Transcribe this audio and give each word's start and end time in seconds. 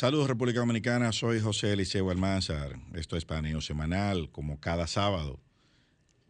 Saludos 0.00 0.28
República 0.28 0.60
Dominicana, 0.60 1.12
soy 1.12 1.40
José 1.40 1.74
Eliseo 1.74 2.10
Almanzar. 2.10 2.74
Esto 2.94 3.18
es 3.18 3.26
Paneo 3.26 3.60
Semanal, 3.60 4.30
como 4.30 4.58
cada 4.58 4.86
sábado, 4.86 5.38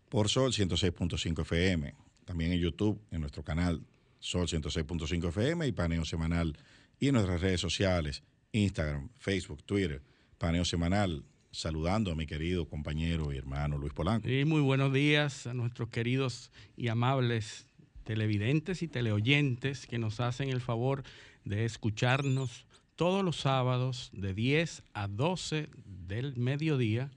por 0.09 0.29
Sol 0.29 0.51
106.5 0.53 1.43
FM. 1.43 1.95
También 2.25 2.51
en 2.51 2.59
YouTube, 2.59 3.01
en 3.12 3.21
nuestro 3.21 3.45
canal 3.45 3.87
Sol 4.19 4.49
106.5 4.49 5.29
FM 5.29 5.69
y 5.69 5.71
Paneo 5.71 6.05
Semanal. 6.05 6.59
Y 6.99 7.07
en 7.07 7.15
nuestras 7.15 7.41
redes 7.41 7.61
sociales, 7.61 8.25
Instagram, 8.51 9.09
Facebook, 9.19 9.62
Twitter, 9.62 10.03
Paneo 10.37 10.65
Semanal. 10.65 11.23
Saludando 11.53 12.11
a 12.11 12.17
mi 12.17 12.27
querido 12.27 12.69
compañero 12.69 13.33
y 13.33 13.37
hermano 13.37 13.79
Luis 13.79 13.93
Polanco. 13.93 14.29
Y 14.29 14.45
muy 14.45 14.62
buenos 14.62 14.93
días 14.93 15.47
a 15.47 15.55
nuestros 15.55 15.91
queridos 15.91 16.51
y 16.77 16.89
amables 16.89 17.69
televidentes 18.03 18.83
y 18.83 18.89
teleoyentes 18.89 19.87
que 19.87 19.99
nos 19.99 20.19
hacen 20.19 20.49
el 20.49 20.61
favor 20.61 21.05
de 21.45 21.65
escucharnos 21.67 22.67
todos 23.01 23.25
los 23.25 23.37
sábados 23.37 24.11
de 24.12 24.34
10 24.34 24.83
a 24.93 25.09
12 25.09 25.70
del 25.87 26.37
mediodía 26.37 27.11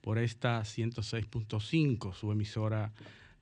por 0.00 0.18
esta 0.18 0.60
106.5, 0.60 2.14
su 2.14 2.30
emisora 2.30 2.92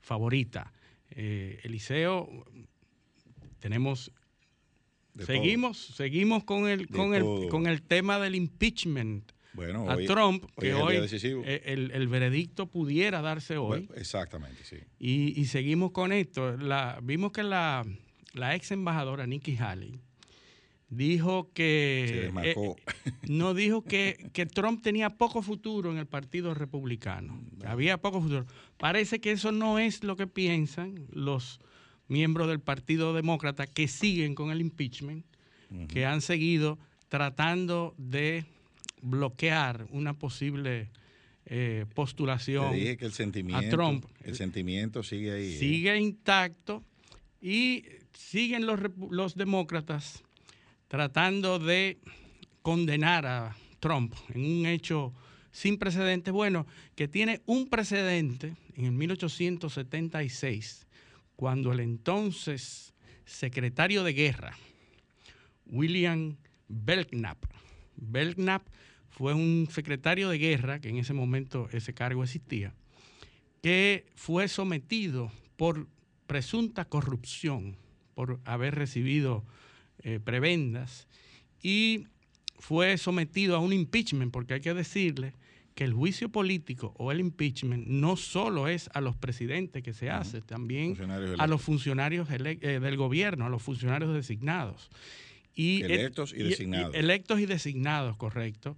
favorita. 0.00 0.72
Eh, 1.10 1.60
Eliseo, 1.62 2.26
tenemos... 3.58 4.10
De 5.12 5.26
seguimos, 5.26 5.88
todo. 5.88 5.96
seguimos 5.98 6.44
con 6.44 6.68
el, 6.68 6.86
De 6.86 6.96
con, 6.96 7.14
el, 7.14 7.48
con 7.50 7.66
el 7.66 7.82
tema 7.82 8.18
del 8.18 8.34
impeachment 8.34 9.32
Bueno, 9.52 9.90
a 9.90 9.96
hoy- 9.96 10.06
Trump, 10.06 10.44
hoy 10.44 10.50
que 10.56 10.72
hoy 10.72 10.96
eh, 10.96 11.62
el, 11.66 11.90
el 11.90 12.08
veredicto 12.08 12.64
pudiera 12.66 13.20
darse 13.20 13.58
hoy. 13.58 13.80
Bueno, 13.80 13.94
exactamente, 14.00 14.64
sí. 14.64 14.78
Y, 14.98 15.38
y 15.38 15.44
seguimos 15.44 15.90
con 15.90 16.12
esto. 16.12 16.56
La, 16.56 16.98
vimos 17.02 17.30
que 17.32 17.42
la, 17.42 17.84
la 18.32 18.54
ex 18.56 18.70
embajadora 18.70 19.26
Nikki 19.26 19.58
Haley 19.58 20.00
dijo 20.88 21.50
que 21.52 22.20
desmarcó. 22.24 22.76
eh, 23.04 23.12
no 23.28 23.54
dijo 23.54 23.82
que, 23.82 24.30
que 24.32 24.46
Trump 24.46 24.82
tenía 24.82 25.10
poco 25.10 25.42
futuro 25.42 25.90
en 25.90 25.98
el 25.98 26.06
Partido 26.06 26.54
Republicano. 26.54 27.40
Había 27.64 27.98
poco 27.98 28.20
futuro. 28.20 28.46
Parece 28.78 29.20
que 29.20 29.32
eso 29.32 29.52
no 29.52 29.78
es 29.78 30.04
lo 30.04 30.16
que 30.16 30.26
piensan 30.26 31.06
los 31.10 31.60
miembros 32.08 32.48
del 32.48 32.60
Partido 32.60 33.14
Demócrata 33.14 33.66
que 33.66 33.88
siguen 33.88 34.34
con 34.34 34.50
el 34.50 34.60
impeachment, 34.60 35.24
que 35.88 36.06
han 36.06 36.20
seguido 36.20 36.78
tratando 37.08 37.94
de 37.98 38.44
bloquear 39.02 39.86
una 39.90 40.14
posible 40.14 40.88
eh, 41.46 41.84
postulación 41.94 42.70
Te 42.70 42.76
dije 42.76 42.96
que 42.96 43.04
el 43.06 43.12
sentimiento, 43.12 43.76
Trump. 43.76 44.06
el 44.22 44.34
sentimiento 44.34 45.02
sigue 45.02 45.32
ahí. 45.32 45.54
¿eh? 45.54 45.58
sigue 45.58 45.98
intacto 45.98 46.82
y 47.42 47.84
siguen 48.12 48.66
los, 48.66 48.80
los 49.10 49.34
demócratas 49.34 50.22
tratando 50.94 51.58
de 51.58 51.98
condenar 52.62 53.26
a 53.26 53.56
Trump 53.80 54.14
en 54.32 54.44
un 54.44 54.66
hecho 54.66 55.12
sin 55.50 55.76
precedentes. 55.76 56.32
Bueno, 56.32 56.68
que 56.94 57.08
tiene 57.08 57.42
un 57.46 57.68
precedente 57.68 58.54
en 58.76 58.84
el 58.84 58.92
1876, 58.92 60.86
cuando 61.34 61.72
el 61.72 61.80
entonces 61.80 62.94
secretario 63.24 64.04
de 64.04 64.12
guerra, 64.12 64.56
William 65.66 66.36
Belknap, 66.68 67.44
Belknap 67.96 68.62
fue 69.08 69.34
un 69.34 69.66
secretario 69.72 70.28
de 70.28 70.38
guerra, 70.38 70.78
que 70.78 70.90
en 70.90 70.98
ese 70.98 71.12
momento 71.12 71.68
ese 71.72 71.92
cargo 71.92 72.22
existía, 72.22 72.72
que 73.64 74.06
fue 74.14 74.46
sometido 74.46 75.32
por 75.56 75.88
presunta 76.28 76.84
corrupción, 76.84 77.76
por 78.14 78.38
haber 78.44 78.76
recibido 78.76 79.44
eh, 80.04 80.20
prebendas, 80.22 81.08
y 81.62 82.06
fue 82.58 82.96
sometido 82.98 83.56
a 83.56 83.58
un 83.58 83.72
impeachment, 83.72 84.30
porque 84.32 84.54
hay 84.54 84.60
que 84.60 84.74
decirle 84.74 85.32
que 85.74 85.82
el 85.84 85.92
juicio 85.92 86.28
político 86.28 86.94
o 86.98 87.10
el 87.10 87.18
impeachment 87.18 87.86
no 87.88 88.16
solo 88.16 88.68
es 88.68 88.88
a 88.94 89.00
los 89.00 89.16
presidentes 89.16 89.82
que 89.82 89.92
se 89.92 90.08
hace, 90.08 90.40
también 90.40 90.94
a 91.40 91.46
los 91.48 91.62
funcionarios 91.62 92.28
eh, 92.30 92.78
del 92.80 92.96
gobierno, 92.96 93.46
a 93.46 93.48
los 93.48 93.60
funcionarios 93.62 94.14
designados. 94.14 94.88
Y 95.56 95.82
el- 95.82 95.90
Electos 95.92 96.32
y 96.32 96.42
designados. 96.44 96.94
electos 96.94 97.40
y 97.40 97.46
designados, 97.46 98.16
correcto. 98.16 98.76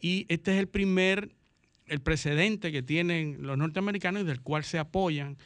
Y 0.00 0.24
este 0.28 0.52
es 0.54 0.58
el 0.58 0.68
primer, 0.68 1.30
el 1.86 2.00
precedente 2.00 2.72
que 2.72 2.82
tienen 2.82 3.38
los 3.40 3.58
norteamericanos 3.58 4.22
y 4.22 4.24
del 4.26 4.40
cual 4.40 4.64
se 4.64 4.78
apoyan 4.78 5.36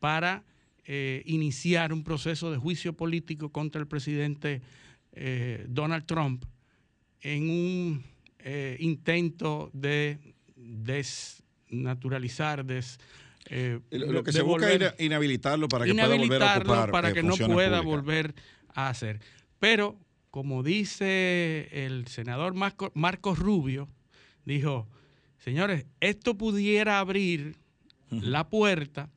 para 0.00 0.42
eh, 0.88 1.24
iniciar 1.26 1.92
un 1.92 2.04
proceso 2.04 2.52
de 2.52 2.58
juicio 2.58 2.92
político 2.92 3.50
contra 3.50 3.80
el 3.80 3.88
presidente 3.88 4.62
eh, 5.12 5.66
Donald 5.68 6.06
Trump 6.06 6.44
en 7.22 7.50
un 7.50 8.04
eh, 8.38 8.76
intento 8.78 9.68
de 9.72 10.20
desnaturalizar, 10.54 12.64
des, 12.64 13.00
Lo, 13.90 14.22
que 14.22 14.30
se 14.30 14.42
busca 14.42 14.72
es 14.72 14.94
inhabilitarlo 15.00 15.68
para 15.68 15.86
que 15.86 15.92
pueda 15.92 16.06
volver 16.06 16.14
a 16.14 16.24
inhabilitarlo 16.24 16.72
ocupar 16.72 16.92
para 16.92 17.12
que 17.12 17.24
no 17.24 17.36
pueda 17.36 17.48
públicas. 17.48 17.84
volver 17.84 18.34
a 18.68 18.88
hacer. 18.88 19.18
Pero, 19.58 19.98
como 20.30 20.62
dice 20.62 21.68
el 21.72 22.06
senador 22.06 22.54
Marco, 22.54 22.92
Marcos 22.94 23.40
Rubio, 23.40 23.88
dijo, 24.44 24.86
señores, 25.38 25.84
esto 25.98 26.38
pudiera 26.38 27.00
abrir 27.00 27.56
la 28.08 28.48
puerta 28.48 29.10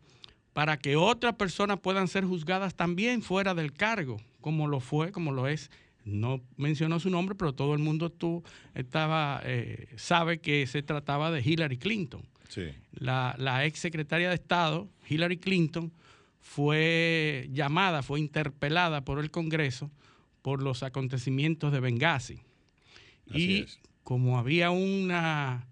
para 0.59 0.77
que 0.77 0.97
otras 0.97 1.35
personas 1.35 1.79
puedan 1.79 2.09
ser 2.09 2.25
juzgadas 2.25 2.75
también 2.75 3.21
fuera 3.21 3.53
del 3.53 3.71
cargo, 3.71 4.17
como 4.41 4.67
lo 4.67 4.81
fue, 4.81 5.13
como 5.13 5.31
lo 5.31 5.47
es. 5.47 5.71
No 6.03 6.41
mencionó 6.57 6.99
su 6.99 7.09
nombre, 7.09 7.33
pero 7.33 7.53
todo 7.53 7.73
el 7.73 7.79
mundo 7.79 8.11
tú 8.11 8.43
estaba, 8.75 9.39
eh, 9.45 9.87
sabe 9.95 10.41
que 10.41 10.67
se 10.67 10.83
trataba 10.83 11.31
de 11.31 11.39
Hillary 11.39 11.77
Clinton 11.77 12.23
Sí. 12.49 12.73
la, 12.91 13.35
la 13.37 13.65
ex 13.65 13.79
secretaria 13.79 14.27
de 14.27 14.35
Estado, 14.35 14.89
Hillary 15.07 15.37
Clinton, 15.37 15.93
fue 16.41 17.47
llamada, 17.53 18.03
fue 18.03 18.19
interpelada 18.19 19.05
por 19.05 19.19
el 19.19 19.31
Congreso 19.31 19.89
por 20.41 20.61
los 20.61 20.83
acontecimientos 20.83 21.71
de 21.71 21.79
Benghazi. 21.79 22.41
Así 23.29 23.51
y 23.51 23.57
es. 23.59 23.79
como 24.03 24.37
había 24.37 24.71
una, 24.71 25.68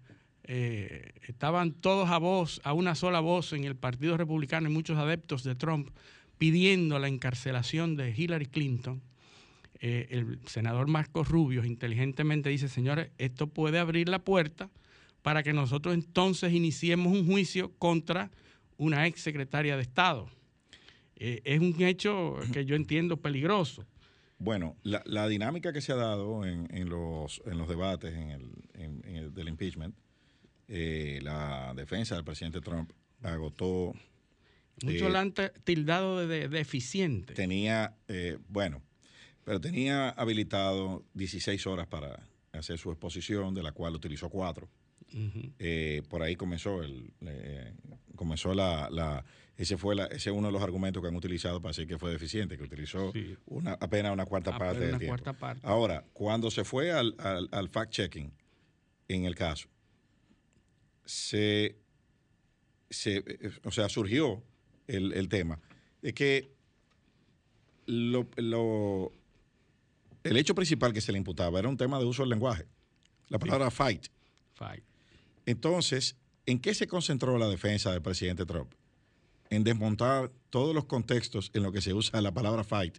eh, 0.50 1.12
estaban 1.26 1.72
todos 1.72 2.08
a 2.08 2.16
voz, 2.16 2.60
a 2.64 2.72
una 2.72 2.94
sola 2.94 3.20
voz 3.20 3.52
en 3.52 3.64
el 3.64 3.76
Partido 3.76 4.16
Republicano 4.16 4.70
y 4.70 4.72
muchos 4.72 4.96
adeptos 4.96 5.44
de 5.44 5.54
Trump 5.54 5.90
pidiendo 6.38 6.98
la 6.98 7.08
encarcelación 7.08 7.96
de 7.96 8.14
Hillary 8.16 8.46
Clinton, 8.46 9.02
eh, 9.80 10.08
el 10.10 10.40
senador 10.46 10.88
Marcos 10.88 11.28
Rubio 11.28 11.64
inteligentemente 11.64 12.48
dice, 12.48 12.68
señores, 12.68 13.10
esto 13.18 13.48
puede 13.48 13.78
abrir 13.78 14.08
la 14.08 14.20
puerta 14.20 14.70
para 15.22 15.42
que 15.42 15.52
nosotros 15.52 15.94
entonces 15.94 16.52
iniciemos 16.54 17.12
un 17.12 17.26
juicio 17.26 17.70
contra 17.78 18.30
una 18.78 19.06
ex 19.06 19.20
secretaria 19.20 19.76
de 19.76 19.82
Estado. 19.82 20.30
Eh, 21.16 21.42
es 21.44 21.60
un 21.60 21.74
hecho 21.82 22.36
que 22.54 22.64
yo 22.64 22.74
entiendo 22.74 23.18
peligroso. 23.18 23.84
Bueno, 24.38 24.76
la, 24.82 25.02
la 25.04 25.28
dinámica 25.28 25.72
que 25.72 25.82
se 25.82 25.92
ha 25.92 25.96
dado 25.96 26.46
en, 26.46 26.68
en 26.74 26.88
los, 26.88 27.42
en 27.44 27.58
los 27.58 27.68
debates 27.68 28.14
en 28.14 28.30
el, 28.30 28.50
el 29.04 29.34
del 29.34 29.48
impeachment, 29.48 29.94
eh, 30.68 31.18
la 31.22 31.72
defensa 31.74 32.14
del 32.14 32.24
presidente 32.24 32.60
Trump 32.60 32.92
agotó, 33.22 33.94
Muchos 34.84 35.12
Eh, 35.12 35.50
tildado 35.64 36.18
de, 36.18 36.26
de- 36.28 36.48
de 36.48 36.60
eficiente. 36.60 37.34
tenía, 37.34 37.96
eh, 38.06 38.38
bueno, 38.48 38.80
pero 39.44 39.60
tenía 39.60 40.10
habilitado 40.10 41.04
16 41.14 41.66
horas 41.66 41.88
para 41.88 42.22
hacer 42.52 42.78
su 42.78 42.90
exposición, 42.92 43.54
de 43.54 43.62
la 43.64 43.72
cual 43.72 43.94
utilizó 43.96 44.28
cuatro. 44.30 44.68
Eh, 45.58 46.02
por 46.08 46.22
ahí 46.22 46.36
comenzó 46.36 46.82
el 46.82 47.12
comenzó 48.14 48.52
la, 48.54 48.88
la, 48.90 49.24
ese 49.56 49.76
fue 49.78 49.94
la, 49.94 50.04
ese 50.06 50.30
es 50.30 50.36
uno 50.36 50.48
de 50.48 50.52
los 50.52 50.62
argumentos 50.62 51.00
que 51.02 51.08
han 51.08 51.16
utilizado 51.16 51.60
para 51.62 51.70
decir 51.70 51.86
que 51.86 51.98
fue 51.98 52.10
deficiente, 52.10 52.56
que 52.58 52.64
utilizó 52.64 53.12
una, 53.46 53.72
apenas 53.74 54.12
una 54.12 54.26
cuarta 54.26 54.50
parte 54.58 54.80
del 54.80 54.98
tiempo. 54.98 55.14
Ahora, 55.62 56.04
cuando 56.12 56.50
se 56.50 56.62
fue 56.64 56.90
al, 56.92 57.14
al, 57.50 57.68
fact 57.68 57.90
checking 57.92 58.32
en 59.08 59.24
el 59.24 59.34
caso, 59.34 59.68
se, 61.08 61.78
se 62.90 63.24
o 63.64 63.70
sea, 63.70 63.88
surgió 63.88 64.42
el, 64.86 65.14
el 65.14 65.28
tema 65.28 65.58
de 66.02 66.12
que 66.12 66.52
lo, 67.86 68.28
lo, 68.36 69.12
el 70.22 70.36
hecho 70.36 70.54
principal 70.54 70.92
que 70.92 71.00
se 71.00 71.10
le 71.10 71.18
imputaba 71.18 71.58
era 71.58 71.68
un 71.68 71.78
tema 71.78 71.98
de 71.98 72.04
uso 72.04 72.22
del 72.22 72.28
lenguaje. 72.28 72.66
La 73.28 73.38
palabra 73.38 73.70
fight. 73.70 74.08
Fight. 74.52 74.84
Entonces, 75.46 76.16
¿en 76.44 76.58
qué 76.60 76.74
se 76.74 76.86
concentró 76.86 77.38
la 77.38 77.48
defensa 77.48 77.90
del 77.90 78.02
presidente 78.02 78.44
Trump? 78.44 78.72
En 79.48 79.64
desmontar 79.64 80.30
todos 80.50 80.74
los 80.74 80.84
contextos 80.84 81.50
en 81.54 81.62
los 81.62 81.72
que 81.72 81.80
se 81.80 81.94
usa 81.94 82.20
la 82.20 82.32
palabra 82.32 82.64
fight 82.64 82.98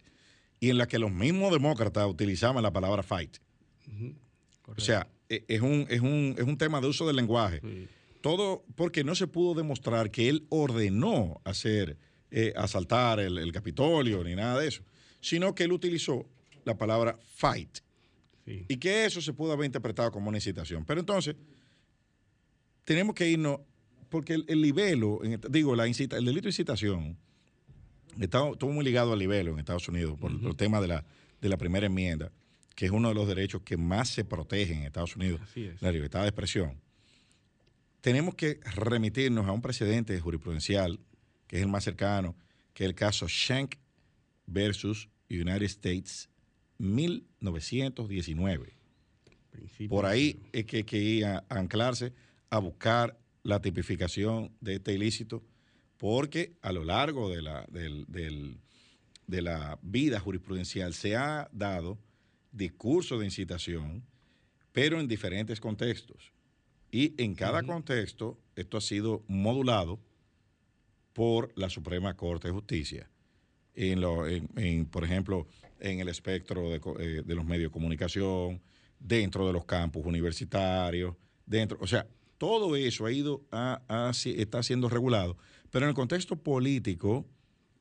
y 0.58 0.70
en 0.70 0.78
la 0.78 0.88
que 0.88 0.98
los 0.98 1.12
mismos 1.12 1.52
demócratas 1.52 2.08
utilizaban 2.08 2.64
la 2.64 2.72
palabra 2.72 3.04
fight. 3.04 3.38
O 4.66 4.80
sea, 4.80 5.08
e, 5.28 5.44
es 5.46 5.60
un, 5.60 5.86
es, 5.88 6.00
un, 6.00 6.34
es 6.36 6.44
un 6.44 6.58
tema 6.58 6.80
de 6.80 6.88
uso 6.88 7.06
del 7.06 7.14
lenguaje. 7.14 7.60
Todo 8.20 8.64
porque 8.74 9.04
no 9.04 9.14
se 9.14 9.26
pudo 9.26 9.54
demostrar 9.54 10.10
que 10.10 10.28
él 10.28 10.46
ordenó 10.50 11.40
hacer, 11.44 11.98
eh, 12.30 12.52
asaltar 12.56 13.20
el, 13.20 13.38
el 13.38 13.52
Capitolio 13.52 14.22
ni 14.24 14.34
nada 14.34 14.60
de 14.60 14.68
eso, 14.68 14.82
sino 15.20 15.54
que 15.54 15.64
él 15.64 15.72
utilizó 15.72 16.26
la 16.64 16.76
palabra 16.76 17.18
fight. 17.34 17.78
Y 18.46 18.78
que 18.78 19.04
eso 19.04 19.20
se 19.20 19.32
pudo 19.32 19.52
haber 19.52 19.66
interpretado 19.66 20.10
como 20.10 20.28
una 20.28 20.38
incitación. 20.38 20.84
Pero 20.84 20.98
entonces, 20.98 21.36
tenemos 22.84 23.14
que 23.14 23.28
irnos, 23.28 23.60
porque 24.08 24.34
el, 24.34 24.44
el 24.48 24.60
libelo, 24.60 25.20
digo, 25.48 25.76
la 25.76 25.86
incita, 25.86 26.16
el 26.16 26.24
delito 26.24 26.44
de 26.44 26.48
incitación, 26.48 27.16
está, 28.18 28.48
estuvo 28.50 28.72
muy 28.72 28.84
ligado 28.84 29.12
al 29.12 29.20
libelo 29.20 29.52
en 29.52 29.60
Estados 29.60 29.88
Unidos 29.88 30.18
por 30.18 30.32
el 30.32 30.56
tema 30.56 30.80
de 30.80 30.88
la, 30.88 31.04
de 31.40 31.48
la 31.48 31.56
primera 31.58 31.86
enmienda, 31.86 32.32
que 32.74 32.86
es 32.86 32.90
uno 32.90 33.08
de 33.08 33.14
los 33.14 33.28
derechos 33.28 33.62
que 33.62 33.76
más 33.76 34.08
se 34.08 34.24
protegen 34.24 34.78
en 34.78 34.84
Estados 34.86 35.14
Unidos, 35.14 35.40
la 35.80 35.92
libertad 35.92 36.22
de 36.22 36.28
expresión. 36.28 36.80
Tenemos 38.00 38.34
que 38.34 38.60
remitirnos 38.74 39.46
a 39.46 39.52
un 39.52 39.60
precedente 39.60 40.18
jurisprudencial, 40.18 40.98
que 41.46 41.56
es 41.56 41.62
el 41.62 41.68
más 41.68 41.84
cercano, 41.84 42.34
que 42.72 42.84
es 42.84 42.88
el 42.88 42.94
caso 42.94 43.28
Schenck 43.28 43.76
versus 44.46 45.08
United 45.28 45.64
States 45.64 46.30
1919. 46.78 48.74
Por 49.88 50.06
ahí 50.06 50.40
es 50.52 50.64
que 50.64 50.78
hay 50.78 50.84
que 50.84 50.98
ir 50.98 51.26
a, 51.26 51.44
anclarse 51.48 52.14
a 52.48 52.58
buscar 52.58 53.18
la 53.42 53.60
tipificación 53.60 54.52
de 54.60 54.76
este 54.76 54.94
ilícito, 54.94 55.42
porque 55.98 56.54
a 56.62 56.72
lo 56.72 56.84
largo 56.84 57.28
de 57.28 57.42
la, 57.42 57.66
de 57.70 59.42
la 59.42 59.78
vida 59.82 60.20
jurisprudencial 60.20 60.94
se 60.94 61.16
ha 61.16 61.50
dado 61.52 61.98
discurso 62.50 63.18
de 63.18 63.26
incitación, 63.26 64.02
pero 64.72 64.98
en 65.00 65.06
diferentes 65.06 65.60
contextos. 65.60 66.32
Y 66.90 67.14
en 67.22 67.34
cada 67.34 67.62
contexto 67.62 68.38
esto 68.56 68.78
ha 68.78 68.80
sido 68.80 69.24
modulado 69.28 70.00
por 71.12 71.52
la 71.56 71.68
Suprema 71.70 72.16
Corte 72.16 72.48
de 72.48 72.54
Justicia. 72.54 73.10
En 73.74 74.00
lo, 74.00 74.26
en, 74.26 74.86
por 74.86 75.04
ejemplo, 75.04 75.46
en 75.78 76.00
el 76.00 76.08
espectro 76.08 76.74
eh, 76.74 77.22
de, 77.24 77.34
los 77.34 77.44
medios 77.44 77.70
de 77.70 77.72
comunicación, 77.72 78.60
dentro 78.98 79.46
de 79.46 79.52
los 79.52 79.64
campus 79.64 80.04
universitarios, 80.04 81.14
dentro, 81.46 81.78
o 81.80 81.86
sea, 81.86 82.06
todo 82.36 82.74
eso 82.76 83.06
ha 83.06 83.12
ido 83.12 83.42
a, 83.52 84.12
está 84.24 84.62
siendo 84.62 84.88
regulado, 84.88 85.36
pero 85.70 85.84
en 85.84 85.90
el 85.90 85.94
contexto 85.94 86.36
político 86.36 87.26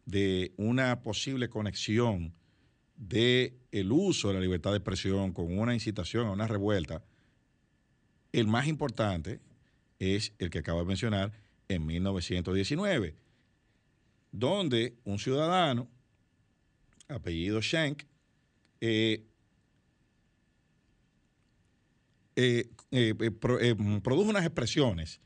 de 0.05 0.53
una 0.57 1.01
posible 1.01 1.49
conexión 1.49 2.33
de 2.95 3.57
el 3.71 3.91
uso 3.91 4.27
de 4.27 4.33
la 4.35 4.39
libertad 4.41 4.71
de 4.71 4.77
expresión 4.77 5.33
con 5.33 5.57
una 5.57 5.73
incitación 5.73 6.27
a 6.27 6.31
una 6.31 6.47
revuelta, 6.47 7.03
el 8.31 8.47
más 8.47 8.67
importante 8.67 9.39
es 9.99 10.33
el 10.39 10.49
que 10.49 10.59
acabo 10.59 10.79
de 10.79 10.85
mencionar 10.85 11.31
en 11.67 11.85
1919, 11.85 13.15
donde 14.31 14.95
un 15.03 15.19
ciudadano 15.19 15.87
apellido 17.09 17.61
Schenck, 17.61 18.03
eh, 18.81 19.25
eh, 22.35 22.69
eh, 22.91 23.75
produjo 24.01 24.29
unas 24.29 24.45
expresiones 24.45 25.19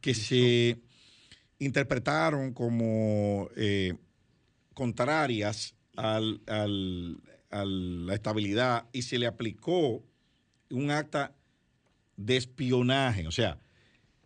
que 0.00 0.14
se 0.14 0.80
interpretaron 1.58 2.52
como 2.52 3.48
contrarias 4.74 5.74
a 5.96 6.20
la 6.20 8.14
estabilidad 8.14 8.88
y 8.92 9.02
se 9.02 9.18
le 9.18 9.26
aplicó 9.26 10.04
un 10.70 10.90
acta 10.90 11.34
de 12.26 12.36
espionaje, 12.36 13.26
o 13.26 13.32
sea, 13.32 13.58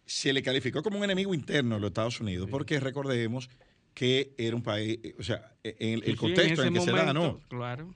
se 0.05 0.33
le 0.33 0.43
calificó 0.43 0.83
como 0.83 0.99
un 0.99 1.05
enemigo 1.05 1.35
interno 1.35 1.77
de 1.77 1.81
los 1.81 1.89
Estados 1.89 2.21
Unidos, 2.21 2.49
porque 2.51 2.79
recordemos 2.79 3.49
que 3.95 4.35
era 4.37 4.55
un 4.55 4.63
país, 4.63 4.99
o 5.19 5.23
sea, 5.23 5.57
e, 5.65 5.77
en 5.81 6.03
el 6.05 6.17
contexto 6.17 6.63
en, 6.63 6.75
que 6.75 6.81
se 6.81 6.93
da, 6.93 7.13
¿no? 7.13 7.41
Claro. 7.49 7.95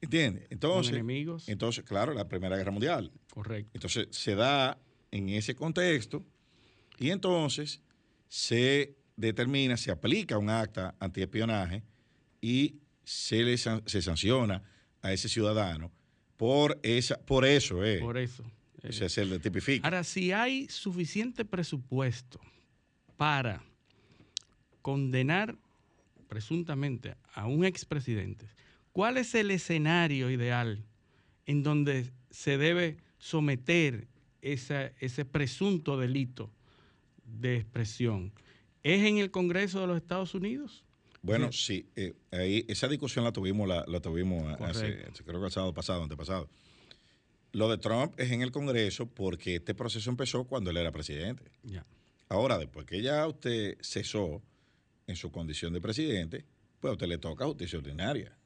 ¿Entiendes? 0.00 0.46
Entonces, 0.50 0.94
enemigos. 0.94 1.48
entonces, 1.48 1.84
claro, 1.84 2.14
la 2.14 2.26
Primera 2.26 2.56
Guerra 2.56 2.70
Mundial. 2.70 3.12
Correcto. 3.34 3.70
Entonces, 3.74 4.08
se 4.10 4.34
da 4.34 4.78
en 5.10 5.28
ese 5.28 5.54
contexto 5.54 6.24
y 6.98 7.10
entonces 7.10 7.82
se 8.28 8.96
determina, 9.16 9.76
se 9.76 9.90
aplica 9.90 10.38
un 10.38 10.48
acta 10.48 10.94
antiespionaje 11.00 11.82
y 12.40 12.76
se 13.04 13.42
le 13.42 13.58
se 13.58 14.02
sanciona 14.02 14.62
a 15.02 15.12
ese 15.12 15.28
ciudadano 15.28 15.90
por 16.36 16.78
esa 16.82 17.18
por 17.18 17.44
eso 17.44 17.84
eh. 17.84 17.98
por 17.98 18.16
eso 18.16 18.44
o 18.88 18.92
sea, 18.92 19.08
se 19.08 19.24
le 19.24 19.38
tipifica 19.38 19.86
ahora 19.86 20.04
si 20.04 20.32
hay 20.32 20.68
suficiente 20.68 21.44
presupuesto 21.44 22.40
para 23.16 23.62
condenar 24.82 25.56
presuntamente 26.28 27.16
a 27.34 27.46
un 27.46 27.64
expresidente, 27.64 28.46
¿cuál 28.92 29.18
es 29.18 29.34
el 29.34 29.50
escenario 29.50 30.30
ideal 30.30 30.84
en 31.46 31.62
donde 31.62 32.10
se 32.30 32.56
debe 32.56 32.98
someter 33.18 34.06
ese 34.40 35.24
presunto 35.24 35.98
delito 35.98 36.50
de 37.24 37.56
expresión? 37.56 38.32
¿Es 38.82 39.02
en 39.02 39.18
el 39.18 39.30
Congreso 39.30 39.80
de 39.80 39.88
los 39.88 39.96
Estados 39.96 40.34
Unidos? 40.34 40.84
Bueno, 41.22 41.52
sí, 41.52 41.86
eh, 41.96 42.14
ahí, 42.30 42.64
esa 42.68 42.88
discusión 42.88 43.24
la 43.24 43.32
tuvimos, 43.32 43.68
la, 43.68 44.00
tuvimos 44.00 44.42
hace, 44.60 45.06
creo 45.24 45.40
que 45.40 45.46
el 45.46 45.52
sábado 45.52 45.74
pasado, 45.74 46.02
antepasado. 46.02 46.48
Lo 47.52 47.68
de 47.68 47.78
Trump 47.78 48.14
es 48.18 48.30
en 48.30 48.42
el 48.42 48.52
Congreso 48.52 49.06
porque 49.06 49.56
este 49.56 49.74
proceso 49.74 50.10
empezó 50.10 50.44
cuando 50.44 50.70
él 50.70 50.76
era 50.76 50.92
presidente. 50.92 51.44
Ya. 51.62 51.84
Ahora, 52.28 52.58
después 52.58 52.86
que 52.86 53.02
ya 53.02 53.26
usted 53.26 53.76
cesó, 53.80 54.42
en 55.10 55.16
su 55.16 55.30
condición 55.30 55.72
de 55.72 55.80
presidente, 55.80 56.44
pues 56.78 56.90
a 56.90 56.92
usted 56.92 57.08
le 57.08 57.18
toca 57.18 57.44
justicia 57.44 57.78
ordinaria. 57.78 58.36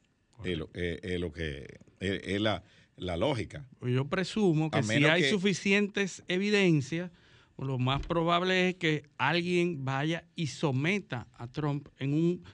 Es 0.42 0.58
lo, 0.58 0.72
que 0.72 1.78
es, 2.00 2.40
la, 2.40 2.62
lógica. 2.96 3.66
Pues 3.78 3.94
yo 3.94 4.06
presumo 4.06 4.70
que 4.70 4.82
si 4.82 5.04
hay 5.04 5.30
suficientes 5.30 6.24
evidencias, 6.26 7.10
lo 7.56 7.78
más 7.78 8.04
probable 8.04 8.70
es 8.70 8.74
que 8.74 9.04
alguien 9.16 9.84
vaya 9.84 10.24
y 10.34 10.48
someta 10.48 11.28
a 11.34 11.46
Trump 11.46 11.88
en 11.98 12.14
un 12.14 12.44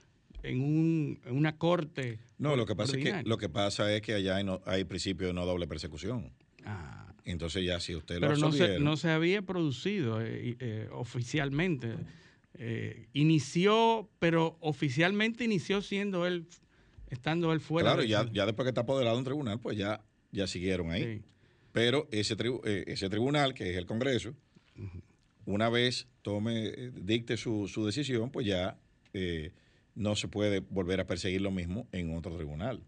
en, 0.43 0.61
un, 0.61 1.19
en 1.25 1.35
una 1.35 1.57
corte. 1.57 2.19
No, 2.37 2.55
lo 2.55 2.65
que 2.65 2.75
pasa 2.75 2.97
es 2.97 3.03
que 3.03 3.23
lo 3.23 3.37
que 3.37 3.49
pasa 3.49 3.93
es 3.93 4.01
que 4.01 4.13
allá 4.13 4.37
hay, 4.37 4.43
no, 4.43 4.61
hay 4.65 4.83
principio 4.83 5.27
de 5.27 5.33
no 5.33 5.45
doble 5.45 5.67
persecución. 5.67 6.31
Ah. 6.65 7.01
Entonces 7.25 7.63
ya 7.65 7.79
si 7.79 7.95
usted 7.95 8.15
lo 8.15 8.27
Pero 8.27 8.37
no 8.37 8.51
se, 8.51 8.79
no 8.79 8.97
se 8.97 9.09
había 9.09 9.41
producido 9.41 10.21
eh, 10.21 10.55
eh, 10.59 10.89
oficialmente. 10.91 11.95
Eh, 12.55 13.07
inició, 13.13 14.09
pero 14.19 14.57
oficialmente 14.59 15.43
inició 15.43 15.81
siendo 15.81 16.25
él, 16.25 16.47
estando 17.09 17.53
él 17.53 17.59
fuera. 17.59 17.93
Claro, 17.93 18.03
ya, 18.03 18.29
ya 18.31 18.45
después 18.45 18.65
que 18.65 18.69
está 18.69 18.81
apoderado 18.81 19.17
un 19.17 19.23
tribunal, 19.23 19.59
pues 19.59 19.77
ya, 19.77 20.03
ya 20.31 20.47
siguieron 20.47 20.91
ahí. 20.91 21.21
Pero 21.71 22.07
ese, 22.11 22.35
eh, 22.65 22.83
ese 22.87 23.09
tribunal, 23.09 23.53
que 23.53 23.69
es 23.71 23.77
el 23.77 23.85
Congreso, 23.85 24.35
una 25.45 25.69
vez 25.69 26.07
tome, 26.21 26.71
dicte 26.93 27.37
su, 27.37 27.67
su 27.67 27.85
decisión, 27.85 28.31
pues 28.31 28.45
ya 28.45 28.77
no 29.95 30.15
se 30.15 30.27
puede 30.27 30.59
volver 30.59 30.99
a 30.99 31.07
perseguir 31.07 31.41
lo 31.41 31.51
mismo 31.51 31.87
en 31.91 32.15
otro 32.15 32.35
tribunal. 32.35 32.81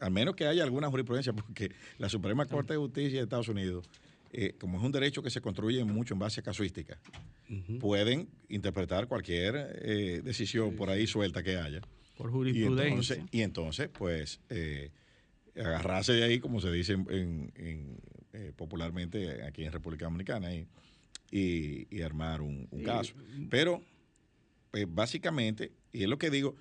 Al 0.00 0.10
menos 0.10 0.34
que 0.34 0.46
haya 0.46 0.62
alguna 0.62 0.88
jurisprudencia, 0.88 1.32
porque 1.34 1.72
la 1.98 2.08
Suprema 2.08 2.46
Corte 2.46 2.74
de 2.74 2.78
Justicia 2.78 3.18
de 3.18 3.24
Estados 3.24 3.48
Unidos 3.48 3.88
eh, 4.32 4.54
como 4.58 4.78
es 4.78 4.84
un 4.84 4.92
derecho 4.92 5.22
que 5.22 5.30
se 5.30 5.40
construye 5.40 5.82
mucho 5.84 6.12
en 6.14 6.18
base 6.18 6.40
a 6.40 6.42
casuística, 6.42 6.98
pueden 7.80 8.28
interpretar 8.48 9.06
cualquier 9.06 9.78
eh, 9.80 10.20
decisión 10.22 10.74
por 10.74 10.90
ahí 10.90 11.06
suelta 11.06 11.42
que 11.42 11.56
haya 11.56 11.80
por 12.16 12.30
jurisprudencia. 12.30 12.86
Y 12.86 12.90
entonces, 12.90 13.18
y 13.30 13.42
entonces 13.42 13.88
pues, 13.88 14.40
eh, 14.50 14.90
agarrarse 15.56 16.12
de 16.12 16.24
ahí, 16.24 16.40
como 16.40 16.60
se 16.60 16.70
dice 16.72 16.94
en, 16.94 17.52
eh, 18.32 18.52
popularmente 18.56 19.42
aquí 19.44 19.64
en 19.64 19.72
República 19.72 20.06
Dominicana, 20.06 20.54
y, 20.54 20.66
y, 21.30 22.02
armar 22.02 22.40
un, 22.40 22.66
caso. 22.84 23.14
Pero, 23.50 23.82
pues, 24.70 24.86
básicamente, 24.88 25.72
y 25.92 26.02
es 26.02 26.08
lo 26.08 26.18
que 26.18 26.30
digo, 26.30 26.54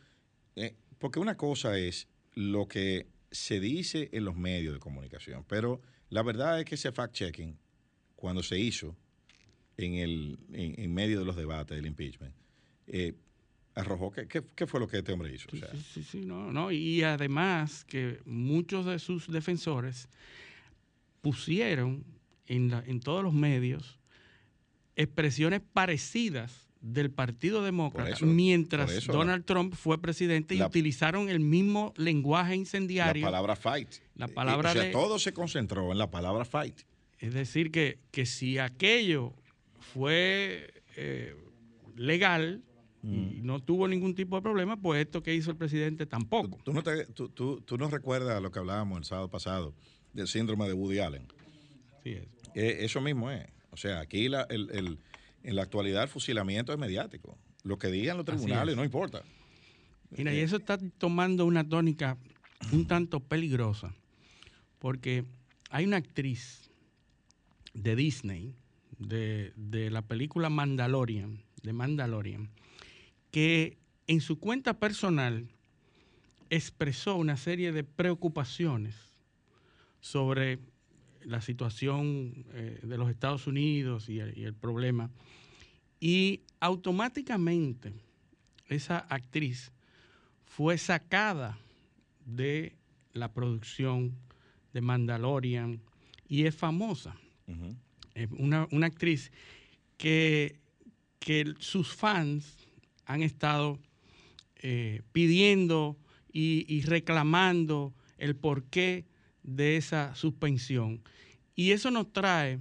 eh, 0.55 0.75
porque 0.97 1.19
una 1.19 1.35
cosa 1.35 1.77
es 1.77 2.07
lo 2.35 2.67
que 2.67 3.07
se 3.31 3.59
dice 3.59 4.09
en 4.11 4.25
los 4.25 4.35
medios 4.35 4.73
de 4.73 4.79
comunicación, 4.79 5.43
pero 5.47 5.81
la 6.09 6.21
verdad 6.21 6.59
es 6.59 6.65
que 6.65 6.75
ese 6.75 6.91
fact-checking, 6.91 7.57
cuando 8.15 8.43
se 8.43 8.59
hizo 8.59 8.95
en, 9.77 9.95
el, 9.95 10.39
en, 10.53 10.93
medio 10.93 11.19
de 11.19 11.25
los 11.25 11.35
debates 11.35 11.75
del 11.75 11.85
impeachment, 11.85 12.33
eh, 12.87 13.13
arrojó 13.73 14.11
que, 14.11 14.27
qué, 14.27 14.67
fue 14.67 14.79
lo 14.79 14.87
que 14.87 14.97
este 14.97 15.11
hombre 15.11 15.33
hizo. 15.33 15.49
Sí, 15.51 15.61
sí, 15.93 16.03
sí, 16.03 16.25
no, 16.25 16.51
no, 16.51 16.71
y 16.71 17.03
además 17.03 17.83
que 17.85 18.19
muchos 18.25 18.85
de 18.85 18.99
sus 18.99 19.27
defensores 19.27 20.07
pusieron 21.21 22.05
en, 22.47 22.71
en 22.85 22.99
todos 22.99 23.23
los 23.23 23.33
medios 23.33 23.99
expresiones 24.95 25.61
parecidas 25.73 26.64
del 26.85 27.09
Partido 27.09 27.63
Demócrata 27.63 28.23
mientras 28.23 29.07
Donald 29.07 29.43
Trump 29.43 29.73
fue 29.73 29.99
presidente 29.99 30.53
y 30.53 30.61
utilizaron 30.61 31.29
el 31.29 31.39
mismo 31.39 31.93
lenguaje 31.97 32.55
incendiario. 32.55 33.23
La 33.25 33.31
palabra 33.31 33.55
fight. 33.55 33.89
La 34.15 34.27
palabra 34.27 34.69
o 34.69 34.73
sea, 34.73 34.91
todo 34.91 35.17
se 35.17 35.33
concentró 35.33 35.91
en 35.91 35.97
la 35.97 36.11
palabra 36.11 36.45
fight. 36.45 36.81
Es 37.17 37.33
decir, 37.33 37.71
que, 37.71 37.97
que 38.11 38.27
si 38.27 38.59
aquello 38.59 39.33
fue 39.79 40.75
eh, 40.95 41.35
legal 41.95 42.61
y 43.01 43.07
mm. 43.07 43.45
no 43.45 43.63
tuvo 43.63 43.87
ningún 43.87 44.13
tipo 44.13 44.35
de 44.35 44.43
problema, 44.43 44.79
pues 44.79 45.01
esto 45.01 45.23
que 45.23 45.33
hizo 45.33 45.49
el 45.49 45.57
presidente 45.57 46.05
tampoco. 46.05 46.59
¿Tú, 46.63 46.71
no, 46.71 46.83
te, 46.83 47.07
tú, 47.07 47.29
tú, 47.29 47.77
no 47.79 47.89
recuerdas 47.89 48.39
lo 48.43 48.51
que 48.51 48.59
hablábamos 48.59 48.99
el 48.99 49.05
sábado 49.05 49.27
pasado 49.27 49.73
del 50.13 50.27
síndrome 50.27 50.67
de 50.67 50.73
Woody 50.73 50.99
Allen? 50.99 51.27
Sí, 52.03 52.11
es. 52.11 52.27
Eh, 52.53 52.77
eso 52.81 53.01
mismo 53.01 53.31
es. 53.31 53.47
O 53.71 53.77
sea, 53.77 54.01
aquí 54.01 54.29
la, 54.29 54.45
el 54.49 54.99
en 55.45 55.55
la 55.55 55.61
actualidad 55.61 56.03
el 56.03 56.09
fusilamiento 56.09 56.73
es 56.73 56.79
mediático. 56.79 57.37
Lo 57.63 57.77
que 57.77 57.87
digan 57.87 58.17
los 58.17 58.25
tribunales 58.25 58.75
no 58.75 58.83
importa. 58.83 59.21
Mira, 60.09 60.33
y 60.33 60.39
eso 60.39 60.57
está 60.57 60.77
tomando 60.97 61.45
una 61.45 61.67
tónica 61.67 62.17
un 62.71 62.87
tanto 62.87 63.19
peligrosa, 63.19 63.93
porque 64.79 65.23
hay 65.69 65.85
una 65.85 65.97
actriz 65.97 66.69
de 67.73 67.95
Disney, 67.95 68.55
de, 68.97 69.51
de, 69.55 69.91
la 69.91 70.01
película 70.01 70.49
Mandalorian, 70.49 71.43
de 71.61 71.73
Mandalorian, 71.73 72.49
que 73.29 73.77
en 74.07 74.21
su 74.21 74.39
cuenta 74.39 74.79
personal 74.79 75.47
expresó 76.49 77.15
una 77.17 77.37
serie 77.37 77.71
de 77.71 77.83
preocupaciones 77.83 78.95
sobre 79.99 80.59
la 81.25 81.41
situación 81.41 82.45
eh, 82.53 82.79
de 82.81 82.97
los 82.97 83.09
Estados 83.09 83.47
Unidos 83.47 84.09
y 84.09 84.19
el, 84.19 84.53
problema. 84.53 85.09
Y 85.99 86.41
automáticamente 86.59 87.93
esa 88.67 88.99
actriz 88.99 89.71
fue 90.45 90.77
sacada 90.77 91.57
de 92.25 92.75
la 93.13 93.33
producción 93.33 94.15
de 94.73 94.81
Mandalorian 94.81 95.81
y 96.27 96.45
es 96.45 96.55
famosa. 96.55 97.15
una, 98.37 98.67
actriz 98.85 99.31
que, 99.97 100.59
que, 101.19 101.53
sus 101.59 101.93
fans 101.93 102.67
han 103.05 103.21
estado 103.21 103.79
eh, 104.57 105.01
pidiendo 105.11 105.97
y, 106.31 106.65
y 106.67 106.81
reclamando 106.81 107.93
el 108.17 108.35
porqué 108.35 109.05
de 109.45 109.77
esa 109.77 110.15
suspensión. 110.15 111.01
Y 111.55 111.71
eso 111.71 111.91
nos 111.91 112.11
trae 112.11 112.59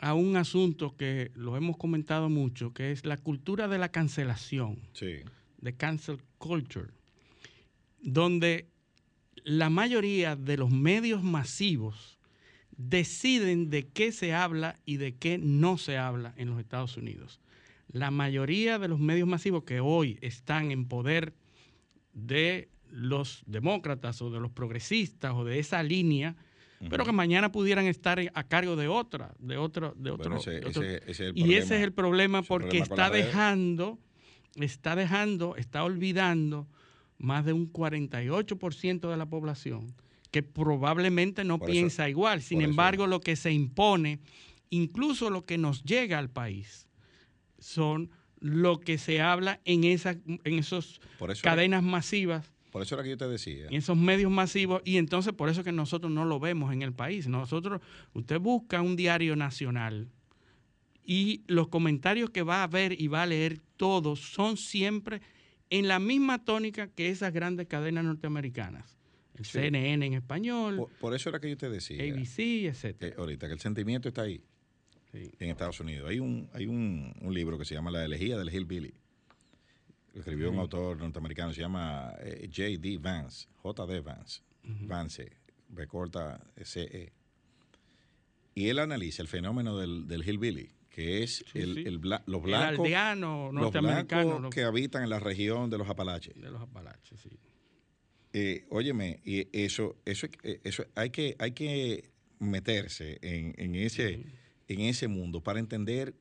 a 0.00 0.14
un 0.14 0.36
asunto 0.36 0.96
que 0.96 1.30
lo 1.34 1.56
hemos 1.56 1.76
comentado 1.76 2.28
mucho, 2.28 2.72
que 2.72 2.92
es 2.92 3.04
la 3.04 3.16
cultura 3.16 3.68
de 3.68 3.78
la 3.78 3.90
cancelación, 3.90 4.78
de 5.00 5.76
cancel 5.76 6.18
culture, 6.38 6.90
donde 8.00 8.68
la 9.44 9.70
mayoría 9.70 10.36
de 10.36 10.56
los 10.56 10.70
medios 10.70 11.22
masivos 11.22 12.18
deciden 12.76 13.70
de 13.70 13.88
qué 13.88 14.12
se 14.12 14.34
habla 14.34 14.78
y 14.84 14.98
de 14.98 15.16
qué 15.16 15.38
no 15.38 15.78
se 15.78 15.98
habla 15.98 16.32
en 16.36 16.50
los 16.50 16.60
Estados 16.60 16.96
Unidos. 16.96 17.40
La 17.90 18.10
mayoría 18.10 18.78
de 18.78 18.88
los 18.88 19.00
medios 19.00 19.26
masivos 19.26 19.64
que 19.64 19.80
hoy 19.80 20.18
están 20.20 20.70
en 20.70 20.86
poder 20.86 21.32
de 22.12 22.68
los 22.90 23.42
demócratas 23.46 24.20
o 24.22 24.30
de 24.30 24.40
los 24.40 24.50
progresistas 24.50 25.32
o 25.34 25.44
de 25.44 25.58
esa 25.58 25.82
línea, 25.82 26.36
pero 26.88 27.04
que 27.04 27.12
mañana 27.12 27.50
pudieran 27.50 27.86
estar 27.86 28.20
a 28.32 28.44
cargo 28.44 28.76
de 28.76 28.86
otra, 28.86 29.34
de 29.38 29.56
otro, 29.56 29.94
de 29.96 30.10
otro. 30.12 30.38
y 31.34 31.54
ese 31.54 31.76
es 31.76 31.82
el 31.82 31.92
problema. 31.92 32.42
porque 32.42 32.78
está 32.78 33.10
dejando, 33.10 33.98
está 34.56 34.94
dejando, 34.94 35.56
está 35.56 35.82
olvidando 35.82 36.68
más 37.18 37.44
de 37.44 37.52
un 37.52 37.72
48% 37.72 39.10
de 39.10 39.16
la 39.16 39.26
población 39.26 39.94
que 40.30 40.42
probablemente 40.42 41.42
no 41.42 41.58
piensa 41.58 42.08
igual. 42.08 42.42
Sin 42.42 42.60
embargo, 42.60 43.06
lo 43.06 43.20
que 43.20 43.34
se 43.34 43.50
impone, 43.50 44.20
incluso 44.70 45.30
lo 45.30 45.44
que 45.44 45.58
nos 45.58 45.82
llega 45.82 46.18
al 46.18 46.30
país, 46.30 46.86
son 47.58 48.10
lo 48.40 48.78
que 48.78 48.98
se 48.98 49.20
habla 49.20 49.60
en, 49.64 49.84
esa, 49.84 50.16
en 50.26 50.58
esas 50.58 51.00
cadenas 51.42 51.82
masivas 51.82 52.52
por 52.70 52.82
eso 52.82 52.94
era 52.94 53.04
que 53.04 53.10
yo 53.10 53.16
te 53.16 53.28
decía. 53.28 53.66
En 53.66 53.74
esos 53.74 53.96
medios 53.96 54.30
masivos, 54.30 54.82
y 54.84 54.96
entonces 54.96 55.32
por 55.32 55.48
eso 55.48 55.64
que 55.64 55.72
nosotros 55.72 56.12
no 56.12 56.24
lo 56.24 56.38
vemos 56.38 56.72
en 56.72 56.82
el 56.82 56.92
país. 56.92 57.26
Nosotros, 57.28 57.80
usted 58.12 58.38
busca 58.38 58.82
un 58.82 58.96
diario 58.96 59.36
nacional 59.36 60.08
y 61.04 61.42
los 61.46 61.68
comentarios 61.68 62.30
que 62.30 62.42
va 62.42 62.62
a 62.62 62.66
ver 62.66 63.00
y 63.00 63.08
va 63.08 63.22
a 63.22 63.26
leer 63.26 63.60
todos 63.76 64.20
son 64.20 64.56
siempre 64.56 65.22
en 65.70 65.88
la 65.88 65.98
misma 65.98 66.44
tónica 66.44 66.88
que 66.88 67.08
esas 67.08 67.32
grandes 67.32 67.66
cadenas 67.66 68.04
norteamericanas. 68.04 68.96
El 69.34 69.44
CNN 69.44 70.04
en 70.04 70.14
español. 70.14 70.88
Por, 71.00 71.14
eso 71.14 71.28
era 71.28 71.38
que 71.38 71.48
yo 71.48 71.56
te 71.56 71.70
decía. 71.70 72.02
ABC, 72.02 72.38
etc. 72.66 73.14
ahorita 73.16 73.46
que 73.46 73.52
el 73.52 73.60
sentimiento 73.60 74.08
está 74.08 74.22
ahí. 74.22 74.42
En 75.12 75.48
Estados 75.48 75.80
Unidos. 75.80 76.10
Hay 76.10 76.18
un, 76.20 76.50
hay 76.52 76.66
un, 76.66 77.14
un 77.22 77.34
libro 77.34 77.56
que 77.58 77.64
se 77.64 77.74
llama 77.74 77.90
La 77.90 78.04
elegía 78.04 78.36
del 78.36 78.52
Hillbilly 78.52 78.92
escribió 80.20 80.50
un 80.50 80.58
autor 80.58 80.98
norteamericano, 80.98 81.52
se 81.52 81.60
llama 81.60 82.14
eh, 82.20 82.48
J.D. 82.54 82.98
Vance, 82.98 83.48
J.D. 83.56 84.00
Vance, 84.00 84.42
Vance, 84.62 85.32
recorta 85.70 86.40
C.E. 86.62 87.12
Y 88.54 88.68
él 88.68 88.78
analiza 88.78 89.22
el 89.22 89.28
fenómeno 89.28 89.78
del, 89.78 90.06
del 90.06 90.28
hillbilly, 90.28 90.70
que 90.90 91.22
es 91.22 91.44
el, 91.54 92.00
los 92.26 92.42
blancos, 92.42 92.88
los 93.52 94.54
que 94.54 94.64
habitan 94.64 95.04
en 95.04 95.10
la 95.10 95.20
región 95.20 95.70
de 95.70 95.78
los 95.78 95.88
Apalaches. 95.88 96.34
De 96.40 96.50
los 96.50 96.60
Apalaches, 96.60 97.20
sí. 97.20 97.30
Eh, 98.32 98.66
óyeme, 98.70 99.20
y 99.24 99.48
eso, 99.58 99.96
eso, 100.04 100.26
eh, 100.42 100.60
eso 100.64 100.84
hay 100.94 101.10
que, 101.10 101.34
hay 101.38 101.52
que 101.52 102.10
meterse 102.38 103.18
en, 103.22 103.54
en 103.56 103.74
ese, 103.74 104.24
en 104.68 104.80
ese 104.80 105.08
mundo 105.08 105.42
para 105.42 105.60
entender 105.60 106.14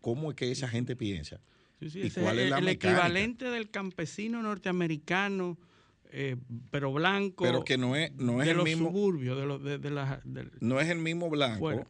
cómo 0.00 0.30
es 0.30 0.36
que 0.36 0.50
esa 0.50 0.68
gente 0.68 0.94
piensa 0.94 1.40
el, 1.80 2.68
equivalente 2.68 3.46
del 3.46 3.70
campesino 3.70 4.42
norteamericano, 4.42 5.58
eh, 6.10 6.36
pero 6.70 6.92
blanco. 6.92 7.44
Pero 7.44 7.64
que 7.64 7.76
no 7.76 7.96
es, 7.96 8.12
no 8.14 8.40
es 8.40 8.46
de 8.46 8.52
el 8.52 8.56
los 8.58 8.64
mismo. 8.64 8.88
suburbios, 8.88 9.36
de, 9.36 9.46
los, 9.46 9.62
de, 9.62 9.90
la, 9.90 10.20
no 10.60 10.80
es 10.80 10.88
el 10.88 10.98
mismo 10.98 11.28
blanco 11.28 11.86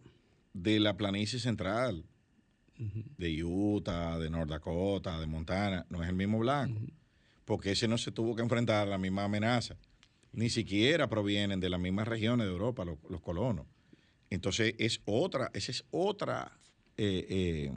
de 0.55 0.81
la 0.81 0.97
planicie 0.97 1.38
central, 1.38 2.07
de 2.76 3.45
Utah, 3.45 4.19
de 4.19 4.31
North 4.31 4.49
Dakota, 4.49 5.21
de 5.21 5.26
Montana. 5.26 5.85
No 5.91 6.03
es 6.03 6.09
el 6.09 6.14
mismo 6.14 6.38
blanco. 6.38 6.81
Porque 7.45 7.73
ese 7.73 7.87
no 7.87 7.99
se 7.99 8.11
tuvo 8.11 8.35
que 8.35 8.43
enfrentar 8.43 8.87
a 8.87 8.91
la 8.91 8.99
misma 8.99 9.25
amenaza. 9.25 9.76
Ni 10.33 10.49
siquiera 10.49 11.09
provienen 11.09 11.61
de 11.61 11.69
las 11.69 11.79
mismas 11.79 12.09
regiones 12.09 12.47
de 12.47 12.53
Europa, 12.53 12.85
los, 12.85 13.21
colonos. 13.21 13.67
Entonces, 14.31 14.75
es 14.79 15.00
otra, 15.05 15.50
esa 15.55 15.71
es 15.71 15.85
otra. 15.91 16.59
Eh, 16.97 17.26
eh, 17.29 17.73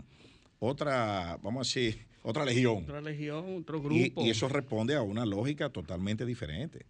otra, 0.60 1.38
vamos 1.42 1.68
a 1.68 1.70
decir, 1.70 2.08
otra 2.24 2.46
legión. 2.46 2.84
Otra 2.84 3.02
legión, 3.02 3.58
otro 3.58 3.82
grupo. 3.82 4.24
Y, 4.24 4.30
eso 4.30 4.48
responde 4.50 4.96
a 4.96 5.02
una 5.02 5.26
lógica 5.26 5.70
totalmente 5.70 6.26
diferente. 6.26 6.86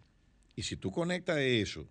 Y 0.55 0.63
si 0.63 0.77
tú 0.77 0.91
conectas 0.91 1.37
eso, 1.37 1.87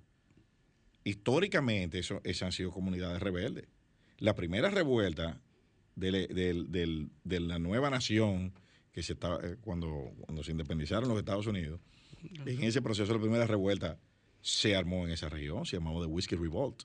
históricamente 1.04 1.98
eso, 1.98 2.20
esas 2.24 2.42
han 2.46 2.52
sido 2.52 2.70
comunidades 2.70 3.22
rebeldes. 3.22 3.66
La 4.18 4.34
primera 4.34 4.70
revuelta 4.70 5.40
de, 5.94 7.08
la 7.24 7.58
nueva 7.58 7.90
nación, 7.90 8.52
que 8.92 9.02
se 9.02 9.12
estaba, 9.12 9.38
eh, 9.46 9.56
cuando, 9.60 10.12
cuando 10.20 10.42
se 10.42 10.50
independizaron 10.50 11.08
los 11.08 11.18
Estados 11.18 11.46
Unidos, 11.46 11.80
en 12.46 12.64
ese 12.64 12.82
proceso 12.82 13.12
la 13.12 13.20
primera 13.20 13.46
revuelta 13.46 13.98
se 14.40 14.74
armó 14.74 15.06
en 15.06 15.12
esa 15.12 15.28
región, 15.28 15.66
se 15.66 15.76
llamaba 15.76 16.00
The 16.00 16.06
Whiskey 16.06 16.38
Revolt 16.38 16.84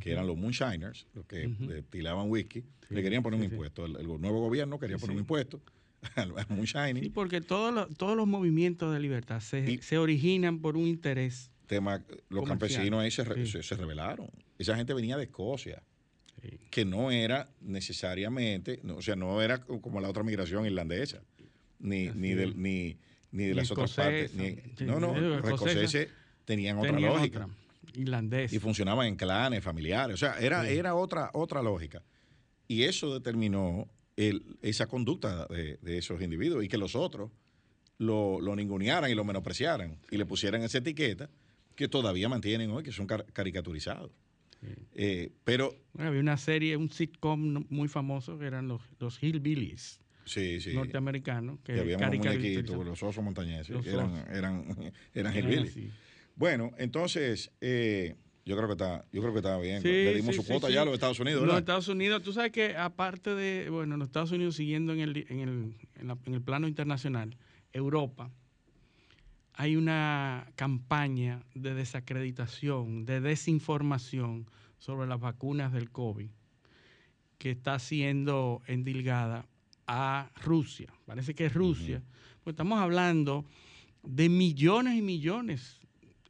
que 0.00 0.12
eran 0.12 0.26
los 0.26 0.36
moonshiners, 0.36 1.06
los 1.14 1.26
que 1.26 1.46
uh 1.46 2.22
whisky, 2.24 2.64
le 2.90 3.02
querían 3.02 3.22
poner 3.22 3.40
un 3.40 3.44
impuesto. 3.44 3.84
El, 3.86 4.06
nuevo 4.20 4.40
gobierno 4.40 4.78
quería 4.78 4.98
poner 4.98 5.14
un 5.14 5.20
impuesto 5.20 5.60
muy 6.48 6.66
shiny. 6.66 7.00
Sí, 7.00 7.10
porque 7.10 7.40
todos 7.40 7.72
los, 7.72 7.96
todos 7.96 8.16
los 8.16 8.26
movimientos 8.26 8.92
de 8.92 9.00
libertad 9.00 9.40
se, 9.40 9.82
se 9.82 9.98
originan 9.98 10.60
por 10.60 10.76
un 10.76 10.86
interés. 10.86 11.50
Tema, 11.66 12.04
los 12.28 12.46
campesinos 12.46 13.00
ahí 13.00 13.10
se, 13.10 13.62
se, 13.62 13.76
rebelaron. 13.76 14.28
Esa 14.58 14.76
gente 14.76 14.92
venía 14.92 15.16
de 15.16 15.24
Escocia, 15.24 15.82
que 16.70 16.84
no 16.84 17.10
era 17.10 17.50
necesariamente, 17.60 18.80
o 18.94 19.00
sea, 19.00 19.16
no 19.16 19.40
era 19.40 19.62
como 19.62 20.00
la 20.00 20.08
otra 20.08 20.22
migración 20.22 20.66
irlandesa, 20.66 21.22
ni, 21.78 22.08
ni, 22.08 22.34
ni, 22.34 22.98
ni 23.30 23.44
de 23.44 23.54
las 23.54 23.70
otras 23.70 23.94
partes. 23.94 24.34
no, 24.80 25.00
no, 25.00 25.18
los 25.18 25.44
escoceses 25.44 26.08
tenían 26.44 26.78
otra 26.78 26.98
lógica. 26.98 27.48
Irlandés. 27.94 28.52
Y 28.52 28.58
funcionaban 28.58 29.06
en 29.06 29.16
clanes, 29.16 29.62
familiares. 29.62 30.14
O 30.14 30.16
sea, 30.16 30.38
era, 30.38 30.68
era 30.68 30.94
otra, 30.94 31.30
otra 31.34 31.62
lógica. 31.62 32.02
Y 32.68 32.84
eso 32.84 33.12
determinó 33.12 33.88
esa 34.16 34.86
conducta 34.86 35.46
de, 35.46 35.78
esos 35.98 36.20
individuos 36.22 36.64
y 36.64 36.68
que 36.68 36.78
los 36.78 36.94
otros 36.94 37.30
lo, 37.98 38.40
lo 38.40 38.54
ningunearan 38.54 39.10
y 39.10 39.14
lo 39.14 39.24
menospreciaran 39.24 39.98
y 40.10 40.16
le 40.16 40.26
pusieran 40.26 40.62
esa 40.62 40.78
etiqueta 40.78 41.28
que 41.74 41.88
todavía 41.88 42.28
mantienen 42.28 42.70
hoy, 42.70 42.82
que 42.82 42.92
son 42.92 43.06
caricaturizados. 43.06 44.10
Eh, 44.94 45.32
pero 45.44 45.74
había 45.98 46.20
una 46.20 46.36
serie, 46.36 46.76
un 46.76 46.90
sitcom 46.90 47.64
muy 47.68 47.88
famoso 47.88 48.38
que 48.38 48.46
eran 48.46 48.68
los, 48.68 48.82
los 49.00 49.20
Hillbillies. 49.22 50.00
Sí, 50.24 50.60
sí. 50.60 50.72
norteamericanos. 50.72 51.58
Que 51.64 51.80
un 51.80 52.86
los 52.86 53.02
osos 53.02 53.24
montañeses, 53.24 53.84
eran, 53.86 54.24
eran, 54.32 54.92
eran, 55.14 55.36
hillbillies. 55.36 55.76
Bueno, 56.36 56.72
entonces, 56.78 57.52
eh, 57.60 58.16
yo 58.44 58.56
creo 58.56 58.66
que 58.68 58.72
está, 58.72 59.04
yo 59.12 59.20
creo 59.20 59.32
que 59.32 59.38
estaba 59.38 59.60
bien. 59.60 59.82
Le 59.82 60.14
dimos 60.14 60.34
su 60.34 60.44
cuota 60.44 60.68
ya 60.70 60.82
a 60.82 60.84
los 60.84 60.94
Estados 60.94 61.20
Unidos, 61.20 61.46
Los 61.46 61.58
Estados 61.58 61.88
Unidos, 61.88 62.22
tú 62.22 62.32
sabes 62.32 62.50
que 62.52 62.76
aparte 62.76 63.34
de, 63.34 63.70
bueno, 63.70 63.96
los 63.96 64.08
Estados 64.08 64.32
Unidos 64.32 64.56
siguiendo 64.56 64.92
en 64.92 65.00
el, 65.00 65.26
en 65.28 65.40
el, 65.40 65.76
en, 66.00 66.34
el 66.34 66.42
plano 66.42 66.66
internacional, 66.66 67.36
Europa, 67.72 68.30
hay 69.54 69.76
una 69.76 70.50
campaña 70.56 71.44
de 71.54 71.74
desacreditación, 71.74 73.04
de 73.04 73.20
desinformación 73.20 74.46
sobre 74.78 75.06
las 75.06 75.20
vacunas 75.20 75.72
del 75.72 75.90
COVID 75.90 76.30
que 77.38 77.50
está 77.50 77.78
siendo 77.78 78.62
endilgada 78.66 79.46
a 79.86 80.30
Rusia. 80.42 80.92
Parece 81.06 81.34
que 81.34 81.46
es 81.46 81.54
Rusia. 81.54 82.02
Pues 82.42 82.54
estamos 82.54 82.80
hablando 82.80 83.44
de 84.02 84.28
millones 84.28 84.96
y 84.96 85.02
millones 85.02 85.81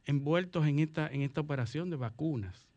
envueltos 0.05 0.67
en 0.67 0.79
esta, 0.79 1.07
en 1.07 1.21
esta 1.21 1.41
operación 1.41 1.89
de 1.89 1.95
vacunas. 1.95 2.67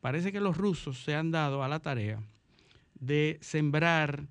Parece 0.00 0.32
que 0.32 0.40
los 0.40 0.56
rusos 0.56 1.02
se 1.02 1.14
han 1.14 1.30
dado 1.30 1.62
a 1.62 1.68
la 1.68 1.80
tarea 1.80 2.22
de 3.00 3.38
sembrar 3.40 4.26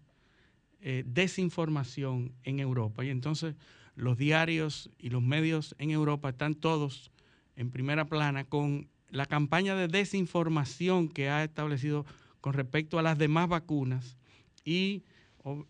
eh, 0.81 1.03
desinformación 1.05 2.33
en 2.43 2.59
Europa. 2.59 3.05
Y 3.05 3.09
entonces 3.09 3.55
los 3.95 4.17
diarios 4.17 4.89
y 4.97 5.09
los 5.09 5.21
medios 5.21 5.75
en 5.79 5.91
Europa 5.91 6.29
están 6.29 6.55
todos 6.55 7.11
en 7.55 7.71
primera 7.71 8.05
plana 8.05 8.43
con 8.43 8.87
la 9.09 9.25
campaña 9.25 9.75
de 9.75 9.87
desinformación 9.87 11.07
que 11.07 11.29
ha 11.29 11.43
establecido 11.43 12.05
con 12.41 12.53
respecto 12.53 12.99
a 12.99 13.03
las 13.03 13.17
demás 13.17 13.47
vacunas 13.47 14.17
y 14.65 15.03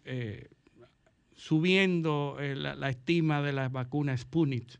eh, 0.05 0.49
subiendo 1.35 2.37
eh, 2.39 2.55
la, 2.55 2.75
la, 2.75 2.89
estima 2.89 3.41
de 3.41 3.53
las 3.53 3.71
vacunas 3.71 4.21
Sputnik 4.21 4.79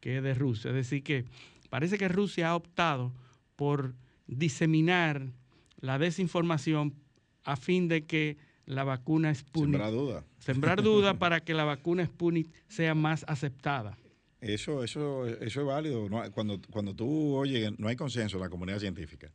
que 0.00 0.16
es 0.16 0.22
de 0.22 0.34
Rusia. 0.34 0.70
Es 0.70 0.74
decir, 0.76 1.02
que 1.02 1.24
parece 1.68 1.98
que 1.98 2.08
Rusia 2.08 2.50
ha 2.50 2.56
optado 2.56 3.12
por 3.56 3.94
diseminar 4.26 5.32
la 5.80 5.98
desinformación 5.98 6.94
a 7.44 7.56
fin 7.56 7.88
de 7.88 8.06
que 8.06 8.36
la 8.66 8.84
vacuna 8.84 9.34
Sputnik... 9.34 9.80
Sembrar 9.80 9.92
duda. 9.92 10.24
Sembrar 10.38 10.82
duda 10.82 11.14
para 11.18 11.40
que 11.40 11.54
la 11.54 11.64
vacuna 11.64 12.04
Sputnik 12.06 12.48
sea 12.68 12.94
más 12.94 13.24
aceptada. 13.28 13.96
Eso, 14.40 14.82
eso, 14.84 15.26
eso 15.26 15.60
es 15.60 15.66
válido. 15.66 16.08
cuando, 16.32 16.60
cuando 16.70 16.94
tú 16.94 17.34
oyes, 17.34 17.78
no 17.78 17.88
hay 17.88 17.96
consenso 17.96 18.38
en 18.38 18.42
la 18.42 18.48
comunidad 18.48 18.78
científica. 18.78 19.30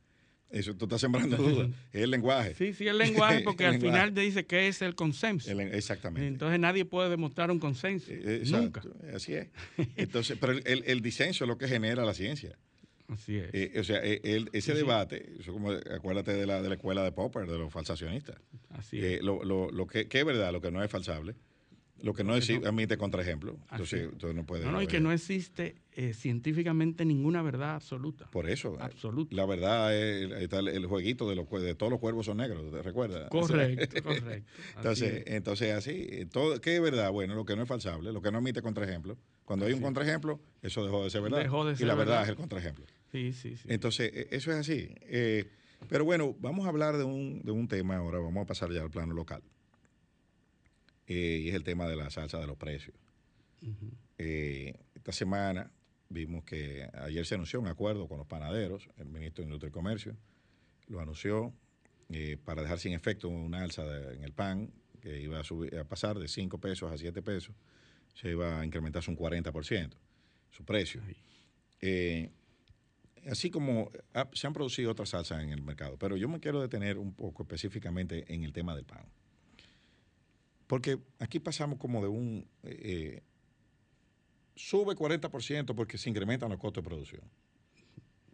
Eso 0.51 0.75
tú 0.75 0.85
estás 0.85 1.01
sembrando 1.01 1.37
dudas. 1.37 1.69
Es 1.93 2.03
el 2.03 2.11
lenguaje. 2.11 2.53
Sí, 2.55 2.73
sí, 2.73 2.87
el 2.87 2.97
lenguaje, 2.97 3.41
porque 3.41 3.65
al 3.65 3.79
final 3.79 4.13
te 4.13 4.21
dice 4.21 4.45
que 4.45 4.67
es 4.67 4.81
el 4.81 4.95
consenso. 4.95 5.51
exactamente. 5.59 6.27
Entonces 6.27 6.59
nadie 6.59 6.85
puede 6.85 7.09
demostrar 7.09 7.51
un 7.51 7.59
consenso. 7.59 8.07
Eh, 8.09 8.43
nunca. 8.47 8.81
Así 9.13 9.33
es. 9.33 9.47
Entonces, 9.95 10.37
pero 10.39 10.53
el, 10.53 10.83
el, 10.85 11.01
disenso 11.01 11.43
es 11.43 11.47
lo 11.47 11.57
que 11.57 11.67
genera 11.67 12.05
la 12.05 12.13
ciencia. 12.13 12.57
Así 13.07 13.37
es. 13.37 13.49
Eh, 13.53 13.79
o 13.79 13.83
sea, 13.83 13.99
e, 14.03 14.45
ese 14.53 14.73
debate, 14.73 15.33
eso 15.39 15.53
como, 15.53 15.71
acuérdate 15.71 16.33
de 16.33 16.45
la, 16.45 16.61
de 16.61 16.69
la 16.69 16.75
escuela 16.75 17.03
de 17.03 17.11
Popper, 17.11 17.45
de 17.45 17.57
los 17.57 17.71
falsacionistas. 17.71 18.37
Así 18.69 18.99
es. 18.99 19.03
Eh, 19.03 19.19
lo, 19.21 19.43
lo, 19.43 19.69
lo 19.71 19.87
que, 19.87 20.07
que, 20.07 20.19
es 20.19 20.25
verdad, 20.25 20.51
lo 20.51 20.61
que 20.61 20.71
no 20.71 20.83
es 20.83 20.89
falsable, 20.89 21.35
lo 22.01 22.13
que 22.13 22.23
no 22.23 22.33
admite 22.33 22.97
contraejemplo. 22.97 23.57
Entonces, 23.71 24.03
entonces, 24.03 24.35
no 24.35 24.45
puede. 24.45 24.65
No, 24.65 24.71
no, 24.71 24.81
y 24.81 24.87
que 24.87 24.99
no 24.99 25.11
existe 25.11 25.75
eh, 25.93 26.13
científicamente 26.13 27.05
ninguna 27.05 27.41
verdad 27.41 27.75
absoluta. 27.75 28.29
Por 28.29 28.49
eso. 28.49 28.77
Absoluta. 28.79 29.35
La 29.35 29.45
verdad 29.45 29.95
es 29.95 30.31
está 30.41 30.59
el, 30.59 30.85
jueguito 30.85 31.29
de, 31.29 31.35
los, 31.35 31.49
de 31.49 31.73
todos 31.75 31.91
los 31.91 31.99
cuervos 31.99 32.25
son 32.25 32.37
negros, 32.37 32.69
¿te 32.71 32.81
recuerdas? 32.81 33.29
Correcto, 33.29 34.03
correcto. 34.03 34.51
Entonces, 34.75 35.13
así 35.13 35.23
entonces 35.25 35.73
así. 35.73 36.25
Todo, 36.31 36.59
¿Qué 36.59 36.75
es 36.75 36.81
verdad? 36.81 37.11
Bueno, 37.11 37.33
lo 37.35 37.45
que 37.45 37.55
no 37.55 37.63
es 37.63 37.67
falsable, 37.67 38.11
lo 38.11 38.21
que 38.21 38.31
no 38.31 38.39
admite 38.39 38.61
contraejemplo. 38.61 39.17
Cuando 39.45 39.65
hay 39.65 39.73
un 39.73 39.81
contraejemplo, 39.81 40.39
eso 40.61 40.83
dejó 40.83 41.03
de 41.03 41.09
ser 41.09 41.21
verdad. 41.21 41.39
Dejó 41.39 41.65
de 41.65 41.75
ser 41.75 41.85
y 41.85 41.87
la 41.87 41.95
verdad, 41.95 42.23
es 42.23 42.29
el 42.29 42.35
contraejemplo. 42.35 42.85
Sí, 43.11 43.31
sí, 43.31 43.55
sí. 43.55 43.67
Entonces, 43.69 44.11
e, 44.13 44.27
eso 44.31 44.51
es 44.51 44.57
así. 44.57 44.89
Eh, 45.01 45.45
pero 45.87 46.03
bueno, 46.03 46.35
vamos 46.39 46.65
a 46.65 46.69
hablar 46.69 46.97
de 46.97 47.03
un, 47.03 47.41
de 47.43 47.51
un 47.51 47.67
tema 47.67 47.97
ahora, 47.97 48.19
vamos 48.19 48.43
a 48.43 48.45
pasar 48.45 48.71
ya 48.71 48.81
al 48.81 48.89
plano 48.89 49.13
local. 49.13 49.41
Eh, 51.07 51.41
y 51.43 51.49
es 51.49 51.55
el 51.55 51.63
tema 51.63 51.87
de 51.87 51.95
la 51.95 52.09
salsa 52.09 52.39
de 52.39 52.47
los 52.47 52.57
precios. 52.57 52.95
Eh, 54.17 54.73
esta 54.95 55.11
semana 55.11 55.71
vimos 56.09 56.43
que 56.43 56.87
ayer 56.93 57.25
se 57.25 57.35
anunció 57.35 57.59
un 57.59 57.67
acuerdo 57.67 58.07
con 58.07 58.17
los 58.17 58.27
panaderos, 58.27 58.89
el 58.97 59.07
ministro 59.07 59.41
de 59.41 59.47
Industria 59.47 59.69
y 59.69 59.71
Comercio 59.71 60.17
lo 60.87 60.99
anunció 60.99 61.51
eh, 62.09 62.37
para 62.43 62.61
dejar 62.61 62.77
sin 62.77 62.93
efecto 62.93 63.27
una 63.27 63.63
alza 63.63 63.83
en 64.13 64.23
el 64.23 64.33
pan 64.33 64.71
que 65.01 65.19
iba 65.19 65.39
a, 65.39 65.43
subir, 65.43 65.75
a 65.77 65.83
pasar 65.83 66.19
de 66.19 66.27
5 66.27 66.59
pesos 66.59 66.91
a 66.91 66.97
7 66.97 67.23
pesos, 67.23 67.55
se 68.13 68.29
iba 68.29 68.59
a 68.59 68.65
incrementarse 68.65 69.09
un 69.09 69.17
40% 69.17 69.93
su 70.51 70.63
precio. 70.63 71.01
así 73.29 73.49
como 73.49 73.91
se 74.33 74.47
han 74.47 74.53
producido 74.53 74.91
otras 74.91 75.09
salsas 75.09 75.43
en 75.43 75.49
el 75.49 75.61
mercado, 75.61 75.97
pero 75.97 76.17
yo 76.17 76.29
me 76.29 76.39
quiero 76.39 76.61
detener 76.61 76.97
un 76.97 77.13
poco 77.13 77.43
específicamente 77.43 78.31
en 78.33 78.43
el 78.43 78.53
tema 78.53 78.75
del 78.75 78.85
pan. 78.85 79.05
Porque 80.67 80.99
aquí 81.19 81.39
pasamos 81.39 81.79
como 81.79 82.01
de 82.01 82.07
un... 82.07 82.47
Eh, 82.63 83.21
sube 84.55 84.95
40% 84.95 85.75
porque 85.75 85.97
se 85.97 86.09
incrementan 86.09 86.49
los 86.49 86.59
costos 86.59 86.83
de 86.83 86.89
producción. 86.89 87.21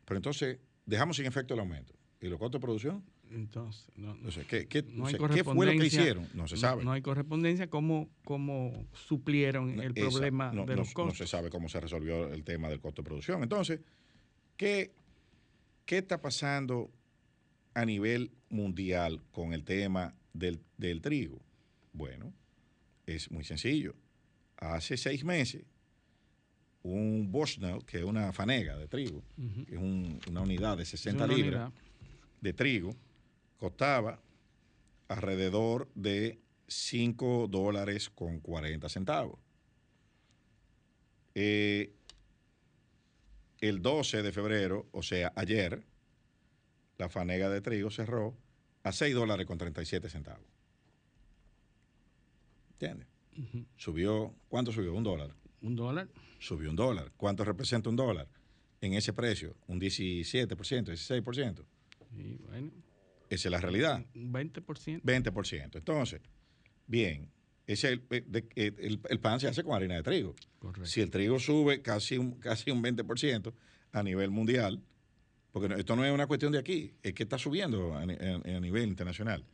Pero 0.05 0.17
entonces 0.17 0.59
dejamos 0.85 1.17
sin 1.17 1.25
efecto 1.25 1.53
el 1.53 1.59
aumento. 1.59 1.93
¿Y 2.21 2.27
los 2.27 2.37
costos 2.37 2.61
de 2.61 2.65
producción? 2.65 3.03
Entonces, 3.31 3.87
no, 3.95 4.15
¿qué, 4.47 4.67
qué, 4.67 4.83
fue 5.43 5.65
lo 5.65 5.71
que 5.71 5.85
hicieron? 5.87 6.27
No 6.33 6.47
se 6.47 6.57
sabe. 6.57 6.83
No, 6.83 6.91
hay 6.91 7.01
correspondencia. 7.01 7.67
¿Cómo, 7.69 8.09
cómo 8.25 8.85
suplieron 8.93 9.79
el 9.79 9.93
problema 9.93 10.51
de 10.51 10.75
los 10.75 10.93
costos? 10.93 11.19
No 11.19 11.25
se 11.25 11.27
sabe 11.27 11.49
cómo 11.49 11.69
se 11.69 11.79
resolvió 11.79 12.31
el 12.31 12.43
tema 12.43 12.69
del 12.69 12.79
costo 12.79 13.01
de 13.01 13.05
producción. 13.07 13.41
Entonces, 13.41 13.79
¿qué, 14.57 14.91
qué 15.85 15.99
está 15.99 16.21
pasando 16.21 16.91
a 17.73 17.85
nivel 17.85 18.31
mundial 18.49 19.23
con 19.31 19.53
el 19.53 19.63
tema 19.63 20.13
del, 20.33 20.61
del 20.77 21.01
trigo? 21.01 21.39
Bueno, 21.93 22.33
es 23.05 23.29
muy 23.31 23.43
sencillo. 23.43 23.95
Hace 24.57 24.97
seis 24.97 25.23
meses, 25.23 25.63
un 26.83 27.31
Bushnell, 27.31 27.83
que 27.85 27.99
es 27.99 28.03
una 28.03 28.31
fanega 28.31 28.77
de 28.77 28.87
trigo, 28.87 29.23
que 29.67 29.75
es 29.75 30.27
una 30.27 30.41
unidad 30.41 30.77
de 30.77 30.85
60 30.85 31.27
libras 31.27 31.71
de 32.41 32.53
trigo, 32.53 32.95
costaba 33.57 34.19
alrededor 35.07 35.89
de 35.93 36.39
5 36.67 37.47
dólares 37.47 38.09
con 38.09 38.39
40 38.39 38.87
centavos. 38.89 39.39
Eh, 41.35 41.93
el 43.59 43.81
12 43.81 44.23
de 44.23 44.31
febrero, 44.31 44.87
o 44.91 45.03
sea, 45.03 45.31
ayer, 45.35 45.83
la 46.97 47.09
fanega 47.09 47.49
de 47.49 47.61
trigo 47.61 47.91
cerró 47.91 48.35
a 48.83 48.91
6 48.91 49.13
dólares 49.13 49.45
con 49.45 49.57
37 49.57 50.09
centavos. 50.09 50.45
¿Entiendes? 52.81 53.07
Subió, 53.75 54.33
¿cuánto 54.49 54.71
subió? 54.71 54.95
Un 54.95 55.03
dólar. 55.03 55.35
Un 55.61 55.75
dólar. 55.75 56.07
Subió 56.39 56.71
un 56.71 56.75
dólar. 56.75 57.11
¿Cuánto 57.15 57.45
representa 57.45 57.89
un 57.89 57.95
dólar? 57.95 58.27
En 58.81 58.93
ese 58.93 59.13
precio, 59.13 59.55
un 59.67 59.79
17%, 59.79 60.47
16%. 60.47 61.65
Y 62.17 62.33
bueno. 62.37 62.71
Esa 63.29 63.47
es 63.47 63.51
la 63.51 63.61
realidad. 63.61 64.03
Un 64.15 64.33
20%. 64.33 65.03
20%. 65.03 65.75
Entonces, 65.75 66.21
bien, 66.87 67.29
ese 67.67 67.93
eh, 67.93 68.01
el, 68.09 68.49
el, 68.55 68.99
el, 69.07 69.19
pan 69.19 69.39
se 69.39 69.47
hace 69.47 69.63
con 69.63 69.75
harina 69.75 69.95
de 69.95 70.03
trigo. 70.03 70.35
Correcto. 70.57 70.87
Si 70.87 71.01
el 71.01 71.11
trigo 71.11 71.39
sube 71.39 71.83
casi 71.83 72.17
un, 72.17 72.31
casi 72.39 72.71
un 72.71 72.83
20% 72.83 73.53
a 73.91 74.03
nivel 74.03 74.31
mundial, 74.31 74.81
porque 75.51 75.71
esto 75.75 75.95
no 75.95 76.03
es 76.03 76.11
una 76.11 76.25
cuestión 76.25 76.51
de 76.51 76.57
aquí, 76.57 76.95
es 77.03 77.13
que 77.13 77.23
está 77.23 77.37
subiendo 77.37 77.93
a, 77.93 78.01
a 78.01 78.05
nivel 78.59 78.89
internacional 78.89 79.45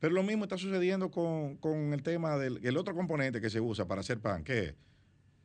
Pero 0.00 0.14
lo 0.14 0.22
mismo 0.22 0.44
está 0.44 0.56
sucediendo 0.56 1.10
con, 1.10 1.92
el 1.92 2.02
tema 2.02 2.38
del 2.38 2.58
el 2.66 2.76
otro 2.78 2.94
componente 2.94 3.40
que 3.40 3.50
se 3.50 3.60
usa 3.60 3.86
para 3.86 4.00
hacer 4.00 4.18
pan, 4.18 4.42
que 4.42 4.58
es 4.60 4.74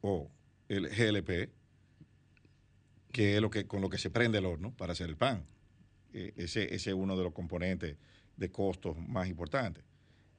o 0.01 0.31
el 0.69 0.87
GLP, 0.87 1.51
que 3.11 3.35
es 3.35 3.41
lo 3.41 3.49
que, 3.49 3.67
con 3.67 3.81
lo 3.81 3.89
que 3.89 3.97
se 3.97 4.09
prende 4.09 4.37
el 4.37 4.45
horno 4.45 4.71
para 4.71 4.93
hacer 4.93 5.09
el 5.09 5.17
pan. 5.17 5.45
E, 6.13 6.33
ese, 6.37 6.73
ese 6.73 6.91
es 6.91 6.95
uno 6.95 7.17
de 7.17 7.23
los 7.23 7.33
componentes 7.33 7.97
de 8.37 8.49
costos 8.49 8.97
más 8.97 9.27
importantes. 9.27 9.83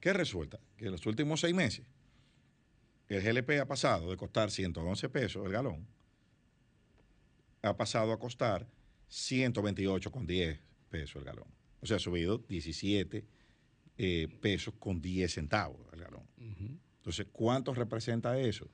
¿Qué 0.01 0.15
resulta? 0.15 0.59
Que 0.79 0.87
en 0.87 0.93
los 0.93 1.05
últimos 1.05 1.41
seis 1.41 1.55
meses 1.55 1.87
el 3.09 3.23
GLP 3.23 3.61
ha 3.61 3.67
pasado 3.67 4.11
de 4.11 4.17
costar 4.17 4.51
111 4.51 5.09
pesos 5.11 5.45
el 5.45 5.53
galón, 5.53 5.87
ha 7.61 7.77
pasado 7.77 8.13
a 8.13 8.19
costar 8.19 8.67
128,10 9.11 10.59
pesos 10.89 11.17
el 11.17 11.25
galón. 11.25 11.49
O 11.83 11.87
sea, 11.87 11.97
ha 11.97 12.01
subido 12.01 12.39
17 12.39 13.36
eh, 13.99 14.29
pesos 14.41 14.75
con 14.79 15.01
10 15.01 15.33
centavos 15.33 15.81
el 15.93 16.01
galón. 16.01 16.27
Entonces, 16.39 17.27
¿cuánto 17.33 17.73
representa 17.73 18.39
eso 18.39 18.69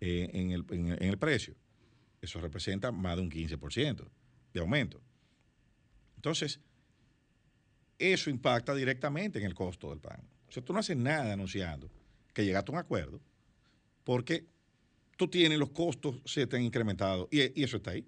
eh, 0.00 0.30
en, 0.32 0.50
el, 0.50 0.64
en 0.70 1.02
el 1.02 1.18
precio? 1.18 1.54
Eso 2.20 2.40
representa 2.40 2.90
más 2.90 3.16
de 3.16 3.22
un 3.22 3.30
15% 3.30 4.08
de 4.52 4.60
aumento. 4.60 5.00
Entonces, 6.16 6.60
eso 7.98 8.30
impacta 8.30 8.74
directamente 8.74 9.38
en 9.38 9.44
el 9.44 9.54
costo 9.54 9.90
del 9.90 10.00
pan. 10.00 10.20
O 10.48 10.52
sea, 10.52 10.64
tú 10.64 10.72
no 10.72 10.78
haces 10.78 10.96
nada 10.96 11.32
anunciando 11.32 11.90
que 12.32 12.44
llegaste 12.44 12.70
a 12.70 12.74
un 12.74 12.78
acuerdo 12.78 13.20
porque 14.04 14.46
tú 15.16 15.28
tienes 15.28 15.58
los 15.58 15.70
costos, 15.70 16.20
se 16.24 16.46
te 16.46 16.56
han 16.56 16.62
incrementado 16.62 17.28
y, 17.30 17.62
eso 17.62 17.78
está 17.78 17.92
ahí. 17.92 18.06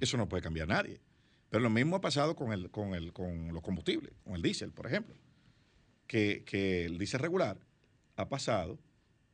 Eso 0.00 0.16
no 0.16 0.28
puede 0.28 0.42
cambiar 0.42 0.68
nadie. 0.68 1.00
Pero 1.50 1.62
lo 1.62 1.70
mismo 1.70 1.96
ha 1.96 2.00
pasado 2.00 2.34
con, 2.34 2.52
el, 2.52 2.70
con, 2.70 2.94
el, 2.94 3.12
con 3.12 3.52
los 3.52 3.62
combustibles, 3.62 4.12
con 4.24 4.34
el 4.34 4.42
diésel, 4.42 4.72
por 4.72 4.86
ejemplo. 4.86 5.14
Que, 6.06 6.84
el 6.86 6.98
diésel 6.98 7.20
regular 7.20 7.58
ha 8.16 8.28
pasado 8.28 8.78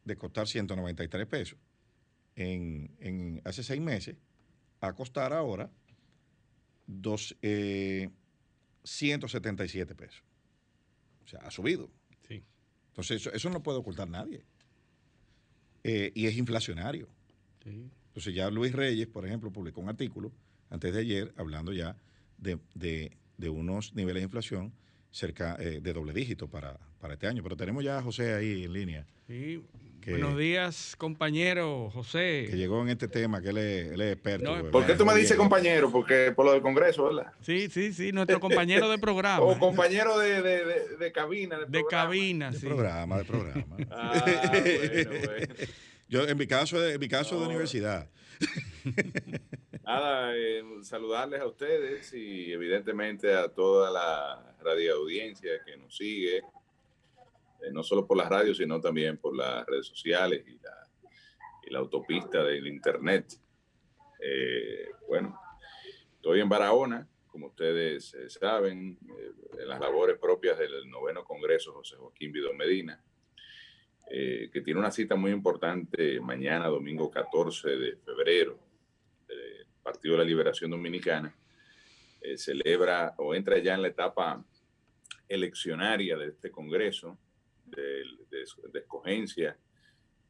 de 0.04 0.16
costar 0.16 0.48
193 0.48 1.26
pesos 1.26 1.58
en, 2.34 3.40
hace 3.44 3.62
seis 3.62 3.80
meses 3.80 4.16
a 4.80 4.92
costar 4.94 5.32
ahora 5.32 5.70
dos, 6.86 7.36
177 8.84 9.92
eh, 9.92 9.96
pesos. 9.96 10.22
O 11.24 11.28
sea, 11.28 11.40
ha 11.40 11.50
subido. 11.50 11.90
Entonces, 12.92 13.26
eso, 13.32 13.48
no 13.48 13.62
puede 13.62 13.78
ocultar 13.78 14.08
nadie. 14.08 14.44
Eh, 15.82 16.12
y 16.14 16.26
es 16.26 16.36
inflacionario. 16.36 17.08
Entonces, 17.64 18.34
ya 18.34 18.50
Luis 18.50 18.72
Reyes, 18.72 19.06
por 19.06 19.24
ejemplo, 19.26 19.50
publicó 19.50 19.80
un 19.80 19.88
artículo 19.88 20.30
antes 20.68 20.92
de 20.92 21.00
ayer 21.00 21.32
hablando 21.36 21.72
ya 21.72 21.96
de, 22.36 22.58
de, 22.74 23.48
unos 23.48 23.94
niveles 23.94 24.20
de 24.20 24.24
inflación 24.24 24.72
cerca 25.12 25.56
eh, 25.60 25.78
de 25.80 25.92
doble 25.92 26.12
dígito 26.12 26.48
para, 26.48 26.76
para 27.00 27.14
este 27.14 27.28
año. 27.28 27.42
Pero 27.42 27.56
tenemos 27.56 27.84
ya 27.84 27.98
a 27.98 28.02
José 28.02 28.34
ahí 28.34 28.64
en 28.64 28.72
línea. 28.72 29.06
Sí. 29.28 29.62
Buenos 30.04 30.36
días, 30.36 30.96
compañero 30.98 31.88
José. 31.90 32.48
Que 32.50 32.56
llegó 32.56 32.82
en 32.82 32.88
este 32.88 33.06
tema, 33.06 33.40
que 33.40 33.50
él 33.50 33.58
es, 33.58 34.00
experto. 34.00 34.70
¿Por 34.72 34.84
qué 34.84 34.94
tú 34.94 35.06
me 35.06 35.14
dices 35.14 35.36
compañero? 35.36 35.92
Porque 35.92 36.32
por 36.34 36.44
lo 36.44 36.52
del 36.52 36.60
Congreso, 36.60 37.04
¿verdad? 37.04 37.32
Sí, 37.40 37.68
sí, 37.70 37.92
sí, 37.92 38.10
nuestro 38.10 38.40
compañero 38.40 38.90
de 38.90 38.98
programa. 38.98 39.40
o 39.44 39.56
compañero 39.58 40.18
de, 40.18 40.42
de, 40.42 40.96
de, 40.98 41.12
cabina. 41.12 41.60
De, 41.68 41.84
cabina, 41.88 42.52
sí. 42.52 42.62
De 42.62 42.68
programa, 42.68 43.18
de 43.18 43.24
programa. 43.24 43.76
ah, 43.92 44.24
bueno, 44.50 45.54
Yo, 46.08 46.28
en 46.28 46.36
mi 46.36 46.46
caso, 46.48 46.84
en 46.84 46.98
mi 46.98 47.08
caso 47.08 47.38
de 47.40 47.46
universidad. 47.46 48.08
Nada, 49.84 50.36
eh, 50.36 50.62
saludarles 50.82 51.40
a 51.40 51.46
ustedes 51.46 52.12
y 52.14 52.52
evidentemente 52.52 53.34
a 53.34 53.48
toda 53.48 53.90
la 53.90 54.56
radio 54.62 54.94
audiencia 54.96 55.62
que 55.64 55.76
nos 55.76 55.96
sigue 55.96 56.42
eh, 57.62 57.70
no 57.70 57.82
solo 57.82 58.06
por 58.06 58.16
las 58.16 58.28
radios, 58.28 58.56
sino 58.56 58.80
también 58.80 59.18
por 59.18 59.36
las 59.36 59.64
redes 59.66 59.86
sociales 59.86 60.44
y 60.46 60.58
la, 61.70 61.78
autopista 61.78 62.44
del 62.44 62.66
Internet. 62.66 63.32
Eh, 64.20 64.90
bueno, 65.08 65.40
estoy 66.16 66.40
en 66.40 66.48
Barahona, 66.48 67.08
como 67.28 67.46
ustedes 67.46 68.12
eh, 68.12 68.28
saben, 68.28 68.98
en 69.58 69.68
las 69.68 69.80
labores 69.80 70.18
propias 70.18 70.58
del 70.58 70.90
noveno 70.90 71.24
Congreso 71.24 71.72
José 71.72 71.96
Joaquín 71.96 72.30
Vidó 72.30 72.52
Medina, 72.52 73.02
que 74.06 74.60
tiene 74.62 74.78
una 74.78 74.90
cita 74.90 75.16
muy 75.16 75.30
importante 75.30 76.20
mañana, 76.20 76.66
domingo 76.66 77.10
14 77.10 77.70
de 77.70 77.96
febrero, 77.96 78.58
Partido 79.82 80.14
de 80.14 80.18
la 80.18 80.24
Liberación 80.24 80.70
Dominicana, 80.70 81.34
celebra 82.36 83.14
o 83.18 83.34
entra 83.34 83.58
ya 83.58 83.74
en 83.74 83.82
la 83.82 83.88
etapa 83.88 84.44
eleccionaria 85.28 86.16
de 86.16 86.28
este 86.28 86.50
Congreso 86.50 87.18
de, 87.64 88.04
de, 88.30 88.78
escogencia 88.78 89.56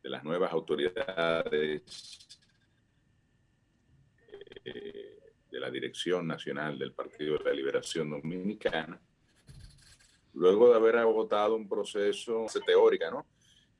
de 0.02 0.10
las 0.10 0.24
nuevas 0.24 0.52
autoridades 0.52 1.82
eh, 4.64 5.18
de 5.50 5.60
la 5.60 5.70
Dirección 5.70 6.26
Nacional 6.26 6.78
del 6.78 6.92
Partido 6.92 7.36
de 7.38 7.44
la 7.44 7.52
Liberación 7.52 8.10
Dominicana, 8.10 9.00
luego 10.34 10.70
de 10.70 10.76
haber 10.76 10.96
agotado 10.96 11.56
un 11.56 11.68
proceso 11.68 12.46
teórico, 12.64 13.10
¿no? 13.10 13.26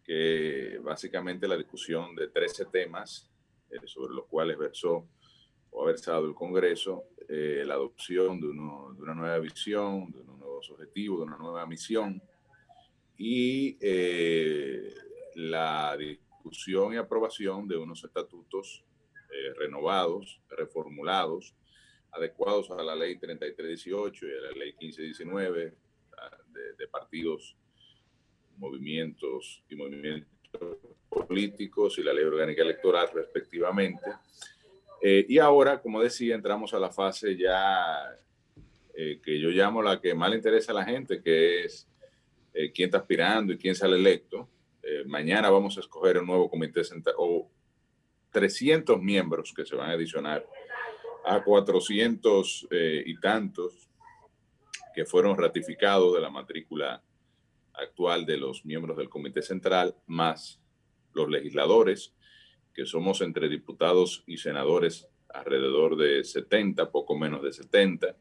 que 0.04 0.78
básicamente 0.82 1.48
la 1.48 1.56
discusión 1.56 2.14
de 2.14 2.28
13 2.28 2.66
temas 2.66 3.30
eh, 3.70 3.78
sobre 3.86 4.14
los 4.14 4.26
cuales 4.26 4.58
versó 4.58 5.08
o 5.72 5.82
ha 5.82 5.86
versado 5.86 6.26
el 6.26 6.34
Congreso, 6.34 7.04
eh, 7.28 7.62
la 7.66 7.74
adopción 7.74 8.40
de, 8.40 8.48
uno, 8.48 8.94
de, 8.94 9.02
una 9.02 9.14
nueva 9.14 9.38
visión, 9.38 10.10
de 10.12 10.20
unos 10.20 10.38
nuevos 10.38 10.70
objetivos, 10.70 11.20
de 11.20 11.24
una 11.26 11.38
nueva 11.38 11.66
misión, 11.66 12.22
y 13.16 13.78
eh, 13.80 14.94
la 15.34 15.96
discusión 15.96 16.92
y 16.92 16.96
aprobación 16.96 17.66
de 17.66 17.76
unos 17.76 18.04
estatutos 18.04 18.84
eh, 19.30 19.54
renovados, 19.58 20.40
reformulados, 20.50 21.54
adecuados 22.10 22.70
a 22.70 22.82
la 22.82 22.94
ley 22.94 23.16
3318 23.18 24.26
y 24.26 24.30
a 24.30 24.40
la 24.42 24.50
ley 24.52 24.74
1519 24.78 25.74
ah, 26.18 26.36
de, 26.48 26.74
de 26.74 26.88
partidos, 26.88 27.56
movimientos 28.58 29.64
y 29.70 29.76
movimientos 29.76 30.28
políticos 31.08 31.98
y 31.98 32.02
la 32.02 32.12
ley 32.12 32.24
orgánica 32.24 32.62
electoral 32.62 33.08
respectivamente. 33.14 34.10
Eh, 35.02 35.26
y 35.28 35.38
ahora, 35.38 35.82
como 35.82 36.00
decía, 36.00 36.34
entramos 36.34 36.72
a 36.72 36.78
la 36.78 36.90
fase 36.90 37.36
ya 37.36 38.18
que 38.94 39.40
yo 39.40 39.48
llamo 39.48 39.82
la 39.82 40.00
que 40.00 40.14
más 40.14 40.30
le 40.30 40.36
interesa 40.36 40.70
a 40.70 40.76
la 40.76 40.84
gente, 40.84 41.22
que 41.22 41.64
es 41.64 41.88
eh, 42.54 42.70
quién 42.72 42.88
está 42.88 42.98
aspirando 42.98 43.52
y 43.52 43.58
quién 43.58 43.74
sale 43.74 43.96
electo. 43.96 44.48
Eh, 44.82 45.04
mañana 45.06 45.48
vamos 45.48 45.76
a 45.76 45.80
escoger 45.80 46.18
un 46.18 46.26
nuevo 46.26 46.50
comité 46.50 46.84
central 46.84 47.14
o 47.18 47.50
300 48.30 49.00
miembros 49.00 49.52
que 49.54 49.64
se 49.64 49.74
van 49.74 49.90
a 49.90 49.94
adicionar 49.94 50.46
a 51.24 51.42
400 51.42 52.68
eh, 52.70 53.02
y 53.06 53.18
tantos 53.20 53.88
que 54.94 55.06
fueron 55.06 55.38
ratificados 55.38 56.14
de 56.14 56.20
la 56.20 56.28
matrícula 56.28 57.02
actual 57.72 58.26
de 58.26 58.36
los 58.36 58.66
miembros 58.66 58.98
del 58.98 59.08
comité 59.08 59.40
central, 59.40 59.96
más 60.06 60.60
los 61.14 61.30
legisladores, 61.30 62.12
que 62.74 62.86
somos 62.86 63.20
entre 63.20 63.48
diputados 63.48 64.24
y 64.26 64.38
senadores 64.38 65.08
alrededor 65.28 65.96
de 65.96 66.24
70, 66.24 66.90
poco 66.90 67.16
menos 67.16 67.42
de 67.42 67.52
70, 67.52 68.16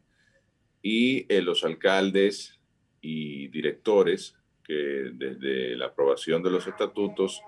y 0.81 1.25
los 1.41 1.63
alcaldes 1.63 2.59
y 3.01 3.47
directores 3.49 4.35
que 4.63 5.11
desde 5.13 5.75
la 5.75 5.87
aprobación 5.87 6.41
de 6.43 6.51
los 6.51 6.67
estatutos 6.67 7.41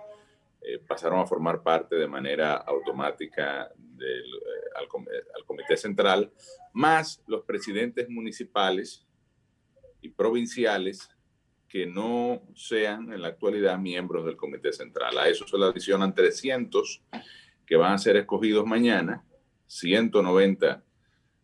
eh, 0.62 0.80
pasaron 0.80 1.20
a 1.20 1.26
formar 1.26 1.62
parte 1.62 1.96
de 1.96 2.08
manera 2.08 2.56
automática 2.56 3.70
del, 3.76 4.26
eh, 4.26 4.70
al, 4.76 4.88
Comité 5.46 5.76
Central, 5.76 6.32
más 6.74 7.22
los 7.28 7.44
presidentes 7.44 8.10
municipales 8.10 9.06
y 10.02 10.10
provinciales 10.10 11.10
que 11.73 11.88
no 11.88 12.43
sean 12.53 13.12
en 13.12 13.23
la 13.23 13.29
actualidad 13.29 13.79
miembros 13.79 14.27
del 14.27 14.38
Comité 14.38 14.71
Central. 14.71 15.17
A 15.17 15.27
eso 15.27 15.47
se 15.47 15.57
le 15.57 15.65
adicionan 15.65 16.13
300 16.13 17.01
que 17.65 17.75
van 17.75 17.93
a 17.93 17.97
ser 17.97 18.15
escogidos 18.15 18.63
mañana, 18.67 19.25
190 19.65 20.83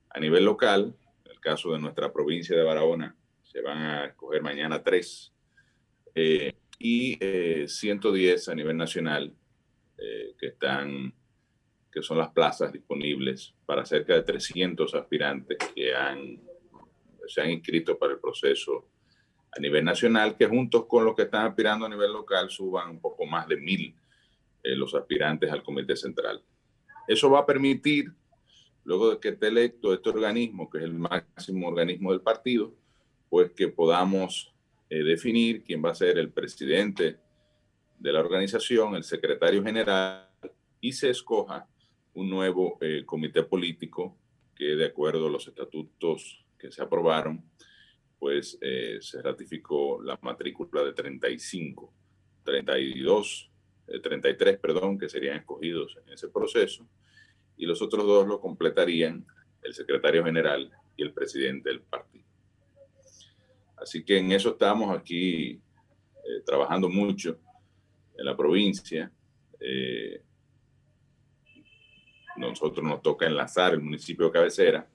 a 0.08 0.20
nivel 0.20 0.46
local, 0.46 0.96
en 1.26 1.32
el 1.32 1.40
caso 1.40 1.72
de 1.72 1.80
nuestra 1.80 2.14
provincia 2.14 2.56
de 2.56 2.62
Barahona, 2.62 3.16
se 3.42 3.60
van 3.62 3.80
a 3.80 4.06
escoger 4.06 4.44
mañana 4.44 4.84
tres, 4.84 5.34
eh, 6.14 6.54
y 6.78 7.18
110 7.66 8.48
eh, 8.48 8.52
a 8.52 8.54
nivel 8.54 8.78
nacional, 8.78 9.34
eh, 9.98 10.36
que 10.38 10.46
están, 10.50 11.12
que 11.92 12.04
son 12.04 12.20
las 12.20 12.30
plazas 12.30 12.72
disponibles 12.72 13.56
para 13.66 13.84
cerca 13.84 14.14
de 14.14 14.22
300 14.22 14.94
aspirantes 14.94 15.58
que 15.74 15.96
han, 15.96 16.40
se 17.26 17.42
han 17.42 17.50
inscrito 17.50 17.98
para 17.98 18.14
el 18.14 18.20
proceso 18.20 18.86
a 19.56 19.60
nivel 19.60 19.84
nacional, 19.84 20.36
que 20.38 20.48
juntos 20.48 20.86
con 20.88 21.06
los 21.06 21.16
que 21.16 21.24
están 21.24 21.48
aspirando 21.48 21.86
a 21.86 21.90
nivel 21.90 22.14
local 22.14 22.50
suban 22.50 22.90
un 22.90 23.00
poco 23.00 23.26
más 23.26 23.48
de 23.48 23.58
mil 23.58 23.96
los 24.64 24.94
aspirantes 24.94 25.52
al 25.52 25.64
Comité 25.64 25.96
Central. 25.96 26.42
Eso 27.08 27.30
va 27.30 27.40
a 27.40 27.46
permitir, 27.46 28.14
luego 28.84 29.12
de 29.12 29.20
que 29.20 29.30
esté 29.30 29.48
electo 29.48 29.94
este 29.94 30.10
organismo, 30.10 30.70
que 30.70 30.80
es 30.80 30.84
el 30.84 30.94
máximo 30.94 31.68
organismo 31.68 32.12
del 32.12 32.22
partido, 32.22 32.74
pues 33.30 33.52
que 33.52 33.68
podamos 33.68 34.54
eh, 34.90 35.04
definir 35.04 35.64
quién 35.64 35.84
va 35.84 35.92
a 35.92 35.96
ser 35.96 36.18
el 36.18 36.32
presidente 36.32 37.18
de 37.98 38.12
la 38.12 38.20
organización, 38.20 38.96
el 38.96 39.04
secretario 39.04 39.64
general, 39.64 40.28
y 40.82 40.94
se 40.94 41.10
escoja 41.10 41.68
un 42.14 42.30
nuevo 42.30 42.78
eh, 42.82 43.04
comité 43.06 43.44
político 43.44 44.18
que 44.56 44.76
de 44.76 44.86
acuerdo 44.86 45.28
a 45.28 45.30
los 45.30 45.48
estatutos 45.48 46.46
que 46.58 46.72
se 46.72 46.82
aprobaron, 46.82 47.44
pues 48.20 48.60
se 49.00 49.22
ratificó 49.22 50.02
la 50.04 50.20
matrícula 50.22 50.84
de 50.84 50.92
35, 50.92 51.94
32, 52.44 53.52
33, 54.04 54.60
perdón, 54.60 55.00
que 55.00 55.08
serían 55.08 55.38
escogidos 55.38 55.98
en 56.06 56.14
ese 56.14 56.28
proceso, 56.28 56.86
y 57.56 57.66
los 57.66 57.82
otros 57.82 58.06
dos 58.06 58.28
lo 58.28 58.40
completarían 58.40 59.26
el 59.62 59.74
secretario 59.74 60.24
general 60.24 60.72
y 60.96 61.04
el 61.04 61.14
presidente 61.14 61.70
del 61.70 61.82
partido. 61.82 62.26
Así 63.78 64.04
que 64.04 64.18
en 64.18 64.32
eso 64.32 64.52
estamos 64.52 64.96
aquí 64.96 65.52
eh, 65.52 66.42
trabajando 66.46 66.90
mucho 66.90 67.40
en 68.18 68.26
la 68.26 68.36
provincia. 68.36 69.12
Eh, 69.60 70.22
nosotros 72.38 72.86
nos 72.86 73.02
toca 73.02 73.26
enlazar 73.26 73.74
el 73.74 73.82
municipio 73.82 74.26
de 74.26 74.32
cabecera 74.32 74.88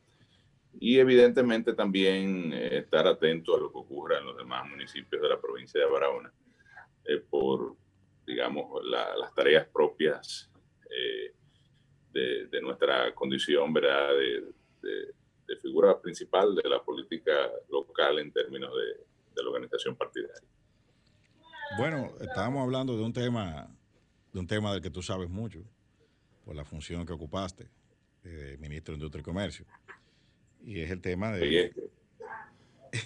y 0.80 0.98
evidentemente 0.98 1.74
también 1.74 2.52
eh, 2.52 2.78
estar 2.78 3.06
atento 3.06 3.56
a 3.56 3.60
lo 3.60 3.72
que 3.72 3.78
ocurra 3.78 4.18
en 4.18 4.26
los 4.26 4.36
demás 4.36 4.68
municipios 4.68 5.22
de 5.22 5.28
la 5.28 5.40
provincia 5.40 5.80
de 5.80 5.86
Barahona 5.86 6.32
por, 7.28 7.76
digamos, 8.26 8.82
las 8.82 9.34
tareas 9.34 9.66
propias 9.68 10.50
de, 12.14 12.62
nuestra 12.62 13.14
condición, 13.14 13.72
¿verdad? 13.72 14.10
de, 14.14 15.14
figura 15.60 15.98
principal 16.00 16.54
de 16.54 16.68
la 16.68 16.82
política 16.82 17.32
local 17.70 18.18
en 18.18 18.32
términos 18.32 18.70
de, 18.74 19.42
la 19.42 19.48
organización 19.48 19.96
partidaria. 19.96 20.48
Bueno, 21.78 22.12
estábamos 22.20 22.62
hablando 22.62 22.96
de 22.96 23.02
un 23.02 23.12
tema, 23.12 23.66
de 24.32 24.38
un 24.38 24.46
tema 24.46 24.72
del 24.72 24.80
que 24.80 24.90
tú 24.90 25.02
sabes 25.02 25.28
mucho, 25.28 25.64
por 26.44 26.54
la 26.54 26.64
función 26.64 27.04
que 27.04 27.12
ocupaste, 27.12 27.68
eh, 28.22 28.56
ministro 28.60 28.92
de 28.92 28.96
Industria 28.96 29.22
y 29.22 29.24
Comercio. 29.24 29.66
Y 30.64 30.80
es 30.80 30.90
el 30.90 31.00
tema 31.00 31.32
de... 31.32 31.72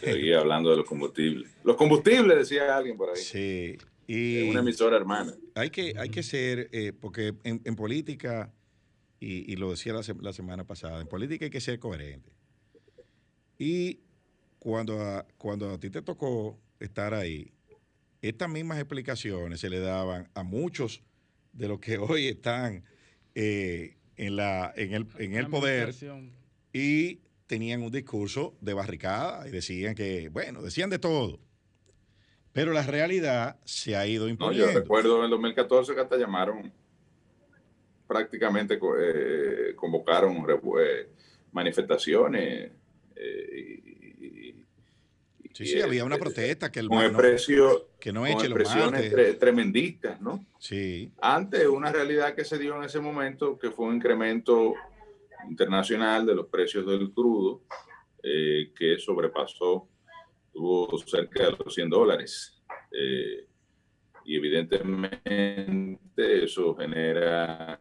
Seguía 0.01 0.41
hablando 0.41 0.71
de 0.71 0.77
los 0.77 0.87
combustibles. 0.87 1.51
Los 1.65 1.77
combustibles, 1.77 2.37
decía 2.37 2.77
alguien 2.77 2.97
por 2.97 3.09
ahí. 3.11 3.17
Sí. 3.17 3.79
Y 4.07 4.51
una 4.51 4.61
emisora 4.61 4.97
hermana. 4.97 5.35
Hay 5.55 5.71
que, 5.71 5.95
hay 5.99 6.11
que 6.11 6.23
ser, 6.23 6.69
eh, 6.73 6.93
porque 6.99 7.35
en, 7.45 7.61
en 7.65 7.75
política 7.75 8.53
y, 9.21 9.57
lo 9.57 9.71
decía 9.71 9.93
la, 9.93 10.33
semana 10.33 10.65
pasada, 10.65 11.01
en 11.01 11.09
política 11.09 11.47
hay 11.47 11.51
que 11.51 11.61
ser 11.61 11.79
coherente. 11.79 12.31
Y 13.59 14.01
cuando 14.59 15.01
a, 15.01 15.27
cuando 15.37 15.71
a 15.71 15.81
ti 15.81 15.91
te 15.91 16.03
tocó 16.03 16.59
estar 16.79 17.15
ahí, 17.15 17.53
estas 18.23 18.49
mismas 18.49 18.79
explicaciones 18.79 19.61
se 19.61 19.71
le 19.71 19.81
daban 19.81 20.29
a 20.35 20.43
muchos 20.43 21.03
de 21.53 21.69
los 21.69 21.81
que 21.81 21.99
hoy 21.99 22.29
están 22.29 22.85
eh, 23.35 23.97
en, 24.17 24.37
la, 24.37 24.73
en 24.77 24.95
el, 24.95 25.07
en 25.19 25.35
el 25.35 25.49
poder 25.49 25.95
y 26.73 27.21
tenían 27.49 27.83
un 27.83 27.91
discurso 27.91 28.55
de 28.61 28.75
barricada 28.75 29.49
y 29.49 29.51
decían 29.51 29.97
que, 29.97 30.29
bueno, 30.29 30.63
decían 30.63 30.91
de 30.91 31.01
todo. 31.01 31.41
Pero 32.53 32.73
la 32.73 32.83
realidad 32.83 33.59
se 33.65 33.97
ha 33.97 34.07
ido 34.07 34.29
imponiendo. 34.29 34.67
No, 34.67 34.73
yo 34.73 34.79
recuerdo 34.81 35.19
en 35.19 35.25
el 35.25 35.31
2014 35.31 35.95
que 35.95 36.01
hasta 36.01 36.17
llamaron 36.17 36.73
prácticamente 38.07 38.79
eh, 39.01 39.75
convocaron 39.75 40.47
eh, 40.81 41.09
manifestaciones. 41.53 42.71
Eh, 43.17 43.83
y, 44.21 44.55
sí, 45.55 45.67
sí, 45.67 45.81
había 45.81 46.05
una 46.05 46.19
protesta 46.19 46.71
que 46.71 46.81
el 46.81 46.89
con 46.89 47.17
precio, 47.17 47.89
que 47.99 48.13
no 48.13 48.27
eche 48.27 48.49
los 48.49 49.39
tremendistas, 49.39 50.21
¿no? 50.21 50.45
Sí. 50.59 51.13
Antes, 51.21 51.67
una 51.67 51.91
realidad 51.91 52.35
que 52.35 52.45
se 52.45 52.59
dio 52.59 52.77
en 52.77 52.85
ese 52.85 53.01
momento, 53.01 53.59
que 53.59 53.71
fue 53.71 53.87
un 53.87 53.97
incremento 53.97 54.75
internacional 55.49 56.27
de 56.27 56.35
los 56.35 56.47
precios 56.47 56.87
del 56.87 57.13
crudo, 57.13 57.63
que 58.23 58.99
sobrepasó, 58.99 59.89
tuvo 60.53 60.99
cerca 60.99 61.45
de 61.45 61.57
los 61.65 61.75
100 61.75 61.91
dólares. 61.91 62.63
y 64.25 64.37
evidentemente 64.37 66.45
eso 66.45 66.75
genera 66.75 67.81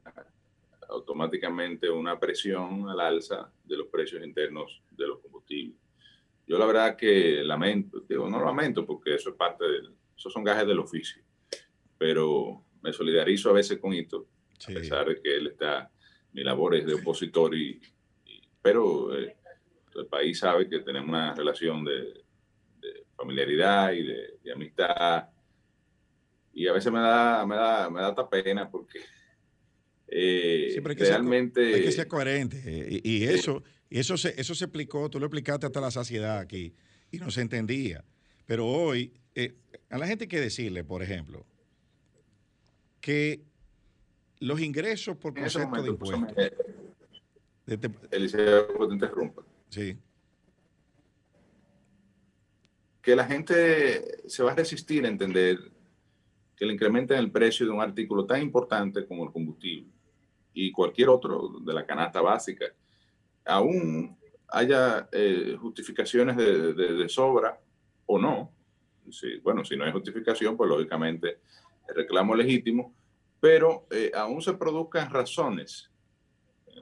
automáticamente 0.90 1.90
una 1.90 2.20
presión 2.20 2.90
al 2.90 3.00
alza 3.00 3.52
de 3.64 3.78
los 3.78 3.88
precios 3.88 4.24
internos 4.24 4.82
de 4.92 5.08
los 5.08 5.20
combustibles. 5.20 5.78
Yo 6.46 6.58
la 6.58 6.66
verdad 6.66 6.96
que 6.96 7.44
lamento, 7.44 8.02
digo, 8.08 8.30
no 8.30 8.44
lamento 8.44 8.86
porque 8.86 9.16
eso 9.16 9.32
es 9.32 9.36
parte 9.36 9.66
del, 9.66 9.94
esos 10.16 10.32
son 10.32 10.44
gajes 10.44 10.66
del 10.66 10.80
oficio, 10.80 11.22
pero 11.98 12.64
me 12.82 12.94
solidarizo 12.94 13.50
a 13.50 13.54
veces 13.54 13.80
con 13.80 13.94
Hito, 13.94 14.28
a 14.70 14.74
pesar 14.74 15.10
de 15.10 15.22
que 15.22 15.36
él 15.36 15.48
está, 15.48 15.92
mi 16.38 16.44
labor 16.44 16.76
es 16.76 16.86
de 16.86 16.94
opositor, 16.94 17.56
y, 17.56 17.82
pero 18.62 19.18
eh, 19.18 19.36
el 19.96 20.06
país 20.06 20.38
sabe 20.38 20.70
que 20.70 20.82
tenemos 20.82 21.10
una 21.10 21.34
relación 21.34 21.84
de, 21.84 22.26
familiaridad 23.16 23.92
y 23.94 24.04
de, 24.04 24.38
de, 24.44 24.52
amistad, 24.52 25.30
y 26.54 26.68
a 26.68 26.74
veces 26.74 26.94
me 26.94 27.00
da, 27.00 27.44
me 27.48 27.56
da, 27.56 27.90
me 27.90 28.02
da 28.02 28.30
pena 28.30 28.70
porque 28.70 29.00
eh, 30.08 30.80
que 30.80 30.94
realmente... 30.94 31.74
hay 31.74 31.84
que 31.84 31.92
ser 31.92 32.08
coherente. 32.08 32.62
Eh, 32.64 33.02
y, 33.04 33.24
eso, 33.24 33.64
y 33.90 33.98
eso, 33.98 34.16
se, 34.16 34.40
eso 34.40 34.54
se 34.54 34.66
explicó, 34.66 35.10
tú 35.10 35.20
lo 35.20 35.26
explicaste 35.26 35.66
hasta 35.66 35.82
la 35.82 35.90
saciedad 35.90 36.38
aquí, 36.38 36.76
y 37.12 37.18
no 37.18 37.32
se 37.32 37.42
entendía. 37.42 38.06
Pero 38.46 38.68
hoy, 38.68 39.12
eh, 39.34 39.56
a 39.90 39.98
la 39.98 40.06
gente 40.06 40.26
hay 40.26 40.30
que 40.30 40.40
decirle, 40.40 40.84
por 40.84 41.02
ejemplo, 41.02 41.48
que 43.02 43.42
los 44.40 44.60
ingresos 44.62 45.18
por 45.18 45.34
concepto 45.34 45.82
de 45.82 45.90
impuestos... 45.90 46.34
Eliseo, 48.12 48.88
te 48.88 48.94
interrumpa. 48.94 49.44
Sí. 49.70 49.98
Que 53.02 53.16
la 53.16 53.26
gente 53.26 54.30
se 54.30 54.44
va 54.44 54.54
a 54.54 54.56
resistir 54.56 55.06
a 55.06 55.10
entender 55.10 55.60
que 56.56 56.66
le 56.66 56.74
incrementen 56.74 57.20
el 57.20 57.32
precio 57.32 57.66
de 57.66 57.72
un 57.72 57.82
artículo 57.82 58.26
tan 58.26 58.42
importante 58.42 59.06
como 59.06 59.26
el 59.26 59.32
combustible 59.32 59.92
y 60.54 60.72
cualquier 60.72 61.10
otro 61.10 61.60
de 61.62 61.74
la 61.74 61.86
canasta 61.86 62.20
básica, 62.20 62.66
aún 63.46 64.18
haya 64.48 65.08
eh, 65.12 65.56
justificaciones 65.60 66.36
de, 66.36 67.08
sobra 67.10 67.60
o 68.08 68.18
no. 68.18 68.52
bueno, 69.44 69.64
si 69.64 69.78
no 69.78 69.84
hay 69.84 69.92
justificación, 69.92 70.58
pues 70.58 70.70
lógicamente 70.70 71.40
el 71.88 71.96
reclamo 71.96 72.34
legítimo, 72.34 72.96
pero 73.40 73.88
eh, 73.92 74.12
aún 74.16 74.42
se 74.42 74.54
produzcan 74.54 75.10
razones, 75.10 75.90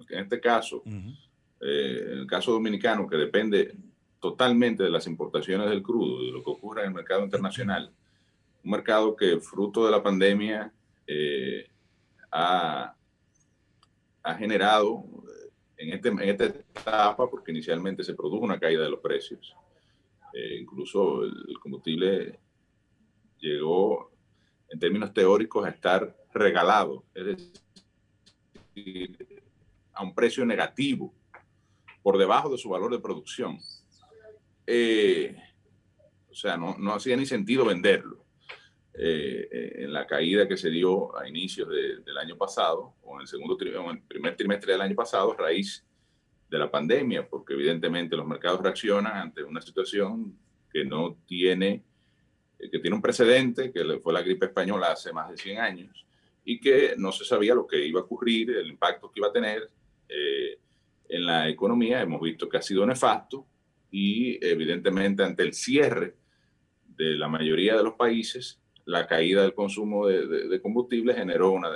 en 0.10 0.20
este 0.20 0.39
caso, 0.39 0.84
eh, 0.86 2.08
en 2.12 2.18
el 2.20 2.28
caso 2.28 2.52
dominicano, 2.52 3.08
que 3.08 3.18
depende 3.18 3.76
totalmente 4.20 4.84
de 4.84 4.89
las 4.89 5.08
importaciones 5.08 5.70
del 5.70 5.84
crudo, 5.84 6.24
de 6.24 6.32
lo 6.32 6.44
que 6.44 6.52
ocurre 6.52 6.82
en 6.82 6.88
el 6.88 6.94
mercado 6.94 7.24
internacional, 7.24 7.91
un 8.63 8.72
mercado 8.72 9.15
que 9.15 9.39
fruto 9.39 9.86
de 9.86 9.91
la 9.91 10.02
pandemia 10.02 10.74
ha 12.32 12.96
ha 14.26 14.34
generado 14.34 15.06
eh, 15.30 15.52
en, 15.78 15.94
este, 15.94 16.10
en 16.10 16.22
esta 16.22 16.46
etapa, 16.46 17.30
porque 17.30 17.52
inicialmente 17.52 18.04
se 18.04 18.15
produjo 18.15 18.44
una 18.44 18.60
caída 18.60 18.84
de 18.84 18.89
los 18.89 19.00
precios, 19.00 19.56
eh, 20.34 20.58
incluso 20.60 21.24
el, 21.24 21.60
combustible 21.62 22.39
llegó 23.39 24.12
en 24.70 24.80
términos 24.80 25.13
teóricos 25.13 25.65
a 25.65 25.70
estar 25.70 26.15
regalado, 26.36 27.04
es 27.13 27.26
decir, 28.76 29.43
a 29.93 30.04
un 30.04 30.13
precio 30.13 30.45
negativo, 30.45 31.13
por 32.04 32.17
debajo 32.17 32.50
de 32.50 32.58
su 32.58 32.69
valor 32.69 32.91
de 32.91 33.00
producción. 33.00 33.58
Eh, 34.67 35.36
o 36.30 36.36
sea, 36.36 36.58
no, 36.58 36.76
no 36.78 36.93
hacía 36.93 37.17
ni 37.17 37.26
sentido 37.26 37.65
venderlo. 37.65 38.26
Eh, 38.98 39.50
eh, 39.52 39.74
en 39.84 39.91
la 39.91 40.08
caída 40.08 40.48
que 40.48 40.56
se 40.56 40.69
dio 40.69 41.17
a 41.17 41.28
inicios 41.28 41.67
del 41.67 42.17
año 42.17 42.38
pasado, 42.38 42.93
o 43.04 43.15
en 43.15 43.21
el, 43.21 43.28
segundo 43.28 43.56
o 43.56 43.91
en 43.91 43.98
el 43.98 44.04
primer 44.04 44.38
trimestre 44.38 44.71
del 44.71 44.82
año 44.82 44.95
pasado, 44.95 45.34
a 45.34 45.38
raíz 45.38 45.86
de 46.50 46.58
la 46.58 46.71
pandemia, 46.71 47.28
porque 47.28 47.54
evidentemente 47.54 48.15
los 48.15 48.26
mercados 48.26 48.62
reaccionan 48.62 49.17
ante 49.17 49.43
una 49.43 49.62
situación 49.62 50.38
que 50.71 50.86
no 50.86 51.17
tiene, 51.26 51.84
que 52.58 52.80
tiene 52.80 52.95
un 52.95 53.02
precedente, 53.02 53.74
que 53.74 54.00
fue 54.00 54.13
la 54.13 54.21
gripe 54.21 54.45
española 54.45 54.93
hace 54.93 55.12
más 55.12 55.30
de 55.30 55.38
100 55.38 55.60
años, 55.60 56.06
y 56.46 56.60
que 56.60 56.94
no 56.98 57.12
se 57.12 57.26
sabía 57.26 57.56
lo 57.56 57.68
que 57.68 57.86
iba 57.86 58.00
a 58.00 58.04
ocurrir, 58.04 58.52
el 58.52 58.68
impacto 58.68 59.12
que 59.12 59.20
iba 59.20 59.28
a 59.28 59.34
tener 59.34 59.70
en 61.10 61.26
la 61.26 61.50
economía. 61.50 62.02
Hemos 62.02 62.22
visto 62.22 62.48
que 62.48 62.58
ha 62.58 62.62
sido 62.62 62.86
nefasto 62.86 63.46
y 63.92 64.46
evidentemente 64.46 65.24
ante 65.24 65.44
el 65.44 65.54
cierre 65.54 66.16
de 66.86 67.16
la 67.16 67.28
mayoría 67.28 67.76
de 67.76 67.84
los 67.84 67.96
países, 67.96 68.60
la 68.86 69.08
caída 69.08 69.42
del 69.42 69.54
consumo 69.54 70.08
de, 70.08 70.62
combustible 70.62 71.14
generó 71.14 71.52
una, 71.52 71.70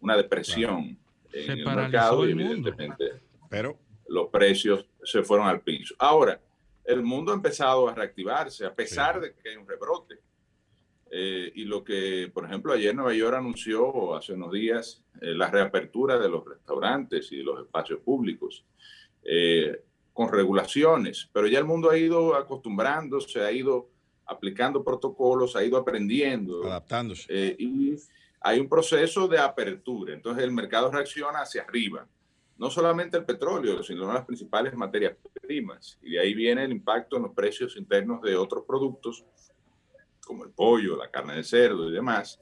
una 0.00 0.16
depresión 0.16 0.98
en 1.32 1.50
el 1.50 1.64
mercado 1.64 2.28
y 2.28 2.32
evidentemente 2.32 3.22
Pero... 3.48 3.78
los 4.08 4.28
precios 4.28 4.86
se 5.02 5.22
fueron 5.22 5.48
al 5.48 5.62
piso. 5.62 5.94
Ahora, 5.98 6.40
el 6.84 7.02
mundo 7.02 7.32
ha 7.32 7.34
empezado 7.34 7.88
a 7.88 7.94
reactivarse 7.94 8.66
a 8.66 8.74
pesar 8.74 9.20
de 9.20 9.34
que 9.34 9.50
hay 9.50 9.56
un 9.56 9.66
rebrote. 9.66 10.18
Eh, 11.12 11.50
y 11.56 11.64
lo 11.64 11.82
que, 11.82 12.30
por 12.32 12.44
ejemplo, 12.44 12.72
ayer 12.72 12.94
Nueva 12.94 13.12
York 13.12 13.36
anunció 13.36 14.14
hace 14.14 14.32
unos 14.32 14.52
días 14.52 15.02
eh, 15.20 15.34
la 15.34 15.50
reapertura 15.50 16.18
de 16.18 16.28
los 16.28 16.44
restaurantes 16.44 17.32
y 17.32 17.38
de 17.38 17.42
los 17.42 17.60
espacios 17.60 17.98
públicos 18.00 18.64
eh, 19.24 19.82
con 20.12 20.30
regulaciones, 20.30 21.28
pero 21.32 21.48
ya 21.48 21.58
el 21.58 21.64
mundo 21.64 21.90
ha 21.90 21.98
ido 21.98 22.36
acostumbrándose, 22.36 23.40
ha 23.40 23.50
ido 23.50 23.88
aplicando 24.24 24.84
protocolos, 24.84 25.56
ha 25.56 25.64
ido 25.64 25.76
aprendiendo. 25.76 26.64
Adaptándose. 26.64 27.56
y 27.58 27.96
hay 28.42 28.60
un 28.60 28.68
proceso 28.68 29.26
de 29.26 29.38
apertura, 29.38 30.14
entonces 30.14 30.44
el 30.44 30.52
mercado 30.52 30.90
reacciona 30.92 31.40
hacia 31.40 31.62
arriba 31.62 32.06
no 32.60 32.68
solamente 32.68 33.16
el 33.16 33.24
petróleo, 33.24 33.82
sino 33.82 34.12
las 34.12 34.26
principales 34.26 34.74
materias 34.74 35.16
primas. 35.40 35.98
Y 36.02 36.10
de 36.10 36.20
ahí 36.20 36.34
viene 36.34 36.62
el 36.64 36.72
impacto 36.72 37.16
en 37.16 37.22
los 37.22 37.32
precios 37.32 37.74
internos 37.78 38.20
de 38.20 38.36
otros 38.36 38.64
productos, 38.66 39.24
como 40.30 40.44
el 40.44 40.52
pollo, 40.52 40.96
la 40.96 41.10
carne 41.10 41.34
de 41.34 41.42
cerdo 41.42 41.90
y 41.90 41.92
demás, 41.92 42.40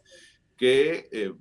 que 0.56 1.08
eh, 1.10 1.32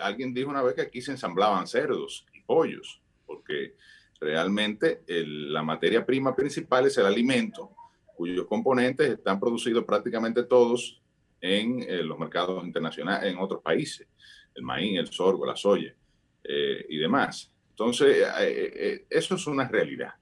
alguien 0.00 0.32
dijo 0.32 0.48
una 0.48 0.62
vez 0.62 0.74
que 0.74 0.80
aquí 0.80 1.02
se 1.02 1.10
ensamblaban 1.10 1.66
cerdos 1.66 2.24
y 2.32 2.40
pollos, 2.40 3.02
porque 3.26 3.76
realmente 4.18 5.02
la 5.06 5.62
materia 5.62 6.06
prima 6.06 6.34
principal 6.34 6.86
es 6.86 6.96
el 6.96 7.04
alimento, 7.04 7.76
cuyos 8.16 8.46
componentes 8.46 9.10
están 9.10 9.38
producidos 9.38 9.84
prácticamente 9.84 10.44
todos 10.44 11.02
en 11.40 11.82
eh, 11.82 12.02
los 12.02 12.18
mercados 12.18 12.64
internacionales, 12.64 13.30
en 13.30 13.38
otros 13.38 13.60
países, 13.60 14.08
el 14.54 14.62
maíz, 14.62 14.98
el 14.98 15.08
sorgo, 15.08 15.44
la 15.44 15.56
soya 15.56 15.94
eh, 16.42 16.86
y 16.88 16.96
demás. 16.96 17.52
Entonces, 17.68 18.18
eh, 18.18 18.30
eh, 18.38 18.72
eh, 18.74 19.06
eso 19.10 19.34
es 19.34 19.46
una 19.46 19.68
realidad. 19.68 20.14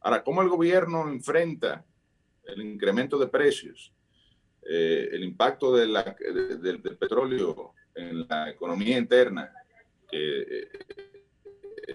Ahora, 0.00 0.22
¿cómo 0.22 0.42
el 0.42 0.48
gobierno 0.48 1.08
enfrenta 1.08 1.86
el 2.44 2.60
incremento 2.62 3.16
de 3.16 3.28
precios, 3.28 3.94
el 4.72 5.24
impacto 5.24 5.74
del 5.74 6.80
petróleo 6.98 7.74
en 7.94 8.26
la 8.28 8.50
economía 8.50 8.98
interna, 8.98 9.52
que 10.08 10.68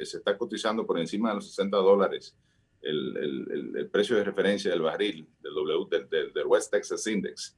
se 0.04 0.18
está 0.18 0.38
cotizando 0.38 0.86
por 0.86 1.00
encima 1.00 1.30
de 1.30 1.36
los 1.36 1.48
60 1.50 1.78
dólares 1.78 2.36
el, 2.82 3.90
precio 3.92 4.18
de 4.18 4.26
referencia 4.26 4.72
del 4.72 4.82
barril 4.82 5.28
del, 5.42 5.54
w, 5.54 6.08
del, 6.10 6.46
West 6.46 6.72
Texas 6.72 7.08
Index? 7.08 7.58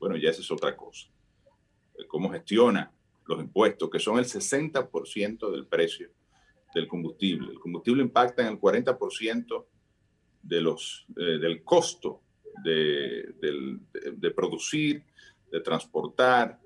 bueno, 0.00 0.16
ya 0.16 0.30
esa 0.30 0.40
es 0.40 0.50
otra 0.50 0.76
cosa. 0.76 1.08
¿Cómo 2.08 2.30
gestiona 2.30 2.92
los 3.28 3.40
impuestos, 3.40 3.90
que 3.90 4.00
son 4.00 4.18
el 4.18 4.24
60% 4.24 5.50
del 5.50 5.66
precio 5.66 6.10
del 6.74 6.88
combustible. 6.88 7.52
El 7.52 7.60
combustible 7.60 8.02
impacta 8.02 8.42
en 8.42 8.48
el 8.54 8.60
40% 8.60 9.66
de 10.42 10.60
los, 10.60 11.06
eh, 11.16 11.38
del 11.38 11.62
costo 11.62 12.22
de, 12.62 14.30
producir, 14.34 15.02
de 15.50 15.60
transportar, 15.60 16.58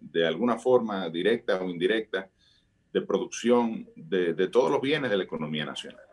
de 0.00 0.26
alguna 0.26 0.58
forma 0.58 1.08
directa 1.08 1.60
o 1.60 1.68
indirecta, 1.68 2.30
de 2.92 3.02
producción 3.02 3.88
de, 3.94 4.34
de, 4.34 4.48
todos 4.48 4.70
los 4.70 4.80
bienes 4.80 5.10
de 5.10 5.16
la 5.16 5.24
economía 5.24 5.64
nacional. 5.64 6.04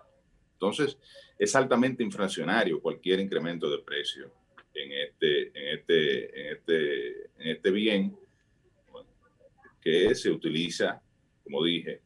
Entonces, 0.54 0.98
es 1.38 1.56
altamente 1.56 2.04
inflacionario 2.04 2.82
cualquier 2.82 3.20
incremento 3.20 3.70
de 3.70 3.80
precio 3.80 4.32
en 4.74 4.92
este, 4.92 5.48
en 5.48 5.80
este, 5.80 6.42
en 6.42 6.56
este, 6.56 7.10
en 7.38 7.48
este 7.48 7.72
bien 7.72 8.18
que 9.82 10.16
se 10.16 10.32
utiliza, 10.32 11.02
como 11.44 11.64
dije, 11.64 12.02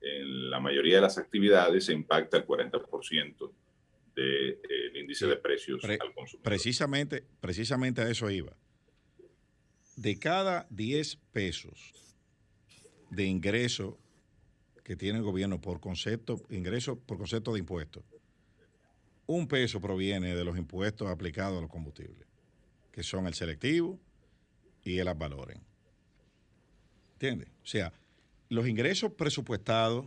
en 0.00 0.50
la 0.50 0.60
mayoría 0.60 0.96
de 0.96 1.02
las 1.02 1.18
actividades 1.18 1.86
se 1.86 1.92
impacta 1.92 2.36
el 2.36 2.46
40% 2.46 3.50
del 4.22 4.92
de, 4.92 5.00
índice 5.00 5.26
de 5.26 5.36
precios 5.36 5.84
al 5.84 5.98
consumidor. 6.14 6.42
Precisamente, 6.42 7.24
precisamente 7.40 8.00
a 8.02 8.10
eso 8.10 8.30
iba. 8.30 8.56
De 9.96 10.18
cada 10.18 10.66
10 10.70 11.16
pesos 11.32 11.94
de 13.10 13.24
ingreso 13.24 13.98
que 14.84 14.96
tiene 14.96 15.18
el 15.18 15.24
gobierno 15.24 15.60
por 15.60 15.80
concepto, 15.80 16.42
ingreso 16.50 16.98
por 16.98 17.18
concepto 17.18 17.52
de 17.52 17.60
impuestos, 17.60 18.04
un 19.26 19.46
peso 19.46 19.80
proviene 19.80 20.34
de 20.34 20.44
los 20.44 20.58
impuestos 20.58 21.08
aplicados 21.08 21.58
a 21.58 21.60
los 21.62 21.70
combustibles, 21.70 22.26
que 22.90 23.02
son 23.02 23.26
el 23.26 23.34
selectivo 23.34 24.00
y 24.84 24.98
el 24.98 25.12
valoren. 25.14 25.60
¿Entiendes? 27.14 27.48
O 27.62 27.66
sea, 27.66 27.92
los 28.48 28.66
ingresos 28.66 29.12
presupuestados, 29.12 30.06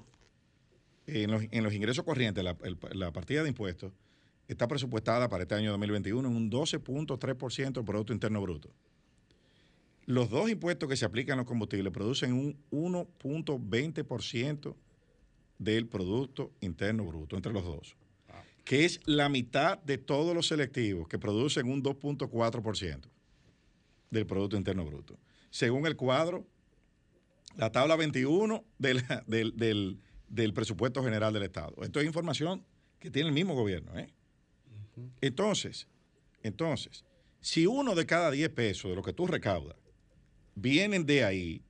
en 1.08 1.32
los, 1.32 1.74
ingresos 1.74 2.04
corrientes, 2.04 2.44
la, 2.44 3.12
partida 3.12 3.44
de 3.44 3.50
impuestos 3.50 3.94
está 4.48 4.68
presupuestada 4.68 5.30
para 5.30 5.44
este 5.44 5.56
año 5.56 5.72
2021 5.72 6.28
en 6.28 6.36
un 6.36 6.52
12.3% 6.52 7.74
del 7.74 7.86
Producto 7.86 8.14
Interno 8.14 8.42
Bruto. 8.42 8.70
Los 10.06 10.30
dos 10.30 10.50
impuestos 10.50 10.88
que 10.88 10.98
se 10.98 11.06
aplican 11.06 11.34
a 11.34 11.42
los 11.42 11.48
combustibles 11.48 11.92
producen 11.92 12.34
un 12.34 12.58
1.20% 12.72 14.76
del 15.58 15.88
Producto 15.88 16.52
Interno 16.62 17.06
Bruto, 17.06 17.36
entre 17.36 17.54
los 17.54 17.64
dos, 17.64 17.96
que 18.64 18.86
es 18.86 19.00
la 19.06 19.30
mitad 19.30 19.80
de 19.80 19.98
todos 19.98 20.36
los 20.36 20.48
selectivos 20.48 21.08
que 21.08 21.18
producen 21.18 21.68
un 21.68 21.82
2.4% 21.82 23.00
del 24.12 24.28
Producto 24.28 24.58
Interno 24.58 24.86
Bruto. 24.86 25.18
Según 25.50 25.88
el 25.88 25.96
cuadro 25.96 26.46
la 27.58 27.72
tabla 27.72 27.96
21 27.96 28.64
del, 28.78 30.54
presupuesto 30.54 31.04
general 31.04 31.34
del 31.34 31.44
Estado. 31.44 31.76
Esto 31.82 32.00
es 32.00 32.06
información 32.06 32.64
que 33.00 33.10
tiene 33.10 33.30
el 33.30 33.34
mismo 33.34 33.56
gobierno. 33.56 33.98
¿eh? 33.98 34.14
Entonces, 35.22 35.88
entonces, 36.44 37.04
si 37.42 37.66
uno 37.66 37.96
de 37.96 38.06
cada 38.06 38.32
10 38.32 38.50
pesos 38.50 38.92
de 38.92 38.96
lo 38.96 39.04
que 39.04 39.14
tú 39.14 39.28
recaudas 39.28 39.78
vienen 40.56 41.06
de 41.06 41.24
ahí, 41.24 41.62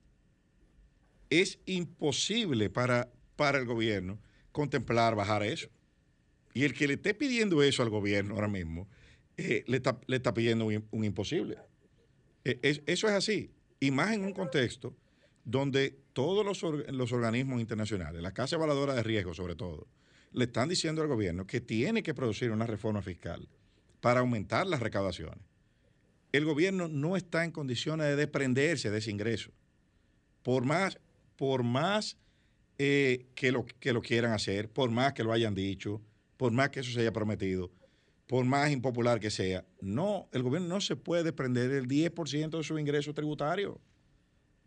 es 1.30 1.58
imposible 1.66 2.70
para, 2.70 3.10
para 3.36 3.58
el 3.58 3.66
gobierno 3.66 4.18
contemplar 4.52 5.14
bajar 5.14 5.42
eso. 5.42 5.68
Y 6.54 6.64
el 6.64 6.72
que 6.72 6.86
le 6.86 6.94
esté 6.94 7.12
pidiendo 7.12 7.62
eso 7.62 7.82
al 7.82 7.90
gobierno 7.90 8.34
ahora 8.34 8.48
mismo, 8.48 8.88
eh, 9.36 9.64
le, 9.66 9.76
está, 9.76 10.32
pidiendo 10.32 10.64
un, 10.64 11.04
imposible. 11.04 11.58
E, 12.44 12.58
eso 12.86 13.08
es 13.08 13.12
así. 13.12 13.50
Y 13.78 13.90
más 13.90 14.14
en 14.14 14.24
un 14.24 14.32
contexto 14.32 14.96
donde 15.44 15.98
todos 16.12 16.44
los, 16.44 17.12
organismos 17.12 17.60
internacionales, 17.60 18.22
la 18.22 18.32
Casa 18.32 18.56
Evaluadora 18.56 18.94
de 18.94 19.02
Riesgo 19.02 19.34
sobre 19.34 19.54
todo, 19.54 19.86
le 20.36 20.44
están 20.44 20.68
diciendo 20.68 21.00
al 21.00 21.08
gobierno 21.08 21.46
que 21.46 21.62
tiene 21.62 22.02
que 22.02 22.12
producir 22.12 22.50
una 22.50 22.66
reforma 22.66 23.00
fiscal 23.00 23.48
para 24.02 24.20
aumentar 24.20 24.66
las 24.66 24.80
recaudaciones. 24.80 25.42
El 26.30 26.44
gobierno 26.44 26.88
no 26.88 27.16
está 27.16 27.42
en 27.44 27.50
condiciones 27.50 28.06
de 28.06 28.16
desprenderse 28.16 28.90
de 28.90 28.98
ese 28.98 29.10
ingreso. 29.10 29.50
Por 30.42 30.66
más, 30.66 30.98
por 31.36 31.62
más 31.62 32.18
eh, 32.78 33.26
que, 33.34 33.50
lo, 33.50 33.64
que 33.64 33.94
lo 33.94 34.02
quieran 34.02 34.32
hacer, 34.32 34.68
por 34.68 34.90
más 34.90 35.14
que 35.14 35.24
lo 35.24 35.32
hayan 35.32 35.54
dicho, 35.54 36.02
por 36.36 36.52
más 36.52 36.68
que 36.68 36.80
eso 36.80 36.92
se 36.92 37.00
haya 37.00 37.14
prometido, 37.14 37.70
por 38.26 38.44
más 38.44 38.70
impopular 38.70 39.18
que 39.18 39.30
sea, 39.30 39.64
no, 39.80 40.28
el 40.32 40.42
gobierno 40.42 40.68
no 40.68 40.82
se 40.82 40.96
puede 40.96 41.22
desprender 41.22 41.70
del 41.70 41.88
10% 41.88 42.58
de 42.58 42.62
su 42.62 42.78
ingreso 42.78 43.14
tributario. 43.14 43.80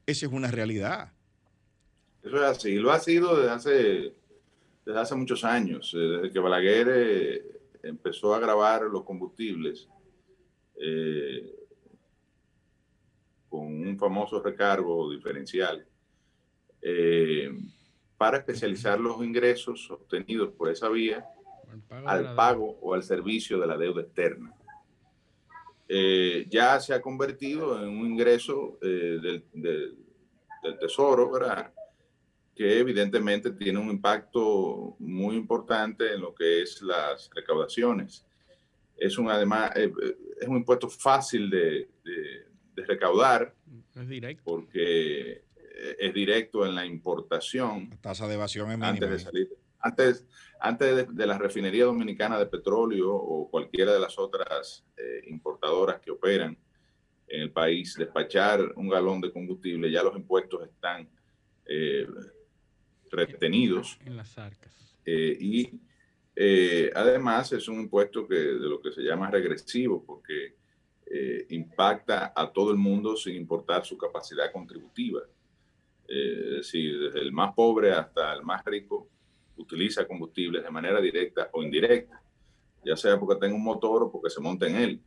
Esa 0.08 0.26
es 0.26 0.32
una 0.32 0.50
realidad. 0.50 1.14
Eso 2.24 2.38
es 2.38 2.58
así. 2.58 2.76
Lo 2.78 2.92
ha 2.92 3.00
sido 3.00 3.38
desde 3.38 3.52
hace, 3.52 4.19
desde 4.90 5.02
hace 5.02 5.16
muchos 5.16 5.44
años. 5.44 5.94
Eh, 5.94 6.00
desde 6.00 6.32
que 6.32 6.40
Balaguer 6.40 6.88
eh, 6.92 7.62
empezó 7.84 8.34
a 8.34 8.40
grabar 8.40 8.82
los 8.82 9.04
combustibles 9.04 9.88
eh, 10.82 11.56
con 13.48 13.68
un 13.68 14.00
famoso 14.00 14.42
recargo 14.42 15.12
diferencial 15.12 15.86
para 18.18 18.38
especializar 18.38 19.00
los 19.00 19.22
ingresos 19.22 19.92
obtenidos 19.92 20.54
por 20.54 20.70
esa 20.70 20.88
vía 20.88 21.26
al 22.06 22.34
pago 22.36 22.80
o 22.82 22.94
al 22.94 23.04
servicio 23.04 23.60
de 23.60 23.68
la 23.68 23.78
deuda 23.78 24.02
externa. 24.02 24.56
Ya 26.50 26.80
se 26.80 26.94
ha 26.94 27.02
convertido 27.02 27.84
en 27.84 27.90
un 27.90 28.12
ingreso 28.12 28.80
eh, 28.82 29.20
del, 29.22 29.98
Tesoro, 30.80 31.30
¿verdad? 31.32 31.74
Que 32.60 32.78
evidentemente 32.78 33.52
tiene 33.52 33.80
un 33.80 33.90
impacto 33.90 34.98
muy 35.00 35.38
importante 35.38 36.14
en 36.14 36.20
lo 36.20 36.36
que 36.36 36.62
es 36.62 36.82
las 36.82 37.30
recaudaciones. 37.34 38.26
Es 38.98 39.18
un, 39.18 39.30
además, 39.30 39.72
eh, 39.78 39.90
es 40.42 40.46
un 40.46 40.58
impuesto 40.58 40.90
fácil 40.90 41.50
de, 41.50 41.88
recaudar. 42.76 43.56
Es 43.96 44.10
directo. 44.10 44.44
Porque 44.44 45.46
es 46.00 46.14
directo 46.14 46.66
en 46.66 46.76
la 46.76 46.86
importación. 46.86 47.92
La 47.92 47.96
tasa 48.02 48.28
de 48.28 48.34
evasión 48.34 48.70
es 48.72 48.78
mínima. 48.78 48.90
Antes 48.90 49.10
de 49.10 49.20
salir. 49.20 49.50
Antes, 49.80 50.28
antes 50.60 51.16
de, 51.16 51.26
la 51.26 51.38
refinería 51.38 51.86
dominicana 51.86 52.38
de 52.38 52.48
petróleo 52.48 53.16
o 53.16 53.50
cualquiera 53.50 53.94
de 53.94 54.02
las 54.02 54.20
otras 54.20 54.86
eh, 54.98 55.22
importadoras 55.28 56.02
que 56.02 56.12
operan 56.12 56.58
en 57.26 57.42
el 57.42 57.54
país, 57.54 57.96
despachar 57.98 58.74
un 58.76 58.90
galón 58.90 59.22
de 59.22 59.32
combustible, 59.32 59.90
ya 59.90 60.04
los 60.04 60.18
impuestos 60.18 60.62
están 60.66 61.08
eh, 61.66 62.06
retenidos. 63.12 64.00
En 64.06 64.18
las 64.18 64.38
arcas. 64.38 64.96
Eh, 65.06 65.38
y 65.40 65.80
Eh, 66.42 66.90
además, 66.96 67.52
es 67.52 67.68
un 67.68 67.82
impuesto 67.82 68.26
que, 68.26 68.36
de 68.36 68.70
lo 68.70 68.80
que 68.80 68.94
se 68.94 69.02
llama 69.02 69.30
regresivo, 69.30 70.06
porque 70.06 70.56
eh, 71.06 71.46
impacta 71.50 72.32
a 72.34 72.50
todo 72.50 72.72
el 72.72 72.78
mundo 72.78 73.18
sin 73.18 73.36
importar 73.36 73.84
su 73.86 73.98
capacidad 73.98 74.50
contributiva. 74.50 75.22
Es 76.08 76.52
decir, 76.52 76.98
desde 76.98 77.20
el 77.20 77.34
más 77.34 77.54
pobre 77.54 77.92
hasta 77.92 78.34
el 78.36 78.44
más 78.44 78.64
rico 78.64 79.10
utiliza 79.58 80.08
combustibles 80.08 80.64
de 80.64 80.72
manera 80.72 81.02
directa 81.02 81.50
o 81.52 81.62
indirecta, 81.62 82.24
ya 82.86 82.96
sea 82.96 83.20
porque 83.20 83.38
tenga 83.38 83.56
un 83.56 83.64
motor 83.64 84.04
o 84.04 84.12
porque 84.12 84.30
se 84.30 84.40
monte 84.40 84.68
en 84.68 84.76
él, 84.78 85.02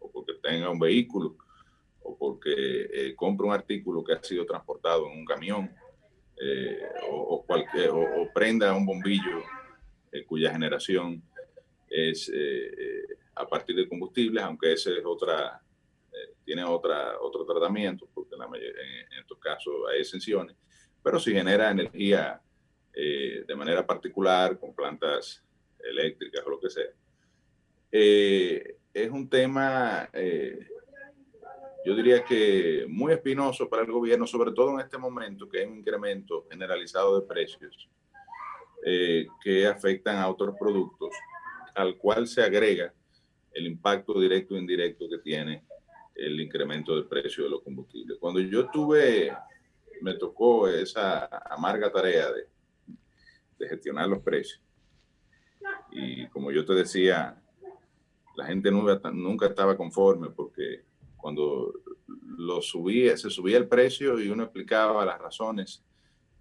o 0.00 0.10
porque 0.10 0.32
tenga 0.42 0.68
un 0.70 0.80
vehículo, 0.80 1.36
o 2.02 2.18
porque 2.18 3.14
compra 3.14 3.46
un 3.46 3.52
artículo 3.52 4.02
que 4.02 4.14
ha 4.14 4.22
sido 4.24 4.44
transportado 4.44 5.06
en 5.08 5.20
un 5.20 5.24
camión, 5.24 5.70
o, 7.10 7.44
cualquier, 7.46 7.90
o, 7.90 8.30
prenda 8.34 8.74
un 8.74 8.86
bombillo 8.86 9.42
cuya 10.26 10.52
generación 10.52 11.22
es 11.88 12.30
a 13.34 13.46
partir 13.46 13.76
de 13.76 13.88
combustibles, 13.88 14.42
aunque 14.42 14.72
ese 14.72 14.98
es 14.98 15.04
otra, 15.04 15.60
eh, 16.12 16.34
tiene 16.44 16.64
otra, 16.64 17.20
otro 17.20 17.44
tratamiento, 17.44 18.08
porque 18.12 18.36
en, 18.36 19.18
estos 19.18 19.38
casos 19.38 19.74
hay 19.92 20.00
exenciones, 20.00 20.56
pero 21.02 21.18
si 21.18 21.32
genera 21.32 21.70
energía 21.70 22.40
eh, 22.92 23.44
de 23.46 23.56
manera 23.56 23.86
particular 23.86 24.58
con 24.58 24.74
plantas 24.74 25.42
eléctricas 25.78 26.44
o 26.46 26.50
lo 26.50 26.60
que 26.60 26.70
sea. 26.70 26.90
Eh, 27.90 28.76
es 28.92 29.10
un 29.10 29.28
tema, 29.28 30.08
yo 31.84 31.94
diría 31.94 32.24
que 32.24 32.86
muy 32.88 33.12
espinoso 33.12 33.68
para 33.68 33.82
el 33.82 33.92
gobierno, 33.92 34.26
sobre 34.26 34.52
todo 34.52 34.72
en 34.74 34.80
este 34.80 34.96
momento 34.96 35.48
que 35.48 35.60
hay 35.60 35.66
un 35.66 35.78
incremento 35.78 36.46
generalizado 36.50 37.20
de 37.20 37.26
precios 37.26 37.88
que 39.42 39.66
afectan 39.66 40.16
a 40.16 40.28
otros 40.28 40.54
productos, 40.58 41.10
al 41.74 41.96
cual 41.96 42.26
se 42.26 42.42
agrega 42.42 42.92
el 43.52 43.66
impacto 43.66 44.20
directo 44.20 44.54
e 44.54 44.58
indirecto 44.58 45.08
que 45.08 45.18
tiene 45.18 45.64
el 46.14 46.40
incremento 46.40 46.94
del 46.94 47.06
precio 47.06 47.44
de 47.44 47.50
los 47.50 47.62
combustibles. 47.62 48.18
Cuando 48.20 48.40
yo 48.40 48.62
estuve, 48.62 49.32
me 50.00 50.14
tocó 50.14 50.68
esa 50.68 51.26
amarga 51.50 51.90
tarea 51.90 52.30
de, 52.32 52.48
gestionar 53.66 54.06
los 54.06 54.22
precios. 54.22 54.60
Y 55.90 56.26
como 56.28 56.50
yo 56.50 56.66
te 56.66 56.74
decía, 56.74 57.40
la 58.36 58.44
gente 58.44 58.70
nunca, 58.70 59.00
nunca 59.10 59.46
estaba 59.46 59.74
conforme 59.74 60.28
porque 60.28 60.84
cuando 61.24 61.72
lo 62.36 62.60
subía, 62.60 63.16
se 63.16 63.30
subía 63.30 63.56
el 63.56 63.66
precio 63.66 64.20
y 64.20 64.28
uno 64.28 64.42
explicaba 64.42 65.06
las 65.06 65.18
razones, 65.18 65.82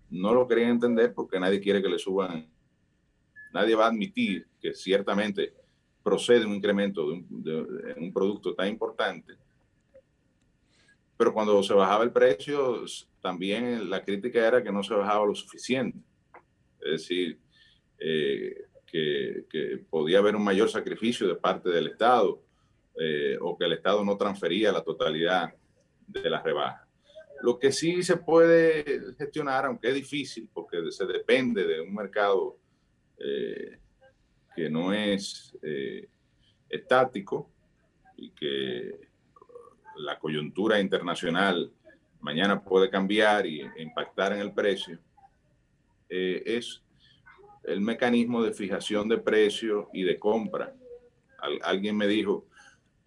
no 0.10 0.34
lo 0.34 0.46
querían 0.46 0.72
entender 0.72 1.14
porque 1.14 1.40
nadie 1.40 1.62
quiere 1.62 1.82
que 1.82 1.88
le 1.88 1.98
suban, 1.98 2.52
nadie 3.54 3.76
va 3.76 3.86
a 3.86 3.88
admitir 3.88 4.46
que 4.60 4.74
ciertamente 4.74 5.54
procede 6.04 6.46
un 6.46 6.56
incremento 6.56 7.08
de 7.30 7.94
un, 7.96 8.12
producto 8.12 8.54
tan 8.56 8.68
importante. 8.68 9.38
Pero 11.16 11.34
cuando 11.34 11.64
se 11.64 11.74
bajaba 11.74 12.04
el 12.04 12.12
precio, 12.12 12.84
también 13.22 13.90
la 13.90 14.04
crítica 14.04 14.46
era 14.46 14.62
que 14.62 14.74
no 14.74 14.84
se 14.84 14.94
bajaba 14.94 15.26
lo 15.26 15.34
suficiente. 15.34 15.98
Es 16.82 16.92
decir, 16.92 17.40
eh, 18.00 18.66
que, 18.86 19.86
podía 19.90 20.20
haber 20.20 20.36
un 20.36 20.44
mayor 20.44 20.70
sacrificio 20.70 21.26
de 21.26 21.36
parte 21.36 21.70
del 21.70 21.88
Estado 21.88 22.44
eh, 23.00 23.38
o 23.42 23.58
que 23.58 23.66
el 23.66 23.74
Estado 23.74 24.04
no 24.04 24.18
transfería 24.18 24.72
la 24.72 24.84
totalidad 24.84 25.54
de 26.08 26.30
la 26.30 26.42
rebaja. 26.42 26.88
Lo 27.42 27.60
que 27.60 27.72
sí 27.72 28.04
se 28.04 28.18
puede 28.18 29.14
gestionar, 29.18 29.66
aunque 29.66 29.90
es 29.90 29.96
difícil, 29.96 30.50
porque 30.54 30.92
se 30.92 31.06
depende 31.06 31.66
de 31.66 31.82
un 31.82 31.94
mercado 31.94 32.58
eh, 33.18 33.78
que 34.56 34.70
no 34.70 34.94
es 34.94 35.58
eh, 35.62 36.08
estático 36.70 37.50
y 38.16 38.32
que 38.32 39.00
la 39.98 40.18
coyuntura 40.20 40.80
internacional 40.80 41.72
mañana 42.24 42.64
puede 42.64 42.90
cambiar 42.90 43.46
y 43.46 43.62
impactar 43.78 44.34
en 44.34 44.40
el 44.40 44.54
precio, 44.54 44.98
eh, 46.10 46.42
es 46.46 46.82
el 47.64 47.82
mecanismo 47.82 48.42
de 48.42 48.54
fijación 48.54 49.10
de 49.10 49.18
precio 49.18 49.90
y 49.94 50.04
de 50.04 50.18
compra. 50.18 50.74
alguien 51.62 51.98
me 51.98 52.08
dijo, 52.08 52.46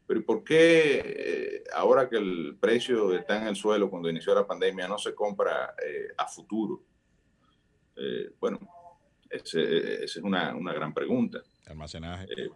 pero 0.07 0.25
¿por 0.25 0.45
qué 0.45 1.03
eh, 1.05 1.65
ahora 1.75 2.09
que 2.09 2.17
el 2.17 2.57
precio 2.61 3.13
está 3.15 3.41
en 3.41 3.49
el 3.49 3.57
suelo 3.57 3.91
cuando 3.91 4.09
inició 4.09 4.35
la 4.35 4.47
pandemia 4.47 4.89
no 4.89 4.99
se 4.99 5.15
compra 5.15 5.75
a 6.17 6.27
futuro? 6.27 6.83
bueno, 8.39 8.61
esa 9.31 9.61
es 9.61 10.17
una, 10.17 10.55
una, 10.55 10.73
gran 10.73 10.93
pregunta. 10.93 11.43
Almacenaje. 11.67 12.27
Eh, 12.37 12.51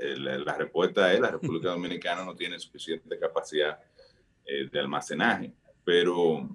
eh, 0.00 0.16
la, 0.18 0.56
respuesta 0.56 1.12
es 1.12 1.20
la 1.20 1.30
República 1.30 1.68
Dominicana 1.70 2.24
no 2.24 2.34
tiene 2.34 2.58
suficiente 2.58 3.18
capacidad 3.18 3.78
eh, 4.44 4.68
de 4.70 4.80
almacenaje, 4.80 5.52
pero 5.84 6.48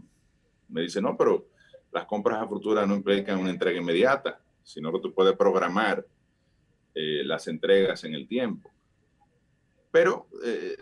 me 0.67 0.81
dice, 0.81 1.01
no, 1.01 1.15
pero 1.17 1.47
las 1.91 2.05
compras 2.05 2.41
a 2.41 2.47
futuro 2.47 2.85
no 2.85 2.95
implican 2.95 3.39
una 3.39 3.49
entrega 3.49 3.79
inmediata, 3.79 4.39
sino 4.63 4.91
que 4.91 4.99
tú 4.99 5.13
puedes 5.13 5.35
programar 5.35 6.05
las 6.93 7.47
entregas 7.47 8.03
en 8.03 8.13
el 8.13 8.27
tiempo. 8.27 8.69
Pero 9.91 10.27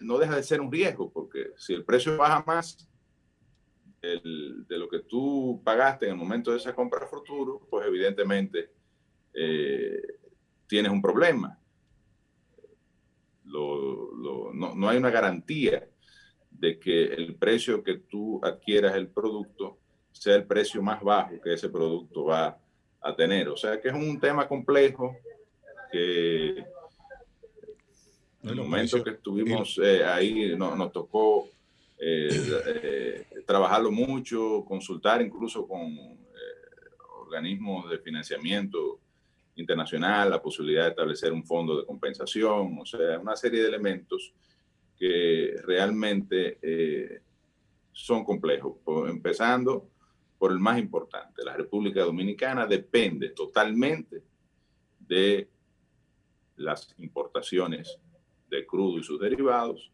no 0.02 0.18
deja 0.18 0.36
de 0.36 0.44
ser 0.44 0.60
un 0.60 0.72
riesgo, 0.72 1.10
porque 1.12 1.52
si 1.56 1.74
el 1.74 1.86
precio 1.86 2.18
baja 2.18 2.44
más, 2.46 2.88
de 4.02 4.78
lo 4.78 4.88
que 4.88 5.00
tú 5.00 5.62
pagaste 5.64 6.06
en 6.06 6.12
el 6.12 6.18
momento 6.18 6.52
de 6.52 6.58
esa 6.58 6.74
compra 6.74 7.06
a 7.06 7.08
futuro, 7.08 7.68
pues 7.70 7.86
evidentemente 7.88 8.72
eh, 9.34 10.02
tienes 10.68 10.92
un 10.92 11.02
problema. 11.02 11.60
no, 13.44 14.90
hay 14.90 14.98
una 14.98 15.10
garantía 15.10 15.88
de 16.50 16.80
que 16.80 17.06
el 17.06 17.36
precio 17.36 17.84
que 17.84 18.00
tú 18.00 18.40
adquieras 18.44 18.96
el 18.96 19.10
producto 19.10 19.78
sea 20.12 20.36
el 20.36 20.46
precio 20.46 20.82
más 20.82 21.04
bajo 21.04 21.40
que 21.42 21.54
ese 21.54 21.70
producto 21.70 22.26
va 22.26 22.58
a 23.02 23.16
tener. 23.16 23.50
O 23.50 23.58
sea 23.58 23.80
que 23.80 23.90
es 23.90 23.94
un 23.94 24.20
tema 24.20 24.48
complejo 24.48 25.16
que 25.92 26.66
en 28.54 28.60
el 28.60 28.64
momento 28.64 29.04
que 29.04 29.12
estuvimos 29.12 29.80
eh, 29.84 30.04
ahí 30.04 30.56
nos 30.56 30.92
tocó 30.92 31.50
eh, 32.00 32.30
eh, 32.84 33.26
trabajarlo 33.46 33.92
mucho, 33.92 34.64
consultar 34.68 35.20
incluso 35.22 35.68
con 35.68 35.82
eh, 35.82 36.16
organismos 37.22 37.90
de 37.90 37.98
financiamiento 37.98 39.00
internacional, 39.56 40.30
la 40.30 40.42
posibilidad 40.42 40.84
de 40.84 40.90
establecer 40.90 41.34
un 41.34 41.44
fondo 41.44 41.76
de 41.80 41.86
compensación, 41.88 42.78
o 42.80 42.86
sea, 42.86 43.18
una 43.18 43.36
serie 43.36 43.62
de 43.62 43.68
elementos 43.68 44.32
que 44.96 45.56
realmente 45.64 47.22
son 47.92 48.24
complejos, 48.24 48.78
empezando 49.08 49.90
por 50.38 50.52
el 50.52 50.60
más 50.60 50.78
importante. 50.78 51.44
La 51.44 51.56
República 51.56 52.02
Dominicana 52.04 52.68
depende 52.68 53.30
totalmente 53.30 54.22
de 55.00 55.48
las 56.58 56.94
importaciones 57.00 58.00
de 58.50 58.66
crudo 58.66 59.00
y 59.00 59.04
sus 59.04 59.20
derivados 59.20 59.92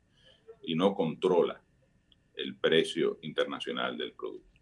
y 0.62 0.76
no 0.76 0.94
controla 0.96 1.62
el 2.36 2.56
precio 2.56 3.20
internacional 3.22 3.98
del 3.98 4.14
producto. 4.14 4.54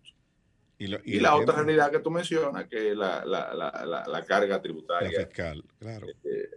Y, 0.78 1.20
la 1.20 1.36
otra 1.36 1.58
realidad 1.58 1.92
que 1.92 2.00
tú 2.00 2.10
mencionas, 2.10 2.68
que 2.68 2.90
es 2.90 2.98
la, 2.98 3.24
la, 3.24 3.54
la, 3.54 4.04
la 4.08 4.26
carga 4.26 4.60
tributaria. 4.60 5.28
fiscal, 5.28 5.64
claro. 5.78 6.08
Eh, 6.24 6.50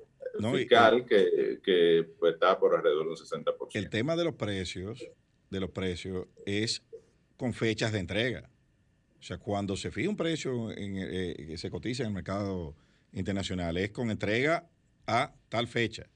fiscal 0.55 1.05
que, 1.05 1.61
que 1.63 2.09
pues, 2.19 2.33
está 2.33 2.59
por 2.59 2.75
alrededor 2.75 3.07
del 3.07 3.17
60%. 3.17 3.69
El 3.75 3.91
tema 3.91 4.17
de 4.17 4.25
los 4.25 4.35
precios, 4.35 5.07
de 5.51 5.61
los 5.61 5.71
precios 5.71 6.27
es 6.47 6.83
con 7.37 7.53
fechas 7.53 7.93
de 7.93 7.99
entrega. 7.99 8.49
O 9.19 9.23
sea, 9.23 9.37
cuando 9.37 9.77
se 9.77 9.91
fija 9.91 10.09
un 10.09 10.17
precio 10.17 10.71
en, 10.71 10.97
eh, 10.97 11.35
que 11.47 11.59
se 11.59 11.71
cotiza 11.71 12.03
en 12.03 12.09
el 12.09 12.15
mercado 12.15 12.75
internacional, 13.13 13.77
es 13.77 13.91
con 13.91 14.11
entrega 14.11 14.69
a 15.07 15.35
tal 15.51 15.69
fecha. 15.69 16.07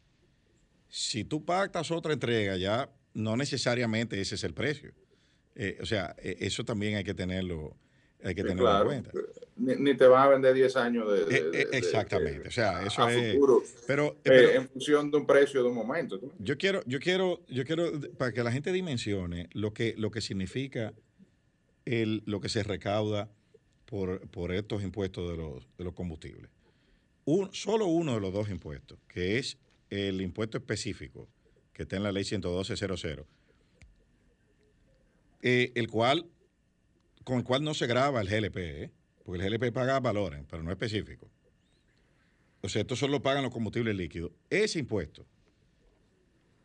Si 0.89 1.25
tú 1.25 1.45
pactas 1.45 1.91
otra 1.91 2.13
entrega 2.13 2.57
ya 2.57 2.91
no 3.15 3.37
necesariamente 3.37 4.21
ese 4.21 4.37
es 4.37 4.45
el 4.45 4.55
precio. 4.55 4.93
Eh, 5.55 5.79
o 5.81 5.87
sea, 5.87 6.15
e, 6.19 6.37
eso 6.41 6.65
también 6.65 6.95
hay 6.95 7.05
que 7.05 7.15
tenerlo, 7.15 7.77
hay 8.23 8.35
que 8.35 8.45
tenerlo 8.45 8.81
en 8.81 8.87
cuenta. 8.87 9.11
Ni, 9.57 9.97
te 9.97 10.07
van 10.07 10.23
a 10.23 10.29
vender 10.29 10.55
10 10.55 10.77
años 10.77 11.13
de... 11.13 11.37
Eh, 11.37 11.51
eh, 11.53 11.67
exactamente, 11.73 12.47
o 12.47 12.51
sea, 12.53 12.87
eso 12.87 13.09
es... 13.09 13.35
Futuro, 13.35 13.65
pero, 13.87 14.17
en 14.25 14.69
función 14.69 15.11
de 15.11 15.17
un 15.17 15.27
precio 15.27 15.63
de 15.65 15.69
un 15.69 15.75
momento. 15.75 16.21
Yo 16.39 16.57
quiero, 16.57 16.81
yo 16.87 17.01
quiero, 17.01 17.41
yo 17.49 17.65
quiero, 17.65 17.91
para 18.17 18.33
que 18.33 18.45
la 18.45 18.53
gente 18.53 18.73
dimensione 18.73 19.49
lo 19.53 19.75
que, 19.75 19.95
lo 19.99 20.13
que 20.13 20.21
significa 20.21 20.95
el, 21.85 22.23
lo 22.25 22.41
que 22.41 22.49
se 22.49 22.63
recauda 22.63 23.29
por, 23.85 24.21
por 24.29 24.53
estos 24.53 24.85
impuestos 24.85 25.29
de 25.29 25.37
los, 25.37 25.67
de 25.77 25.85
los 25.85 25.95
combustibles. 25.95 26.51
Un, 27.25 27.53
solo 27.53 27.87
uno 27.87 28.15
de 28.15 28.21
los 28.21 28.33
dos 28.33 28.49
impuestos, 28.49 29.01
que 29.09 29.39
es 29.39 29.59
el 29.91 30.21
impuesto 30.21 30.59
específico 30.59 31.29
que 31.73 31.83
está 31.83 31.97
en 31.97 32.03
la 32.03 32.13
ley 32.13 32.25
112.00, 32.25 33.25
eh, 35.43 35.73
el 35.77 35.89
cual, 35.89 36.27
con 37.25 37.39
el 37.39 37.45
cual 37.45 37.63
no 37.63 37.75
se 37.75 37.87
graba 37.87 38.21
el 38.21 38.29
GLP, 38.29 38.57
¿eh? 38.57 38.91
porque 39.25 39.45
el 39.45 39.51
GLP 39.51 39.73
paga 39.73 40.01
valores, 40.01 40.43
pero 40.51 40.63
no 40.63 40.73
específico. 40.73 41.31
o 42.63 42.69
sea, 42.69 42.83
esto 42.83 42.97
solo 42.97 43.23
pagan 43.23 43.45
los 43.45 43.53
combustibles 43.53 43.95
líquidos, 43.95 44.33
ese 44.51 44.81
impuesto 44.81 45.25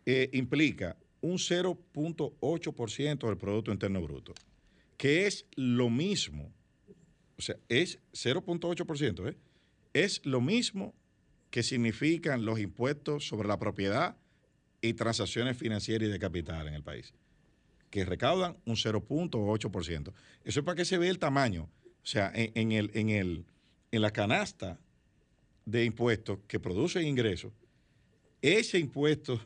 eh, 0.06 0.30
implica 0.34 0.98
un 1.22 1.38
0.8% 1.38 3.28
del 3.28 3.38
Producto 3.38 3.72
Interno 3.72 4.02
Bruto, 4.02 4.34
que 4.98 5.28
es 5.28 5.46
lo 5.56 5.90
mismo, 5.90 6.52
o 7.38 7.42
sea, 7.42 7.56
es 7.70 8.00
0.8%, 8.14 9.30
¿eh? 9.30 9.38
es 9.94 10.26
lo 10.26 10.42
mismo 10.42 10.94
que 11.54 11.62
significan 11.62 12.46
los 12.46 12.60
impuestos 12.60 13.28
sobre 13.28 13.48
la 13.48 13.60
propiedad 13.60 14.18
y 14.82 14.96
transacciones 14.96 15.56
financieras 15.56 16.10
y 16.10 16.12
de 16.12 16.18
capital 16.18 16.68
en 16.68 16.74
el 16.74 16.82
país, 16.82 17.14
que 17.92 18.04
recaudan 18.06 18.58
un 18.66 18.76
0.8%. 18.76 20.14
Eso 20.46 20.60
es 20.60 20.66
para 20.66 20.76
que 20.76 20.84
se 20.84 20.98
vea 20.98 21.12
el 21.12 21.20
tamaño, 21.20 21.66
o 21.66 22.06
sea, 22.08 22.32
en, 22.34 22.72
el, 22.72 22.90
en, 22.96 23.12
el, 23.12 23.46
en 23.92 24.02
la 24.02 24.10
canasta 24.10 24.80
de 25.64 25.86
impuestos 25.86 26.40
que 26.48 26.60
producen 26.60 27.06
ingresos, 27.06 27.54
ese 28.42 28.80
impuesto 28.80 29.40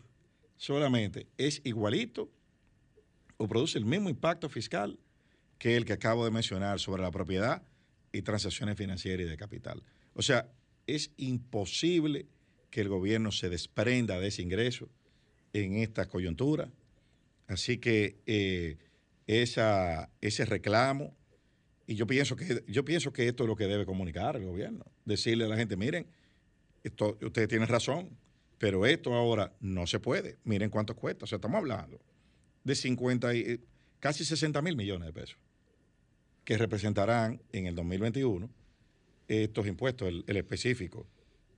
solamente 0.55 1.27
es 1.37 1.59
igualito 1.65 2.31
o 3.35 3.49
produce 3.49 3.79
el 3.79 3.85
mismo 3.85 4.09
impacto 4.09 4.47
fiscal 4.47 4.97
que 5.59 5.75
el 5.75 5.83
que 5.83 5.91
acabo 5.91 6.23
de 6.23 6.31
mencionar 6.31 6.79
sobre 6.79 7.01
la 7.01 7.11
propiedad 7.11 7.63
y 8.13 8.21
transacciones 8.21 8.77
financieras 8.77 9.27
y 9.27 9.29
de 9.29 9.35
capital. 9.35 9.83
O 10.13 10.21
sea, 10.21 10.49
es 10.87 11.11
imposible 11.17 12.25
que 12.69 12.81
el 12.81 12.89
gobierno 12.89 13.31
se 13.31 13.49
desprenda 13.49 14.19
de 14.19 14.27
ese 14.27 14.41
ingreso 14.41 14.89
en 15.53 15.75
esta 15.75 16.07
coyuntura. 16.07 16.69
Así 17.47 17.77
que 17.77 18.17
eh, 18.25 18.77
ese 19.27 20.45
reclamo, 20.45 21.15
y 21.85 21.95
yo 21.95 22.07
pienso, 22.07 22.35
que, 22.35 22.63
yo 22.67 22.83
pienso 22.83 23.13
que 23.13 23.27
esto 23.27 23.43
es 23.43 23.47
lo 23.47 23.55
que 23.55 23.67
debe 23.67 23.85
comunicar 23.85 24.35
el 24.35 24.45
gobierno, 24.45 24.85
decirle 25.05 25.45
a 25.45 25.47
la 25.47 25.57
gente, 25.57 25.77
miren, 25.77 26.07
ustedes 27.21 27.47
tienen 27.47 27.67
razón, 27.67 28.17
pero 28.57 28.85
esto 28.85 29.13
ahora 29.13 29.53
no 29.59 29.87
se 29.87 29.99
puede. 29.99 30.37
Miren 30.43 30.69
cuánto 30.69 30.95
cuesta. 30.95 31.25
O 31.25 31.27
sea, 31.27 31.37
estamos 31.37 31.57
hablando 31.57 31.99
de 32.63 32.75
50 32.75 33.35
y 33.35 33.61
casi 33.99 34.25
60 34.25 34.61
mil 34.61 34.75
millones 34.75 35.07
de 35.07 35.13
pesos 35.13 35.37
que 36.43 36.57
representarán 36.57 37.41
en 37.51 37.67
el 37.67 37.75
2021 37.75 38.49
estos 39.27 39.67
impuestos, 39.67 40.07
el, 40.07 40.37
específico 40.37 41.05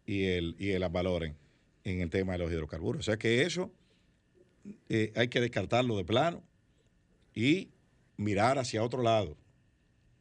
y 0.05 0.25
el, 0.25 0.55
y 0.57 0.71
el 0.71 0.87
valoren 0.89 1.35
en 1.83 2.01
el 2.01 2.09
tema 2.09 2.33
de 2.33 2.39
los 2.39 2.51
hidrocarburos. 2.51 3.01
O 3.01 3.03
sea 3.03 3.17
que 3.17 3.43
eso 3.43 3.71
eh, 4.89 5.13
hay 5.15 5.27
que 5.27 5.41
descartarlo 5.41 5.97
de 5.97 6.05
plano 6.05 6.43
y 7.33 7.69
mirar 8.17 8.57
hacia 8.57 8.83
otro 8.83 9.01
lado. 9.01 9.37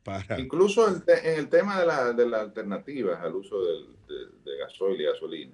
Para... 0.03 0.39
Incluso 0.39 0.89
en, 0.89 1.03
el 1.25 1.49
tema 1.49 1.79
de, 1.81 1.87
la, 1.87 2.13
de 2.13 2.29
las 2.29 2.41
alternativas 2.43 3.21
al 3.21 3.35
uso 3.35 3.65
del, 3.65 3.87
de, 4.45 4.57
gasoil 4.59 5.01
y 5.01 5.05
gasolina 5.05 5.53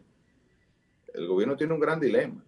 el 1.15 1.29
gobierno 1.29 1.57
tiene 1.57 1.73
un 1.73 1.81
gran 1.81 2.01
dilema, 2.01 2.45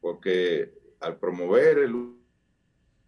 porque 0.00 0.72
al 0.98 1.18
promover 1.18 1.78
el 1.78 2.14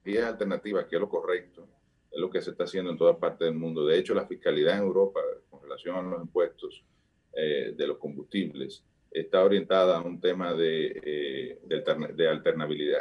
vías 0.05 0.27
alternativas, 0.27 0.85
que 0.85 0.97
es 0.97 1.01
lo 1.01 1.09
correcto, 1.09 1.67
es 2.15 2.21
lo 2.21 2.31
que 2.31 2.41
se 2.41 2.53
está 2.53 2.65
haciendo 2.65 2.93
en 2.93 2.97
toda 2.97 3.19
parte 3.19 3.45
del 3.45 3.55
mundo. 3.55 3.85
De 3.87 3.99
hecho, 3.99 4.15
la 4.15 4.27
fiscalidad 4.27 4.77
en 4.77 4.85
Europa 4.85 5.21
con 5.51 5.61
relación 5.63 5.97
a 5.97 6.03
los 6.03 6.23
impuestos 6.23 6.85
eh, 7.33 7.75
de 7.77 7.87
los 7.87 7.99
combustibles 7.99 8.85
está 9.11 9.43
orientada 9.43 9.99
a 9.99 10.01
un 10.01 10.21
tema 10.21 10.55
de, 10.55 11.01
eh, 11.05 11.59
de, 11.65 12.29
alternabilidad, 12.29 13.01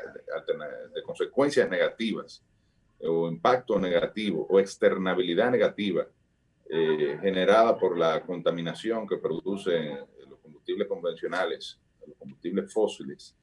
de, 0.94 1.04
consecuencias 1.04 1.70
negativas 1.70 2.44
o 3.02 3.28
impacto 3.28 3.80
negativo 3.80 4.48
o 4.50 4.60
externabilidad 4.60 5.52
negativa 5.52 6.08
eh, 6.70 7.18
generada 7.22 7.78
por 7.78 7.98
la 7.98 8.22
contaminación 8.26 9.08
que 9.08 9.18
produce 9.18 10.00
combustibles 10.42 10.88
convencionales, 10.88 11.80
los 12.08 12.18
combustibles 12.18 12.74
fósiles, 12.74 13.36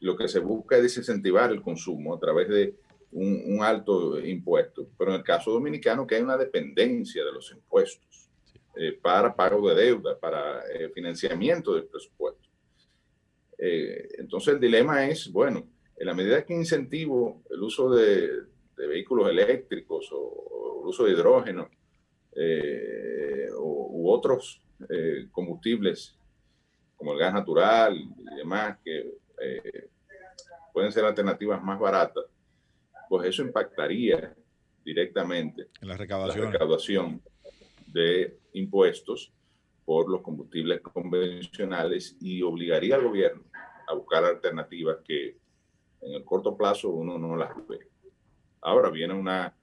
lo 0.00 0.16
que 0.16 0.28
se 0.28 0.40
busca 0.40 0.76
es 0.76 0.82
desincentivar 0.82 1.50
el 1.50 1.62
consumo 1.62 2.14
a 2.14 2.20
través 2.20 2.48
de 2.48 2.74
un, 3.12 3.62
alto 3.62 4.18
impuesto. 4.20 4.88
Pero 4.98 5.12
en 5.12 5.18
el 5.18 5.22
caso 5.22 5.50
dominicano, 5.52 6.06
que 6.06 6.16
hay 6.16 6.22
una 6.22 6.36
dependencia 6.36 7.24
de 7.24 7.32
los 7.32 7.50
impuestos 7.52 8.28
eh, 8.76 8.92
para 8.92 9.34
pago 9.34 9.68
de 9.68 9.74
deuda, 9.74 10.18
para 10.18 10.62
eh, 10.72 10.90
financiamiento 10.90 11.74
del 11.74 11.84
presupuesto. 11.84 12.48
Eh, 13.58 14.08
entonces 14.18 14.54
el 14.54 14.60
dilema 14.60 15.06
es, 15.06 15.30
bueno, 15.32 15.66
en 15.96 16.06
la 16.06 16.14
medida 16.14 16.44
que 16.44 16.54
incentivo 16.54 17.42
el 17.50 17.62
uso 17.62 17.90
de, 17.90 18.30
vehículos 18.76 19.30
eléctricos 19.30 20.10
o, 20.12 20.82
el 20.82 20.88
uso 20.88 21.04
de 21.04 21.12
hidrógeno 21.12 21.70
u 23.58 24.10
otros 24.10 24.62
combustibles 25.32 26.14
como 26.94 27.14
el 27.14 27.18
gas 27.18 27.32
natural 27.32 27.96
y 27.96 28.36
demás, 28.36 28.78
que 28.84 29.18
pueden 30.74 30.92
ser 30.92 31.06
alternativas 31.06 31.62
más 31.62 31.80
baratas, 31.80 32.24
pues 33.08 33.28
eso 33.28 33.42
impactaría 33.42 34.34
directamente 34.84 35.68
en 35.80 35.88
la 35.88 35.96
recaudación. 35.96 36.44
la 36.44 36.50
recaudación 36.52 37.22
de 37.86 38.38
impuestos 38.52 39.32
por 39.84 40.10
los 40.10 40.20
combustibles 40.20 40.80
convencionales 40.80 42.16
y 42.20 42.42
obligaría 42.42 42.96
al 42.96 43.04
gobierno 43.04 43.44
a 43.88 43.94
buscar 43.94 44.24
alternativas 44.24 44.98
que 45.04 45.38
en 46.00 46.14
el 46.14 46.24
corto 46.24 46.56
plazo 46.56 46.90
uno 46.90 47.18
no 47.18 47.36
las 47.36 47.54
ve. 47.68 47.88
Ahora 48.60 48.90
viene 48.90 49.14
una, 49.14 49.56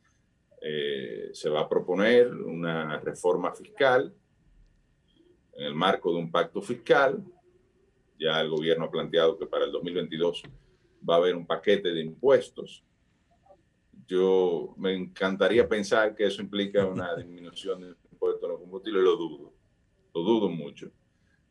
eh, 0.61 1.29
se 1.33 1.49
va 1.49 1.61
a 1.61 1.69
proponer 1.69 2.33
una 2.33 2.99
reforma 2.99 3.53
fiscal 3.53 4.13
en 5.53 5.65
el 5.65 5.75
marco 5.75 6.11
de 6.11 6.19
un 6.19 6.31
pacto 6.31 6.61
fiscal. 6.61 7.23
Ya 8.19 8.39
el 8.39 8.49
gobierno 8.49 8.85
ha 8.85 8.91
planteado 8.91 9.37
que 9.37 9.45
para 9.45 9.65
el 9.65 9.71
2022 9.71 10.43
va 11.07 11.15
a 11.15 11.17
haber 11.17 11.35
un 11.35 11.45
paquete 11.45 11.89
de 11.89 12.01
impuestos. 12.01 12.83
Yo 14.07 14.73
me 14.77 14.93
encantaría 14.93 15.67
pensar 15.67 16.15
que 16.15 16.25
eso 16.25 16.41
implica 16.41 16.85
una 16.85 17.15
disminución 17.17 17.81
del 17.81 17.95
impuesto 18.11 18.45
a 18.45 18.49
los 18.49 18.59
combustibles, 18.59 19.03
lo 19.03 19.15
dudo, 19.15 19.53
lo 20.13 20.21
dudo 20.21 20.49
mucho, 20.49 20.91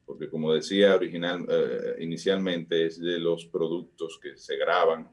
porque 0.05 0.28
como 0.28 0.53
decía 0.53 0.94
original, 0.94 1.46
eh, 1.48 1.96
inicialmente 2.00 2.86
es 2.86 3.00
de 3.00 3.18
los 3.18 3.46
productos 3.46 4.18
que 4.22 4.36
se 4.36 4.57
graban 4.57 5.09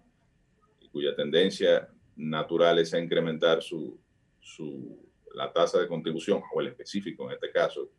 y 0.79 0.89
cuya 0.89 1.15
tendencia 1.15 1.89
natural 2.15 2.79
es 2.79 2.93
a 2.93 2.99
incrementar 2.99 3.61
su, 3.61 3.99
su, 4.41 5.09
la 5.33 5.51
tasa 5.51 5.79
de 5.79 5.87
contribución, 5.87 6.41
o 6.53 6.61
el 6.61 6.67
específico 6.67 7.25
en 7.25 7.33
este 7.33 7.51
caso, 7.51 7.89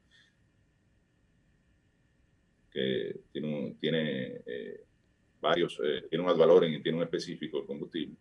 que 2.70 3.20
tiene, 3.32 3.76
tiene 3.80 4.43
eh, 4.47 4.84
varios, 5.41 5.80
eh, 5.82 6.07
tiene 6.09 6.24
un 6.24 6.38
valores 6.38 6.70
y 6.72 6.82
tiene 6.82 6.99
un 6.99 7.05
específico 7.05 7.66
combustible. 7.66 8.16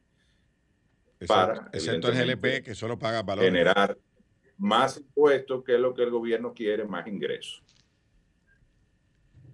Para, 1.27 1.69
excepto 1.73 2.09
el 2.09 2.15
GLP 2.15 2.63
que 2.63 2.75
solo 2.75 2.97
paga 2.97 3.23
valores. 3.23 3.51
Generar 3.51 3.97
más 4.57 4.97
impuestos, 4.97 5.63
que 5.63 5.75
es 5.75 5.79
lo 5.79 5.93
que 5.93 6.03
el 6.03 6.11
gobierno 6.11 6.53
quiere, 6.53 6.85
más 6.85 7.07
ingresos. 7.07 7.63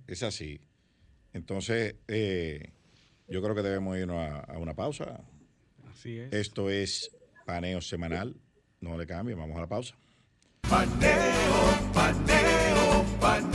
Es 0.08 0.24
así. 0.24 0.60
Entonces, 1.34 1.96
eh, 2.08 2.72
yo 3.28 3.42
creo 3.42 3.56
que 3.56 3.62
debemos 3.62 3.98
irnos 3.98 4.18
a, 4.18 4.40
a, 4.40 4.58
una 4.58 4.76
pausa. 4.76 5.24
Así 5.90 6.20
es. 6.20 6.34
Esto 6.34 6.70
es 6.70 7.16
paneo 7.46 7.82
semanal. 7.82 8.36
No 8.80 8.98
le 8.98 9.06
cambie, 9.06 9.36
vamos 9.36 9.58
a 9.58 9.62
la 9.62 9.68
pausa. 9.68 9.96
Paneo, 10.70 11.92
paneo, 11.94 13.06
paneo. 13.20 13.55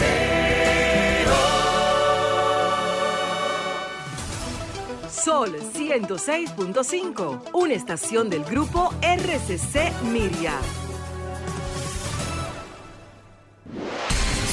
Sol 5.25 5.55
106.5, 5.75 7.51
una 7.53 7.75
estación 7.75 8.31
del 8.31 8.43
grupo 8.43 8.95
RCC 9.03 9.93
Miria. 10.05 10.55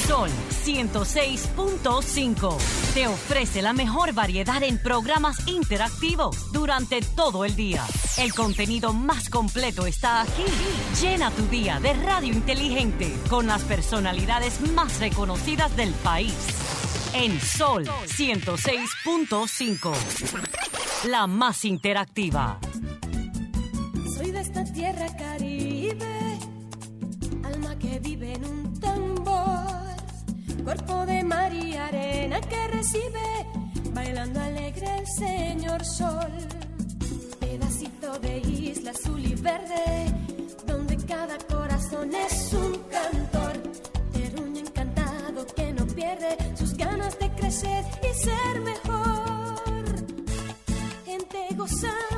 Sol 0.06 0.28
106.5 0.66 2.58
te 2.92 3.06
ofrece 3.06 3.62
la 3.62 3.72
mejor 3.72 4.12
variedad 4.12 4.62
en 4.62 4.76
programas 4.76 5.48
interactivos 5.48 6.52
durante 6.52 7.00
todo 7.00 7.46
el 7.46 7.56
día. 7.56 7.86
El 8.18 8.34
contenido 8.34 8.92
más 8.92 9.30
completo 9.30 9.86
está 9.86 10.20
aquí. 10.20 10.44
Llena 11.00 11.30
tu 11.30 11.46
día 11.46 11.80
de 11.80 11.94
radio 11.94 12.34
inteligente 12.34 13.16
con 13.30 13.46
las 13.46 13.62
personalidades 13.62 14.60
más 14.72 15.00
reconocidas 15.00 15.74
del 15.76 15.94
país 15.94 16.34
en 17.14 17.40
Sol 17.40 17.84
106.5. 17.84 19.92
La 21.08 21.26
más 21.26 21.64
interactiva. 21.64 22.58
Soy 24.16 24.30
de 24.30 24.40
esta 24.40 24.62
tierra 24.64 25.06
caribe, 25.16 26.38
alma 27.44 27.78
que 27.78 27.98
vive 28.00 28.34
en 28.34 28.44
un 28.44 28.78
tambor, 28.80 29.66
cuerpo 30.64 31.06
de 31.06 31.22
mar 31.24 31.54
y 31.54 31.76
arena 31.76 32.40
que 32.40 32.68
recibe, 32.68 33.46
bailando 33.92 34.40
alegre 34.40 34.98
el 34.98 35.06
señor 35.06 35.84
sol. 35.84 36.32
Pedacito 37.40 38.18
de 38.18 38.38
isla 38.38 38.90
azul 38.90 39.24
y 39.24 39.34
verde, 39.34 40.12
donde 40.66 40.96
cada 41.06 41.38
corazón 41.38 42.10
es 42.14 42.52
un 42.52 42.67
crecer 47.48 47.84
y 48.02 48.14
ser 48.14 48.60
mejor, 48.60 49.82
gente 51.06 51.48
gozada. 51.56 52.17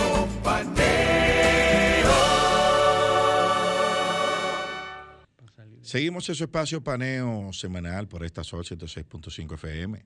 Seguimos 5.91 6.29
ese 6.29 6.45
espacio 6.45 6.81
paneo 6.81 7.51
semanal 7.51 8.07
por 8.07 8.23
esta 8.23 8.45
Sol 8.45 8.63
106.5 8.63 9.55
FM. 9.55 10.05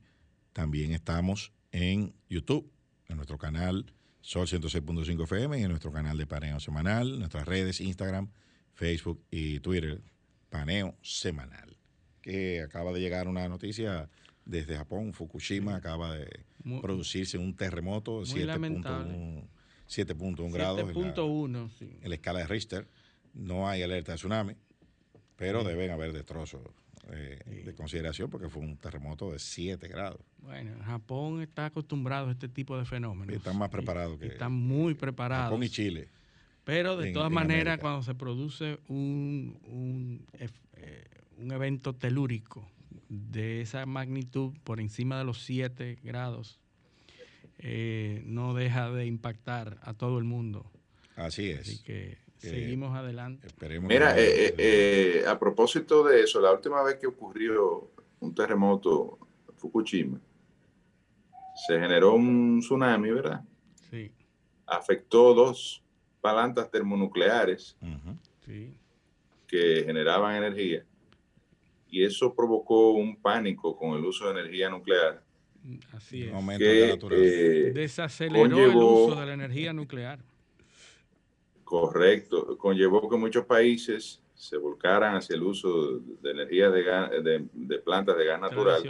También 0.51 0.93
estamos 0.93 1.51
en 1.71 2.15
YouTube, 2.27 2.71
en 3.07 3.17
nuestro 3.17 3.37
canal 3.37 3.85
Sol 4.19 4.47
106.5 4.47 5.25
FM 5.25 5.59
y 5.59 5.61
en 5.61 5.69
nuestro 5.69 5.91
canal 5.91 6.17
de 6.17 6.25
paneo 6.25 6.59
semanal, 6.59 7.19
nuestras 7.19 7.45
redes 7.47 7.81
Instagram, 7.81 8.31
Facebook 8.73 9.23
y 9.29 9.59
Twitter, 9.59 10.01
paneo 10.49 10.97
semanal. 11.03 11.77
Que 12.19 12.61
acaba 12.63 12.91
de 12.91 12.99
llegar 13.01 13.27
una 13.27 13.47
noticia 13.47 14.09
desde 14.43 14.77
Japón, 14.77 15.13
Fukushima 15.13 15.75
acaba 15.75 16.15
de 16.15 16.45
Muy- 16.63 16.81
producirse 16.81 17.37
un 17.37 17.55
terremoto 17.55 18.23
de 18.23 18.31
muy 18.31 18.39
7.1 18.41 18.45
lamentable. 18.47 19.43
7.1 19.87 20.51
grados 20.51 20.79
en 20.79 20.87
la- 20.87 20.93
7.1, 20.93 21.69
sí. 21.77 21.95
en 22.01 22.09
la 22.09 22.15
escala 22.15 22.39
de 22.39 22.47
Richter. 22.47 22.87
No 23.35 23.69
hay 23.69 23.83
alerta 23.83 24.13
de 24.13 24.17
tsunami, 24.17 24.55
pero 25.35 25.63
deben 25.63 25.91
haber 25.91 26.13
destrozos 26.13 26.61
eh, 27.11 27.61
de 27.65 27.73
consideración 27.75 28.29
porque 28.29 28.49
fue 28.49 28.61
un 28.63 28.77
terremoto 28.77 29.31
de 29.31 29.39
7 29.39 29.87
grados. 29.87 30.19
Bueno, 30.39 30.71
Japón 30.83 31.41
está 31.41 31.67
acostumbrado 31.67 32.29
a 32.29 32.31
este 32.31 32.47
tipo 32.49 32.77
de 32.77 32.85
fenómenos. 32.85 33.33
Y 33.33 33.37
están 33.37 33.57
más 33.57 33.69
preparados 33.69 34.17
que 34.19 34.27
Están 34.27 34.53
muy 34.53 34.93
preparados. 34.95 35.45
Japón 35.45 35.63
y 35.63 35.69
Chile. 35.69 36.09
Pero 36.63 36.97
de 36.97 37.09
en- 37.09 37.13
todas 37.13 37.27
en 37.29 37.33
maneras, 37.35 37.61
América. 37.73 37.81
cuando 37.81 38.01
se 38.03 38.15
produce 38.15 38.79
un, 38.87 39.59
un, 39.67 40.25
eh, 40.33 40.49
un 41.37 41.51
evento 41.51 41.93
telúrico 41.93 42.67
de 43.07 43.61
esa 43.61 43.85
magnitud 43.85 44.53
por 44.63 44.79
encima 44.79 45.19
de 45.19 45.25
los 45.25 45.43
7 45.43 45.99
grados, 46.03 46.59
eh, 47.59 48.23
no 48.25 48.53
deja 48.55 48.89
de 48.89 49.05
impactar 49.05 49.77
a 49.83 49.93
todo 49.93 50.17
el 50.17 50.23
mundo. 50.23 50.71
Así 51.15 51.49
es. 51.51 51.59
Así 51.61 51.83
Que- 51.83 52.17
seguimos 52.49 52.95
adelante. 52.95 53.47
Esperemos 53.47 53.87
Mira, 53.89 54.13
que- 54.15 54.21
eh, 54.23 54.45
eh, 54.47 54.55
eh, 55.23 55.27
a 55.27 55.37
propósito 55.39 56.03
de 56.03 56.21
eso, 56.23 56.39
la 56.41 56.51
última 56.51 56.81
vez 56.83 56.95
que 56.95 57.07
ocurrió 57.07 57.89
un 58.19 58.33
terremoto 58.33 59.17
en 59.49 59.55
Fukushima, 59.55 60.19
se 61.67 61.79
generó 61.79 62.13
un 62.15 62.59
tsunami, 62.59 63.11
¿verdad? 63.11 63.41
Sí, 63.89 64.11
Afectó 64.67 65.33
dos 65.33 65.81
plantas 66.21 66.69
termonucleares 66.71 67.77
sí. 68.45 68.73
que 69.47 69.83
generaban 69.85 70.35
energía 70.35 70.83
y 71.87 72.03
eso 72.03 72.33
provocó 72.33 72.91
un 72.91 73.15
pánico 73.15 73.77
con 73.77 73.91
el 73.91 74.03
uso 74.03 74.25
de 74.25 74.39
energía 74.41 74.69
nuclear 74.69 75.23
Así 75.93 76.23
Un 76.23 76.29
es. 76.29 76.33
aumento 76.35 76.63
de 76.65 76.79
gas 76.87 76.97
que 77.09 77.67
eh, 77.69 77.71
Desaceleró 77.73 78.57
el 78.65 78.75
uso 78.75 79.15
de 79.19 79.25
la 79.25 79.33
energía 79.33 79.71
nuclear. 79.73 80.19
Correcto. 81.65 82.57
Conllevó 82.57 83.09
que 83.09 83.17
muchos 83.17 83.45
países 83.45 84.21
se 84.33 84.55
volcaran 84.57 85.15
hacia 85.15 85.35
el 85.35 85.43
uso 85.43 85.99
de 85.99 86.31
energía 86.31 86.69
de, 86.69 86.83
gas- 86.83 87.09
de- 87.23 87.47
de 87.51 87.79
plantas 87.79 88.17
de 88.17 88.25
gas 88.25 88.39
natural. 88.39 88.81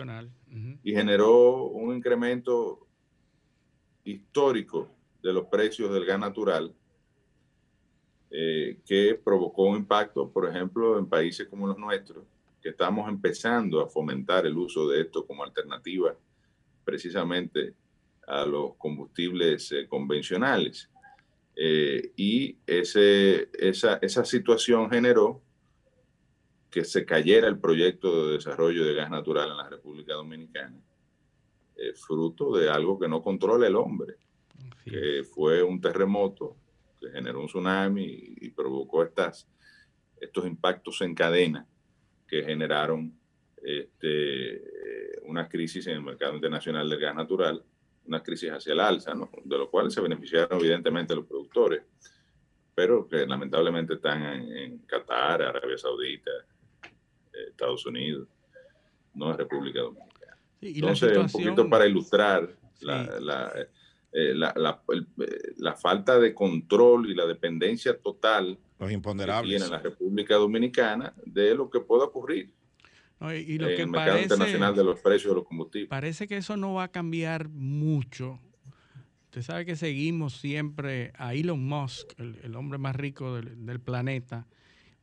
Y 0.84 0.91
generó 0.93 1.63
un 1.65 1.95
incremento 1.95 2.86
histórico 4.03 4.89
de 5.23 5.34
los 5.34 5.45
precios 5.47 5.91
del 5.91 6.05
gas 6.05 6.19
natural 6.19 6.73
eh, 8.32 8.78
que 8.86 9.19
provocó 9.23 9.63
un 9.63 9.78
impacto, 9.78 10.30
por 10.30 10.47
ejemplo, 10.49 10.97
en 10.99 11.07
países 11.07 11.47
como 11.47 11.67
los 11.67 11.78
nuestros, 11.78 12.23
que 12.61 12.69
estamos 12.69 13.07
empezando 13.09 13.82
a 13.82 13.88
fomentar 13.88 14.45
el 14.45 14.57
uso 14.57 14.88
de 14.89 15.01
esto 15.01 15.26
como 15.26 15.43
alternativa 15.43 16.15
precisamente 16.84 17.73
a 18.28 18.45
los 18.45 18.76
combustibles 18.76 19.71
eh, 19.71 19.88
convencionales. 19.88 20.89
Eh, 21.56 22.12
y 22.16 22.58
ese, 22.68 23.49
esa, 23.53 23.95
esa 24.01 24.26
situación 24.26 24.89
generó 24.89 25.41
que 26.70 26.84
se 26.84 27.06
cayera 27.06 27.47
el 27.47 27.60
proyecto 27.60 28.28
de 28.28 28.34
desarrollo 28.34 28.86
de 28.86 28.93
gas 28.93 29.10
natural 29.10 29.51
en 29.51 29.58
la 29.58 29.70
República 29.70 30.14
Dominicana, 30.14 30.78
eh, 31.78 31.93
fruto 31.93 32.56
de 32.58 32.70
algo 32.70 32.99
que 32.99 33.08
no 33.08 33.22
controla 33.22 33.68
el 33.68 33.76
hombre, 33.76 34.16
que 34.84 35.24
fue 35.24 35.64
un 35.64 35.80
terremoto 35.80 36.58
que 36.99 37.10
generó 37.10 37.39
un 37.39 37.47
tsunami 37.47 38.03
y, 38.03 38.36
y 38.41 38.49
provocó 38.49 39.03
estas, 39.03 39.47
estos 40.20 40.45
impactos 40.45 41.01
en 41.01 41.16
cadena 41.16 41.66
que 42.28 42.43
generaron 42.43 43.18
este, 43.66 44.56
eh, 44.56 45.22
una 45.24 45.47
crisis 45.47 45.88
en 45.88 45.95
el 45.95 46.01
mercado 46.03 46.36
internacional 46.36 46.89
del 46.89 46.99
gas 46.99 47.16
natural, 47.16 47.64
una 48.08 48.22
crisis 48.22 48.51
hacia 48.51 48.74
el 48.74 48.80
alza, 48.80 49.14
¿no? 49.14 49.30
de 49.43 49.58
lo 49.58 49.70
cual 49.70 49.91
se 49.91 50.01
beneficiaron 50.01 50.60
evidentemente 50.60 51.16
los 51.16 51.26
productores, 51.26 51.84
pero 52.74 53.08
que 53.08 53.26
lamentablemente 53.26 53.95
están 53.95 54.24
en, 54.24 54.58
en 54.58 54.78
Qatar, 54.80 55.41
Arabia 55.41 55.78
Saudita, 55.78 56.32
eh, 56.84 57.45
Estados 57.49 57.86
Unidos, 57.86 58.28
no 59.14 59.32
en 59.32 59.38
República 59.38 59.82
Dominicana. 59.82 60.38
Sí, 60.60 60.68
y 60.68 60.74
la 60.82 60.91
Entonces, 60.91 61.18
un 61.18 61.30
poquito 61.30 61.70
para 61.70 61.86
ilustrar 61.88 62.56
Sí. 62.74 62.86
la, 62.86 63.20
la, 63.22 63.53
eh, 64.12 64.34
la- 64.34 64.53
la- 64.58 64.82
el- 64.89 65.08
la 65.58 65.76
falta 65.76 66.20
de 66.20 66.34
control 66.34 67.10
y 67.10 67.16
la 67.16 67.26
dependencia 67.26 67.97
total 67.97 68.58
Los 68.80 68.89
que 68.89 68.93
imponderables. 68.93 69.49
tiene 69.58 69.70
la 69.72 69.80
República 69.82 70.36
Dominicana 70.36 71.14
de 71.26 71.56
lo 71.56 71.70
que 71.70 71.80
pueda 71.80 72.03
ocurrir 72.06 72.51
y- 73.34 73.57
lo 73.57 73.67
que 73.67 73.82
el 73.82 73.88
mercado 73.88 74.11
parece, 74.17 74.23
internacional 74.34 74.76
de 74.76 74.84
los 74.84 74.99
precios 74.99 75.32
de 75.32 75.36
los 75.36 75.45
combustibles. 75.45 75.89
parece 75.89 76.28
que 76.28 76.38
eso 76.38 76.57
no 76.57 76.73
va 76.73 76.84
a 76.84 76.88
cambiar 76.91 77.49
mucho. 77.49 78.39
Usted 79.26 79.41
sabe 79.41 79.65
que 79.65 79.76
seguimos 79.76 80.38
siempre 80.38 81.11
a 81.17 81.34
Elon 81.34 81.63
Musk, 81.67 82.17
el, 82.19 82.38
el 82.43 82.55
hombre 82.55 82.78
más 82.78 82.95
rico 82.95 83.36
del, 83.36 83.65
del 83.65 83.80
planeta, 83.82 84.47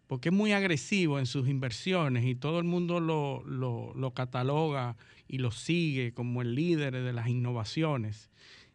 porque 0.06 0.30
es 0.30 0.34
muy 0.34 0.52
agresivo 0.52 1.18
en 1.18 1.26
sus 1.26 1.48
inversiones 1.48 2.24
y 2.24 2.34
todo 2.34 2.58
el 2.58 2.64
mundo 2.64 3.00
lo, 3.00 3.42
lo- 3.44 3.92
lo 3.94 4.10
cataloga 4.12 4.96
y 5.28 5.38
lo 5.38 5.50
sigue 5.50 6.12
como 6.12 6.42
el 6.42 6.54
líder 6.54 6.92
de 6.94 7.12
las 7.12 7.28
innovaciones. 7.28 8.30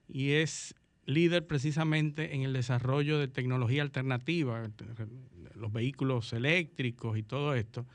Y 0.08 0.32
es 0.32 0.76
líder 1.06 1.46
precisamente 1.48 2.36
en 2.36 2.42
el 2.44 2.54
desarrollo 2.54 3.18
de 3.20 3.28
tecnología 3.28 3.82
alternativa, 3.82 4.70
los 5.56 5.72
vehículos 5.74 6.34
eléctricos 6.34 7.18
y 7.18 7.24
todo 7.24 7.56
esto. 7.56 7.86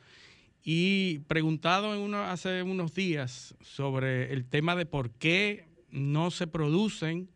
Y 0.64 1.20
preguntado 1.20 1.92
hace 2.24 2.62
unos 2.62 2.94
días 2.94 3.54
sobre 3.62 4.32
el 4.32 4.44
tema 4.44 4.76
de 4.76 4.86
por 4.86 5.10
qué 5.10 5.66
no 5.90 6.30
se 6.30 6.46
producen 6.46 7.28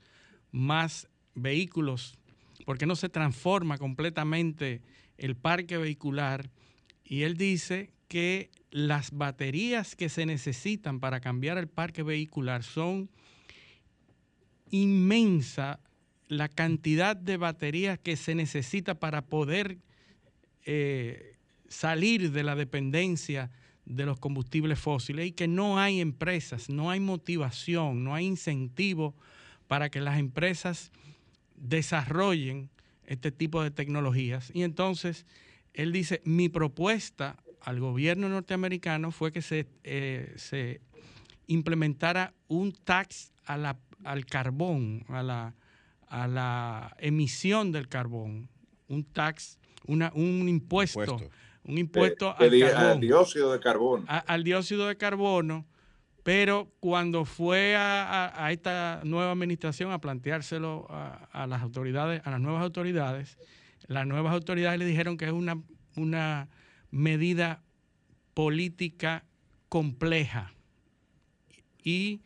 más 0.53 1.09
vehículos, 1.35 2.18
por 2.64 2.79
qué 2.79 2.87
no 2.87 2.95
se 2.95 3.09
transforma 3.09 3.79
completamente 3.79 4.81
el 5.18 5.35
parque 5.35 5.77
vehicular, 5.77 6.51
y 7.05 7.22
él 7.22 7.37
dice 7.37 7.91
que 8.09 8.51
las 8.70 9.11
baterías 9.11 9.97
que 9.97 10.09
se 10.09 10.27
necesitan 10.27 11.01
para 11.01 11.20
cambiar 11.20 11.59
el 11.59 11.68
parque 11.68 12.03
vehicular 12.03 12.62
son 12.62 13.11
inmensa 14.70 15.81
la 16.29 16.49
cantidad 16.49 17.16
de 17.16 17.37
baterías 17.37 17.99
que 17.99 18.16
se 18.16 18.35
necesita 18.35 18.97
para 18.99 19.22
poder 19.22 19.79
eh, 20.64 21.36
salir 21.69 22.31
de 22.33 22.43
la 22.43 22.55
dependencia 22.55 23.51
de 23.85 24.05
los 24.07 24.19
combustibles 24.19 24.79
fósiles 24.79 25.27
y 25.27 25.33
que 25.33 25.47
no 25.49 25.79
hay 25.79 26.01
empresas, 26.01 26.69
no 26.69 26.91
hay 26.91 27.01
motivación, 27.01 28.03
no 28.05 28.14
hay 28.14 28.27
incentivo 28.27 29.14
para 29.69 29.91
que 29.91 30.01
las 30.01 30.19
empresas 30.19 30.91
desarrollen 31.57 32.71
este 33.07 33.31
tipo 33.33 33.62
de 33.62 33.71
tecnologías. 33.71 34.51
Y 34.55 34.62
entonces 34.62 35.27
él 35.75 35.93
dice, 35.93 36.21
mi 36.25 36.49
propuesta 36.49 37.37
al 37.61 37.81
gobierno 37.81 38.29
norteamericano 38.29 39.11
fue 39.11 39.33
que 39.33 39.43
se, 39.43 39.67
eh, 39.85 40.33
se 40.37 40.81
implementara 41.47 42.35
un 42.49 42.73
tax 42.73 43.33
a 43.45 43.57
la- 43.57 43.79
al 44.05 44.27
carbón, 44.27 45.05
a 45.09 45.23
la, 45.23 45.55
a 46.09 46.27
la 46.29 46.97
emisión 46.99 47.73
del 47.73 47.89
carbón, 47.89 48.49
un 48.89 49.05
tax, 49.05 49.59
una, 49.87 50.12
un 50.14 50.49
impuesto, 50.49 51.01
Impuesto. 51.03 51.31
Un 51.67 51.79
impuesto 51.79 52.35
De- 52.39 52.45
al 52.47 52.51
de- 52.51 52.61
carbón 52.61 52.85
al 52.93 53.01
dióxido 53.01 53.53
de 53.53 53.61
carbono. 53.61 54.05
a- 54.09 54.19
al 54.19 54.45
dióxido 54.45 54.87
de 54.89 54.97
carbono, 54.97 55.67
pero 56.23 56.71
cuando 56.81 57.25
fue 57.25 57.77
a, 57.77 58.45
a- 58.45 58.53
esta 58.53 59.01
nueva 59.05 59.33
administración 59.33 59.93
a 59.93 60.01
planteárselo 60.01 60.87
a, 60.91 61.29
a 61.33 61.47
las 61.47 61.62
autoridades, 61.62 62.21
a 62.25 62.31
las 62.31 62.41
nuevas 62.41 62.62
autoridades, 62.62 63.37
las 63.87 64.07
nuevas 64.07 64.33
autoridades 64.33 64.79
le 64.79 64.85
dijeron 64.87 65.17
que 65.17 65.27
es 65.27 65.33
una, 65.33 65.61
una 65.97 66.49
medida 66.91 67.62
política 68.35 69.25
compleja 69.69 70.53
y 71.83 72.21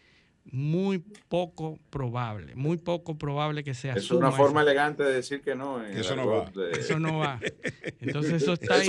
muy 0.53 0.99
poco 1.29 1.79
probable, 1.91 2.55
muy 2.57 2.77
poco 2.77 3.17
probable 3.17 3.63
que 3.63 3.75
sea. 3.75 3.95
Es 3.95 4.11
una 4.11 4.33
forma 4.33 4.63
elegante 4.63 5.03
de 5.03 5.13
decir 5.13 5.41
que 5.43 5.55
no. 5.55 5.83
eso 5.85 6.17
no 6.17 6.27
va. 6.27 6.51
Eso 6.73 6.99
no 6.99 7.19
va. 7.19 7.41
Entonces 8.01 8.43
eso 8.43 8.55
está 8.55 8.75
ahí 8.75 8.89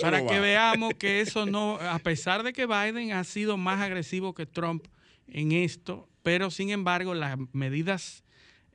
para 0.00 0.26
que 0.26 0.40
veamos 0.40 0.94
que 0.94 1.20
eso 1.20 1.46
no, 1.46 1.76
a 1.76 1.98
pesar 1.98 2.42
de 2.42 2.52
que 2.52 2.66
Biden 2.66 3.12
ha 3.12 3.24
sido 3.24 3.56
más 3.56 3.80
agresivo 3.80 4.34
que 4.34 4.46
Trump 4.46 4.86
en 5.28 5.52
esto, 5.52 6.08
pero 6.22 6.50
sin 6.50 6.70
embargo 6.70 7.14
las 7.14 7.36
medidas 7.52 8.24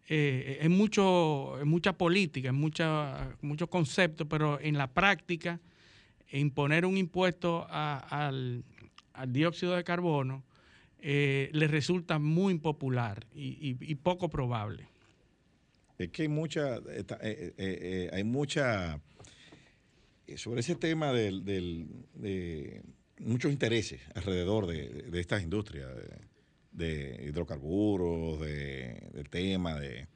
eh, 0.08 0.60
es 0.62 0.70
mucho, 0.70 1.56
mucha 1.66 1.94
política, 1.94 2.50
es 2.50 2.56
mucha, 2.56 3.36
mucho 3.42 3.68
concepto, 3.68 4.28
pero 4.28 4.60
en 4.60 4.78
la 4.78 4.88
práctica 4.88 5.60
imponer 6.32 6.86
un 6.86 6.98
impuesto 6.98 7.68
al, 7.70 8.64
al 9.14 9.34
dióxido 9.34 9.76
de 9.76 9.84
carbono 9.84 10.44
eh, 11.02 11.50
le 11.54 11.68
resulta 11.68 12.20
muy 12.20 12.54
impopular 12.54 13.26
y, 13.34 13.96
poco 13.96 14.30
probable. 14.30 14.88
Es 15.98 16.10
que 16.10 16.24
hay 16.24 16.28
mucha, 16.28 16.78
eh, 16.78 17.06
eh, 17.58 18.10
hay 18.12 18.24
mucha, 18.26 19.00
sobre 20.36 20.60
ese 20.60 20.76
tema 20.76 21.14
del, 21.14 21.46
de 21.46 22.82
muchos 23.20 23.52
intereses 23.52 24.02
alrededor 24.14 24.68
de, 24.68 25.20
estas 25.20 25.42
industrias, 25.42 25.90
de, 26.72 27.26
hidrocarburos, 27.30 28.42
del 28.42 29.30
tema 29.30 29.80
de, 29.80 30.08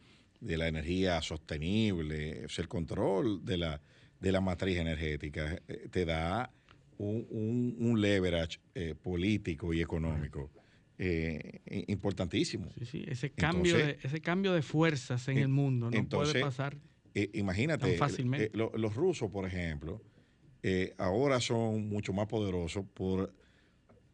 la 0.42 0.68
energía 0.68 1.22
sostenible, 1.22 2.46
el 2.58 2.68
control 2.68 3.46
de 3.46 3.58
la, 3.58 3.82
de 4.20 4.32
la 4.34 4.42
matriz 4.42 4.78
energética 4.78 5.62
te 5.92 6.04
da 6.04 6.52
un, 6.98 7.76
un, 7.80 8.02
leverage 8.02 8.60
político 9.02 9.74
y 9.74 9.82
económico 9.82 10.52
eh, 10.98 11.86
importantísimo. 11.88 12.70
Sí, 12.78 12.86
sí, 12.86 13.06
ese 13.08 13.32
cambio, 13.32 13.78
de, 13.78 13.98
ese 14.04 14.22
cambio 14.22 14.54
de 14.54 14.62
fuerzas 14.62 15.28
en 15.28 15.38
el 15.38 15.48
mundo 15.48 15.90
no 15.90 16.08
puede 16.08 16.40
pasar. 16.40 16.78
Eh, 17.16 17.30
imagínate, 17.34 17.98
fácilmente. 17.98 18.52
Eh, 18.54 18.70
los 18.76 18.96
rusos, 18.96 19.30
por 19.32 19.46
ejemplo, 19.46 20.02
ahora 20.98 21.40
son 21.40 21.90
mucho 21.90 22.14
más 22.14 22.28
poderosos 22.28 22.86
por, 22.94 23.34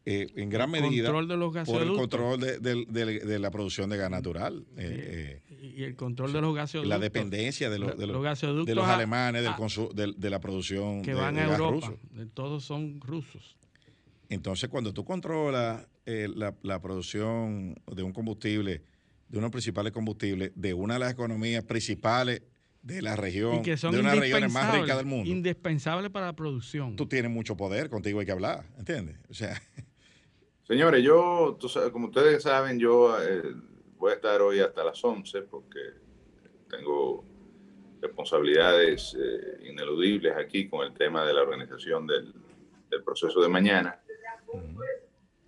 en 0.04 0.48
gran 0.48 0.70
medida, 0.70 1.12
de 1.12 1.36
los 1.36 1.52
por 1.66 1.82
el 1.82 1.92
control 1.92 2.40
de, 2.40 3.38
la 3.38 3.50
producción 3.50 3.90
de 3.90 3.96
gas 3.98 4.10
natural. 4.10 4.64
y 5.60 5.82
el 5.82 5.96
control 5.96 6.32
de 6.32 6.40
los 6.40 6.54
gaseoductos. 6.54 6.88
La 6.88 6.98
dependencia 6.98 7.68
de, 7.68 7.78
los, 7.78 7.96
de 7.96 8.06
los, 8.06 8.86
alemanes 8.86 9.42
de, 9.42 10.30
la 10.30 10.40
producción 10.40 11.02
que 11.02 11.12
van 11.12 11.38
a 11.38 11.44
Europa. 11.44 11.92
Todos 12.32 12.64
son 12.64 13.00
rusos. 13.00 13.56
Entonces, 14.30 14.70
cuando 14.70 14.94
tú 14.94 15.04
controlas 15.04 15.86
eh, 16.10 16.28
la, 16.34 16.82
producción 16.82 17.76
de 17.86 18.02
un 18.02 18.12
combustible, 18.12 18.82
de 19.28 19.38
unos 19.38 19.52
principales 19.52 19.92
combustibles, 19.92 20.50
de 20.56 20.74
una 20.74 20.94
de 20.94 21.00
las 21.00 21.12
economías 21.12 21.62
principales 21.62 22.42
de 22.82 23.00
la 23.00 23.14
región, 23.14 23.62
de 23.62 23.76
una 23.86 23.96
de 23.96 24.02
las 24.02 24.18
regiones 24.18 24.52
más 24.52 24.74
ricas 24.74 24.96
del 24.96 25.06
mundo. 25.06 25.30
Indispensable 25.30 26.10
para 26.10 26.26
la 26.26 26.32
producción. 26.34 26.96
Tú 26.96 27.06
tienes 27.06 27.30
mucho 27.30 27.56
poder, 27.56 27.88
contigo 27.90 28.18
hay 28.18 28.26
que 28.26 28.32
hablar, 28.32 28.64
¿entiendes? 28.76 29.18
O 29.28 29.34
sea. 29.34 29.54
Señores, 30.66 31.04
yo, 31.04 31.56
como 31.92 32.08
ustedes 32.08 32.42
saben, 32.42 32.80
yo 32.80 33.16
eh, 33.22 33.42
voy 33.96 34.10
a 34.10 34.14
estar 34.14 34.40
hoy 34.42 34.58
hasta 34.58 34.82
las 34.82 35.04
11 35.04 35.42
porque 35.42 35.80
tengo 36.68 37.24
responsabilidades 38.00 39.16
eh, 39.16 39.68
ineludibles 39.68 40.36
aquí 40.36 40.68
con 40.68 40.84
el 40.84 40.92
tema 40.92 41.24
de 41.24 41.34
la 41.34 41.42
organización 41.42 42.06
del, 42.08 42.32
del 42.90 43.02
proceso 43.04 43.40
de 43.40 43.48
mañana. 43.48 44.00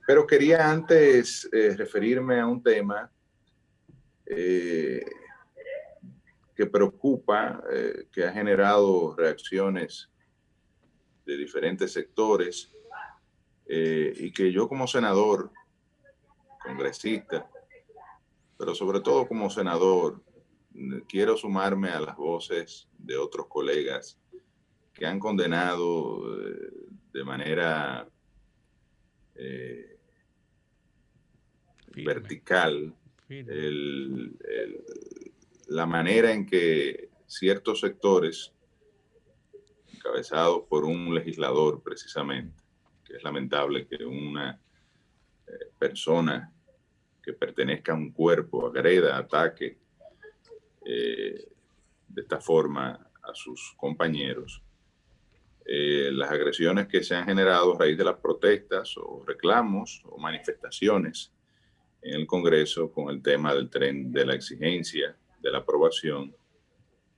Pero 0.07 0.27
quería 0.27 0.71
antes 0.71 1.49
eh, 1.53 1.75
referirme 1.77 2.41
a 2.41 2.47
un 2.47 2.63
tema 2.63 3.11
eh, 4.27 5.05
que 6.57 6.67
preocupa, 6.67 7.63
eh, 7.73 8.09
que 8.11 8.25
ha 8.25 8.33
generado 8.33 9.15
reacciones 9.17 10.11
de 11.25 11.37
diferentes 11.37 11.93
sectores 11.93 12.71
y 13.65 14.31
que 14.33 14.53
yo 14.53 14.69
como 14.69 14.87
senador, 14.87 15.51
congresista, 16.63 17.49
pero 18.59 18.75
sobre 18.75 19.01
todo 19.01 19.27
como 19.27 19.49
senador, 19.49 20.23
quiero 21.09 21.39
sumarme 21.39 21.89
a 21.89 22.01
las 22.01 22.17
voces 22.17 22.91
de 22.99 23.17
otros 23.17 23.47
colegas 23.47 24.21
que 24.93 25.07
han 25.07 25.19
condenado 25.19 26.23
de 27.15 27.25
manera 27.25 28.07
vertical 31.95 32.95
la 35.69 35.87
manera 35.87 36.33
en 36.33 36.47
que 36.47 37.11
ciertos 37.27 37.81
sectores, 37.81 38.53
encabezados 39.95 40.65
por 40.69 40.85
un 40.85 41.15
legislador 41.15 41.83
precisamente, 41.83 42.63
que 43.05 43.17
es 43.17 43.23
lamentable 43.23 43.87
que 43.87 44.05
una 44.05 44.61
eh, 45.47 45.53
persona 45.79 46.53
que 47.23 47.33
pertenezca 47.33 47.93
a 47.93 47.97
un 47.97 48.11
cuerpo 48.11 48.67
agreda, 48.67 49.17
ataque 49.17 49.79
eh, 50.85 51.49
de 52.09 52.23
esta 52.23 52.41
forma 52.41 53.11
a 53.23 53.35
sus 53.35 53.75
compañeros, 53.77 54.63
eh, 55.65 56.11
las 56.13 56.31
agresiones 56.31 56.89
que 56.89 57.05
se 57.05 57.15
han 57.15 57.25
generado 57.25 57.75
a 57.75 57.79
raíz 57.79 57.97
de 57.97 58.05
las 58.05 58.17
protestas 58.17 58.95
o 58.97 59.25
reclamos 59.25 60.03
o 60.05 60.19
manifestaciones 60.19 61.33
en 62.03 62.15
el 62.15 62.27
Congreso 62.27 62.91
con 62.91 63.11
el 63.11 63.23
tema 63.23 63.55
del 63.55 63.71
tren 63.71 64.13
de 64.13 64.27
la 64.27 64.35
exigencia 64.35 65.17
de 65.41 65.51
la 65.51 65.59
aprobación 65.59 66.35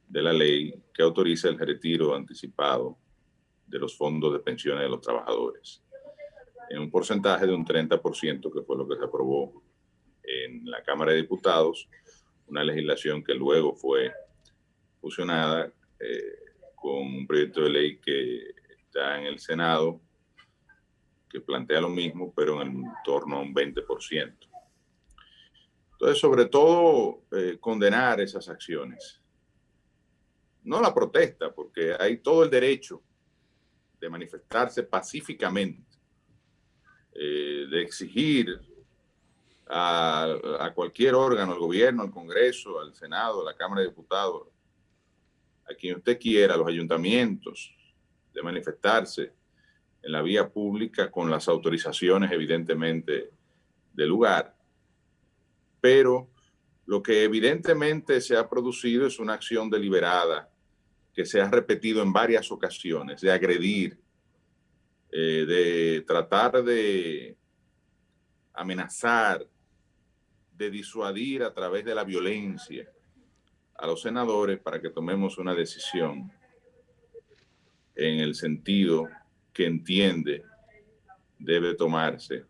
de 0.08 0.22
la 0.22 0.32
ley 0.32 0.74
que 0.92 1.02
autoriza 1.02 1.48
el 1.48 1.58
retiro 1.58 2.14
anticipado 2.14 2.98
de 3.66 3.78
los 3.78 3.96
fondos 3.96 4.32
de 4.32 4.40
pensiones 4.40 4.82
de 4.82 4.88
los 4.88 5.00
trabajadores 5.00 5.82
en 6.70 6.78
un 6.80 6.90
porcentaje 6.90 7.46
de 7.46 7.54
un 7.54 7.64
30%, 7.64 8.52
que 8.52 8.62
fue 8.62 8.76
lo 8.76 8.88
que 8.88 8.96
se 8.96 9.04
aprobó 9.04 9.62
en 10.22 10.64
la 10.70 10.82
Cámara 10.82 11.12
de 11.12 11.18
Diputados, 11.18 11.88
una 12.46 12.64
legislación 12.64 13.22
que 13.22 13.34
luego 13.34 13.74
fue 13.74 14.12
fusionada 15.00 15.72
eh, 16.00 16.38
con 16.74 16.96
un 16.96 17.26
proyecto 17.26 17.62
de 17.62 17.70
ley 17.70 17.98
que 17.98 18.54
está 18.78 19.18
en 19.18 19.26
el 19.26 19.38
Senado, 19.38 20.00
que 21.28 21.40
plantea 21.40 21.80
lo 21.80 21.90
mismo, 21.90 22.32
pero 22.34 22.62
en 22.62 22.84
torno 23.04 23.36
a 23.36 23.40
un 23.40 23.54
20%. 23.54 24.53
Entonces, 25.94 26.18
sobre 26.18 26.46
todo, 26.46 27.22
eh, 27.32 27.56
condenar 27.60 28.20
esas 28.20 28.48
acciones. 28.48 29.20
No 30.64 30.80
la 30.80 30.92
protesta, 30.92 31.52
porque 31.52 31.94
hay 31.98 32.18
todo 32.18 32.44
el 32.44 32.50
derecho 32.50 33.02
de 34.00 34.10
manifestarse 34.10 34.82
pacíficamente, 34.82 35.98
eh, 37.14 37.66
de 37.70 37.82
exigir 37.82 38.60
a, 39.66 40.34
a, 40.60 40.74
cualquier 40.74 41.14
órgano, 41.14 41.52
al 41.52 41.58
gobierno, 41.58 42.02
al 42.02 42.10
Congreso, 42.10 42.80
al 42.80 42.94
Senado, 42.94 43.42
a 43.42 43.52
la 43.52 43.56
Cámara 43.56 43.82
de 43.82 43.88
Diputados, 43.88 44.48
a 45.64 45.74
quien 45.74 45.96
usted 45.96 46.18
quiera, 46.18 46.54
a 46.54 46.56
los 46.56 46.68
ayuntamientos, 46.68 47.74
de 48.32 48.42
manifestarse 48.42 49.32
en 50.02 50.12
la 50.12 50.20
vía 50.20 50.48
pública 50.48 51.10
con 51.10 51.30
las 51.30 51.48
autorizaciones, 51.48 52.30
evidentemente, 52.30 53.30
del 53.92 54.08
lugar. 54.08 54.54
Pero 55.84 56.30
lo 56.86 57.02
que 57.02 57.24
evidentemente 57.24 58.22
se 58.22 58.38
ha 58.38 58.48
producido 58.48 59.06
es 59.06 59.18
una 59.18 59.34
acción 59.34 59.68
deliberada 59.68 60.50
que 61.12 61.26
se 61.26 61.42
ha 61.42 61.50
repetido 61.50 62.02
en 62.02 62.10
varias 62.10 62.50
ocasiones, 62.50 63.20
de 63.20 63.30
agredir, 63.30 63.98
eh, 65.12 65.44
de 65.46 66.00
tratar 66.06 66.64
de 66.64 67.36
amenazar, 68.54 69.46
de 70.56 70.70
disuadir 70.70 71.42
a 71.42 71.52
través 71.52 71.84
de 71.84 71.94
la 71.94 72.04
violencia 72.04 72.90
a 73.74 73.86
los 73.86 74.00
senadores 74.00 74.60
para 74.60 74.80
que 74.80 74.88
tomemos 74.88 75.36
una 75.36 75.54
decisión 75.54 76.32
en 77.94 78.20
el 78.20 78.34
sentido 78.34 79.06
que 79.52 79.66
entiende 79.66 80.44
debe 81.38 81.74
tomarse 81.74 82.46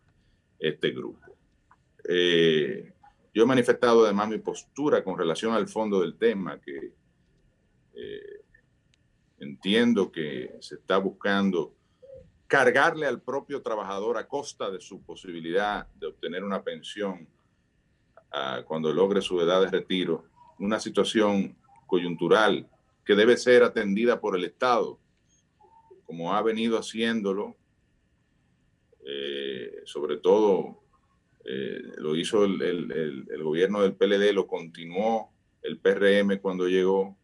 este 0.57 0.91
grupo. 0.91 1.35
Eh, 2.07 2.93
yo 3.35 3.43
he 3.43 3.45
manifestado 3.45 4.05
además 4.05 4.29
mi 4.29 4.39
postura 4.39 5.03
con 5.03 5.17
relación 5.17 5.53
al 5.53 5.67
fondo 5.67 5.99
del 5.99 6.17
tema, 6.17 6.59
que 6.59 6.93
eh, 7.93 8.41
entiendo 9.39 10.11
que 10.11 10.55
se 10.61 10.75
está 10.75 10.97
buscando 10.97 11.75
cargarle 12.47 13.05
al 13.05 13.21
propio 13.21 13.61
trabajador 13.61 14.17
a 14.17 14.27
costa 14.27 14.71
de 14.71 14.79
su 14.79 15.03
posibilidad 15.03 15.87
de 15.95 16.07
obtener 16.07 16.43
una 16.43 16.63
pensión 16.63 17.27
cuando 18.65 18.91
logre 18.91 19.21
su 19.21 19.39
edad 19.39 19.61
de 19.61 19.71
retiro 19.71 20.25
una 20.59 20.77
situación 20.79 21.55
coyuntural 21.87 22.69
que 23.05 23.15
debe 23.15 23.37
ser 23.37 23.63
atendida 23.63 24.19
por 24.19 24.35
el 24.35 24.43
Estado 24.43 24.99
como 26.05 26.33
ha 26.33 26.41
venido 26.41 26.77
haciéndolo, 26.77 27.55
eh, 29.05 29.81
sobre 29.85 30.17
todo 30.17 30.84
eh, 31.47 31.93
lo 31.97 32.15
hizo 32.15 32.43
el, 32.43 33.27
gobierno 33.43 33.83
del 33.83 33.93
PLD, 33.93 34.33
lo 34.33 34.47
continuó 34.47 35.31
el 35.61 35.77
PRM 35.77 36.39
cuando 36.41 36.67
llegó 36.67 37.15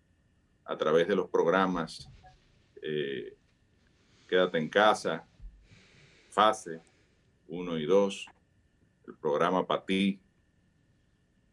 a 0.66 0.78
través 0.78 1.08
de 1.08 1.16
los 1.16 1.28
programas 1.28 2.08
eh, 2.84 3.36
Quédate 4.28 4.60
en 4.60 4.70
casa, 4.70 5.28
fase 6.30 6.82
1 7.48 7.80
y 7.80 7.86
2, 7.86 8.28
el 9.08 9.18
programa 9.18 9.66
PATI, 9.66 10.22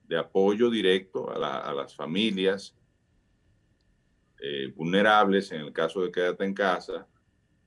de 0.07 0.17
apoyo 0.17 0.71
directo 0.71 1.31
a, 1.31 1.73
las 1.73 1.97
familias 1.97 2.77
vulnerables 4.77 5.51
en 5.51 5.63
el 5.63 5.73
caso 5.73 6.03
de 6.03 6.13
Quédate 6.13 6.45
en 6.45 6.55
casa, 6.55 7.09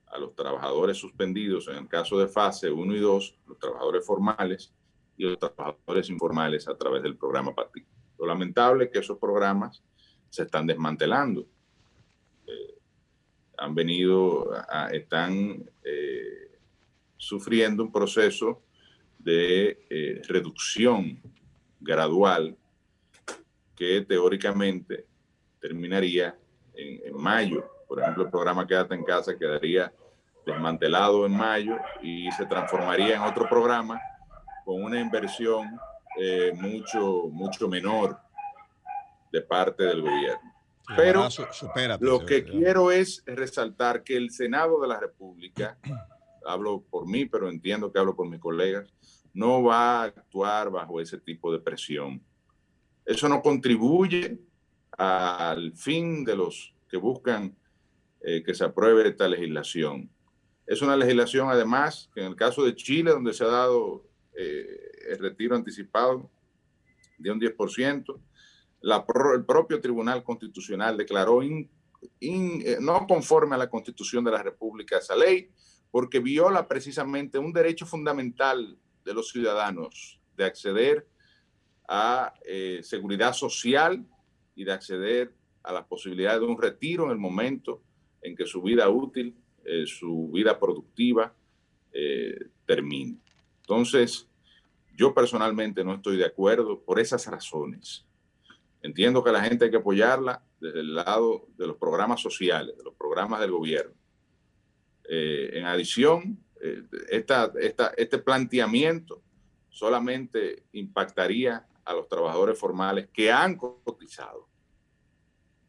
a 0.06 0.18
los 0.18 0.34
trabajadores 0.34 0.96
suspendidos 0.96 1.68
en 1.68 1.76
el 1.76 1.88
caso 1.88 2.18
de 2.18 2.28
fase 2.28 2.70
1 2.70 2.96
y 2.96 3.00
2, 3.00 3.38
los 3.48 3.58
trabajadores 3.58 4.06
formales 4.06 4.72
y 5.16 5.24
los 5.24 5.38
trabajadores 5.38 6.08
informales 6.10 6.68
a 6.68 6.76
través 6.76 7.02
del 7.02 7.16
programa 7.16 7.54
PATI. 7.54 7.84
Lo 8.18 8.26
lamentable 8.26 8.84
es 8.84 8.90
que 8.90 8.98
esos 9.00 9.18
programas 9.18 9.82
se 10.30 10.42
están 10.44 10.66
desmantelando. 10.66 11.46
Eh, 12.46 12.78
han 13.58 13.74
venido, 13.74 14.50
están 14.90 15.64
eh, 15.84 16.58
sufriendo 17.16 17.82
un 17.82 17.92
proceso 17.92 18.62
de 19.18 19.86
eh, 19.90 20.22
reducción 20.26 21.20
gradual 21.80 22.56
que 23.76 24.00
teóricamente 24.02 25.06
terminaría 25.60 26.36
en, 26.74 27.06
en, 27.06 27.16
mayo. 27.16 27.64
Por 27.86 28.00
ejemplo, 28.00 28.24
el 28.24 28.30
programa 28.30 28.66
Quédate 28.66 28.94
en 28.94 29.04
Casa 29.04 29.38
quedaría 29.38 29.92
desmantelado 30.46 31.26
en 31.26 31.36
mayo 31.36 31.76
y 32.02 32.30
se 32.32 32.46
transformaría 32.46 33.16
en 33.16 33.22
otro 33.22 33.48
programa 33.48 34.00
con 34.64 34.82
una 34.82 35.00
inversión 35.00 35.78
eh, 36.18 36.52
mucho, 36.54 37.28
mucho 37.30 37.68
menor 37.68 38.18
de 39.30 39.40
parte 39.40 39.84
del 39.84 40.02
gobierno. 40.02 40.52
Pero 40.96 41.28
lo 42.00 42.26
que 42.26 42.44
quiero 42.44 42.90
es 42.90 43.22
resaltar 43.26 44.02
que 44.02 44.16
el 44.16 44.30
Senado 44.30 44.80
de 44.80 44.88
la 44.88 45.00
República, 45.00 45.78
hablo 46.46 46.84
por 46.90 47.06
mí, 47.06 47.24
pero 47.26 47.48
entiendo 47.48 47.92
que 47.92 47.98
hablo 47.98 48.14
por 48.14 48.28
mis 48.28 48.40
colegas, 48.40 48.92
no 49.32 49.62
va 49.62 50.00
a 50.00 50.04
actuar 50.04 50.70
bajo 50.70 51.00
ese 51.00 51.18
tipo 51.18 51.52
de 51.52 51.60
presión. 51.60 52.22
Eso 53.04 53.28
no 53.28 53.40
contribuye 53.40 54.38
al 54.98 55.72
fin 55.72 56.24
de 56.24 56.36
los 56.36 56.74
que 56.88 56.98
buscan 56.98 57.56
eh, 58.20 58.42
que 58.44 58.54
se 58.54 58.64
apruebe 58.64 59.08
esta 59.08 59.26
legislación. 59.26 60.10
Es 60.66 60.82
una 60.82 60.96
legislación, 60.96 61.48
además, 61.48 62.10
que 62.14 62.20
en 62.20 62.26
el 62.26 62.36
caso 62.36 62.64
de 62.64 62.74
Chile, 62.74 63.10
donde 63.10 63.32
se 63.32 63.44
ha 63.44 63.48
dado 63.48 64.04
eh, 64.34 64.66
el 65.10 65.18
retiro 65.18 65.56
anticipado 65.56 66.30
de 67.18 67.30
un 67.30 67.40
10%, 67.40 68.20
la, 68.80 69.04
el 69.34 69.44
propio 69.44 69.80
Tribunal 69.80 70.24
Constitucional 70.24 70.96
declaró 70.96 71.42
eh, 71.42 71.68
no 72.80 73.06
conforme 73.06 73.54
a 73.54 73.58
la 73.58 73.70
Constitución 73.70 74.24
de 74.24 74.32
la 74.32 74.42
República 74.42 74.98
esa 74.98 75.14
ley, 75.14 75.50
porque 75.90 76.20
viola 76.20 76.66
precisamente 76.66 77.38
un 77.38 77.52
derecho 77.52 77.86
fundamental 77.86 78.78
de 79.04 79.14
los 79.14 79.30
ciudadanos 79.30 80.20
de 80.36 80.44
acceder 80.44 81.06
a 81.86 82.34
eh, 82.44 82.80
seguridad 82.82 83.34
social 83.34 84.04
y 84.54 84.64
de 84.64 84.72
acceder 84.72 85.34
a 85.62 85.72
la 85.72 85.86
posibilidad 85.86 86.40
de 86.40 86.46
un 86.46 86.60
retiro 86.60 87.04
en 87.04 87.10
el 87.10 87.18
momento 87.18 87.82
en 88.22 88.34
que 88.34 88.46
su 88.46 88.62
vida 88.62 88.88
útil 88.88 89.36
eh, 89.64 89.86
su 89.86 90.30
vida 90.32 90.58
productiva 90.58 91.32
eh, 91.92 92.36
termine. 92.66 93.18
Entonces, 93.62 94.28
yo 94.96 95.14
personalmente 95.14 95.84
no 95.84 95.94
estoy 95.94 96.16
de 96.16 96.26
acuerdo 96.26 96.80
por 96.80 97.00
esas 97.00 97.26
razones. 97.26 98.04
Entiendo 98.82 99.22
que 99.22 99.32
la 99.32 99.42
gente 99.42 99.64
hay 99.64 99.70
que 99.70 99.76
apoyarla 99.78 100.42
desde 100.60 100.80
el 100.80 100.94
lado 100.94 101.46
de 101.56 101.66
los 101.66 101.76
programas 101.76 102.20
sociales, 102.20 102.76
de 102.76 102.84
los 102.84 102.94
programas 102.94 103.40
del 103.40 103.52
gobierno. 103.52 103.94
Eh, 105.08 105.50
en 105.54 105.64
adición, 105.66 106.38
esta, 107.08 107.52
este 107.96 108.18
planteamiento 108.18 109.20
solamente 109.68 110.62
impactaría 110.72 111.66
a 111.84 111.92
los 111.92 112.08
trabajadores 112.08 112.58
formales 112.58 113.08
que 113.12 113.32
han 113.32 113.56
cotizado 113.56 114.48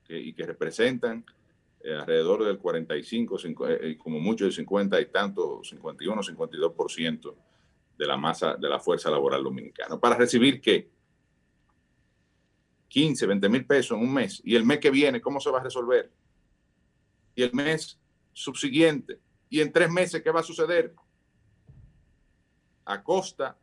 y 0.08 0.34
que 0.34 0.46
representan 0.46 1.26
eh, 1.82 1.94
alrededor 1.94 2.44
del 2.44 2.60
45, 2.60 3.38
eh, 3.68 3.98
como 3.98 4.20
mucho 4.20 4.44
del 4.44 4.54
50 4.54 5.02
y 5.02 5.06
tanto, 5.08 5.62
51, 5.64 6.22
52% 6.22 7.36
de 7.98 8.08
la 8.08 8.18
masa 8.18 8.56
de 8.56 8.70
la 8.70 8.80
fuerza 8.80 9.10
laboral 9.10 9.44
dominicana. 9.44 10.00
Para 10.00 10.16
recibir 10.16 10.60
qué? 10.62 10.90
15, 12.88 13.26
20 13.26 13.50
mil 13.50 13.66
pesos 13.66 13.98
en 13.98 14.04
un 14.04 14.14
mes. 14.14 14.42
Y 14.44 14.56
el 14.56 14.66
mes 14.66 14.80
que 14.80 14.92
viene, 14.92 15.22
¿cómo 15.22 15.40
se 15.40 15.50
va 15.50 15.60
a 15.60 15.64
resolver? 15.64 16.12
Y 17.36 17.44
el 17.44 17.54
mes 17.54 18.00
subsiguiente. 18.32 19.20
Y 19.50 19.62
en 19.62 19.72
tres 19.72 19.90
meses, 19.90 20.22
¿qué 20.22 20.32
va 20.32 20.42
a 20.42 20.44
suceder? 20.44 20.94
A 22.86 23.04
costa 23.04 23.58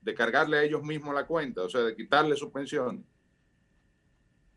de 0.00 0.14
cargarle 0.14 0.58
a 0.58 0.62
ellos 0.62 0.82
mismos 0.82 1.14
la 1.14 1.26
cuenta, 1.26 1.62
o 1.62 1.68
sea, 1.68 1.82
de 1.82 1.94
quitarle 1.94 2.36
su 2.36 2.50
pensión. 2.50 3.04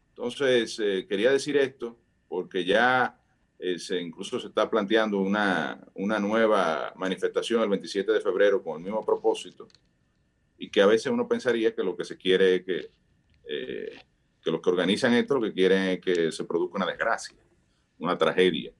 Entonces, 0.09 0.79
eh, 0.79 1.05
quería 1.07 1.31
decir 1.31 1.57
esto 1.57 1.97
porque 2.27 2.63
ya 2.63 3.19
eh, 3.59 3.79
se, 3.79 4.01
incluso 4.01 4.39
se 4.39 4.47
está 4.47 4.69
planteando 4.69 5.19
una, 5.19 5.79
una 5.93 6.19
nueva 6.19 6.93
manifestación 6.95 7.61
el 7.61 7.69
27 7.69 8.11
de 8.11 8.21
febrero 8.21 8.61
con 8.61 8.77
el 8.77 8.83
mismo 8.83 9.05
propósito 9.05 9.67
y 10.57 10.69
que 10.69 10.81
a 10.81 10.85
veces 10.85 11.11
uno 11.11 11.27
pensaría 11.27 11.73
que 11.73 11.83
lo 11.83 11.95
que 11.95 12.05
se 12.05 12.17
quiere 12.17 12.55
es 12.55 12.63
que, 12.63 12.91
eh, 13.47 13.99
que 14.41 14.51
los 14.51 14.61
que 14.61 14.69
organizan 14.69 15.13
esto 15.13 15.35
lo 15.35 15.41
que 15.41 15.53
quieren 15.53 15.83
es 15.83 16.01
que 16.01 16.31
se 16.31 16.43
produzca 16.45 16.77
una 16.77 16.85
desgracia, 16.85 17.37
una 17.99 18.17
tragedia. 18.17 18.71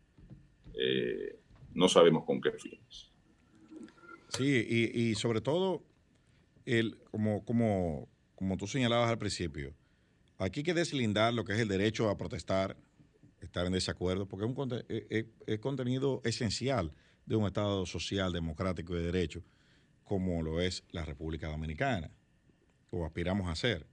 Eh, 0.74 1.40
no 1.74 1.88
sabemos 1.88 2.26
con 2.26 2.42
qué 2.42 2.52
fines. 2.52 3.12
Sí, 4.30 4.66
y, 4.68 5.00
y 5.00 5.16
sobre 5.16 5.42
todo, 5.42 5.84
el, 6.66 6.98
como, 7.12 7.44
como, 7.46 8.08
como 8.36 8.58
tú 8.58 8.68
señalabas 8.68 9.10
al 9.10 9.18
principio, 9.18 9.74
aquí 10.38 10.62
hay 10.62 10.64
que 10.64 10.74
deslindar 10.74 11.34
lo 11.34 11.44
que 11.44 11.54
es 11.54 11.60
el 11.60 11.68
derecho 11.68 12.10
a 12.10 12.18
protestar 12.18 12.78
estar 13.46 13.66
en 13.66 13.74
desacuerdo, 13.74 14.28
porque 14.28 14.46
es 14.46 14.52
un 14.52 15.26
es, 15.48 15.60
contenido 15.60 16.22
esencial 16.24 16.92
de 17.26 17.36
un 17.36 17.46
Estado 17.46 17.86
social, 17.86 18.34
democrático 18.34 18.94
y 18.94 19.00
de 19.00 19.06
derecho, 19.12 19.44
como 20.04 20.42
lo 20.42 20.62
es 20.62 20.84
la 20.92 21.06
República 21.06 21.48
Dominicana, 21.48 22.12
o 22.92 23.06
aspiramos 23.06 23.50
a 23.50 23.56
ser, 23.56 23.88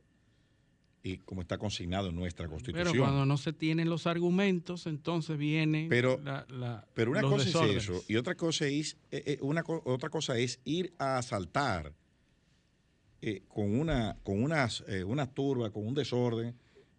y 1.03 1.19
como 1.19 1.41
está 1.41 1.57
consignado 1.57 2.09
en 2.09 2.17
nuestra 2.17 2.49
Constitución. 2.49 2.93
Pero 2.93 3.05
cuando 3.05 3.25
no 3.25 3.39
se 3.39 3.53
tienen 3.53 3.89
los 3.89 4.07
argumentos, 4.07 4.87
entonces 4.87 5.39
viene 5.39 5.87
pero, 5.89 6.21
Pero 6.95 7.11
una 7.13 7.23
cosa 7.23 7.67
es 7.67 7.77
eso, 7.77 8.03
y 8.09 8.17
otra 8.17 8.35
cosa 8.35 8.67
es, 8.67 8.97
eh, 9.11 9.23
eh, 9.27 9.39
una, 9.41 9.65
otra 9.67 10.11
cosa 10.11 10.37
es 10.37 10.61
ir 10.65 10.93
a 10.99 11.19
asaltar 11.19 11.95
eh, 13.23 13.43
con 13.49 13.79
una, 13.79 14.19
con 14.23 14.43
unas, 14.43 14.85
una 15.07 15.27
turba, 15.27 15.71
con 15.71 15.87
un 15.87 15.95
desorden, 15.95 16.55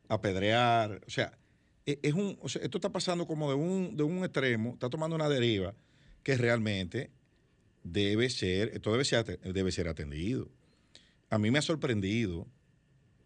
apedrear, 0.08 1.02
o 1.06 1.10
sea, 1.10 1.38
es 1.86 2.14
un, 2.14 2.38
esto 2.44 2.78
está 2.78 2.90
pasando 2.90 3.26
como 3.26 3.50
de 3.50 3.56
un, 3.56 3.98
de 3.98 4.04
un 4.04 4.24
extremo, 4.24 4.74
está 4.74 4.90
tomando 4.90 5.16
una 5.16 5.30
deriva 5.30 5.74
que 6.24 6.38
realmente 6.38 7.10
debe 7.84 8.30
ser, 8.30 8.70
esto 8.74 8.92
debe 8.92 9.06
ser, 9.06 9.40
debe 9.40 9.72
ser 9.72 9.88
atendido. 9.88 10.50
A 11.30 11.38
mí 11.38 11.50
me 11.50 11.60
ha 11.60 11.62
sorprendido 11.62 12.48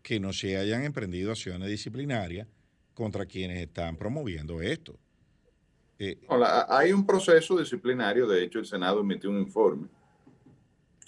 que 0.01 0.19
no 0.19 0.33
se 0.33 0.57
hayan 0.57 0.83
emprendido 0.83 1.31
acciones 1.31 1.67
disciplinarias 1.67 2.47
contra 2.93 3.25
quienes 3.25 3.59
están 3.59 3.97
promoviendo 3.97 4.61
esto. 4.61 4.97
Eh, 5.97 6.19
Hola, 6.27 6.67
hay 6.69 6.91
un 6.91 7.05
proceso 7.05 7.57
disciplinario, 7.57 8.27
de 8.27 8.43
hecho 8.43 8.59
el 8.59 8.65
Senado 8.65 8.99
emitió 9.01 9.29
un 9.29 9.39
informe 9.39 9.87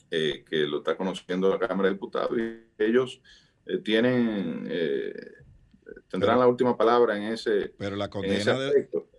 eh, 0.09 0.43
que 0.49 0.59
lo 0.59 0.79
está 0.79 0.95
conociendo 0.95 1.49
la 1.49 1.59
Cámara 1.59 1.89
de 1.89 1.95
Diputados 1.95 2.37
y 2.37 2.83
ellos 2.83 3.21
eh, 3.65 3.77
tienen 3.79 4.67
tendrán 6.09 6.39
la 6.39 6.47
última 6.47 6.77
palabra 6.77 7.17
en 7.17 7.33
ese 7.33 7.73
Pero 7.77 7.95
la 7.95 8.09
condena 8.09 8.57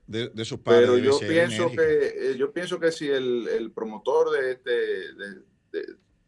de, 0.07 0.31
de, 0.31 0.45
sus 0.45 0.61
padres. 0.61 0.89
Pero 0.89 0.99
yo 0.99 1.19
pienso, 1.19 1.71
que, 1.71 2.31
eh, 2.31 2.37
yo 2.39 2.53
pienso 2.53 2.81
que 2.81 2.91
si 2.91 3.09
el, 3.09 3.71
promotor 3.75 4.31
de, 4.31 4.53
este, 4.53 4.71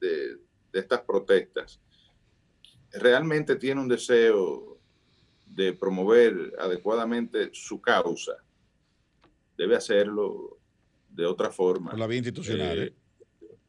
de, 0.01 0.39
estas 0.73 1.01
protestas 1.01 1.81
realmente 2.93 3.57
tiene 3.57 3.81
un 3.81 3.89
deseo 3.89 4.79
de 5.47 5.73
promover 5.73 6.55
adecuadamente 6.59 7.51
su 7.53 7.81
causa, 7.81 8.37
debe 9.57 9.77
hacerlo 9.77 10.59
de 11.09 11.27
otra 11.27 11.51
forma. 11.51 11.91
Por 11.91 11.99
la 11.99 12.07
vía 12.07 12.19
institucional. 12.19 12.79
Eh, 12.79 12.95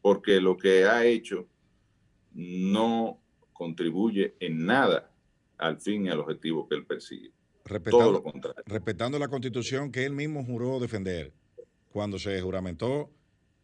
porque 0.01 0.41
lo 0.41 0.57
que 0.57 0.85
ha 0.85 1.05
hecho 1.05 1.47
no 2.33 3.21
contribuye 3.53 4.35
en 4.39 4.65
nada 4.65 5.10
al 5.61 5.79
fin 5.79 6.07
y 6.07 6.09
al 6.09 6.19
objetivo 6.19 6.67
que 6.67 6.75
él 6.75 6.85
persigue. 6.85 7.31
Respetando, 7.63 7.99
Todo 7.99 8.11
lo 8.11 8.23
contrario. 8.23 8.63
Respetando 8.65 9.19
la 9.19 9.27
constitución 9.27 9.91
que 9.91 10.05
él 10.05 10.13
mismo 10.13 10.43
juró 10.43 10.79
defender. 10.79 11.33
cuando 11.89 12.17
se 12.17 12.39
juramentó 12.41 13.11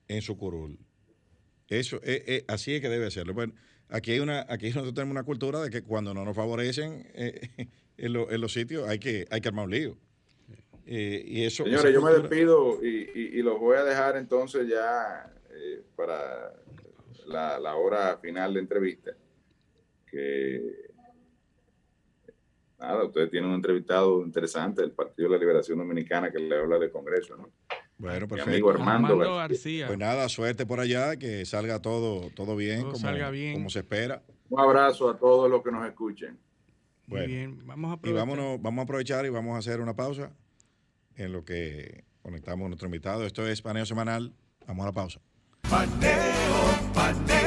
en 0.08 0.22
su 0.22 0.38
curul. 0.38 0.78
Eso, 1.70 1.98
eh, 2.04 2.24
eh, 2.28 2.46
así 2.48 2.76
es 2.76 2.82
que 2.82 2.90
debe 2.90 3.10
serlo. 3.10 3.34
Bueno, 3.34 3.54
aquí 3.88 4.12
hay 4.12 4.20
una, 4.20 4.46
aquí 4.50 4.68
nosotros 4.68 4.94
tenemos 4.94 5.14
una 5.14 5.24
cultura 5.24 5.62
de 5.62 5.70
que 5.70 5.82
cuando 5.82 6.14
no 6.14 6.26
nos 6.26 6.36
favorecen 6.36 7.10
eh, 7.14 7.70
en, 7.98 8.14
los 8.14 8.52
sitios 8.52 8.88
hay 8.88 9.00
que, 9.00 9.26
hay 9.30 9.40
que 9.40 9.48
armar 9.48 9.66
un 9.66 9.72
lío. 9.72 9.98
y 10.86 11.44
eso, 11.44 11.64
Señores, 11.64 11.94
yo 11.94 12.02
me 12.02 12.12
despido 12.12 12.84
y, 12.84 13.42
los 13.42 13.60
voy 13.60 13.78
a 13.78 13.84
dejar 13.86 14.18
entonces 14.18 14.68
ya 14.68 15.34
para 15.96 16.54
la, 17.26 17.60
la, 17.60 17.76
hora 17.76 18.18
final 18.18 18.54
de 18.54 18.60
entrevista. 18.60 19.12
Que 20.06 20.88
nada, 22.80 23.04
ustedes 23.06 23.30
tienen 23.30 23.50
un 23.50 23.56
entrevistado 23.56 24.24
interesante 24.24 24.82
del 24.82 24.92
Partido 24.92 25.30
de 25.30 25.36
la 25.36 25.40
Liberación 25.40 25.78
Dominicana 25.78 26.32
que 26.32 26.40
le 26.40 26.58
habla 26.58 26.78
del 26.78 26.92
Congreso, 26.92 27.36
¿no? 27.38 27.50
Bueno, 27.98 28.28
perfecto. 28.28 28.50
Mi 28.50 28.56
amigo 28.56 28.70
Armando, 28.70 29.18
García. 29.18 29.88
Pues 29.88 29.98
nada, 29.98 30.30
suerte 30.30 30.66
por 30.66 30.80
allá, 30.80 31.18
que 31.18 31.46
salga 31.46 31.82
todo, 31.82 32.30
todo 32.36 32.56
bien, 32.56 32.84
como, 32.84 32.94
como 33.54 33.70
se 33.70 33.80
espera. 33.80 34.22
Un 34.50 34.60
abrazo 34.60 35.10
a 35.10 35.18
todos 35.18 35.50
los 35.50 35.64
que 35.64 35.72
nos 35.72 35.86
escuchen. 35.88 36.38
Muy 37.08 37.26
bien, 37.26 37.66
vamos 37.66 37.90
a 37.90 37.94
aprovechar. 37.94 38.28
Y 38.28 38.60
vamos 38.60 38.80
a 38.80 38.82
aprovechar 38.82 39.26
y 39.26 39.30
vamos 39.30 39.56
a 39.56 39.60
hacer 39.60 39.82
una 39.82 39.96
pausa 39.96 40.32
en 41.16 41.32
lo 41.32 41.44
que 41.44 42.04
conectamos 42.22 42.66
a 42.66 42.68
nuestro 42.68 42.88
invitado. 42.88 43.26
Esto 43.26 43.48
es 43.48 43.62
Paneo 43.62 43.86
Semanal. 43.86 44.34
Vamos 44.68 44.84
a 44.84 44.88
la 44.88 44.94
pausa. 44.94 45.22
Paneo, 45.70 46.12
paneo, 46.94 47.47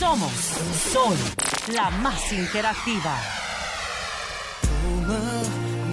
Somos 0.00 0.32
Sol, 0.94 1.18
la 1.74 1.90
más 1.90 2.32
interactiva. 2.32 3.14
Toma 4.62 5.20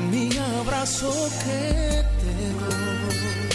mi 0.10 0.30
abrazo 0.62 1.12
que 1.44 2.06
te 2.22 2.36
doy. 2.62 3.50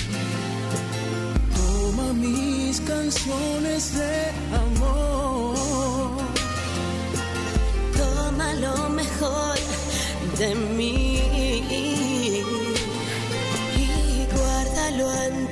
Toma 1.56 2.12
mis 2.12 2.82
canciones 2.82 3.94
de 3.94 4.14
amor. 4.66 5.56
Toma 7.96 8.52
lo 8.52 8.90
mejor 8.90 9.56
de 10.36 10.54
mí 10.54 11.16
y 11.70 12.46
guárdalo 14.36 15.14
en 15.22 15.51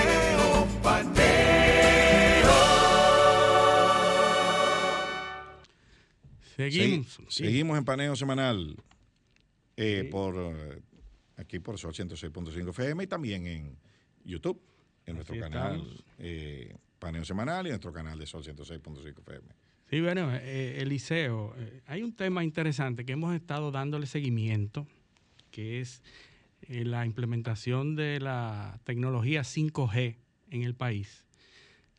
Seguimos. 6.69 7.19
seguimos 7.29 7.77
en 7.77 7.85
paneo 7.85 8.15
semanal 8.15 8.75
eh, 9.77 10.07
por 10.11 10.35
eh, 10.37 10.81
aquí 11.37 11.59
por 11.59 11.77
Sol 11.77 11.93
106.5 11.93 12.69
FM 12.69 13.03
y 13.03 13.07
también 13.07 13.47
en 13.47 13.77
YouTube, 14.23 14.61
en 15.05 15.15
nuestro 15.15 15.39
canal 15.39 15.81
eh, 16.19 16.75
Paneo 16.99 17.25
Semanal 17.25 17.65
y 17.65 17.69
en 17.69 17.73
nuestro 17.73 17.91
canal 17.91 18.19
de 18.19 18.25
Sol 18.27 18.43
106.5 18.43 19.19
FM. 19.19 19.47
Sí, 19.89 19.99
bueno, 19.99 20.33
Eliseo, 20.33 21.53
hay 21.85 22.01
un 22.01 22.15
tema 22.15 22.43
interesante 22.45 23.05
que 23.05 23.13
hemos 23.13 23.35
estado 23.35 23.71
dándole 23.71 24.05
seguimiento, 24.05 24.87
que 25.49 25.81
es 25.81 26.01
la 26.69 27.05
implementación 27.05 27.95
de 27.95 28.21
la 28.21 28.79
tecnología 28.85 29.41
5G 29.41 30.17
en 30.51 30.63
el 30.63 30.75
país, 30.75 31.25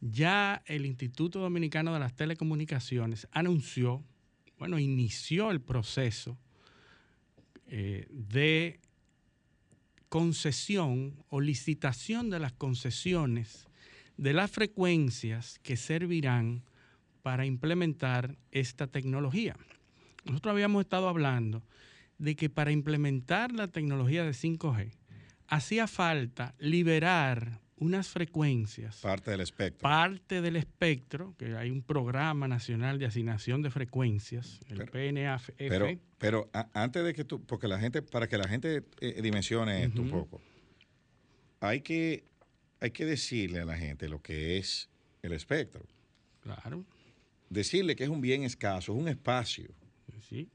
ya 0.01 0.63
el 0.67 0.85
Instituto 0.85 1.39
Dominicano 1.39 1.95
de 1.95 2.01
las 2.01 2.17
Telecomunicaciones 2.17 3.29
anunció, 3.31 4.05
bueno, 4.63 4.79
inició 4.79 5.51
el 5.51 5.61
proceso 5.61 6.39
eh, 7.67 8.07
de 8.11 8.79
concesión 10.09 11.17
o 11.31 11.41
licitación 11.41 12.31
de 12.31 12.39
las 12.39 12.53
concesiones 12.53 13.67
de 14.17 14.33
las 14.33 14.53
frecuencias 14.53 15.59
que 15.65 15.77
servirán 15.77 16.63
para 17.23 17.45
implementar 17.45 18.39
esta 18.53 18.87
tecnología. 18.87 19.57
Nosotros 20.25 20.53
habíamos 20.53 20.83
estado 20.83 21.09
hablando 21.09 21.65
de 22.19 22.37
que 22.37 22.49
para 22.49 22.71
implementar 22.71 23.51
la 23.51 23.67
tecnología 23.67 24.23
de 24.23 24.31
5G 24.31 24.93
hacía 25.49 25.89
falta 25.89 26.55
liberar 26.61 27.61
unas 27.83 28.09
frecuencias. 28.09 28.97
Parte 28.97 29.31
del 29.31 29.41
espectro. 29.41 29.83
Parte 29.83 30.41
del 30.41 30.57
espectro, 30.57 31.35
que 31.39 31.57
hay 31.57 31.71
un 31.71 31.83
programa 31.83 32.49
nacional 32.49 32.99
de 32.99 33.07
asignación 33.07 33.63
de 33.63 33.71
frecuencias, 33.71 34.61
el 34.69 34.87
PNAF. 34.87 35.51
Pero, 35.57 35.89
pero 36.19 36.51
antes 36.73 37.05
de 37.05 37.13
que 37.13 37.25
tú, 37.25 37.45
porque 37.45 37.69
la 37.69 37.79
gente, 37.79 38.03
para 38.03 38.29
que 38.29 38.39
la 38.39 38.49
gente 38.49 38.85
eh, 39.01 39.21
dimensione 39.23 39.85
esto 39.85 40.03
un 40.03 40.11
poco, 40.11 40.41
hay 41.61 41.81
que, 41.81 42.25
hay 42.81 42.91
que 42.91 43.05
decirle 43.05 43.61
a 43.61 43.65
la 43.65 43.77
gente 43.77 44.09
lo 44.09 44.23
que 44.23 44.59
es 44.59 44.89
el 45.23 45.33
espectro. 45.33 45.85
Claro. 46.41 46.85
Decirle 47.51 47.97
que 47.97 48.05
es 48.05 48.11
un 48.11 48.21
bien 48.21 48.45
escaso, 48.45 48.93
es 48.93 48.99
un 48.99 49.09
espacio. 49.09 49.75
Sí 50.29 50.49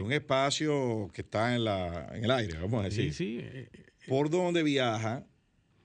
un 0.00 0.12
espacio 0.12 1.10
que 1.12 1.22
está 1.22 1.54
en, 1.54 1.64
la, 1.64 2.10
en 2.14 2.24
el 2.24 2.30
aire, 2.30 2.58
vamos 2.58 2.80
a 2.80 2.84
decir. 2.84 3.14
Sí, 3.14 3.38
eh, 3.40 3.68
eh, 3.72 3.86
por 4.06 4.30
donde 4.30 4.62
viajan 4.62 5.26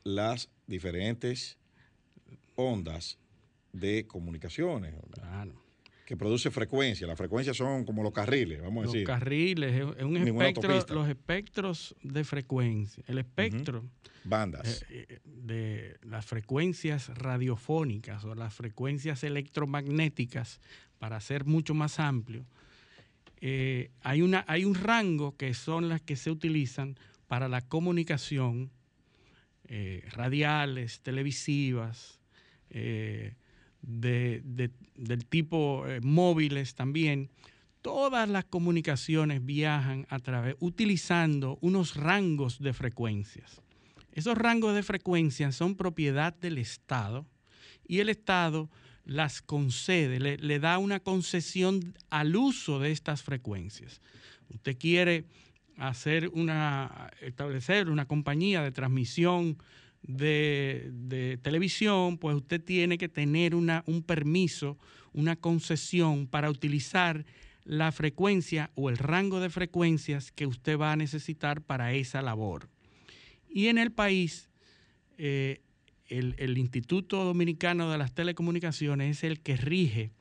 las 0.04 0.50
diferentes 0.68 1.58
ondas 2.56 3.18
de 3.72 4.06
comunicaciones. 4.06 4.94
Que 6.06 6.18
produce 6.18 6.52
frecuencia. 6.52 7.08
Las 7.08 7.18
frecuencias 7.18 7.56
son 7.56 7.86
como 7.86 8.04
los 8.04 8.12
carriles, 8.12 8.62
vamos 8.62 8.84
a 8.84 8.88
decir. 8.88 9.08
Los 9.08 9.18
carriles, 9.20 9.74
es 9.98 10.04
un 10.04 10.18
espectro, 10.18 10.96
los 10.96 11.08
espectros 11.08 11.96
de 12.04 12.24
frecuencia. 12.24 13.04
El 13.08 13.20
espectro. 13.20 13.84
Bandas. 14.26 14.86
Eh, 14.90 15.20
de 15.26 15.98
las 16.04 16.26
frecuencias 16.26 17.10
radiofónicas 17.10 18.24
o 18.26 18.36
las 18.36 18.54
frecuencias 18.54 19.24
electromagnéticas, 19.24 20.60
para 21.00 21.20
ser 21.20 21.46
mucho 21.46 21.74
más 21.74 22.00
amplio, 22.00 22.46
eh, 23.42 23.92
hay, 24.02 24.22
una, 24.22 24.46
hay 24.48 24.64
un 24.64 24.74
rango 24.74 25.36
que 25.36 25.54
son 25.54 25.90
las 25.90 26.02
que 26.02 26.16
se 26.16 26.32
utilizan 26.32 26.96
para 27.28 27.50
la 27.50 27.60
comunicación, 27.60 28.72
eh, 29.68 30.04
radiales, 30.12 31.02
televisivas, 31.02 32.20
eh, 32.70 33.36
del 33.82 35.26
tipo 35.30 35.86
eh, 35.88 36.00
móviles 36.02 36.74
también, 36.74 37.30
todas 37.82 38.30
las 38.30 38.46
comunicaciones 38.46 39.46
viajan 39.46 40.08
a 40.10 40.20
través, 40.20 40.56
utilizando 40.60 41.58
unos 41.62 41.96
rangos 41.96 42.60
de 42.60 42.74
frecuencias. 42.74 43.62
Esos 44.14 44.38
rangos 44.38 44.74
de 44.74 44.84
frecuencias 44.84 45.56
son 45.56 45.76
propiedad 45.76 46.34
del 46.34 46.58
Estado 46.58 47.26
y 47.88 48.00
el 48.00 48.10
Estado 48.10 48.70
las 49.06 49.42
concede, 49.42 50.20
le, 50.20 50.60
da 50.60 50.78
una 50.78 51.02
concesión 51.02 51.94
al 52.10 52.36
uso 52.36 52.80
de 52.80 52.92
estas 52.92 53.22
frecuencias. 53.22 54.02
Usted 54.50 54.78
quiere 54.78 55.26
hacer 55.78 56.30
una, 56.30 57.12
establecer 57.22 57.90
una 57.90 58.06
compañía 58.06 58.62
de 58.62 58.72
transmisión 58.72 59.58
de, 60.04 61.40
televisión, 61.42 62.18
pues 62.18 62.36
usted 62.36 62.64
tiene 62.64 62.98
que 62.98 63.10
tener 63.10 63.56
una, 63.56 63.84
un 63.88 64.04
permiso, 64.04 64.78
una 65.14 65.36
concesión 65.36 66.28
para 66.28 66.50
utilizar 66.50 67.26
la 67.64 67.92
frecuencia 67.92 68.72
o 68.76 68.90
el 68.90 68.98
rango 68.98 69.40
de 69.40 69.50
frecuencias 69.50 70.32
que 70.32 70.46
usted 70.46 70.78
va 70.78 70.92
a 70.92 70.98
necesitar 70.98 71.62
para 71.62 71.94
esa 71.94 72.22
labor. 72.22 72.70
Y 73.50 73.68
en 73.68 73.78
el 73.78 73.92
país, 73.92 74.50
eh, 75.18 75.62
el, 76.08 76.58
Instituto 76.58 77.24
Dominicano 77.24 77.90
de 77.90 77.98
las 77.98 78.14
Telecomunicaciones 78.14 79.18
es 79.18 79.24
el 79.24 79.40
que 79.40 79.58
rige 79.58 80.12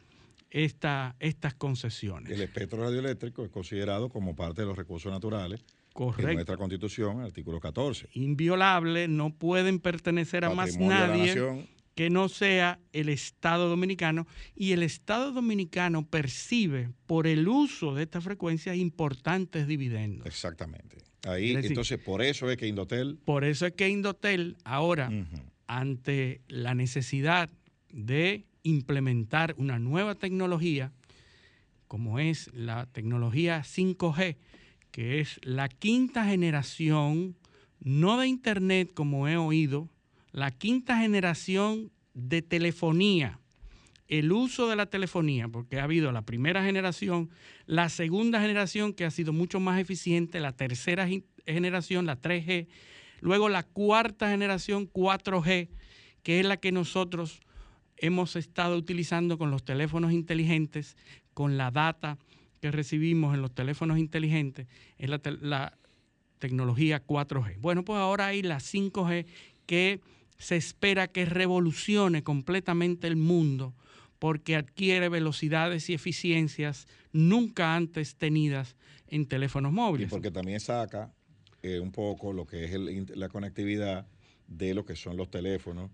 esta, 0.53 1.17
estas 1.19 1.55
concesiones. 1.55 2.31
El 2.31 2.43
espectro 2.43 2.83
radioeléctrico 2.85 3.45
es 3.45 3.51
considerado 3.51 4.11
como 4.11 4.37
parte 4.37 4.63
de 4.63 4.69
los 4.69 4.77
recursos 4.77 5.11
naturales 5.11 5.65
Correcto. 5.93 6.29
En 6.29 6.35
nuestra 6.37 6.57
constitución, 6.57 7.21
artículo 7.21 7.61
14. 7.61 8.09
Inviolable, 8.15 9.09
no 9.09 9.31
pueden 9.31 9.79
pertenecer 9.79 10.45
a 10.45 10.51
más 10.51 10.79
nadie 10.79 11.67
que 11.95 12.09
no 12.09 12.31
sea 12.31 12.81
el 12.95 13.11
Estado 13.11 13.69
dominicano 13.69 14.27
y 14.57 14.73
el 14.73 14.83
Estado 14.83 15.33
dominicano 15.33 16.07
percibe 16.07 16.91
por 17.07 17.27
el 17.27 17.47
uso 17.47 17.95
de 17.95 18.05
esta 18.05 18.23
frecuencia 18.23 18.75
importantes 18.75 19.67
dividendos. 19.67 20.27
Exactamente. 20.27 20.97
Ahí, 21.25 21.53
entonces, 21.53 21.99
por 21.99 22.23
eso 22.23 22.51
es 22.51 22.57
que 22.57 22.67
Indotel. 22.67 23.19
Por 23.25 23.45
eso 23.45 23.67
es 23.67 23.73
que 23.75 23.89
Indotel 23.89 24.57
ahora, 24.65 25.11
ante 25.67 26.41
la 26.49 26.75
necesidad 26.75 27.51
de 27.91 28.47
implementar 28.63 29.55
una 29.59 29.79
nueva 29.79 30.15
tecnología, 30.15 30.93
como 31.89 32.19
es 32.19 32.51
la 32.55 32.87
tecnología 32.87 33.61
5G, 33.61 34.37
que 34.91 35.21
es 35.21 35.41
la 35.43 35.69
quinta 35.69 36.25
generación, 36.25 37.37
no 37.81 38.19
de 38.19 38.29
Internet 38.29 38.93
como 38.95 39.29
he 39.29 39.37
oído, 39.37 39.89
la 40.31 40.51
quinta 40.51 40.99
generación 40.99 41.91
de 42.15 42.43
telefonía, 42.43 43.39
el 44.09 44.33
uso 44.33 44.69
de 44.69 44.77
la 44.77 44.87
telefonía, 44.87 45.49
porque 45.49 45.81
ha 45.81 45.85
habido 45.85 46.13
la 46.13 46.23
primera 46.23 46.63
generación, 46.63 47.31
la 47.67 47.89
segunda 47.89 48.41
generación 48.41 48.93
que 48.93 49.05
ha 49.05 49.11
sido 49.11 49.33
mucho 49.33 49.61
más 49.61 49.81
eficiente, 49.81 50.41
la 50.41 50.53
tercera 50.53 51.09
generación, 51.47 52.07
la 52.07 52.21
3G, 52.21 52.69
luego 53.21 53.49
la 53.49 53.63
cuarta 53.63 54.31
generación, 54.31 54.91
4G, 54.91 55.69
que 56.23 56.41
es 56.41 56.47
la 56.47 56.59
que 56.59 56.73
nosotros 56.73 57.41
hemos 58.03 58.37
estado 58.37 58.77
utilizando 58.77 59.39
con 59.39 59.51
los 59.51 59.65
teléfonos 59.65 60.13
inteligentes, 60.13 60.97
con 61.33 61.57
la 61.57 61.71
data 61.71 62.19
que 62.61 62.71
recibimos 62.71 63.33
en 63.35 63.41
los 63.41 63.55
teléfonos 63.55 63.99
inteligentes 63.99 64.67
es 64.99 65.09
la, 65.09 65.79
tecnología 66.39 67.07
4G. 67.07 67.61
Bueno, 67.61 67.85
pues 67.85 67.99
ahora 67.99 68.27
hay 68.27 68.43
la 68.43 68.57
5G 68.57 69.27
que 69.65 70.01
se 70.39 70.57
espera 70.57 71.07
que 71.07 71.25
revolucione 71.25 72.25
completamente 72.25 73.07
el 73.07 73.15
mundo 73.15 73.75
porque 74.19 74.57
adquiere 74.57 75.09
velocidades 75.09 75.89
y 75.89 75.95
eficiencias 75.95 76.89
nunca 77.13 77.77
antes 77.77 78.17
tenidas 78.17 78.75
en 79.07 79.27
teléfonos 79.27 79.71
móviles. 79.71 80.09
Y 80.09 80.11
porque 80.11 80.33
también 80.33 80.59
saca 80.59 81.13
eh, 81.63 81.79
un 81.79 81.93
poco 81.93 82.33
lo 82.33 82.45
que 82.45 82.65
es 82.65 83.17
la 83.17 83.29
conectividad 83.29 84.09
de 84.49 84.75
lo 84.75 84.85
que 84.85 84.97
son 84.97 85.17
los 85.17 85.31
teléfonos 85.31 85.93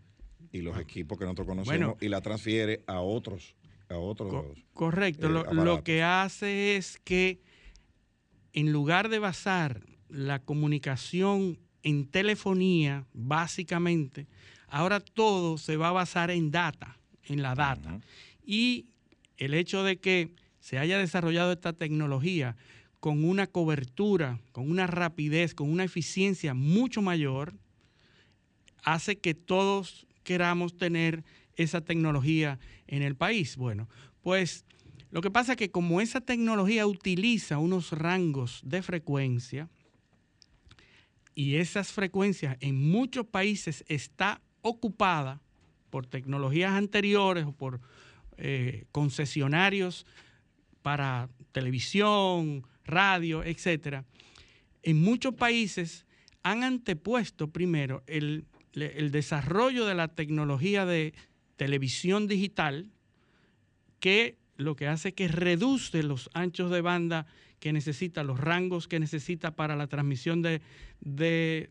y 0.53 0.62
los 0.62 0.78
equipos 0.78 1.18
que 1.18 1.24
nosotros 1.24 1.46
conocemos 1.46 1.96
y 2.01 2.09
la 2.09 2.20
transfiere 2.20 2.82
a 2.86 3.01
otros 3.01 3.55
a 3.88 3.96
otros. 3.96 4.44
correcto. 4.74 5.26
Eh, 5.26 5.55
lo, 5.55 5.82
que 5.82 6.03
hace 6.03 6.76
es 6.76 6.99
que 7.05 7.40
en 8.53 8.72
lugar 8.72 9.09
de 9.09 9.18
basar 9.18 9.82
la 10.09 10.40
comunicación 10.40 11.59
en 11.82 12.07
telefonía, 12.07 13.07
básicamente, 13.12 14.26
ahora 14.68 15.01
todo 15.01 15.59
se 15.59 15.76
va 15.76 15.88
a 15.88 15.92
basar 15.92 16.30
en 16.30 16.51
data, 16.51 16.99
en 17.24 17.42
la 17.42 17.55
data. 17.55 18.01
Y 18.44 18.86
el 19.36 19.55
hecho 19.55 19.84
de 19.84 19.99
que 19.99 20.34
se 20.61 20.78
haya 20.78 20.99
desarrollado 20.99 21.53
esta 21.53 21.72
tecnología 21.72 22.57
con 23.01 23.24
una 23.24 23.46
cobertura, 23.46 24.40
con 24.53 24.70
una 24.70 24.86
rapidez, 24.86 25.55
con 25.55 25.70
una 25.70 25.84
eficiencia 25.84 26.53
mucho 26.53 27.01
mayor, 27.01 27.55
hace 28.82 29.18
que 29.18 29.34
todos 29.34 30.07
queramos 30.29 30.76
tener 30.76 31.24
esa 31.57 31.81
tecnología 31.81 32.59
en 32.87 33.03
el 33.03 33.16
país. 33.16 33.57
Bueno, 33.57 33.89
pues 34.20 34.66
lo 35.11 35.22
que 35.22 35.31
pasa 35.31 35.53
es 35.53 35.57
que 35.57 35.70
como 35.70 36.03
esa 36.03 36.20
tecnología 36.20 36.87
utiliza 36.87 37.57
unos 37.57 37.93
rangos 37.93 38.61
de 38.62 38.82
frecuencia 38.82 39.70
y 41.35 41.55
esas 41.55 41.93
frecuencias 41.93 42.59
en 42.61 42.90
muchos 42.90 43.24
países 43.24 43.86
está 43.89 44.43
ocupada 44.61 45.40
por 45.89 46.05
tecnologías 46.05 46.73
anteriores 46.73 47.47
o 47.47 47.52
por 47.52 47.81
eh, 48.36 48.85
concesionarios 48.93 50.05
para 50.82 51.31
televisión, 51.52 52.66
radio, 52.85 53.43
etcétera, 53.44 54.05
en 54.82 55.01
muchos 55.01 55.32
países 55.32 56.05
han 56.43 56.65
antepuesto 56.65 57.48
primero 57.48 58.02
el, 58.07 58.44
el 58.74 59.11
desarrollo 59.11 59.86
de 59.86 59.95
la 59.95 60.09
tecnología 60.09 60.86
de 60.86 61.15
televisión 61.57 62.27
digital 62.28 62.90
que 64.01 64.36
lo 64.57 64.77
que 64.77 64.89
hace 64.89 65.15
que 65.15 65.28
reduce 65.28 66.03
los 66.03 66.31
anchos 66.35 66.70
de 66.70 66.81
banda 66.81 67.27
que 67.61 67.73
necesita, 67.73 68.23
los 68.23 68.39
rangos 68.39 68.89
que 68.89 69.01
necesita 69.01 69.55
para 69.57 69.77
la 69.77 69.86
transmisión 69.86 70.43
de, 70.43 70.61
de 71.01 71.70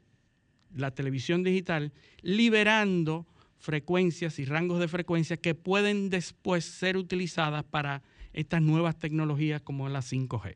la 0.75 0.91
televisión 0.91 1.43
digital, 1.43 1.93
liberando 2.21 3.25
frecuencias 3.59 4.39
y 4.39 4.45
rangos 4.45 4.79
de 4.79 4.87
frecuencias 4.87 5.39
que 5.39 5.55
pueden 5.55 6.09
después 6.09 6.65
ser 6.65 6.97
utilizadas 6.97 7.63
para 7.63 8.03
estas 8.33 8.61
nuevas 8.61 8.97
tecnologías 8.99 9.61
como 9.61 9.89
la 9.89 9.99
5G. 9.99 10.55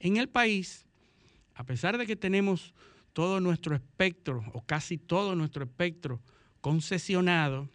En 0.00 0.16
el 0.16 0.28
país, 0.28 0.86
a 1.54 1.64
pesar 1.64 1.98
de 1.98 2.06
que 2.06 2.16
tenemos 2.16 2.74
todo 3.18 3.40
nuestro 3.40 3.74
espectro 3.74 4.44
o 4.52 4.62
casi 4.62 4.96
todo 4.96 5.34
nuestro 5.34 5.64
espectro 5.64 6.20
concesionado, 6.60 7.68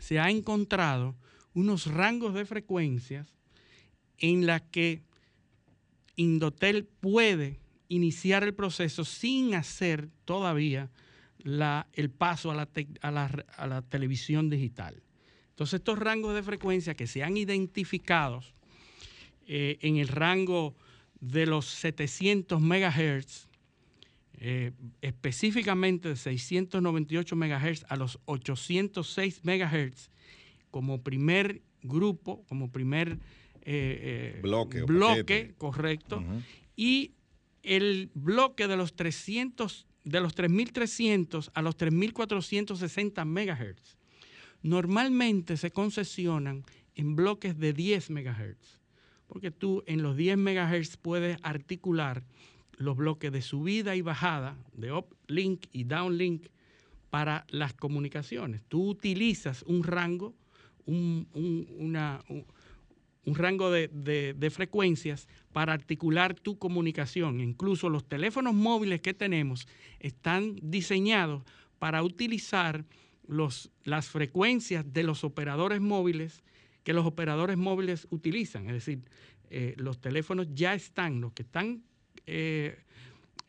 se 0.00 0.18
ha 0.18 0.30
encontrado 0.30 1.14
unos 1.54 1.86
rangos 1.86 2.34
de 2.34 2.44
frecuencias 2.44 3.32
en 4.18 4.46
la 4.46 4.58
que 4.58 5.04
Indotel 6.16 6.86
puede 6.86 7.60
iniciar 7.86 8.42
el 8.42 8.52
proceso 8.52 9.04
sin 9.04 9.54
hacer 9.54 10.08
todavía 10.24 10.90
el 11.44 12.10
paso 12.10 12.50
a 12.50 12.56
la, 12.56 13.82
televisión 13.88 14.50
digital. 14.50 15.00
Entonces 15.50 15.78
estos 15.78 16.00
rangos 16.00 16.34
de 16.34 16.42
frecuencia 16.42 16.96
que 16.96 17.06
se 17.06 17.22
han 17.22 17.36
identificado 17.36 18.40
eh, 19.46 19.78
en 19.82 19.98
el 19.98 20.08
rango 20.08 20.74
de 21.20 21.46
los 21.46 21.66
700 21.66 22.60
MHz, 22.60 23.47
eh, 24.40 24.72
específicamente 25.02 26.10
de 26.10 26.16
698 26.16 27.34
MHz 27.34 27.84
a 27.88 27.96
los 27.96 28.20
806 28.26 29.40
MHz, 29.42 30.10
como 30.70 31.02
primer 31.02 31.62
grupo, 31.82 32.44
como 32.46 32.70
primer 32.70 33.18
eh, 33.62 34.36
eh, 34.36 34.40
bloque, 34.40 34.82
bloque 34.82 35.54
correcto, 35.58 36.22
y 36.76 37.14
el 37.64 38.10
bloque 38.14 38.68
de 38.68 38.76
los 38.76 38.94
300, 38.94 39.86
de 40.04 40.20
los 40.20 40.36
3.300 40.36 41.50
a 41.54 41.62
los 41.62 41.76
3.460 41.76 43.24
MHz, 43.24 43.96
normalmente 44.62 45.56
se 45.56 45.72
concesionan 45.72 46.64
en 46.94 47.16
bloques 47.16 47.58
de 47.58 47.72
10 47.72 48.10
MHz, 48.10 48.80
porque 49.26 49.50
tú 49.50 49.82
en 49.86 50.02
los 50.02 50.16
10 50.16 50.38
MHz 50.38 50.96
puedes 50.96 51.38
articular 51.42 52.24
los 52.78 52.96
bloques 52.96 53.30
de 53.32 53.42
subida 53.42 53.96
y 53.96 54.02
bajada, 54.02 54.56
de 54.72 54.92
uplink 54.92 55.66
y 55.72 55.84
downlink 55.84 56.46
para 57.10 57.44
las 57.50 57.74
comunicaciones. 57.74 58.62
Tú 58.68 58.88
utilizas 58.88 59.62
un 59.64 59.82
rango, 59.82 60.34
un, 60.86 61.26
rango 63.26 63.70
de, 63.70 64.50
frecuencias 64.52 65.28
para 65.52 65.72
articular 65.72 66.34
tu 66.34 66.58
comunicación. 66.58 67.40
Incluso 67.40 67.88
los 67.88 68.08
teléfonos 68.08 68.54
móviles 68.54 69.00
que 69.00 69.12
tenemos 69.12 69.66
están 69.98 70.56
diseñados 70.62 71.42
para 71.78 72.02
utilizar 72.02 72.84
los, 73.26 73.70
las 73.84 74.08
frecuencias 74.08 74.92
de 74.92 75.02
los 75.02 75.24
operadores 75.24 75.80
móviles 75.80 76.42
que 76.84 76.92
los 76.94 77.04
operadores 77.04 77.58
móviles 77.58 78.06
utilizan. 78.10 78.66
Es 78.68 78.72
decir, 78.72 79.02
eh, 79.50 79.74
los 79.76 80.00
teléfonos 80.00 80.46
ya 80.54 80.74
están, 80.74 81.20
los 81.20 81.32
que 81.32 81.42
están 81.42 81.82
eh, 82.30 82.78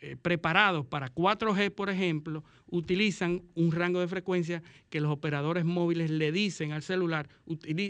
eh, 0.02 0.16
preparados 0.16 0.86
para 0.86 1.14
4G, 1.14 1.72
por 1.72 1.90
ejemplo, 1.90 2.46
utilizan 2.72 3.42
un 3.56 3.74
rango 3.74 4.00
de 4.00 4.08
frecuencia 4.08 4.64
que 4.90 5.02
los 5.02 5.12
operadores 5.12 5.66
móviles 5.66 6.10
le 6.10 6.32
dicen 6.32 6.72
al 6.72 6.84
celular, 6.84 7.28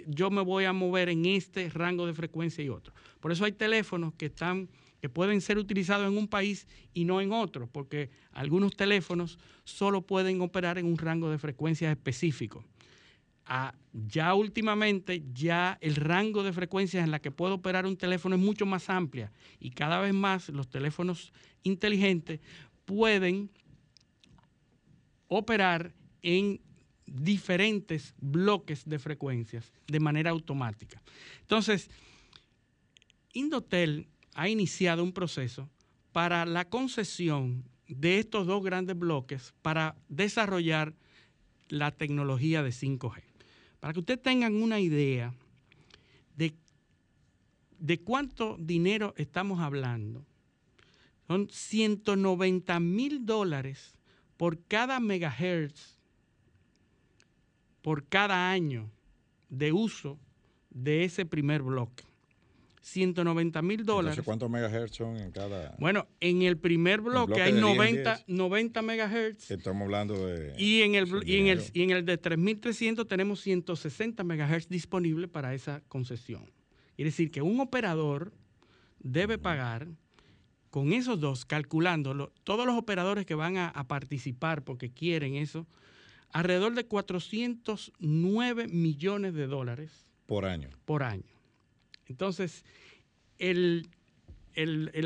yo 0.08 0.32
me 0.32 0.42
voy 0.42 0.66
a 0.66 0.74
mover 0.74 1.10
en 1.10 1.28
este 1.28 1.70
rango 1.70 2.08
de 2.08 2.16
frecuencia 2.16 2.64
y 2.64 2.70
otro. 2.70 2.96
Por 3.20 3.32
eso 3.32 3.46
hay 3.46 3.52
teléfonos 3.52 4.16
que 4.16 4.26
están 4.26 4.70
que 5.00 5.08
pueden 5.08 5.40
ser 5.40 5.60
utilizados 5.60 6.12
en 6.12 6.18
un 6.18 6.28
país 6.28 6.68
y 6.94 7.06
no 7.06 7.22
en 7.22 7.32
otro, 7.32 7.68
porque 7.68 8.10
algunos 8.32 8.76
teléfonos 8.76 9.38
solo 9.64 10.02
pueden 10.02 10.42
operar 10.42 10.78
en 10.78 10.88
un 10.88 10.98
rango 10.98 11.30
de 11.30 11.38
frecuencia 11.38 11.92
específico 11.92 12.66
ya 13.92 14.34
últimamente 14.36 15.24
ya 15.34 15.78
el 15.82 15.96
rango 15.96 16.44
de 16.44 16.54
frecuencias 16.54 17.04
en 17.04 17.12
la 17.12 17.20
que 17.20 17.32
puede 17.32 17.54
operar 17.54 17.86
un 17.86 17.98
teléfono 17.98 18.36
es 18.36 18.42
mucho 18.42 18.66
más 18.66 18.90
amplia 18.90 19.32
y 19.60 19.72
cada 19.72 20.00
vez 20.00 20.14
más 20.14 20.50
los 20.50 20.70
teléfonos 20.70 21.34
inteligentes 21.64 22.40
pueden 22.86 23.50
operar 25.28 25.94
en 26.22 26.62
diferentes 27.06 28.14
bloques 28.20 28.86
de 28.86 29.00
frecuencias 29.00 29.72
de 29.88 30.00
manera 30.00 30.30
automática. 30.30 31.02
Entonces, 31.42 31.90
Indotel 33.34 34.08
ha 34.36 34.48
iniciado 34.48 35.04
un 35.04 35.12
proceso 35.12 35.70
para 36.12 36.46
la 36.46 36.70
concesión 36.70 37.64
de 37.88 38.20
estos 38.20 38.46
dos 38.46 38.64
grandes 38.64 38.98
bloques 38.98 39.54
para 39.62 39.96
desarrollar 40.08 40.94
la 41.68 41.92
tecnología 41.92 42.62
de 42.62 42.70
5G. 42.70 43.29
Para 43.80 43.94
que 43.94 44.00
ustedes 44.00 44.22
tengan 44.22 44.62
una 44.62 44.80
idea 44.80 45.34
de, 46.36 46.54
de 47.80 48.00
cuánto 48.00 48.58
dinero 48.60 49.14
estamos 49.18 49.60
hablando, 49.60 50.26
son 51.28 51.48
190 51.50 52.80
mil 52.80 53.26
dólares 53.26 53.94
por 54.38 54.62
cada 54.64 55.00
megahertz 55.00 56.00
por 57.82 58.06
cada 58.06 58.52
año 58.52 58.90
de 59.50 59.72
uso 59.72 60.20
de 60.70 61.06
ese 61.06 61.26
primer 61.26 61.62
bloque. 61.62 62.04
190 62.82 63.62
mil 63.62 63.86
dólares. 63.86 64.22
¿cuántos 64.24 64.50
megahertz 64.50 64.96
son 64.96 65.18
en 65.18 65.32
cada? 65.32 65.76
Bueno, 65.80 66.08
en 66.20 66.42
el 66.42 66.58
primer 66.58 67.02
bloque, 67.02 67.42
hay 67.42 67.54
90, 67.54 68.24
90 68.28 68.82
megahertz. 68.82 69.52
Estamos 69.52 69.84
hablando 69.84 70.26
de. 70.26 70.54
Y 70.58 70.82
en 70.82 70.96
el, 70.96 71.08
y 71.26 71.38
en 71.38 71.48
el, 71.48 71.64
y 71.74 71.84
en 71.84 71.92
el 71.92 72.06
de 72.06 72.18
3300 72.18 73.08
tenemos 73.08 73.42
160 73.42 74.24
megahertz 74.24 74.70
disponibles 74.70 75.30
para 75.30 75.54
esa 75.54 75.82
concesión. 75.88 76.50
Es 76.98 77.06
decir, 77.06 77.32
que 77.32 77.42
un 77.42 77.60
operador 77.60 78.34
debe 79.00 79.38
pagar 79.38 79.88
con 80.70 80.94
esos 80.94 81.20
dos, 81.20 81.46
calculándolo, 81.46 82.32
todos 82.44 82.66
los 82.66 82.78
operadores 82.78 83.26
que 83.26 83.36
van 83.36 83.58
a, 83.58 83.70
a 83.70 83.88
participar 83.88 84.64
porque 84.64 84.92
quieren 84.92 85.36
eso, 85.36 85.66
alrededor 86.32 86.76
de 86.76 86.86
409 86.86 88.68
millones 88.68 89.34
de 89.34 89.48
dólares. 89.48 90.06
Por 90.28 90.46
año. 90.46 90.70
Por 90.86 91.04
año. 91.04 91.39
Entonces, 92.10 92.66
el, 93.38 93.88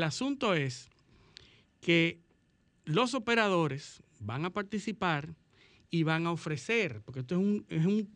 asunto 0.02 0.54
es 0.54 0.88
que 1.80 2.18
los 2.84 3.14
operadores 3.14 4.02
van 4.20 4.44
a 4.44 4.50
participar 4.50 5.34
y 5.90 6.02
van 6.02 6.26
a 6.26 6.32
ofrecer, 6.32 7.02
porque 7.04 7.20
esto 7.20 7.36
es 7.36 7.40
un, 7.40 7.66
es 7.68 7.86
un, 7.86 8.08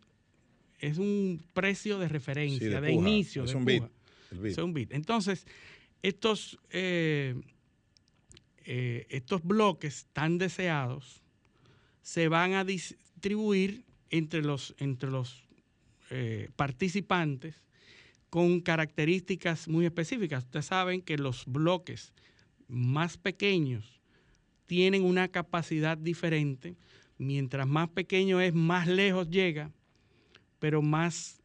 es 0.80 0.98
un 0.98 1.40
precio 1.52 1.98
de 1.98 2.08
referencia, 2.08 2.80
de, 2.80 2.92
inicio. 2.92 3.44
Es 3.44 3.50
de 3.50 3.56
un 3.56 3.64
bit. 3.64 3.84
Es 4.44 4.58
un. 4.58 4.74
Entonces, 4.90 5.46
estos, 6.02 6.58
eh, 6.70 7.34
eh, 8.64 9.06
estos 9.10 9.44
bloques 9.44 10.06
tan 10.12 10.38
deseados 10.38 11.22
se 12.02 12.28
van 12.28 12.54
a 12.54 12.64
distribuir 12.64 13.84
entre 14.10 14.42
los, 14.42 14.74
entre 14.78 15.10
los 15.10 15.44
eh, 16.10 16.48
participantes 16.56 17.54
con 18.30 18.60
características 18.60 19.68
muy 19.68 19.86
específicas. 19.86 20.44
Ustedes 20.44 20.66
saben 20.66 21.02
que 21.02 21.18
los 21.18 21.44
bloques 21.46 22.12
más 22.68 23.16
pequeños 23.16 24.00
tienen 24.66 25.04
una 25.04 25.28
capacidad 25.28 25.96
diferente. 25.96 26.76
Mientras 27.16 27.66
más 27.66 27.88
pequeño 27.88 28.40
es, 28.40 28.54
más 28.54 28.86
lejos 28.86 29.28
llega, 29.30 29.72
pero 30.58 30.82
más 30.82 31.42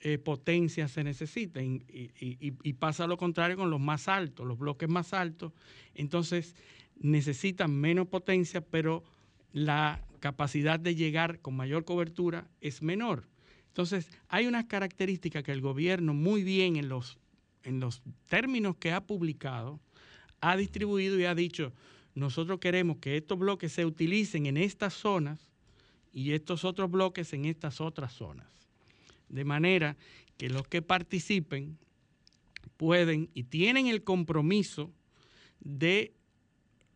eh, 0.00 0.18
potencia 0.18 0.88
se 0.88 1.04
necesita. 1.04 1.62
Y, 1.62 1.84
y, 2.18 2.72
pasa 2.72 3.06
lo 3.06 3.16
contrario 3.16 3.56
con 3.56 3.70
los 3.70 3.80
más 3.80 4.08
altos, 4.08 4.46
los 4.46 4.58
bloques 4.58 4.88
más 4.88 5.12
altos. 5.12 5.52
Entonces 5.94 6.56
necesitan 6.96 7.72
menos 7.72 8.08
potencia, 8.08 8.62
pero 8.62 9.04
la 9.52 10.04
capacidad 10.18 10.80
de 10.80 10.94
llegar 10.94 11.40
con 11.40 11.54
mayor 11.54 11.84
cobertura 11.84 12.48
es 12.60 12.82
menor. 12.82 13.28
Entonces, 13.72 14.06
hay 14.28 14.46
unas 14.46 14.66
características 14.66 15.42
que 15.42 15.50
el 15.50 15.62
gobierno 15.62 16.12
muy 16.12 16.42
bien 16.42 16.76
en 16.76 16.90
los, 16.90 17.16
en 17.62 17.80
los 17.80 18.02
términos 18.26 18.76
que 18.76 18.92
ha 18.92 19.00
publicado, 19.06 19.80
ha 20.42 20.58
distribuido 20.58 21.18
y 21.18 21.24
ha 21.24 21.34
dicho, 21.34 21.72
nosotros 22.14 22.60
queremos 22.60 22.98
que 22.98 23.16
estos 23.16 23.38
bloques 23.38 23.72
se 23.72 23.86
utilicen 23.86 24.44
en 24.44 24.58
estas 24.58 24.92
zonas 24.92 25.48
y 26.12 26.32
estos 26.32 26.66
otros 26.66 26.90
bloques 26.90 27.32
en 27.32 27.46
estas 27.46 27.80
otras 27.80 28.12
zonas. 28.12 28.46
De 29.30 29.46
manera 29.46 29.96
que 30.36 30.50
los 30.50 30.68
que 30.68 30.82
participen 30.82 31.78
pueden 32.76 33.30
y 33.32 33.44
tienen 33.44 33.86
el 33.86 34.04
compromiso 34.04 34.92
de 35.60 36.12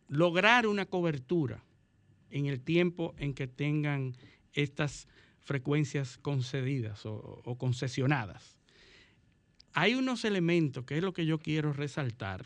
lograr 0.09 0.67
una 0.67 0.85
cobertura 0.85 1.65
en 2.31 2.45
el 2.45 2.61
tiempo 2.61 3.15
en 3.17 3.33
que 3.33 3.47
tengan 3.47 4.15
estas 4.53 5.09
frecuencias 5.47 6.19
concedidas 6.19 7.07
o, 7.07 7.57
concesionadas. 7.57 8.57
Hay 9.73 9.95
unos 9.95 10.25
elementos 10.25 10.85
que 10.85 10.99
es 10.99 11.05
lo 11.05 11.13
que 11.13 11.25
yo 11.25 11.39
quiero 11.39 11.73
resaltar 11.73 12.45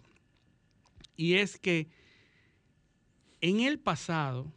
y 1.17 1.35
es 1.35 1.59
que 1.59 1.89
en 3.41 3.61
el 3.61 3.79
pasado 3.79 4.53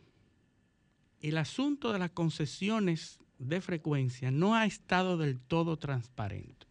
el 1.22 1.38
asunto 1.38 1.94
de 1.94 2.00
las 2.00 2.12
concesiones 2.12 3.18
de 3.40 3.62
frecuencia 3.62 4.30
no 4.30 4.56
ha 4.56 4.66
estado 4.66 5.18
del 5.18 5.40
todo 5.40 5.78
transparente. 5.78 6.68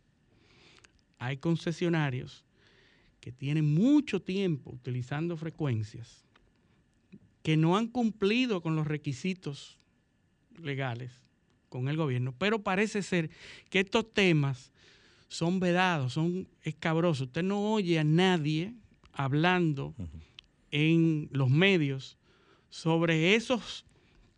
Hay 1.18 1.38
concesionarios 1.38 2.44
que 3.20 3.32
tienen 3.32 3.72
mucho 3.72 4.20
tiempo 4.20 4.72
utilizando 4.72 5.38
frecuencias 5.38 6.26
que 7.42 7.56
no 7.56 7.78
han 7.78 7.86
cumplido 7.86 8.60
con 8.60 8.76
los 8.76 8.86
requisitos 8.86 9.78
legales 10.58 11.22
con 11.72 11.88
el 11.88 11.96
gobierno, 11.96 12.34
pero 12.36 12.62
parece 12.62 13.02
ser 13.02 13.30
que 13.70 13.80
estos 13.80 14.12
temas 14.12 14.72
son 15.28 15.58
vedados, 15.58 16.12
son 16.12 16.46
escabrosos. 16.62 17.28
Usted 17.28 17.42
no 17.42 17.72
oye 17.72 17.98
a 17.98 18.04
nadie 18.04 18.74
hablando 19.14 19.94
en 20.70 21.30
los 21.32 21.48
medios 21.48 22.18
sobre 22.68 23.34
esos 23.34 23.86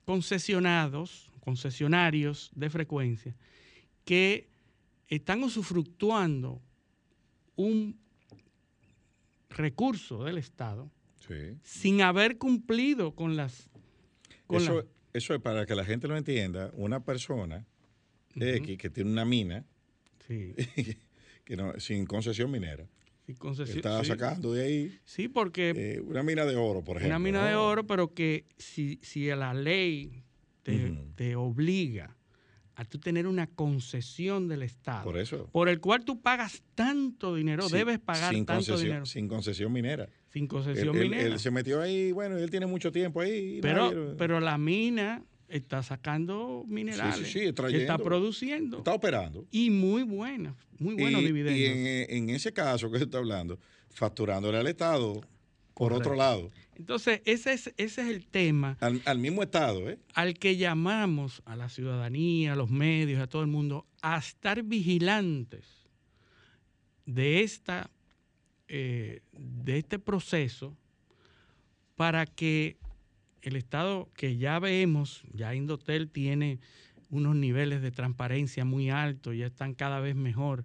concesionados, 0.04 1.32
concesionarios 1.40 2.52
de 2.54 2.70
frecuencia, 2.70 3.34
que 4.04 4.48
están 5.08 5.42
usufructuando 5.42 6.62
un 7.56 7.98
recurso 9.50 10.22
del 10.22 10.38
Estado 10.38 10.88
sin 11.64 12.00
haber 12.00 12.38
cumplido 12.38 13.12
con 13.16 13.34
las... 13.34 13.70
Eso 14.50 14.84
es 15.14 15.28
para 15.40 15.64
que 15.64 15.74
la 15.74 15.84
gente 15.84 16.08
lo 16.08 16.16
entienda. 16.16 16.70
Una 16.74 17.04
persona 17.04 17.64
X 18.34 18.76
que 18.76 18.90
tiene 18.90 19.10
una 19.10 19.24
mina 19.24 19.64
que 20.26 21.56
no, 21.56 21.78
sin 21.78 22.04
concesión 22.04 22.50
minera. 22.50 22.86
Sin 23.24 23.36
concesión, 23.36 23.78
está 23.78 24.02
sacando 24.04 24.52
de 24.52 24.64
ahí. 24.64 24.98
Sí, 25.04 25.28
porque. 25.28 25.72
Eh, 25.76 26.00
una 26.00 26.22
mina 26.22 26.44
de 26.44 26.56
oro, 26.56 26.82
por 26.82 26.96
ejemplo. 26.96 27.16
Una 27.16 27.18
mina 27.18 27.46
de 27.48 27.54
oro, 27.54 27.86
pero 27.86 28.12
que 28.12 28.46
si, 28.58 28.98
si 29.02 29.26
la 29.26 29.54
ley 29.54 30.24
te, 30.62 31.36
obliga 31.36 32.16
a 32.76 32.84
tú 32.84 32.98
tener 32.98 33.26
una 33.26 33.46
concesión 33.46 34.48
del 34.48 34.62
Estado. 34.62 35.04
Por 35.04 35.18
eso. 35.18 35.48
Por 35.52 35.68
el 35.68 35.80
cual 35.80 36.04
tú 36.04 36.20
pagas 36.20 36.62
tanto 36.74 37.34
dinero, 37.34 37.68
debes 37.68 37.98
pagar 38.00 38.34
tanto 38.44 38.76
dinero. 38.78 39.06
Sin 39.06 39.28
concesión 39.28 39.72
minera. 39.72 40.08
Sin 40.32 40.46
concesión 40.46 40.96
minera. 40.98 41.22
Él, 41.22 41.38
se 41.38 41.50
metió 41.50 41.80
ahí, 41.80 42.12
bueno, 42.12 42.36
él 42.36 42.50
tiene 42.50 42.66
mucho 42.66 42.90
tiempo 42.90 43.20
ahí. 43.20 43.60
Pero, 43.62 44.14
pero 44.16 44.40
la 44.40 44.58
mina 44.58 45.22
está 45.48 45.82
sacando 45.82 46.64
minerales. 46.66 47.28
Sí, 47.28 47.40
sí, 47.46 47.52
sí, 47.68 47.76
está 47.76 47.98
produciendo. 47.98 48.78
Está 48.78 48.94
operando. 48.94 49.46
Y 49.52 49.70
muy 49.70 50.02
buena, 50.02 50.56
muy 50.78 50.94
buenos 50.94 51.22
dividendos. 51.22 51.56
Y 51.56 52.16
en, 52.16 52.30
ese 52.30 52.52
caso 52.52 52.90
que 52.90 52.98
se 52.98 53.04
está 53.04 53.18
hablando, 53.18 53.58
facturándole 53.90 54.58
al 54.58 54.66
Estado 54.66 55.20
por 55.74 55.92
otro 55.92 56.14
lado. 56.14 56.50
Entonces, 56.76 57.22
ese 57.24 57.52
es, 57.52 57.72
ese 57.76 58.02
es 58.02 58.08
el 58.08 58.26
tema. 58.26 58.76
Al, 58.80 59.18
mismo 59.18 59.42
Estado, 59.42 59.88
¿eh? 59.88 59.98
Al 60.14 60.34
que 60.38 60.56
llamamos 60.56 61.42
a 61.44 61.56
la 61.56 61.68
ciudadanía, 61.68 62.52
a 62.52 62.56
los 62.56 62.70
medios, 62.70 63.20
a 63.20 63.26
todo 63.26 63.42
el 63.42 63.48
mundo, 63.48 63.86
a 64.02 64.18
estar 64.18 64.62
vigilantes 64.62 65.64
de, 67.06 67.42
esta, 67.42 67.90
eh, 68.68 69.20
de 69.32 69.78
este 69.78 69.98
proceso 69.98 70.76
para 71.96 72.26
que 72.26 72.76
el 73.42 73.56
Estado, 73.56 74.10
que 74.14 74.36
ya 74.36 74.58
vemos, 74.58 75.22
ya 75.32 75.54
Indotel 75.54 76.10
tiene 76.10 76.58
unos 77.10 77.36
niveles 77.36 77.82
de 77.82 77.90
transparencia 77.90 78.64
muy 78.64 78.90
altos, 78.90 79.36
ya 79.36 79.46
están 79.46 79.74
cada 79.74 80.00
vez 80.00 80.16
mejor. 80.16 80.64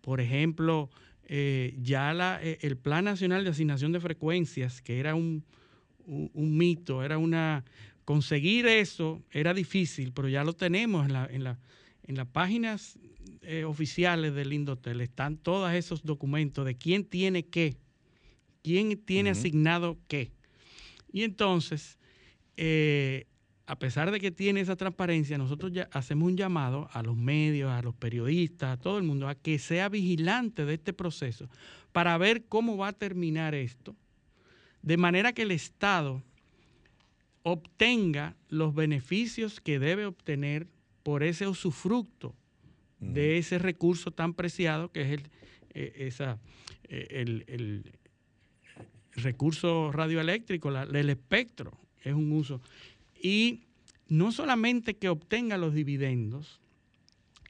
Por 0.00 0.20
ejemplo, 0.20 0.88
eh, 1.28 1.76
ya 1.82 2.14
la, 2.14 2.40
eh, 2.42 2.58
el 2.62 2.76
Plan 2.76 3.04
Nacional 3.04 3.42
de 3.42 3.50
Asignación 3.50 3.92
de 3.92 4.00
Frecuencias, 4.00 4.80
que 4.80 4.98
era 4.98 5.14
un, 5.14 5.44
mito, 6.34 7.02
era 7.02 7.18
una... 7.18 7.64
Conseguir 8.04 8.66
eso 8.66 9.20
era 9.32 9.52
difícil, 9.52 10.12
pero 10.12 10.28
ya 10.28 10.44
lo 10.44 10.52
tenemos 10.52 11.06
en, 11.06 11.12
la, 11.12 11.26
en, 11.26 11.42
la, 11.42 11.58
en 12.04 12.16
las 12.16 12.28
páginas 12.28 13.00
eh, 13.42 13.64
oficiales 13.64 14.32
del 14.32 14.52
Indotel. 14.52 15.00
Están 15.00 15.36
todos 15.36 15.72
esos 15.72 16.04
documentos 16.04 16.64
de 16.64 16.76
quién 16.76 17.04
tiene 17.04 17.46
qué, 17.46 17.76
quién 18.62 18.96
tiene 18.96 19.30
asignado 19.30 19.98
qué. 20.06 20.30
Y 21.12 21.24
entonces, 21.24 21.98
a 23.66 23.78
pesar 23.78 24.12
de 24.12 24.20
que 24.20 24.30
tiene 24.30 24.60
esa 24.60 24.76
transparencia, 24.76 25.38
nosotros 25.38 25.72
ya 25.72 25.88
hacemos 25.92 26.28
un 26.28 26.36
llamado 26.36 26.88
a 26.92 27.02
los 27.02 27.16
medios, 27.16 27.70
a 27.70 27.82
los 27.82 27.94
periodistas, 27.94 28.78
a 28.78 28.80
todo 28.80 28.98
el 28.98 29.04
mundo, 29.04 29.28
a 29.28 29.34
que 29.34 29.58
sea 29.58 29.88
vigilante 29.88 30.64
de 30.64 30.74
este 30.74 30.92
proceso 30.92 31.48
para 31.92 32.16
ver 32.16 32.44
cómo 32.44 32.76
va 32.76 32.88
a 32.88 32.92
terminar 32.92 33.54
esto, 33.54 33.96
de 34.82 34.96
manera 34.96 35.32
que 35.32 35.42
el 35.42 35.50
Estado 35.50 36.22
obtenga 37.42 38.36
los 38.48 38.74
beneficios 38.74 39.60
que 39.60 39.78
debe 39.78 40.06
obtener 40.06 40.68
por 41.02 41.22
ese 41.22 41.48
usufructo 41.48 42.34
de 43.00 43.38
ese 43.38 43.58
recurso 43.58 44.10
tan 44.10 44.34
preciado 44.34 44.90
que 44.90 45.02
es 45.02 45.08
el, 45.08 45.22
eh, 45.74 45.92
esa, 46.06 46.38
eh, 46.88 47.24
el, 47.48 47.92
recurso 49.12 49.92
radioeléctrico, 49.92 50.68
el 50.68 51.08
espectro, 51.08 51.72
es 52.02 52.12
un 52.12 52.32
uso 52.32 52.60
y 53.20 53.64
no 54.08 54.32
solamente 54.32 54.96
que 54.96 55.08
obtenga 55.08 55.58
los 55.58 55.74
dividendos, 55.74 56.60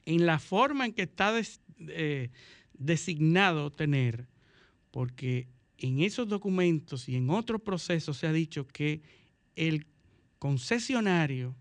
en 0.05 0.25
la 0.25 0.39
forma 0.39 0.85
en 0.85 0.93
que 0.93 1.03
está 1.03 1.33
eh, 1.79 2.29
designado 2.73 3.71
tener, 3.71 4.27
porque 4.91 5.47
en 5.77 6.01
esos 6.01 6.27
documentos 6.27 7.07
y 7.09 7.15
en 7.15 7.29
otros 7.29 7.61
procesos 7.61 8.17
se 8.17 8.27
ha 8.27 8.31
dicho 8.31 8.67
que 8.67 9.01
el 9.55 9.85
concesionario 10.39 11.55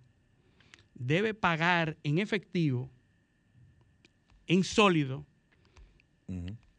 debe 0.94 1.34
pagar 1.34 1.96
en 2.02 2.18
efectivo, 2.18 2.90
en 4.46 4.64
sólido, 4.64 5.26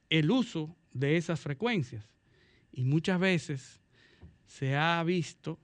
el 0.10 0.32
uso 0.32 0.76
de 0.94 1.18
esas 1.18 1.40
frecuencias. 1.40 2.06
Y 2.72 2.84
muchas 2.84 3.20
veces 3.20 3.82
se 4.46 4.76
ha 4.76 5.04
visto 5.04 5.60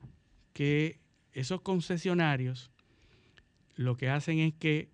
que 0.53 0.99
esos 1.34 1.61
concesionarios 1.61 2.72
lo 3.76 3.97
que 3.97 4.10
hacen 4.10 4.39
es 4.39 4.53
que 4.53 4.89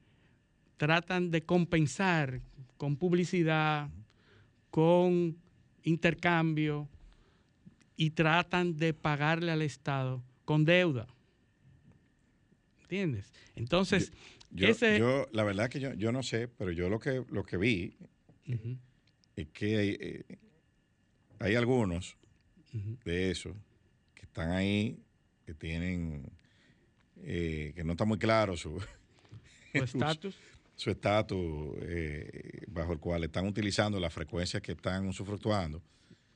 tratan 0.77 1.31
de 1.31 1.43
compensar 1.43 2.41
con 2.77 2.95
publicidad, 2.95 3.89
con 4.69 5.37
intercambio 5.83 6.87
y 7.97 8.11
tratan 8.11 8.77
de 8.77 8.93
pagarle 8.93 9.51
al 9.51 9.61
Estado 9.61 10.23
con 10.45 10.63
deuda. 10.63 11.07
¿Entiendes? 12.83 13.31
Entonces, 13.55 14.13
yo, 14.51 15.27
la 15.31 15.43
verdad 15.43 15.69
que 15.69 15.79
yo, 15.79 15.93
yo 15.93 16.11
no 16.11 16.23
sé, 16.23 16.47
pero 16.47 16.71
yo 16.71 16.89
lo 16.89 16.99
que, 16.99 17.23
lo 17.29 17.43
que 17.43 17.57
vi 17.57 17.97
es 19.35 19.47
que 19.49 19.77
hay, 19.77 19.97
eh, 19.99 20.23
hay 21.39 21.55
algunos 21.55 22.15
de 23.03 23.31
esos 23.31 23.55
que 24.15 24.23
están 24.23 24.51
ahí 24.51 24.97
que 25.49 25.55
tienen, 25.55 26.31
eh, 27.23 27.73
que 27.75 27.83
no 27.83 27.93
está 27.93 28.05
muy 28.05 28.19
claro 28.19 28.55
su 28.57 28.79
estatus. 29.73 30.37
su 30.75 30.91
estatus 30.91 31.75
eh, 31.81 32.65
bajo 32.67 32.93
el 32.93 32.99
cual 32.99 33.23
están 33.23 33.47
utilizando 33.47 33.99
las 33.99 34.13
frecuencias 34.13 34.61
que 34.61 34.73
están 34.73 35.07
usufructuando. 35.07 35.81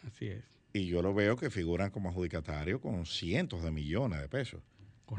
Así 0.03 0.27
es. 0.27 0.43
Y 0.73 0.87
yo 0.87 1.03
lo 1.03 1.13
veo 1.13 1.37
que 1.37 1.51
figuran 1.51 1.91
como 1.91 2.09
adjudicatarios 2.09 2.81
con 2.81 3.05
cientos 3.05 3.61
de 3.61 3.69
millones 3.69 4.19
de 4.19 4.27
pesos 4.27 4.61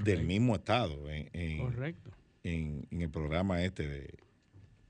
del 0.02 0.24
mismo 0.24 0.56
Estado 0.56 1.08
en, 1.08 1.58
Correcto. 1.58 2.10
En, 2.42 2.88
el 2.90 3.10
programa 3.10 3.62
este 3.62 4.18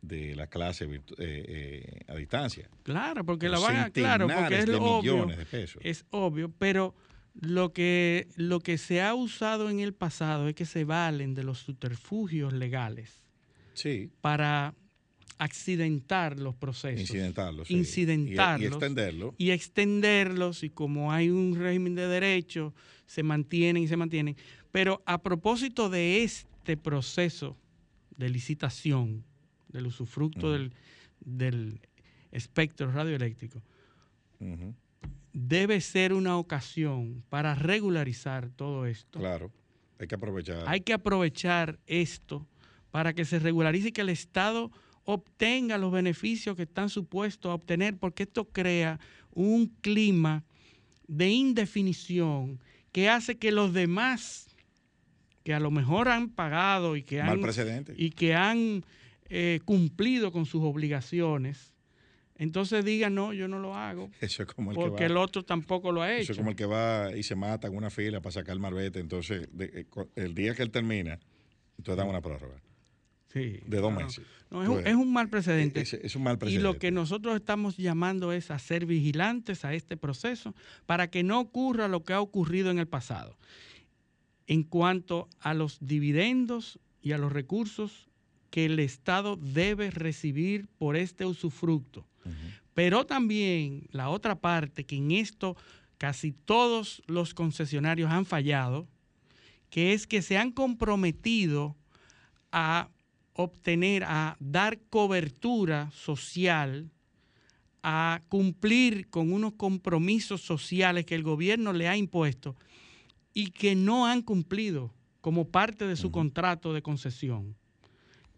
de, 0.01 0.35
la 0.35 0.47
clase 0.47 0.89
eh, 1.19 2.01
a 2.09 2.15
distancia. 2.15 2.71
Claro, 2.83 3.23
porque 3.27 3.51
la 3.51 3.59
van 3.59 3.77
a, 3.77 3.91
claro, 3.91 4.27
porque 4.27 4.61
es 4.61 4.69
obvio, 4.71 5.27
de 5.27 5.45
pesos. 5.45 5.83
Es 5.85 6.07
obvio, 6.09 6.51
pero 6.59 6.95
lo 7.35 7.73
que, 7.73 8.29
lo 8.37 8.61
que 8.61 8.79
se 8.79 9.03
ha 9.03 9.15
usado 9.15 9.69
en 9.69 9.81
el 9.81 9.93
pasado 9.93 10.49
es 10.49 10.55
que 10.55 10.67
se 10.67 10.85
valen 10.85 11.35
de 11.35 11.45
los 11.45 11.59
subterfugios 11.59 12.53
legales 12.53 13.23
para 14.21 14.75
accidentar 15.39 16.39
los 16.39 16.55
procesos. 16.55 17.01
Incidentarlos. 17.01 17.71
Incidentarlos. 17.71 18.63
Y, 18.63 18.67
extenderlos. 18.67 19.35
Y 19.37 19.51
extenderlos. 19.51 20.63
Y 20.63 20.71
como 20.71 21.13
hay 21.13 21.31
un 21.31 21.57
régimen 21.57 21.95
de 21.95 22.07
derechos, 22.07 22.73
se 23.07 23.23
mantienen 23.23 23.83
y 23.83 23.89
se 23.89 23.97
mantienen. 23.97 24.37
Pero 24.71 25.03
a 25.07 25.23
propósito 25.23 25.91
de 25.91 26.23
este 26.23 26.77
proceso 26.77 27.57
de 28.17 28.29
licitación, 28.29 29.25
del 29.69 29.87
usufructo 29.87 30.53
del, 30.53 30.73
del 31.21 31.81
espectro 32.31 32.91
radioeléctrico, 32.93 33.63
debe 35.35 35.81
ser 35.81 36.15
una 36.15 36.39
ocasión 36.39 37.25
para 37.29 37.55
regularizar 37.55 38.49
todo 38.51 38.87
esto. 38.87 39.19
Claro, 39.19 39.53
hay 39.99 40.07
que 40.07 40.15
aprovechar. 40.15 40.65
Hay 40.67 40.81
que 40.81 40.95
aprovechar 40.95 41.79
esto 41.87 42.47
para 42.91 43.13
que 43.13 43.25
se 43.25 43.41
regularice 43.41 43.89
y 43.89 43.93
que 43.93 44.01
el 44.01 44.09
Estado 44.09 44.71
obtenga 45.05 45.77
los 45.77 45.93
beneficios 45.93 46.57
que 46.57 46.63
están 46.63 46.89
supuestos 46.89 47.51
a 47.51 47.55
obtener, 47.55 47.99
porque 47.99 48.23
esto 48.23 48.47
crea 48.47 49.01
un 49.33 49.67
clima 49.81 50.45
de 51.09 51.29
indefinición 51.29 52.61
que 52.93 53.11
hace 53.11 53.37
que 53.37 53.51
los 53.51 53.75
demás, 53.75 54.47
que 55.43 55.53
a 55.53 55.61
lo 55.61 55.73
mejor 55.73 56.09
han 56.09 56.31
pagado 56.31 56.97
y 56.97 57.03
que 57.03 57.21
han, 57.21 57.41
Y 57.97 58.11
que 58.11 58.35
han 58.37 58.85
eh, 59.29 59.59
cumplido 59.65 60.31
con 60.31 60.47
sus 60.47 60.63
obligaciones, 60.63 61.74
entonces 62.37 62.85
diga, 62.85 63.11
no, 63.11 63.33
yo 63.33 63.47
no 63.47 63.59
lo 63.59 63.77
hago. 63.77 64.11
Eso 64.21 64.43
es 64.43 64.49
como 64.49 64.73
el 64.73 64.77
porque 64.77 64.97
que 64.97 65.05
el 65.05 65.17
otro 65.17 65.45
tampoco 65.45 65.93
lo 65.93 66.03
ha 66.03 66.13
hecho. 66.13 66.25
Eso 66.25 66.33
es 66.33 66.39
como 66.39 66.51
el 66.51 66.57
que 66.57 66.67
va 66.67 67.15
y 67.17 67.23
se 67.23 67.37
mata 67.37 67.69
en 67.69 67.77
una 67.77 67.91
fila 67.91 68.21
para 68.21 68.33
sacar 68.33 68.55
el 68.55 68.61
marbete. 68.61 69.01
Entonces, 69.01 69.49
eh, 69.59 69.87
el 70.17 70.35
día 70.35 70.55
que 70.55 70.63
él 70.63 70.71
termina, 70.71 71.21
entonces 71.79 71.97
dan 71.97 72.09
una 72.09 72.21
prórroga. 72.21 72.61
Sí. 73.33 73.61
De 73.67 73.79
dos 73.79 73.93
meses. 73.93 74.25
No, 74.51 74.79
es, 74.79 74.95
un, 74.95 75.13
mal 75.13 75.29
precedente. 75.29 75.81
Es, 75.81 76.15
un 76.15 76.23
mal 76.23 76.39
precedente. 76.39 76.61
Y 76.61 76.63
lo 76.63 76.79
que 76.79 76.93
nosotros 76.93 77.35
estamos 77.35 77.77
llamando 77.77 78.33
es 78.33 78.53
a 78.53 78.59
ser 78.61 78.87
vigilantes 78.87 79.65
a 79.65 79.75
este 79.75 79.97
proceso 79.97 80.55
para 80.87 81.11
que 81.11 81.25
no 81.25 81.41
ocurra 81.41 81.89
lo 81.89 82.05
que 82.05 82.13
ha 82.13 82.21
ocurrido 82.21 82.71
en 82.71 82.79
el 82.79 82.87
pasado. 82.87 83.37
En 84.47 84.63
cuanto 84.63 85.29
a 85.41 85.55
los 85.55 85.79
dividendos 85.81 86.79
y 87.03 87.11
a 87.11 87.19
los 87.19 87.33
recursos 87.33 88.09
que 88.51 88.67
el 88.67 88.79
Estado 88.79 89.37
debe 89.37 89.91
recibir 89.91 90.69
por 90.79 90.95
este 90.95 91.25
usufructo 91.25 92.07
pero 92.75 93.07
también 93.07 93.87
la 93.91 94.09
otra 94.09 94.37
parte, 94.37 94.85
que 94.85 94.97
en 94.97 95.11
esto 95.11 95.57
casi 95.99 96.33
todos 96.33 97.03
los 97.07 97.35
concesionarios 97.35 98.11
han 98.11 98.27
fallado, 98.27 98.89
que 99.71 99.93
es 99.93 100.07
que 100.07 100.23
se 100.23 100.37
han 100.37 100.53
comprometido 100.53 101.77
a 102.53 102.89
obtener, 103.33 104.05
a 104.05 104.37
dar 104.39 104.79
cobertura 104.91 105.91
social, 105.93 106.91
a 107.83 108.23
cumplir 108.29 109.09
con 109.09 109.33
unos 109.33 109.55
compromisos 109.55 110.41
sociales 110.41 111.05
que 111.05 111.15
el 111.15 111.23
gobierno 111.23 111.73
le 111.73 111.89
ha 111.89 111.97
impuesto 111.97 112.57
y 113.35 113.51
que 113.51 113.75
no 113.75 114.07
han 114.07 114.23
cumplido 114.23 114.95
como 115.21 115.49
parte 115.49 115.87
de 115.87 115.97
su 115.97 116.11
contrato 116.11 116.73
de 116.73 116.83
concesión. 116.83 117.57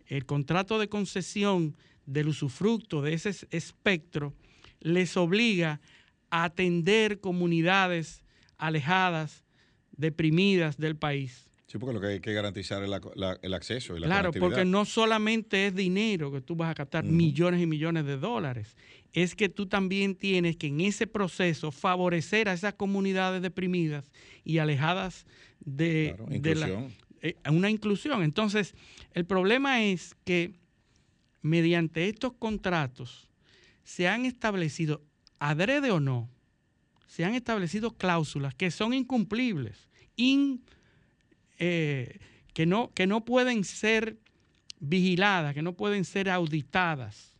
El 0.06 0.24
contrato 0.24 0.78
de 0.78 0.88
concesión 0.88 1.76
del 2.06 2.28
usufructo 2.28 3.02
de 3.02 3.14
ese 3.14 3.30
espectro 3.50 4.34
les 4.80 5.16
obliga 5.16 5.80
a 6.30 6.44
atender 6.44 7.20
comunidades 7.20 8.22
alejadas, 8.58 9.44
deprimidas 9.96 10.76
del 10.78 10.96
país. 10.96 11.50
Sí, 11.66 11.78
porque 11.78 11.94
lo 11.94 12.00
que 12.00 12.06
hay 12.06 12.20
que 12.20 12.32
garantizar 12.32 12.82
es 12.84 12.90
el 13.42 13.54
acceso 13.54 13.96
y 13.96 14.00
la 14.00 14.06
Claro, 14.06 14.30
porque 14.32 14.64
no 14.64 14.84
solamente 14.84 15.66
es 15.66 15.74
dinero 15.74 16.30
que 16.30 16.40
tú 16.40 16.54
vas 16.54 16.70
a 16.70 16.74
captar, 16.74 17.04
millones 17.04 17.60
y 17.60 17.66
millones 17.66 18.06
de 18.06 18.16
dólares. 18.16 18.76
Es 19.12 19.34
que 19.34 19.48
tú 19.48 19.66
también 19.66 20.14
tienes 20.14 20.56
que 20.56 20.68
en 20.68 20.80
ese 20.80 21.08
proceso 21.08 21.72
favorecer 21.72 22.48
a 22.48 22.52
esas 22.52 22.74
comunidades 22.74 23.42
deprimidas 23.42 24.12
y 24.44 24.58
alejadas 24.58 25.26
de, 25.58 26.14
la, 26.54 26.88
eh, 27.20 27.34
una 27.50 27.68
inclusión. 27.68 28.22
Entonces, 28.22 28.74
el 29.12 29.24
problema 29.24 29.82
es 29.82 30.14
que 30.24 30.52
mediante 31.42 32.08
estos 32.08 32.32
contratos 32.34 33.28
se 33.84 34.08
han 34.08 34.26
establecido, 34.26 35.02
adrede 35.38 35.90
o 35.92 36.00
no, 36.00 36.28
se 37.06 37.24
han 37.24 37.34
establecido 37.34 37.92
cláusulas 37.92 38.54
que 38.54 38.70
son 38.70 38.92
incumplibles, 38.92 39.88
eh, 41.58 42.18
que, 42.52 42.66
no, 42.66 42.90
que 42.92 43.06
no 43.06 43.24
pueden 43.24 43.64
ser 43.64 44.18
vigiladas, 44.80 45.54
que 45.54 45.62
no 45.62 45.74
pueden 45.74 46.04
ser 46.04 46.28
auditadas. 46.28 47.34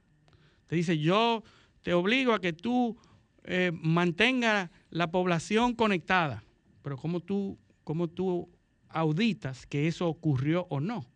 Te 0.66 0.76
dice, 0.76 0.98
yo 0.98 1.42
te 1.82 1.94
obligo 1.94 2.32
a 2.32 2.40
que 2.40 2.52
tú 2.52 2.96
eh, 3.44 3.72
mantengas 3.74 4.70
la 4.90 5.10
población 5.10 5.74
conectada, 5.74 6.42
pero 6.82 6.96
¿cómo 6.96 7.20
tú, 7.20 7.58
cómo 7.84 8.08
tú 8.08 8.48
auditas 8.88 9.66
que 9.66 9.88
eso 9.88 10.08
ocurrió 10.08 10.66
o 10.70 10.80
no? 10.80 11.06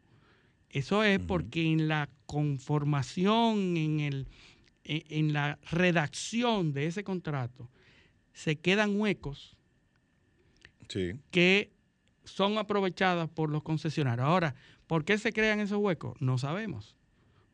Eso 0.68 1.02
es 1.02 1.18
porque 1.18 1.72
en 1.72 1.88
la 1.88 2.08
conformación, 2.30 3.76
en, 3.76 3.98
el, 3.98 4.28
e, 4.84 5.02
en 5.08 5.32
la 5.32 5.58
redacción 5.68 6.72
de 6.72 6.86
ese 6.86 7.02
contrato, 7.02 7.68
se 8.32 8.54
quedan 8.54 9.00
huecos 9.00 9.56
que 11.32 11.72
son 12.22 12.56
aprovechadas 12.56 13.28
por 13.28 13.50
los 13.50 13.64
concesionarios. 13.64 14.28
Ahora, 14.28 14.54
¿por 14.86 15.04
qué 15.04 15.18
se 15.18 15.32
crean 15.32 15.58
esos 15.58 15.78
huecos? 15.78 16.20
No 16.20 16.38
sabemos. 16.38 16.94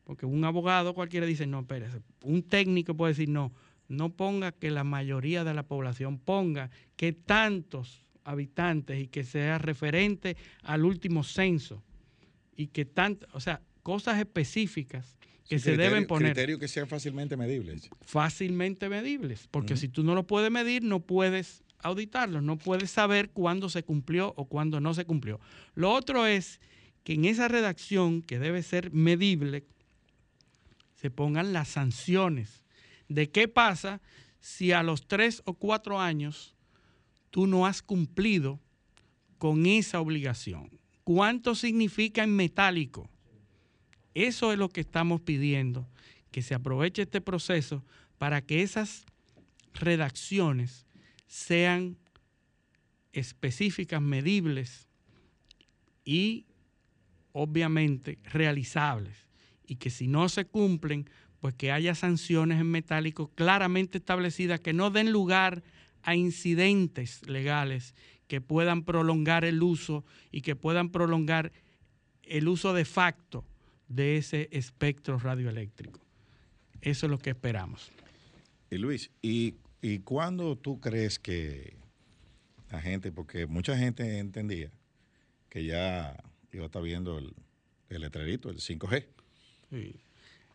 Porque 0.03 0.27
un 0.27 0.45
abogado 0.45 0.93
cualquiera 0.93 1.25
dice, 1.25 1.47
no, 1.47 1.61
espérese. 1.61 2.01
Un 2.21 2.43
técnico 2.43 2.93
puede 2.93 3.13
decir, 3.13 3.29
no, 3.29 3.51
no 3.87 4.11
ponga 4.11 4.51
que 4.51 4.69
la 4.69 4.83
mayoría 4.83 5.43
de 5.43 5.55
la 5.55 5.63
población 5.63 6.19
ponga 6.19 6.69
que 6.95 7.13
tantos 7.13 8.05
habitantes 8.23 8.99
y 8.99 9.07
que 9.07 9.23
sea 9.23 9.57
referente 9.57 10.37
al 10.61 10.85
último 10.85 11.23
censo 11.23 11.81
y 12.55 12.67
que 12.67 12.85
tanto, 12.85 13.25
o 13.33 13.39
sea, 13.39 13.61
cosas 13.87 14.19
específicas 14.19 15.17
que 15.47 15.59
se 15.59 15.77
deben 15.77 16.07
poner. 16.07 16.33
Criterios 16.33 16.59
que 16.59 16.67
sean 16.67 16.89
fácilmente 16.89 17.37
medibles. 17.37 17.89
Fácilmente 18.01 18.89
medibles, 18.89 19.47
porque 19.49 19.77
si 19.77 19.87
tú 19.87 20.03
no 20.03 20.13
lo 20.13 20.27
puedes 20.27 20.51
medir, 20.51 20.83
no 20.83 20.99
puedes 20.99 21.63
auditarlo, 21.79 22.41
no 22.41 22.57
puedes 22.57 22.91
saber 22.91 23.29
cuándo 23.29 23.69
se 23.69 23.83
cumplió 23.83 24.33
o 24.35 24.43
cuándo 24.43 24.81
no 24.81 24.93
se 24.93 25.05
cumplió. 25.05 25.39
Lo 25.73 25.93
otro 25.93 26.27
es 26.27 26.59
que 27.05 27.13
en 27.13 27.23
esa 27.23 27.47
redacción, 27.47 28.23
que 28.23 28.39
debe 28.39 28.61
ser 28.61 28.91
medible, 28.91 29.63
se 30.95 31.09
pongan 31.09 31.53
las 31.53 31.69
sanciones 31.69 32.65
de 33.07 33.29
qué 33.29 33.47
pasa 33.47 34.01
si 34.41 34.73
a 34.73 34.83
los 34.83 35.07
tres 35.07 35.43
o 35.45 35.53
cuatro 35.53 36.01
años 36.01 36.57
tú 37.29 37.47
no 37.47 37.65
has 37.65 37.81
cumplido 37.81 38.59
con 39.37 39.65
esa 39.65 40.01
obligación. 40.01 40.77
¿Cuánto 41.05 41.55
significa 41.55 42.25
en 42.25 42.35
metálico? 42.35 43.09
Eso 44.17 44.51
es 44.51 44.57
lo 44.57 44.69
que 44.69 44.81
estamos 44.81 45.21
pidiendo, 45.21 45.87
que 46.31 46.41
se 46.41 46.55
aproveche 46.55 47.03
este 47.03 47.21
proceso 47.21 47.85
para 48.17 48.41
que 48.41 48.63
esas 48.63 49.05
redacciones 49.75 50.87
sean 51.27 51.97
específicas, 53.13 54.01
medibles 54.01 54.87
y 56.03 56.47
obviamente 57.31 58.17
realizables. 58.23 59.27
Y 59.67 59.75
que 59.75 59.91
si 59.91 60.07
no 60.07 60.29
se 60.29 60.45
cumplen, 60.45 61.07
pues 61.39 61.53
que 61.53 61.71
haya 61.71 61.93
sanciones 61.93 62.59
en 62.59 62.71
metálico 62.71 63.29
claramente 63.35 63.99
establecidas 63.99 64.61
que 64.61 64.73
no 64.73 64.89
den 64.89 65.11
lugar 65.11 65.61
a 66.01 66.15
incidentes 66.15 67.21
legales 67.29 67.93
que 68.27 68.41
puedan 68.41 68.81
prolongar 68.81 69.45
el 69.45 69.61
uso 69.61 70.05
y 70.31 70.41
que 70.41 70.55
puedan 70.55 70.89
prolongar 70.89 71.51
el 72.23 72.47
uso 72.47 72.73
de 72.73 72.83
facto 72.83 73.45
de 73.87 74.17
ese 74.17 74.49
espectro 74.51 75.17
radioeléctrico. 75.19 75.99
Eso 76.81 77.05
es 77.05 77.09
lo 77.09 77.17
que 77.17 77.31
esperamos. 77.31 77.91
Y 78.69 78.77
Luis, 78.77 79.11
¿y, 79.21 79.55
y 79.81 79.99
cuándo 79.99 80.57
tú 80.57 80.79
crees 80.79 81.19
que 81.19 81.75
la 82.71 82.81
gente, 82.81 83.11
porque 83.11 83.45
mucha 83.47 83.77
gente 83.77 84.19
entendía 84.19 84.71
que 85.49 85.65
ya 85.65 86.21
iba 86.51 86.63
a 86.63 86.65
estar 86.67 86.81
viendo 86.81 87.17
el, 87.17 87.33
el 87.89 88.01
letrerito, 88.01 88.49
el 88.49 88.57
5G? 88.57 89.05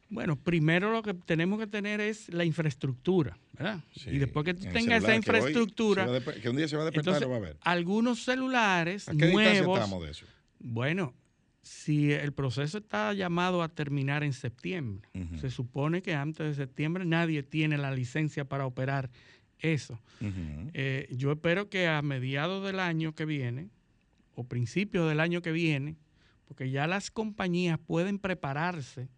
Bueno, 0.08 0.36
primero 0.36 0.92
lo 0.92 1.02
que 1.02 1.14
tenemos 1.14 1.58
que 1.58 1.66
tener 1.66 2.00
es 2.00 2.28
la 2.28 2.44
infraestructura, 2.44 3.38
¿verdad? 3.54 3.80
y 4.06 4.18
después 4.18 4.44
que 4.44 4.52
tú 4.52 4.64
tengas 4.70 5.02
esa 5.02 5.14
infraestructura. 5.14 6.06
Que, 6.42 6.50
un 6.50 6.56
día 6.56 6.68
se 6.68 6.76
va 6.76 6.82
a 6.82 6.84
despertar 6.86 7.20
lo 7.22 7.30
va 7.30 7.36
a 7.36 7.40
ver. 7.40 7.56
Algunos 7.62 8.22
celulares 8.22 9.08
¿A 9.08 9.14
qué 9.14 9.32
nuevos. 9.32 9.78
Estamos 9.78 10.04
de 10.04 10.10
eso? 10.10 10.26
Bueno, 10.58 11.14
si 11.62 12.12
el 12.12 12.32
proceso 12.32 12.78
está 12.78 13.12
llamado 13.14 13.62
a 13.62 13.68
terminar 13.68 14.24
en 14.24 14.32
septiembre, 14.32 15.08
se 15.40 15.48
supone 15.48 16.02
que 16.02 16.14
antes 16.14 16.44
de 16.44 16.54
septiembre 16.54 17.04
nadie 17.04 17.44
tiene 17.44 17.78
la 17.78 17.92
licencia 17.92 18.44
para 18.44 18.66
operar 18.66 19.10
eso. 19.60 19.98
Eh, 20.74 21.08
yo 21.12 21.32
espero 21.32 21.68
que 21.68 21.86
a 21.86 22.02
mediados 22.02 22.66
del 22.66 22.80
año 22.80 23.14
que 23.14 23.24
viene, 23.24 23.68
o 24.34 24.44
principios 24.44 25.08
del 25.08 25.20
año 25.20 25.40
que 25.40 25.52
viene, 25.52 25.96
porque 26.48 26.70
ya 26.70 26.86
las 26.88 27.10
compañías 27.10 27.78
pueden 27.78 28.18
prepararse 28.18 29.08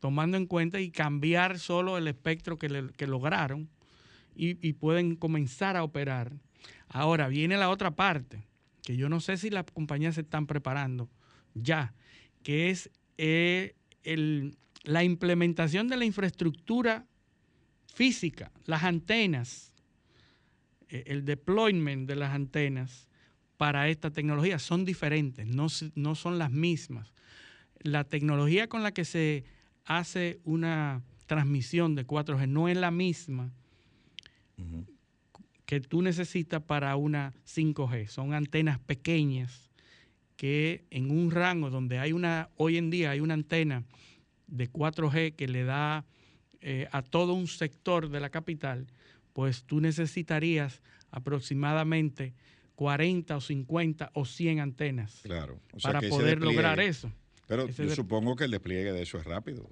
tomando 0.00 0.36
en 0.36 0.46
cuenta 0.46 0.80
y 0.80 0.90
cambiar 0.90 1.58
solo 1.58 1.98
el 1.98 2.08
espectro 2.08 2.58
que, 2.58 3.06
lograron 3.06 3.68
y, 4.34 4.66
y 4.66 4.72
pueden 4.74 5.14
comenzar 5.14 5.76
a 5.76 5.84
operar. 5.84 6.32
Ahora 6.88 7.28
viene 7.28 7.56
la 7.56 7.70
otra 7.70 7.92
parte, 7.92 8.44
que 8.82 8.96
yo 8.96 9.08
no 9.08 9.20
sé 9.20 9.36
si 9.36 9.50
las 9.50 9.64
compañías 9.64 10.16
se 10.16 10.22
están 10.22 10.46
preparando 10.46 11.08
ya, 11.56 11.94
que 12.42 12.70
es 12.70 12.90
eh, 13.18 13.74
la 14.84 15.04
implementación 15.04 15.88
de 15.88 15.96
la 15.96 16.04
infraestructura 16.04 17.06
física, 17.92 18.52
las 18.64 18.84
antenas, 18.84 19.74
eh, 20.88 21.04
el 21.06 21.24
deployment 21.24 22.06
de 22.08 22.16
las 22.16 22.34
antenas 22.34 23.08
para 23.56 23.88
esta 23.88 24.10
tecnología 24.10 24.58
son 24.58 24.84
diferentes, 24.84 25.46
no, 25.46 25.66
no 25.94 26.14
son 26.14 26.38
las 26.38 26.50
mismas. 26.50 27.12
La 27.80 28.04
tecnología 28.04 28.68
con 28.68 28.82
la 28.82 28.92
que 28.92 29.04
se 29.04 29.44
hace 29.84 30.40
una 30.44 31.02
transmisión 31.26 31.94
de 31.94 32.06
4G 32.06 32.48
no 32.48 32.68
es 32.68 32.76
la 32.76 32.90
misma 32.90 33.52
que 35.66 35.80
tú 35.80 36.00
necesitas 36.00 36.62
para 36.62 36.96
una 36.96 37.34
5G. 37.44 38.06
Son 38.06 38.32
antenas 38.32 38.78
pequeñas 38.78 39.65
que 40.36 40.84
en 40.90 41.10
un 41.10 41.30
rango 41.30 41.70
donde 41.70 41.98
hay 41.98 42.12
una, 42.12 42.50
hoy 42.56 42.76
en 42.76 42.90
día 42.90 43.10
hay 43.10 43.20
una 43.20 43.34
antena 43.34 43.84
de 44.46 44.70
4G 44.70 45.34
que 45.34 45.48
le 45.48 45.64
da 45.64 46.04
eh, 46.60 46.88
a 46.92 47.02
todo 47.02 47.34
un 47.34 47.46
sector 47.46 48.10
de 48.10 48.20
la 48.20 48.30
capital, 48.30 48.86
pues 49.32 49.64
tú 49.64 49.80
necesitarías 49.80 50.82
aproximadamente 51.10 52.34
40 52.74 53.36
o 53.36 53.40
50 53.40 54.10
o 54.14 54.24
100 54.24 54.60
antenas 54.60 55.20
claro. 55.22 55.58
para 55.82 56.00
poder 56.00 56.40
lograr 56.40 56.78
eso. 56.80 57.10
Pero 57.48 57.68
yo 57.68 57.94
supongo 57.94 58.36
que 58.36 58.44
el 58.44 58.50
despliegue 58.50 58.92
de 58.92 59.02
eso 59.02 59.18
es 59.18 59.24
rápido. 59.24 59.70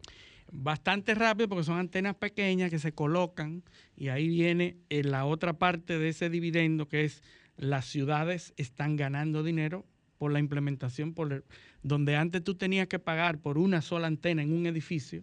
Bastante 0.52 1.14
rápido 1.14 1.48
porque 1.48 1.64
son 1.64 1.78
antenas 1.78 2.14
pequeñas 2.14 2.70
que 2.70 2.78
se 2.78 2.92
colocan 2.92 3.64
y 3.96 4.08
ahí 4.08 4.28
viene 4.28 4.76
eh, 4.88 5.02
la 5.02 5.24
otra 5.24 5.54
parte 5.54 5.98
de 5.98 6.10
ese 6.10 6.30
dividendo 6.30 6.88
que 6.88 7.04
es 7.04 7.22
las 7.56 7.86
ciudades 7.86 8.54
están 8.56 8.96
ganando 8.96 9.42
dinero 9.42 9.84
por 10.24 10.32
la 10.32 10.38
implementación, 10.38 11.12
por 11.12 11.44
donde 11.82 12.16
antes 12.16 12.42
tú 12.42 12.54
tenías 12.54 12.88
que 12.88 12.98
pagar 12.98 13.40
por 13.40 13.58
una 13.58 13.82
sola 13.82 14.06
antena 14.06 14.42
en 14.42 14.54
un 14.54 14.64
edificio, 14.64 15.22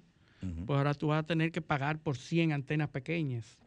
pues 0.67 0.77
ahora 0.77 0.93
tú 0.93 1.07
vas 1.07 1.23
a 1.23 1.25
tener 1.25 1.51
que 1.51 1.59
pagar 1.59 1.97
por 1.97 2.17
100 2.17 2.51
antenas 2.51 2.87
pequeñas. 2.89 3.57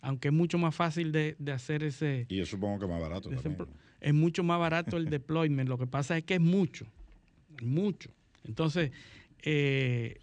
Aunque 0.00 0.28
es 0.28 0.34
mucho 0.34 0.58
más 0.58 0.74
fácil 0.74 1.12
de, 1.12 1.36
hacer 1.52 1.84
ese... 1.84 2.26
Y 2.28 2.38
yo 2.38 2.44
supongo 2.44 2.80
que 2.80 2.86
más 2.88 3.00
barato 3.00 3.30
también. 3.30 3.56
Es 4.00 4.12
mucho 4.12 4.42
más 4.42 4.58
barato 4.58 4.96
el 4.96 5.04
deployment. 5.10 5.68
Lo 5.68 5.78
que 5.78 5.86
pasa 5.86 6.18
es 6.18 6.24
que 6.24 6.34
es 6.34 6.40
mucho, 6.40 6.86
mucho. 7.62 8.10
Entonces, 8.42 8.90
eh, 9.44 10.18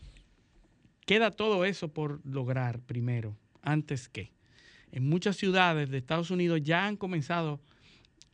queda 1.06 1.32
todo 1.32 1.64
eso 1.64 1.94
por 1.94 2.20
lograr 2.26 2.82
primero, 2.82 3.38
antes 3.62 4.10
que. 4.10 4.34
En 4.92 5.08
muchas 5.08 5.38
ciudades 5.38 5.90
de 5.90 5.98
Estados 5.98 6.30
Unidos 6.30 6.60
ya 6.62 6.88
han 6.88 6.98
comenzado 6.98 7.62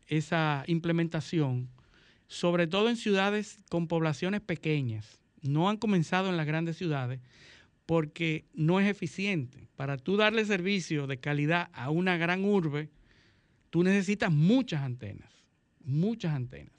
esa 0.08 0.64
implementación 0.66 1.70
sobre 2.28 2.68
todo 2.68 2.90
en 2.90 2.98
ciudades 2.98 3.60
con 3.70 3.88
poblaciones 3.88 4.42
pequeñas. 4.42 5.22
No 5.42 5.70
han 5.70 5.78
comenzado 5.78 6.30
en 6.30 6.38
las 6.38 6.46
grandes 6.46 6.78
ciudades 6.78 7.20
porque 7.86 8.46
no 8.54 8.80
es 8.80 8.88
eficiente. 8.88 9.68
Para 9.76 9.98
tú 9.98 10.18
darle 10.18 10.46
servicio 10.46 11.08
de 11.08 11.20
calidad 11.20 11.70
a 11.74 11.90
una 11.90 12.18
gran 12.18 12.44
urbe, 12.44 12.90
tú 13.70 13.84
necesitas 13.84 14.32
muchas 14.32 14.82
antenas, 14.82 15.32
muchas 15.84 16.34
antenas. 16.34 16.74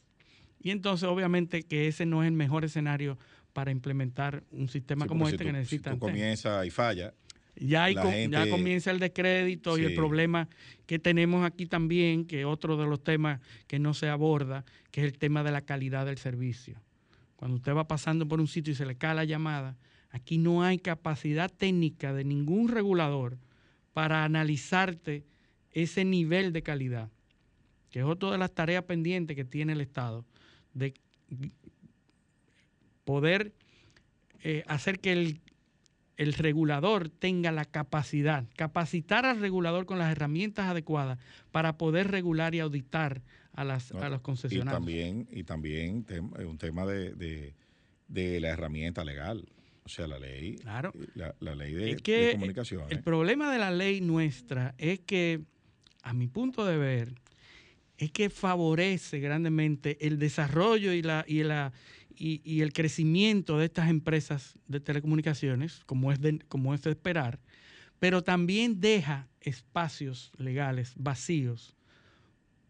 Y 0.61 0.71
entonces, 0.71 1.09
obviamente, 1.09 1.63
que 1.63 1.89
ese 1.89 2.05
no 2.05 2.23
es 2.23 2.29
el 2.29 2.35
mejor 2.35 2.65
escenario 2.65 3.19
para 3.53 3.71
implementar 3.71 4.45
un 4.51 4.69
sistema 4.69 5.05
Sí, 5.05 5.09
como 5.09 5.27
este 5.29 5.39
si 5.39 5.45
que 5.45 5.53
necesita. 5.53 5.93
Si 5.93 5.99
tú 5.99 6.07
antenas. 6.07 6.67
y 6.67 6.71
falla, 6.71 7.15
Ya, 7.61 7.85
hay 7.85 7.95
gente- 7.95 8.31
ya 8.31 8.45
comienza 8.51 8.91
el 8.91 8.99
descrédito 9.01 9.77
y 9.79 9.83
el 9.83 9.95
problema 9.97 10.49
que 10.87 10.99
tenemos 10.99 11.45
aquí 11.45 11.67
también, 11.67 12.25
que 12.27 12.45
otro 12.45 12.77
de 12.77 12.87
los 12.87 13.03
temas 13.03 13.41
que 13.67 13.79
no 13.79 13.95
se 13.95 14.09
aborda, 14.09 14.65
que 14.91 15.01
es 15.01 15.07
el 15.13 15.19
tema 15.19 15.43
de 15.43 15.51
la 15.53 15.63
calidad 15.63 16.07
del 16.07 16.19
servicio. 16.19 16.81
Cuando 17.37 17.57
usted 17.57 17.75
va 17.75 17.87
pasando 17.89 18.27
por 18.27 18.41
un 18.41 18.49
sitio 18.49 18.73
y 18.73 18.77
se 18.77 18.87
le 18.87 18.97
cae 18.97 19.15
la 19.15 19.25
llamada, 19.25 19.77
aquí 20.11 20.39
no 20.39 20.63
hay 20.63 20.79
capacidad 20.79 21.51
técnica 21.51 22.13
de 22.13 22.25
ningún 22.25 22.69
regulador 22.69 23.39
para 23.93 24.25
analizarte 24.25 25.25
ese 25.73 26.05
nivel 26.05 26.53
de 26.53 26.63
calidad, 26.63 27.11
que 27.91 28.01
es 28.01 28.05
otra 28.05 28.31
de 28.31 28.39
las 28.39 28.55
tareas 28.55 28.85
pendientes 28.85 29.37
que 29.37 29.45
tiene 29.45 29.73
el 29.73 29.81
Estado, 29.81 30.25
de 30.75 30.95
poder 33.05 33.53
eh, 34.43 34.63
hacer 34.67 35.01
que 35.01 35.13
el 35.13 35.41
el 36.19 36.35
regulador 36.35 37.09
tenga 37.09 37.51
la 37.53 37.65
capacidad, 37.65 38.45
capacitar 38.57 39.25
al 39.25 39.41
regulador 39.41 39.87
con 39.87 39.99
las 39.99 40.13
herramientas 40.13 40.67
adecuadas 40.67 41.19
para 41.51 41.79
poder 41.79 42.11
regular 42.11 42.55
y 42.55 42.61
auditar 42.61 43.23
a, 43.55 43.65
las, 43.65 43.93
¿no? 43.95 44.01
a 44.03 44.09
los 44.11 44.21
y 44.21 44.23
concesionarios. 44.23 44.75
también, 44.75 45.27
y 45.33 45.45
también 45.45 46.05
tem- 46.05 46.45
un 46.47 46.59
tema 46.59 46.85
de, 46.85 47.15
de- 47.15 47.55
de 48.09 48.41
la 48.41 48.49
herramienta 48.51 49.05
legal. 49.05 49.49
O 49.85 49.89
sea, 49.89 50.07
la 50.07 50.19
ley, 50.19 50.57
Claro. 50.57 50.93
la, 51.15 51.35
la 51.41 51.55
ley 51.55 51.73
de, 51.73 51.93
Es 51.93 52.03
que 52.03 52.27
de 52.27 52.33
comunicaciones. 52.33 52.91
El 52.91 53.03
problema 53.03 53.51
de 53.51 53.59
la 53.59 53.71
ley 53.71 54.01
nuestra 54.03 54.75
es 54.77 55.01
que, 55.01 55.41
a 56.03 56.13
mi 56.13 56.27
punto 56.27 56.67
de 56.67 56.77
ver, 56.77 57.15
es 57.97 58.11
que 58.13 58.29
favorece 58.31 59.19
grandemente 59.19 60.07
el 60.07 60.19
desarrollo 60.19 60.93
y, 60.93 61.03
la, 61.03 61.25
y, 61.27 61.43
la, 61.43 61.73
y, 62.19 62.41
y 62.45 62.63
el 62.63 62.73
crecimiento 62.73 63.59
de 63.59 63.67
estas 63.67 63.89
empresas 63.89 64.59
de 64.67 64.81
telecomunicaciones, 64.81 65.83
como 65.87 66.13
es, 66.13 66.21
de, 66.21 66.41
como 66.49 66.75
es 66.75 66.83
de 66.83 66.91
esperar, 66.91 67.39
pero 67.99 68.23
también 68.23 68.81
deja 68.81 69.29
espacios 69.41 70.33
legales 70.37 70.93
vacíos 70.97 71.75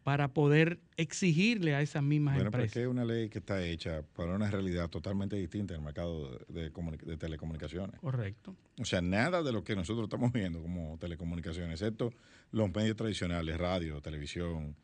para 0.05 0.29
poder 0.29 0.81
exigirle 0.97 1.75
a 1.75 1.83
esas 1.83 2.03
mismas 2.03 2.35
Bueno, 2.37 2.49
empresas. 2.49 2.73
que 2.73 2.81
es 2.81 2.89
una 2.89 3.05
ley 3.05 3.29
que 3.29 3.41
está 3.41 3.63
hecha 3.63 4.03
para 4.15 4.35
una 4.35 4.51
realidad 4.51 4.89
totalmente 4.89 5.37
distinta 5.37 5.75
en 5.75 5.81
el 5.81 5.85
mercado 5.85 6.39
de 6.49 6.71
telecomunicaciones. 7.19 8.01
Correcto. 8.01 8.57
O 8.81 8.87
sea, 8.87 9.03
nada 9.03 9.43
de 9.43 9.53
lo 9.53 9.65
que 9.65 9.77
nosotros 9.77 10.05
estamos 10.05 10.33
viendo 10.33 10.63
como 10.63 10.97
telecomunicaciones, 10.99 11.83
excepto 11.83 12.15
los 12.53 12.75
medios 12.75 12.97
tradicionales, 12.97 13.59
radio, 13.59 14.01
televisión, 14.01 14.77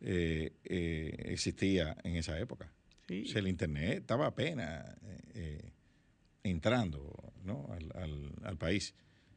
eh, 0.00 0.52
eh, 0.64 1.14
existía 1.26 1.96
en 2.02 2.16
esa 2.16 2.36
época. 2.40 2.72
Sí. 3.08 3.24
O 3.26 3.28
sea, 3.28 3.40
el 3.40 3.48
Internet 3.48 3.98
estaba 4.00 4.26
apenas 4.26 4.96
eh, 5.02 5.18
eh, 5.34 5.72
entrando 6.44 7.32
¿no? 7.44 7.68
al, 7.72 7.90
al- 8.02 8.32
al 8.44 8.56
país. 8.56 8.94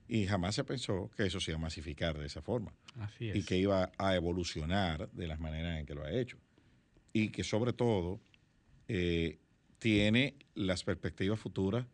Y 0.08 0.26
jamás 0.28 0.54
se 0.56 0.64
pensó 0.64 1.10
que 1.18 1.26
eso 1.26 1.40
se 1.40 1.52
iba 1.52 1.58
a 1.58 1.62
masificar 1.62 2.18
de 2.18 2.28
esa 2.28 2.42
forma 2.42 2.74
Así 3.00 3.30
es. 3.30 3.36
y 3.38 3.44
que 3.44 3.58
iba 3.58 3.92
a 3.98 4.16
evolucionar 4.16 5.10
de 5.12 5.28
las 5.28 5.40
maneras 5.40 5.80
en 5.80 5.86
que 5.88 5.96
lo 5.96 6.04
ha 6.04 6.12
hecho. 6.12 6.38
Y 7.12 7.30
que 7.30 7.44
sobre 7.44 7.74
todo 7.74 8.20
eh, 8.88 9.40
tiene 9.80 10.36
las 10.54 10.84
perspectivas 10.84 11.40
futuras 11.40 11.88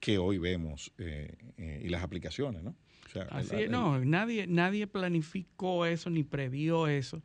que 0.00 0.18
hoy 0.18 0.38
vemos 0.38 0.92
eh, 0.98 1.36
eh, 1.56 1.82
y 1.84 1.88
las 1.88 2.02
aplicaciones, 2.02 2.62
¿no? 2.64 2.74
O 3.06 3.08
sea, 3.12 3.22
Así 3.30 3.54
el- 3.56 3.70
no, 3.70 4.02
nadie, 4.04 4.46
nadie 4.46 4.86
planificó 4.86 5.86
eso 5.86 6.10
ni 6.10 6.24
previó 6.24 6.88
eso, 6.88 7.22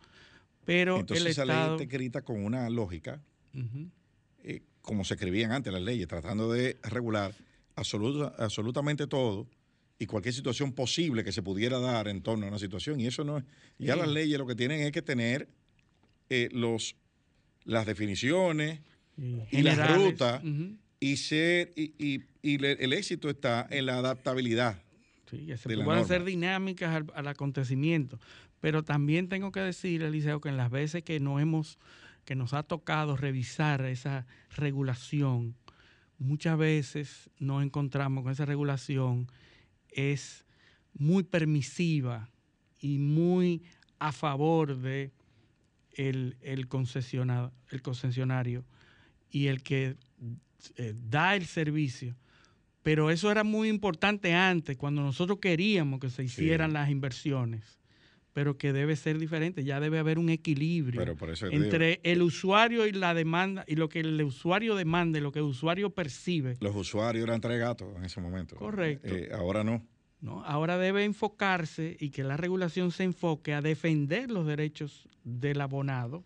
pero 0.65 0.99
Entonces 0.99 1.25
el 1.25 1.31
esa 1.31 1.43
Estado... 1.43 1.77
ley 1.77 1.83
está 1.85 1.95
escrita 1.95 2.21
con 2.23 2.43
una 2.43 2.69
lógica, 2.69 3.21
Eh, 4.44 4.61
como 4.82 5.03
se 5.03 5.15
escribían 5.15 5.52
antes 5.52 5.72
las 5.73 5.82
leyes, 5.82 6.07
tratando 6.07 6.52
de 6.52 6.77
regular 6.84 7.34
absoluta- 7.76 8.34
absolutamente 8.38 9.07
todo 9.07 9.48
y 9.98 10.06
cualquier 10.06 10.34
situación 10.36 10.73
posible 10.73 11.23
que 11.23 11.32
se 11.32 11.41
pudiera 11.41 11.80
dar 11.80 12.07
en 12.07 12.22
torno 12.22 12.45
a 12.45 12.49
una 12.49 12.60
situación. 12.60 12.99
Y 12.99 13.07
eso 13.07 13.23
no 13.23 13.38
es... 13.38 13.44
Ya 13.80 13.94
Sí. 13.94 13.99
las 13.99 14.10
leyes 14.10 14.38
lo 14.38 14.45
que 14.45 14.56
tienen 14.56 14.82
es 14.82 14.91
que 14.91 15.02
tener 15.02 15.48
eh, 16.30 16.49
los, 16.52 16.95
las 17.64 17.86
definiciones 17.86 18.82
y 19.52 19.61
las 19.61 19.95
rutas 19.95 20.41
y 20.99 21.18
ser 21.18 21.72
y, 21.76 21.94
y- 21.98 22.23
y 22.41 22.57
le- 22.57 22.73
el 22.84 22.94
éxito 22.94 23.30
está 23.30 23.65
en 23.69 23.86
la 23.86 23.98
adaptabilidad. 23.98 24.82
Sí, 25.30 25.45
que 25.48 25.57
se 25.57 25.69
puedan 25.77 26.06
ser 26.07 26.23
dinámicas 26.23 26.94
al, 26.94 27.06
al 27.15 27.27
acontecimiento. 27.27 28.19
Pero 28.61 28.84
también 28.84 29.30
tengo 29.30 29.52
que 29.52 29.60
decir, 29.61 30.02
Eliseo, 30.03 30.41
que 30.41 30.49
en 30.49 30.57
las 30.57 30.69
veces 30.72 31.03
que 31.03 31.19
nos 31.19 31.41
hemos, 31.41 31.77
que 32.26 32.35
nos 32.35 32.53
ha 32.53 32.64
tocado 32.64 33.15
revisar 33.15 33.85
esa 33.85 34.26
regulación, 34.56 35.56
muchas 36.18 36.57
veces 36.57 37.30
nos 37.39 37.64
encontramos 37.64 38.23
con 38.23 38.31
esa 38.31 38.45
regulación 38.45 39.27
es 39.89 40.45
muy 40.93 41.23
permisiva 41.23 42.30
y 42.80 42.97
muy 42.97 43.64
a 43.99 44.11
favor 44.11 44.77
de 44.77 45.11
el, 45.93 46.38
el, 46.41 46.68
concesiona- 46.68 47.52
el 47.69 47.81
concesionario 47.81 48.65
y 49.30 49.47
el 49.47 49.61
que 49.64 49.95
eh, 50.77 50.93
da 51.10 51.35
el 51.35 51.45
servicio. 51.45 52.15
Pero 52.84 53.10
eso 53.10 53.31
era 53.31 53.43
muy 53.43 53.69
importante 53.69 54.34
antes, 54.34 54.77
cuando 54.77 55.02
nosotros 55.02 55.39
queríamos 55.39 55.99
que 55.99 56.10
se 56.10 56.23
hicieran 56.23 56.73
las 56.73 56.89
inversiones, 56.89 57.80
pero 58.36 58.57
que 58.57 58.74
debe 58.74 58.98
ser 58.98 59.18
diferente, 59.18 59.64
ya 59.64 59.80
debe 59.80 59.98
haber 59.98 60.20
un 60.20 60.28
equilibrio 60.28 60.99
digo- 60.99 61.26
entre 61.53 62.02
el 62.03 62.22
usuario 62.22 62.86
y 62.86 62.91
la 62.91 63.14
demanda, 63.14 63.64
y 63.66 63.78
lo 63.78 63.88
que 63.88 64.02
el 64.02 64.22
usuario 64.22 64.76
demanda, 64.76 65.18
y 65.20 65.22
lo 65.22 65.32
que 65.32 65.40
el 65.40 65.45
usuario 65.45 65.91
percibe. 65.91 66.57
Los 66.60 66.76
usuarios 66.76 67.24
eran 67.24 67.40
tres 67.40 67.57
gatos 67.60 67.95
en 67.95 68.03
ese 68.03 68.20
momento. 68.20 68.57
Correcto. 68.57 69.07
Eh, 69.16 69.30
ahora 69.32 69.64
no. 69.64 69.88
¿no? 70.20 70.44
Ahora 70.44 70.78
debe 70.78 71.06
enfocarse 71.06 71.95
y 71.98 72.10
que 72.10 72.26
la 72.26 72.36
regulación 72.36 72.91
se 72.91 73.06
enfoque 73.06 73.53
a 73.53 73.62
defender 73.62 74.30
los 74.30 74.45
derechos 74.45 75.07
del 75.24 75.62
abonado 75.62 76.26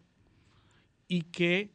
y 1.07 1.21
que 1.21 1.73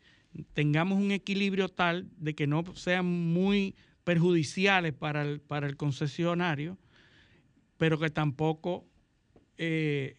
tengamos 0.53 0.99
un 0.99 1.13
equilibrio 1.13 1.69
tal 1.69 2.09
de 2.19 2.35
que 2.35 2.49
no 2.49 2.65
sean 2.75 3.07
muy 3.07 3.77
perjudiciales 4.03 4.95
para 4.95 5.23
el, 5.23 5.41
para 5.41 5.69
el 5.69 5.77
concesionario, 5.77 6.77
pero 7.79 8.01
que 8.01 8.11
tampoco 8.11 8.85
eh, 9.59 10.17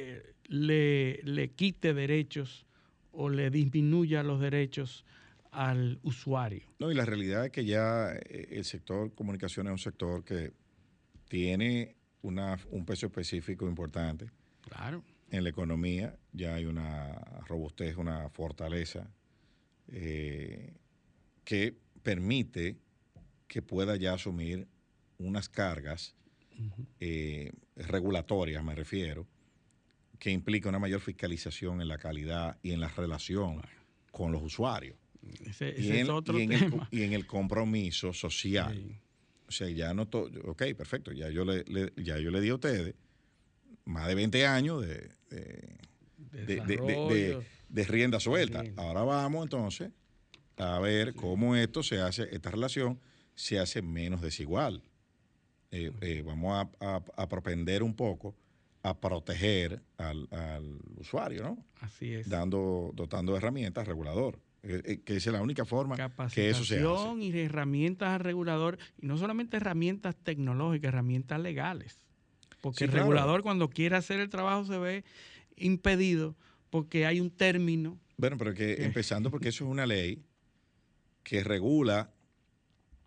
eh, 0.00 0.34
le, 0.48 1.20
le 1.24 1.50
quite 1.50 1.92
derechos 1.94 2.66
o 3.12 3.28
le 3.28 3.50
disminuya 3.50 4.22
los 4.22 4.40
derechos 4.40 5.04
al 5.50 5.98
usuario. 6.02 6.62
No, 6.78 6.90
y 6.90 6.94
la 6.94 7.04
realidad 7.04 7.46
es 7.46 7.50
que 7.50 7.64
ya 7.64 8.12
eh, 8.14 8.48
el 8.52 8.64
sector 8.64 9.12
comunicaciones 9.14 9.70
es 9.70 9.72
un 9.72 9.78
sector 9.92 10.24
que 10.24 10.52
tiene 11.28 11.96
una, 12.22 12.58
un 12.70 12.84
peso 12.84 13.06
específico 13.06 13.66
importante 13.68 14.30
Claro. 14.62 15.02
en 15.30 15.42
la 15.44 15.50
economía. 15.50 16.16
Ya 16.32 16.54
hay 16.54 16.66
una 16.66 17.14
robustez, 17.48 17.96
una 17.96 18.28
fortaleza 18.30 19.10
eh, 19.88 20.74
que 21.44 21.74
permite 22.02 22.76
que 23.46 23.62
pueda 23.62 23.96
ya 23.96 24.12
asumir 24.14 24.68
unas 25.18 25.48
cargas 25.48 26.14
eh, 27.00 27.50
regulatorias, 27.76 28.62
me 28.64 28.74
refiero, 28.74 29.26
que 30.18 30.30
implica 30.30 30.68
una 30.68 30.78
mayor 30.78 31.00
fiscalización 31.00 31.80
en 31.80 31.88
la 31.88 31.98
calidad 31.98 32.58
y 32.62 32.72
en 32.72 32.80
la 32.80 32.88
relación 32.88 33.62
con 34.10 34.32
los 34.32 34.42
usuarios. 34.42 34.96
Ese, 35.44 35.74
y, 35.78 35.90
en, 35.90 35.96
es 35.96 36.08
otro 36.08 36.38
y 36.38 36.42
en 36.42 36.52
el, 36.52 36.58
tema. 36.60 36.76
co- 36.78 36.88
y 36.90 37.02
en 37.02 37.12
el 37.12 37.26
compromiso 37.26 38.12
social. 38.12 38.74
Sí. 38.74 38.96
O 39.48 39.50
sea, 39.52 39.68
ya 39.70 39.94
no 39.94 40.06
to- 40.08 40.30
ok, 40.44 40.62
perfecto, 40.76 41.12
ya 41.12 41.28
yo 41.30 41.44
le, 41.44 41.64
le- 41.64 41.92
ya 41.96 42.18
yo 42.18 42.30
le 42.30 42.40
di 42.40 42.48
a 42.50 42.54
ustedes 42.54 42.94
más 43.84 44.06
de 44.08 44.14
20 44.14 44.46
años 44.46 44.84
de, 44.86 45.10
de, 47.68 47.84
rienda 47.84 48.20
suelta. 48.20 48.62
Sí. 48.64 48.72
Ahora 48.76 49.02
vamos 49.02 49.44
entonces 49.44 49.90
a 50.56 50.78
ver 50.80 51.14
cómo 51.14 51.54
esto 51.56 51.82
se 51.82 52.00
hace, 52.00 52.28
esta 52.34 52.50
relación 52.50 52.98
se 53.34 53.58
hace 53.58 53.82
menos 53.82 54.20
desigual. 54.20 54.82
Eh, 55.70 55.92
eh, 56.00 56.22
vamos 56.24 56.54
a, 56.80 56.86
a- 56.96 57.02
a 57.16 57.28
propender 57.28 57.82
un 57.82 57.94
poco 57.94 58.34
a 58.88 59.00
proteger 59.00 59.82
al, 59.96 60.28
al 60.30 60.78
usuario, 60.96 61.42
¿no? 61.42 61.64
Así 61.80 62.14
es. 62.14 62.28
Dando, 62.28 62.90
dotando 62.94 63.32
de 63.32 63.38
herramientas 63.38 63.86
regulador. 63.86 64.40
Eh, 64.62 64.82
eh, 64.84 65.00
que 65.04 65.16
esa 65.16 65.30
es 65.30 65.34
la 65.34 65.42
única 65.42 65.64
forma 65.64 65.96
que 65.96 66.50
eso 66.50 66.64
se 66.64 66.76
hace. 66.76 66.82
Capacitación 66.82 67.22
y 67.22 67.30
herramientas 67.38 68.08
al 68.10 68.20
regulador, 68.20 68.78
y 69.00 69.06
no 69.06 69.16
solamente 69.16 69.56
herramientas 69.56 70.16
tecnológicas, 70.16 70.88
herramientas 70.88 71.40
legales. 71.40 72.04
Porque 72.60 72.78
Sí, 72.78 72.84
el 72.84 72.90
claro. 72.90 73.04
regulador 73.04 73.42
cuando 73.42 73.68
quiere 73.70 73.96
hacer 73.96 74.18
el 74.20 74.28
trabajo 74.30 74.64
se 74.64 74.78
ve 74.78 75.04
impedido 75.56 76.34
porque 76.70 77.06
hay 77.06 77.20
un 77.20 77.30
término. 77.30 77.98
Bueno, 78.16 78.36
pero 78.36 78.52
que 78.52 78.84
empezando 78.84 79.30
porque 79.30 79.50
eso 79.50 79.64
es 79.64 79.70
una 79.70 79.86
ley 79.86 80.24
que 81.22 81.44
regula, 81.44 82.10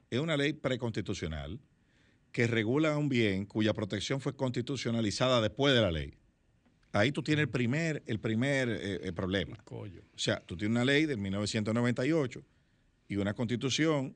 es 0.09 0.19
una 0.19 0.37
ley 0.37 0.53
preconstitucional 0.53 1.59
que 2.31 2.47
regula 2.47 2.97
un 2.97 3.09
bien 3.09 3.45
cuya 3.45 3.73
protección 3.73 4.21
fue 4.21 4.35
constitucionalizada 4.35 5.41
después 5.41 5.73
de 5.73 5.81
la 5.81 5.91
ley. 5.91 6.13
ahí 6.93 7.11
tú 7.11 7.23
tienes 7.23 7.43
el 7.43 7.49
primer, 7.49 8.03
el 8.05 8.19
primer 8.19 8.69
eh, 8.69 8.99
eh, 9.03 9.13
problema. 9.13 9.57
O 9.69 9.87
sea, 10.15 10.41
tú 10.45 10.57
tienes 10.57 10.75
una 10.75 10.85
ley 10.85 11.05
de 11.05 11.17
1998 11.17 12.43
y 13.07 13.15
una 13.17 13.33
constitución 13.33 14.15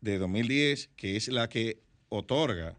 de 0.00 0.18
2010 0.18 0.90
que 0.96 1.16
es 1.16 1.28
la 1.28 1.48
que 1.48 1.80
otorga 2.08 2.76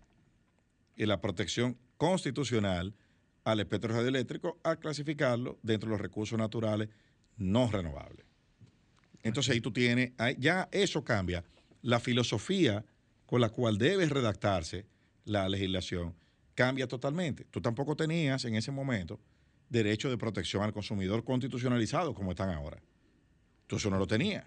la 0.95 1.21
protección 1.21 1.77
constitucional 1.97 2.93
al 3.43 3.59
espectro 3.59 3.93
radioeléctrico 3.93 4.59
al 4.63 4.79
clasificarlo 4.79 5.59
dentro 5.63 5.89
de 5.89 5.91
los 5.95 6.01
recursos 6.01 6.37
naturales 6.37 6.89
no 7.37 7.69
renovables. 7.71 8.25
Entonces 9.23 9.53
ahí 9.53 9.61
tú 9.61 9.71
tienes, 9.71 10.11
ya 10.37 10.67
eso 10.71 11.03
cambia 11.03 11.43
la 11.81 11.99
filosofía 11.99 12.85
con 13.33 13.41
la 13.41 13.49
cual 13.49 13.79
debe 13.79 14.05
redactarse 14.05 14.85
la 15.25 15.49
legislación, 15.49 16.13
cambia 16.53 16.87
totalmente. 16.87 17.45
Tú 17.45 17.61
tampoco 17.61 17.95
tenías 17.95 18.45
en 18.45 18.53
ese 18.53 18.71
momento 18.71 19.19
derecho 19.69 20.07
de 20.11 20.19
protección 20.19 20.61
al 20.61 20.71
consumidor 20.71 21.23
constitucionalizado 21.23 22.13
como 22.13 22.29
están 22.29 22.51
ahora. 22.51 22.79
Tú 23.65 23.77
eso 23.77 23.89
no 23.89 23.97
lo 23.97 24.05
tenías. 24.05 24.45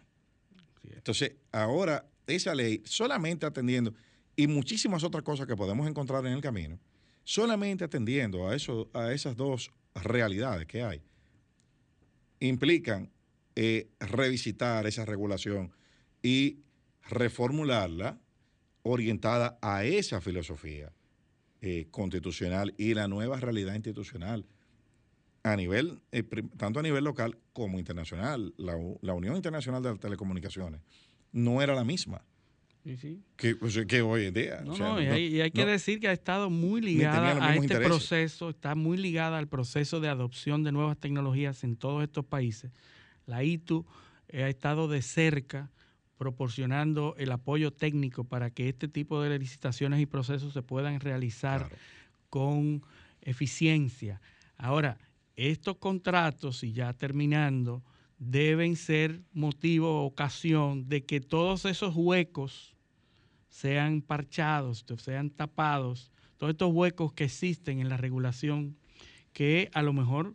Entonces, 0.84 1.32
ahora 1.50 2.08
esa 2.28 2.54
ley, 2.54 2.80
solamente 2.84 3.44
atendiendo, 3.44 3.92
y 4.36 4.46
muchísimas 4.46 5.02
otras 5.02 5.24
cosas 5.24 5.48
que 5.48 5.56
podemos 5.56 5.88
encontrar 5.88 6.24
en 6.24 6.34
el 6.34 6.40
camino, 6.40 6.78
solamente 7.24 7.82
atendiendo 7.82 8.46
a, 8.46 8.54
eso, 8.54 8.88
a 8.92 9.10
esas 9.10 9.34
dos 9.36 9.72
realidades 9.96 10.64
que 10.68 10.84
hay, 10.84 11.02
implican 12.38 13.10
eh, 13.56 13.88
revisitar 13.98 14.86
esa 14.86 15.04
regulación 15.04 15.72
y 16.22 16.60
reformularla 17.08 18.20
orientada 18.86 19.58
a 19.60 19.84
esa 19.84 20.20
filosofía 20.20 20.92
eh, 21.60 21.88
constitucional 21.90 22.74
y 22.78 22.94
la 22.94 23.08
nueva 23.08 23.38
realidad 23.40 23.74
institucional 23.74 24.46
a 25.42 25.56
nivel, 25.56 26.00
eh, 26.12 26.22
tanto 26.56 26.80
a 26.80 26.82
nivel 26.82 27.04
local 27.04 27.38
como 27.52 27.78
internacional. 27.78 28.54
La, 28.56 28.74
la, 29.00 29.14
Unión 29.14 29.36
Internacional 29.36 29.82
de 29.82 29.96
Telecomunicaciones 29.96 30.80
no 31.32 31.62
era 31.62 31.74
la 31.74 31.84
misma. 31.84 32.24
Que, 33.36 33.56
pues, 33.56 33.76
que, 33.88 34.00
hoy 34.00 34.26
en 34.26 34.34
día. 34.34 34.62
No, 34.64 35.02
y, 35.02 35.06
hay, 35.40 35.50
que 35.50 35.66
decir 35.66 35.98
que 35.98 36.06
ha 36.06 36.12
estado 36.12 36.50
muy 36.50 36.80
ligada 36.80 37.44
a 37.44 37.56
este 37.56 37.80
proceso, 37.80 38.50
está 38.50 38.76
muy 38.76 38.96
ligada 38.96 39.38
al 39.38 39.48
proceso 39.48 39.98
de 39.98 40.08
adopción 40.08 40.62
de 40.62 40.70
nuevas 40.70 40.96
tecnologías 40.96 41.64
en 41.64 41.74
todos 41.74 42.04
estos 42.04 42.24
países. 42.24 42.70
La 43.26 43.42
ITU 43.42 43.84
eh, 44.28 44.44
ha 44.44 44.48
estado 44.48 44.86
de 44.86 45.02
cerca 45.02 45.72
proporcionando 46.16 47.14
el 47.18 47.32
apoyo 47.32 47.72
técnico 47.72 48.24
para 48.24 48.50
que 48.50 48.68
este 48.68 48.88
tipo 48.88 49.20
de 49.20 49.38
licitaciones 49.38 50.00
y 50.00 50.06
procesos 50.06 50.52
se 50.52 50.62
puedan 50.62 51.00
realizar 51.00 51.70
con 52.30 52.82
eficiencia. 53.20 54.20
Ahora, 54.56 54.98
estos 55.36 55.76
contratos, 55.76 56.62
y 56.62 56.72
ya 56.72 56.92
terminando, 56.94 57.82
deben 58.18 58.76
ser 58.76 59.20
motivo 59.32 60.02
o 60.02 60.06
ocasión 60.06 60.88
de 60.88 61.04
que 61.04 61.20
todos 61.20 61.66
esos 61.66 61.94
huecos 61.94 62.74
sean 63.48 64.00
parchados, 64.00 64.84
sean 64.98 65.30
tapados, 65.30 66.10
todos 66.38 66.52
estos 66.52 66.72
huecos 66.72 67.12
que 67.12 67.24
existen 67.24 67.80
en 67.80 67.88
la 67.88 67.96
regulación, 67.96 68.76
que 69.32 69.70
a 69.74 69.82
lo 69.82 69.92
mejor 69.92 70.34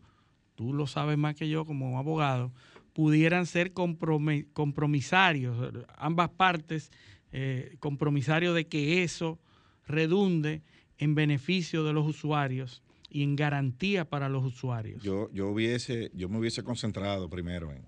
tú 0.55 0.73
lo 0.73 0.85
sabes 0.85 1.17
más 1.17 1.35
que 1.35 1.49
yo 1.49 1.65
como 1.65 1.97
abogado, 1.97 2.51
pudieran 2.93 3.45
ser 3.45 3.73
compromisarios, 3.73 5.73
ambas 5.97 6.30
partes 6.30 6.91
eh, 7.31 7.76
compromisarios 7.80 8.55
de 8.55 8.68
que 8.68 9.03
eso 9.03 9.39
redunde 9.88 10.61
en 10.97 11.15
beneficio 11.15 11.84
de 11.84 11.93
los 11.93 12.07
usuarios 12.07 12.84
y 13.09 13.23
en 13.23 13.35
garantía 13.35 14.05
para 14.05 14.30
los 14.30 14.45
usuarios. 14.45 15.01
Yo, 15.01 15.30
yo, 15.31 15.49
hubiese, 15.49 16.11
yo 16.13 16.30
me 16.30 16.39
hubiese 16.39 16.63
concentrado 16.63 17.30
primero 17.30 17.72
en, 17.72 17.85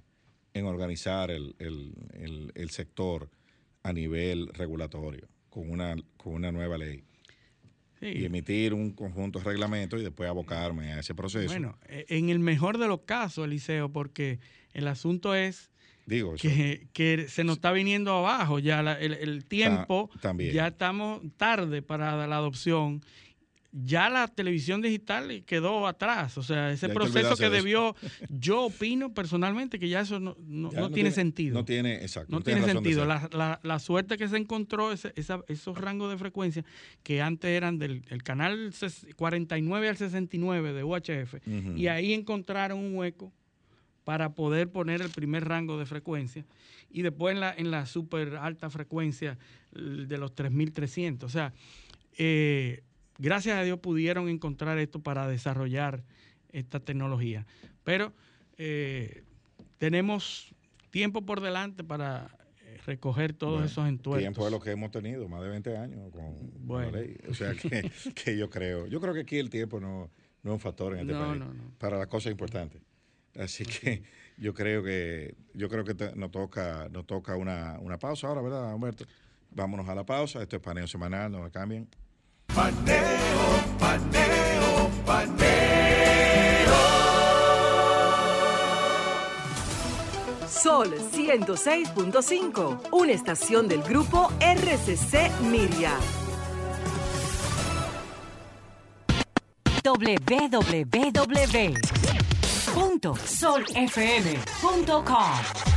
en 0.53 0.65
organizar 0.65 1.31
el, 1.31 1.55
el, 1.59 2.51
el 2.55 2.69
sector 2.69 3.30
a 3.84 3.93
nivel 3.93 4.47
regulatorio 4.53 5.27
con 5.49 5.69
una, 5.69 5.95
con 6.17 6.34
una 6.34 6.51
nueva 6.51 6.77
ley. 6.77 7.03
Y 8.11 8.25
emitir 8.25 8.73
un 8.73 8.91
conjunto 8.91 9.39
de 9.39 9.45
reglamentos 9.45 9.99
y 9.99 10.03
después 10.03 10.30
abocarme 10.30 10.93
a 10.93 10.99
ese 10.99 11.15
proceso. 11.15 11.47
Bueno, 11.47 11.77
e, 11.88 12.05
en 12.09 12.30
el 12.30 12.39
mejor 12.39 12.77
de 12.77 12.88
los 12.88 13.01
casos, 13.01 13.45
Eliseo, 13.45 13.89
porque 13.89 14.39
el 14.73 14.88
asunto 14.88 15.35
es 15.35 15.71
Digo, 16.05 16.35
que, 16.35 16.88
que, 16.91 17.27
se 17.30 17.43
nos 17.43 17.57
está 17.57 17.71
viniendo 17.71 18.11
abajo 18.11 18.59
ya 18.59 18.81
el, 18.81 19.13
el, 19.13 19.45
tiempo, 19.45 20.09
también. 20.21 20.53
ya 20.53 20.67
estamos 20.67 21.21
tarde 21.38 21.81
para 21.81 22.27
la 22.27 22.35
adopción 22.35 23.01
ya 23.73 24.09
la 24.09 24.27
televisión 24.27 24.81
digital 24.81 25.43
quedó 25.45 25.87
atrás. 25.87 26.37
O 26.37 26.43
sea, 26.43 26.71
ese 26.71 26.89
proceso 26.89 27.35
que, 27.35 27.49
debió, 27.49 27.95
yo 28.29 28.65
opino 28.65 29.13
personalmente 29.13 29.79
que 29.79 29.89
ya 29.89 30.01
eso 30.01 30.19
no, 30.19 30.35
tiene, 30.91 31.11
sentido. 31.11 31.55
No 31.55 31.65
tiene, 31.65 31.95
exacto. 31.95 32.31
No, 32.31 32.41
tiene, 32.41 32.63
sentido. 32.63 33.05
La, 33.05 33.79
suerte 33.79 34.17
que 34.17 34.27
se 34.27 34.37
encontró, 34.37 34.91
esos 34.91 35.77
rangos 35.77 36.11
de 36.11 36.17
frecuencia 36.17 36.63
que 37.01 37.21
antes 37.21 37.49
eran 37.49 37.79
del 37.79 38.03
canal 38.23 38.71
49 39.15 39.89
al 39.89 39.97
69 39.97 40.73
de 40.73 40.83
UHF, 40.83 41.35
y 41.75 41.87
ahí 41.87 42.13
encontraron 42.13 42.77
un 42.77 42.95
hueco 42.95 43.33
para 44.03 44.33
poder 44.33 44.69
poner 44.69 45.01
el 45.01 45.09
primer 45.09 45.45
rango 45.45 45.79
de 45.79 45.85
frecuencia 45.85 46.45
y 46.91 47.01
después 47.01 47.33
en 47.33 47.39
la, 47.39 47.53
en 47.57 47.71
la 47.71 47.85
super 47.85 48.35
alta 48.35 48.69
frecuencia 48.69 49.37
de 49.71 50.17
los 50.17 50.35
3300. 50.35 51.27
O 51.27 51.31
sea, 51.31 51.53
eh, 52.17 52.83
gracias 53.18 53.57
a 53.57 53.64
Dios 53.64 53.80
pudieron 53.80 54.30
encontrar 54.30 54.77
esto 54.77 54.99
para 54.99 55.27
desarrollar 55.27 56.03
esta 56.52 56.80
tecnología. 56.80 57.45
Pero 57.84 58.14
eh, 58.57 59.23
tenemos 59.77 60.53
tiempo 60.91 61.26
por 61.26 61.41
delante 61.41 61.84
para 61.84 62.30
eh, 62.61 62.77
recoger 62.85 63.34
todos 63.34 63.65
esos 63.65 63.88
entuertos. 63.88 64.22
Tiempo 64.22 64.45
de 64.45 64.52
lo 64.52 64.60
que 64.60 64.72
hemos 64.72 64.91
tenido, 64.91 65.27
más 65.27 65.41
de 65.41 65.49
20 65.49 65.77
años 65.77 66.11
con, 66.11 66.81
la 66.81 66.91
ley. 66.91 67.18
O 67.30 67.34
sea 67.34 67.53
que, 68.15 68.38
yo 68.38 68.49
creo, 68.49 68.88
yo 68.88 69.02
creo 69.02 69.14
que 69.14 69.22
aquí 69.22 69.38
el 69.38 69.49
tiempo 69.49 69.80
no, 69.80 70.10
es 70.44 70.52
un 70.52 70.60
factor 70.60 70.94
en 70.94 71.02
este 71.02 71.14
país 71.14 71.44
para 71.77 71.98
las 71.98 72.07
cosas 72.07 72.31
importantes. 72.31 72.81
Así 73.35 73.65
que 73.65 74.03
yo 74.38 74.53
creo 74.53 74.84
que 74.84 75.35
yo 75.56 75.68
creo 75.68 75.84
que 75.84 75.95
nos 76.15 76.30
toca 76.30 76.88
nos 76.90 77.07
toca 77.07 77.35
una, 77.35 77.80
una 77.80 77.98
pausa 77.98 78.27
ahora, 78.27 78.41
¿verdad, 78.41 78.76
Humberto? 78.76 79.06
Vámonos 79.49 79.88
a 79.90 79.95
la 79.95 80.06
pausa. 80.06 80.41
Esto 80.41 80.57
es 80.57 80.61
paneo 80.61 80.88
semanal, 80.88 81.31
no 81.31 81.41
me 81.41 81.52
cambien. 81.52 81.88
Paneo, 82.47 83.45
paneo, 83.79 84.89
paneo. 85.05 86.73
Sol 90.47 90.93
106.5, 91.11 92.89
una 92.91 93.11
estación 93.11 93.67
del 93.67 93.81
grupo 93.83 94.31
RCC 94.39 95.31
Miria. 95.41 95.97
www.solfm.com 102.73 103.23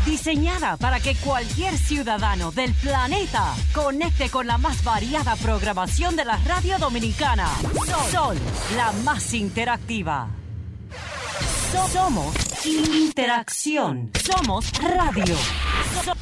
Diseñada 0.05 0.77
para 0.77 1.01
que 1.01 1.15
cualquier 1.17 1.77
ciudadano 1.77 2.53
del 2.53 2.73
planeta 2.75 3.55
conecte 3.75 4.31
con 4.31 4.47
la 4.47 4.57
más 4.59 4.85
variada 4.85 5.35
programación 5.37 6.15
de 6.17 6.25
la 6.25 6.37
radio 6.39 6.79
dominicana. 6.79 7.49
Sol, 8.11 8.37
la 8.77 8.93
más 9.05 9.35
interactiva. 9.35 10.29
Somos 11.93 12.35
interacción. 12.65 14.11
Somos 14.25 14.73
radio. 14.81 15.37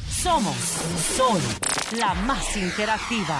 somos 0.09 0.55
Sol, 1.15 1.41
la 1.99 2.13
más 2.13 2.57
interactiva. 2.57 3.39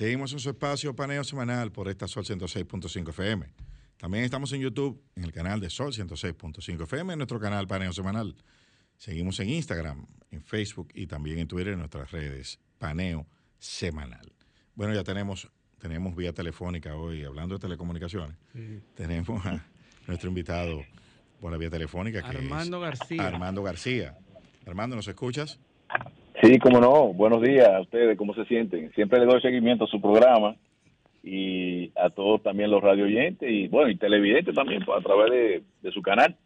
Seguimos 0.00 0.32
en 0.32 0.38
su 0.38 0.48
espacio 0.48 0.96
paneo 0.96 1.22
semanal 1.22 1.72
por 1.72 1.86
esta 1.86 2.08
Sol 2.08 2.24
106.5 2.24 3.10
FM. 3.10 3.46
También 3.98 4.24
estamos 4.24 4.50
en 4.54 4.62
YouTube, 4.62 4.98
en 5.14 5.24
el 5.24 5.30
canal 5.30 5.60
de 5.60 5.68
Sol 5.68 5.92
106.5 5.92 6.84
FM, 6.84 7.12
en 7.12 7.18
nuestro 7.18 7.38
canal 7.38 7.66
Paneo 7.66 7.92
Semanal. 7.92 8.34
Seguimos 8.96 9.38
en 9.40 9.50
Instagram, 9.50 10.06
en 10.30 10.42
Facebook 10.42 10.88
y 10.94 11.06
también 11.06 11.38
en 11.38 11.48
Twitter, 11.48 11.74
en 11.74 11.80
nuestras 11.80 12.10
redes 12.12 12.58
Paneo 12.78 13.26
Semanal. 13.58 14.32
Bueno, 14.74 14.94
ya 14.94 15.04
tenemos, 15.04 15.50
tenemos 15.78 16.16
vía 16.16 16.32
telefónica 16.32 16.96
hoy, 16.96 17.22
hablando 17.22 17.56
de 17.56 17.58
telecomunicaciones. 17.58 18.38
Tenemos 18.94 19.44
a 19.44 19.62
nuestro 20.06 20.30
invitado 20.30 20.82
por 21.42 21.52
la 21.52 21.58
vía 21.58 21.68
telefónica, 21.68 22.22
que 22.22 22.38
Armando 22.38 22.78
es 22.78 22.98
García. 22.98 23.26
Armando 23.26 23.62
García. 23.62 24.18
Armando, 24.64 24.96
¿nos 24.96 25.08
escuchas? 25.08 25.60
Sí, 26.42 26.58
cómo 26.58 26.80
no. 26.80 27.12
Buenos 27.12 27.42
días 27.42 27.68
a 27.68 27.80
ustedes, 27.80 28.16
¿cómo 28.16 28.34
se 28.34 28.44
sienten? 28.46 28.90
Siempre 28.94 29.18
le 29.18 29.26
doy 29.26 29.40
seguimiento 29.42 29.84
a 29.84 29.88
su 29.88 30.00
programa 30.00 30.56
y 31.22 31.92
a 31.96 32.08
todos 32.08 32.42
también 32.42 32.70
los 32.70 32.82
radio 32.82 33.04
oyentes 33.04 33.50
y 33.50 33.68
bueno, 33.68 33.90
y 33.90 33.96
televidentes 33.96 34.54
también 34.54 34.82
pues, 34.84 34.98
a 34.98 35.02
través 35.02 35.30
de, 35.30 35.62
de 35.82 35.92
su 35.92 36.00
canal. 36.00 36.36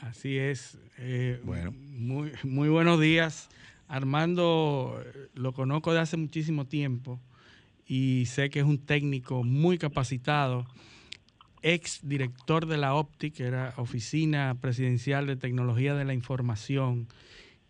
Así 0.00 0.36
es. 0.36 0.78
Eh, 0.98 1.40
Bueno. 1.44 1.72
Muy, 1.72 2.32
muy 2.44 2.68
buenos 2.68 2.98
días. 2.98 3.50
Armando 3.86 5.00
eh, 5.04 5.28
lo 5.34 5.52
conozco 5.52 5.92
de 5.92 6.00
hace 6.00 6.16
muchísimo 6.16 6.64
tiempo 6.64 7.20
y 7.86 8.24
sé 8.26 8.50
que 8.50 8.60
es 8.60 8.64
un 8.64 8.78
técnico 8.78 9.44
muy 9.44 9.76
capacitado, 9.76 10.66
ex 11.62 12.00
director 12.08 12.66
de 12.66 12.78
la 12.78 12.94
OPTI, 12.94 13.30
que 13.32 13.44
era 13.44 13.74
Oficina 13.76 14.56
Presidencial 14.60 15.26
de 15.26 15.36
Tecnología 15.36 15.94
de 15.94 16.04
la 16.04 16.14
Información, 16.14 17.06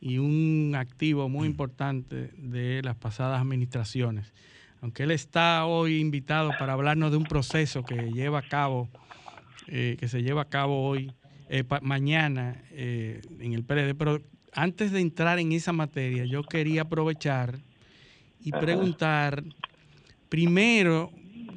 y 0.00 0.18
un 0.18 0.74
activo 0.76 1.28
muy 1.28 1.46
importante 1.46 2.30
de 2.36 2.82
las 2.82 2.96
pasadas 2.96 3.40
administraciones. 3.40 4.32
Aunque 4.80 5.02
él 5.02 5.10
está 5.10 5.66
hoy 5.66 6.00
invitado 6.00 6.52
para 6.58 6.72
hablarnos 6.72 7.10
de 7.10 7.18
un 7.18 7.24
proceso 7.24 7.84
que 7.84 8.10
lleva 8.12 8.38
a 8.38 8.48
cabo, 8.48 8.88
eh, 9.66 9.96
que 10.00 10.08
se 10.08 10.22
lleva 10.22 10.42
a 10.42 10.48
cabo 10.48 10.88
hoy, 10.88 11.12
eh, 11.50 11.64
mañana 11.82 12.62
eh, 12.70 13.20
en 13.40 13.52
el 13.52 13.62
PLD. 13.62 13.94
Pero 13.94 14.22
antes 14.54 14.90
de 14.90 15.00
entrar 15.00 15.38
en 15.38 15.52
esa 15.52 15.72
materia, 15.72 16.24
yo 16.24 16.42
quería 16.42 16.82
aprovechar 16.82 17.58
y 18.42 18.52
preguntar 18.52 19.44
primero 20.30 21.12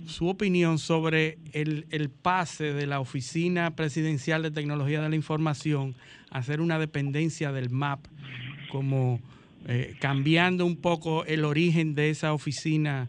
su 0.05 0.27
opinión 0.27 0.79
sobre 0.79 1.37
el, 1.53 1.87
el 1.91 2.09
pase 2.09 2.73
de 2.73 2.87
la 2.87 2.99
Oficina 2.99 3.73
Presidencial 3.75 4.43
de 4.43 4.51
Tecnología 4.51 5.01
de 5.01 5.07
la 5.07 5.15
Información 5.15 5.95
a 6.29 6.43
ser 6.43 6.59
una 6.59 6.79
dependencia 6.79 7.51
del 7.51 7.69
MAP, 7.69 8.05
como 8.73 9.19
eh, 9.67 9.93
cambiando 10.01 10.65
un 10.65 10.81
poco 10.81 11.25
el 11.25 11.45
origen 11.45 11.93
de 11.93 12.09
esa 12.09 12.33
oficina 12.33 13.07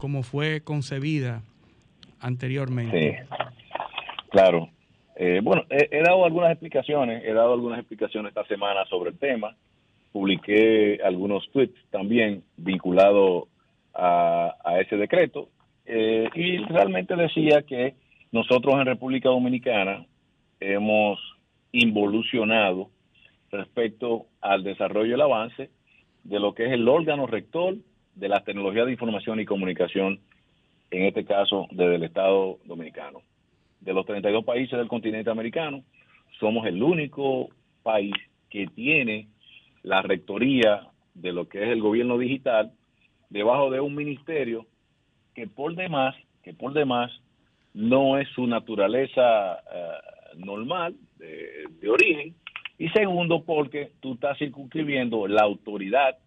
como 0.00 0.22
fue 0.22 0.62
concebida 0.62 1.42
anteriormente. 2.20 3.26
Sí, 3.28 3.36
claro. 4.30 4.70
Eh, 5.16 5.40
bueno, 5.42 5.64
he, 5.68 6.02
dado 6.02 6.24
algunas 6.24 6.50
explicaciones, 6.52 7.22
he 7.22 7.34
dado 7.34 7.52
algunas 7.52 7.78
explicaciones 7.78 8.30
esta 8.30 8.46
semana 8.46 8.86
sobre 8.86 9.10
el 9.10 9.18
tema. 9.18 9.54
Publiqué 10.10 11.00
algunos 11.04 11.48
tweets 11.52 11.78
también 11.90 12.42
vinculados 12.56 13.44
a, 13.94 14.54
a 14.64 14.80
ese 14.80 14.96
decreto 14.96 15.50
eh, 15.84 16.30
y 16.34 16.56
realmente 16.64 17.14
decía 17.14 17.62
que 17.62 17.94
nosotros 18.32 18.74
en 18.76 18.86
República 18.86 19.28
Dominicana 19.28 20.06
hemos 20.60 21.20
involucionado 21.72 22.88
respecto 23.54 24.26
al 24.40 24.64
desarrollo 24.64 25.10
y 25.10 25.12
el 25.12 25.20
avance 25.20 25.70
de 26.24 26.40
lo 26.40 26.54
que 26.54 26.66
es 26.66 26.72
el 26.72 26.88
órgano 26.88 27.26
rector 27.26 27.76
de 28.14 28.28
las 28.28 28.44
tecnologías 28.44 28.86
de 28.86 28.92
información 28.92 29.40
y 29.40 29.44
comunicación, 29.44 30.20
en 30.90 31.02
este 31.04 31.24
caso 31.24 31.66
desde 31.70 31.96
el 31.96 32.04
Estado 32.04 32.58
Dominicano. 32.64 33.22
De 33.80 33.92
los 33.92 34.06
32 34.06 34.44
países 34.44 34.78
del 34.78 34.88
continente 34.88 35.30
americano, 35.30 35.82
somos 36.40 36.66
el 36.66 36.82
único 36.82 37.48
país 37.82 38.14
que 38.48 38.66
tiene 38.66 39.28
la 39.82 40.02
rectoría 40.02 40.88
de 41.14 41.32
lo 41.32 41.48
que 41.48 41.62
es 41.62 41.68
el 41.68 41.80
gobierno 41.80 42.18
digital 42.18 42.72
debajo 43.28 43.70
de 43.70 43.80
un 43.80 43.94
ministerio 43.94 44.66
que 45.34 45.46
por 45.46 45.74
demás, 45.74 46.14
que 46.42 46.54
por 46.54 46.72
demás 46.72 47.10
no 47.74 48.18
es 48.18 48.28
su 48.28 48.46
naturaleza 48.46 49.56
eh, 49.56 50.36
normal 50.36 50.94
de, 51.18 51.64
de 51.80 51.90
origen 51.90 52.34
y 52.78 52.88
segundo 52.90 53.44
porque 53.44 53.92
tú 54.00 54.14
estás 54.14 54.38
circunscribiendo 54.38 55.26
la 55.26 55.42
autoridad 55.42 56.18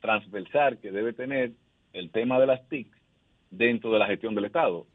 transversal 0.00 0.78
que 0.78 0.90
debe 0.90 1.12
tener 1.12 1.52
el 1.92 2.10
tema 2.10 2.40
de 2.40 2.46
las 2.46 2.68
TIC 2.68 2.88
dentro 3.50 3.92
de 3.92 3.98
la 3.98 4.06
gestión 4.06 4.34
del 4.34 4.46
Estado. 4.46 4.86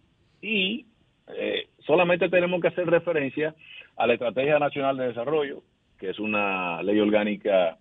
Y 0.41 0.85
eh, 1.35 1.67
solamente 1.85 2.29
tenemos 2.29 2.61
que 2.61 2.69
hacer 2.69 2.87
referencia 2.87 3.55
a 3.95 4.07
la 4.07 4.13
Estrategia 4.13 4.59
Nacional 4.59 4.97
de 4.97 5.07
Desarrollo 5.07 5.63
que 5.97 6.09
es 6.09 6.19
una 6.19 6.81
ley 6.83 6.99
orgánica 6.99 7.77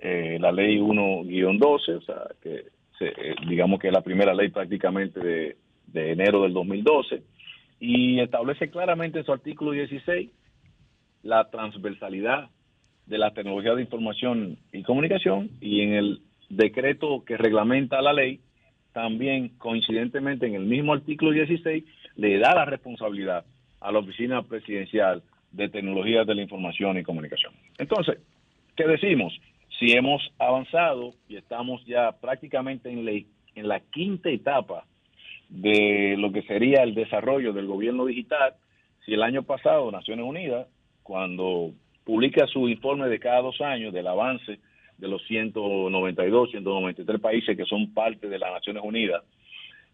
eh, 0.00 0.38
la 0.40 0.52
ley 0.52 0.78
1-12 0.78 1.96
o 1.96 2.00
sea 2.00 2.26
que 2.42 2.66
se, 2.98 3.08
eh, 3.08 3.34
digamos 3.48 3.80
que 3.80 3.88
es 3.88 3.92
la 3.92 4.02
primera 4.02 4.34
ley 4.34 4.48
prácticamente 4.48 5.20
de, 5.20 5.56
enero 5.94 6.42
del 6.42 6.52
2012 6.54 7.22
y 7.80 8.20
establece 8.20 8.70
claramente 8.70 9.18
en 9.18 9.24
su 9.24 9.32
artículo 9.32 9.72
16 9.72 10.30
la 11.22 11.50
transversalidad 11.50 12.48
de 13.06 13.18
la 13.18 13.32
tecnología 13.32 13.74
de 13.74 13.82
información 13.82 14.58
y 14.72 14.82
comunicación 14.82 15.50
y 15.60 15.82
en 15.82 15.94
el 15.94 16.22
decreto 16.48 17.24
que 17.24 17.36
reglamenta 17.36 18.02
la 18.02 18.12
ley 18.12 18.40
también 18.92 19.50
coincidentemente 19.58 20.46
en 20.46 20.54
el 20.54 20.64
mismo 20.64 20.92
artículo 20.92 21.30
16 21.32 21.84
le 22.16 22.38
da 22.38 22.54
la 22.54 22.64
responsabilidad 22.64 23.44
a 23.80 23.90
la 23.90 23.98
oficina 23.98 24.42
presidencial 24.42 25.22
de 25.50 25.68
tecnologías 25.68 26.26
de 26.26 26.34
la 26.34 26.42
información 26.42 26.98
y 26.98 27.02
comunicación. 27.02 27.52
Entonces, 27.78 28.18
¿qué 28.76 28.86
decimos? 28.86 29.32
Si 29.78 29.92
hemos 29.92 30.22
avanzado 30.38 31.14
y 31.28 31.36
estamos 31.36 31.84
ya 31.86 32.12
prácticamente 32.12 32.90
en 32.90 33.04
la, 33.04 33.12
en 33.12 33.68
la 33.68 33.80
quinta 33.80 34.30
etapa 34.30 34.84
de 35.48 36.14
lo 36.18 36.32
que 36.32 36.42
sería 36.42 36.82
el 36.82 36.94
desarrollo 36.94 37.52
del 37.52 37.66
gobierno 37.66 38.06
digital, 38.06 38.54
si 39.04 39.14
el 39.14 39.22
año 39.22 39.42
pasado 39.42 39.90
Naciones 39.90 40.24
Unidas, 40.24 40.66
cuando 41.02 41.72
publica 42.04 42.46
su 42.46 42.68
informe 42.68 43.08
de 43.08 43.18
cada 43.18 43.42
dos 43.42 43.60
años 43.60 43.92
del 43.92 44.06
avance 44.06 44.58
de 44.98 45.08
los 45.08 45.22
192, 45.26 46.50
193 46.50 47.20
países 47.20 47.56
que 47.56 47.64
son 47.64 47.92
parte 47.92 48.28
de 48.28 48.38
las 48.38 48.52
Naciones 48.52 48.82
Unidas, 48.84 49.22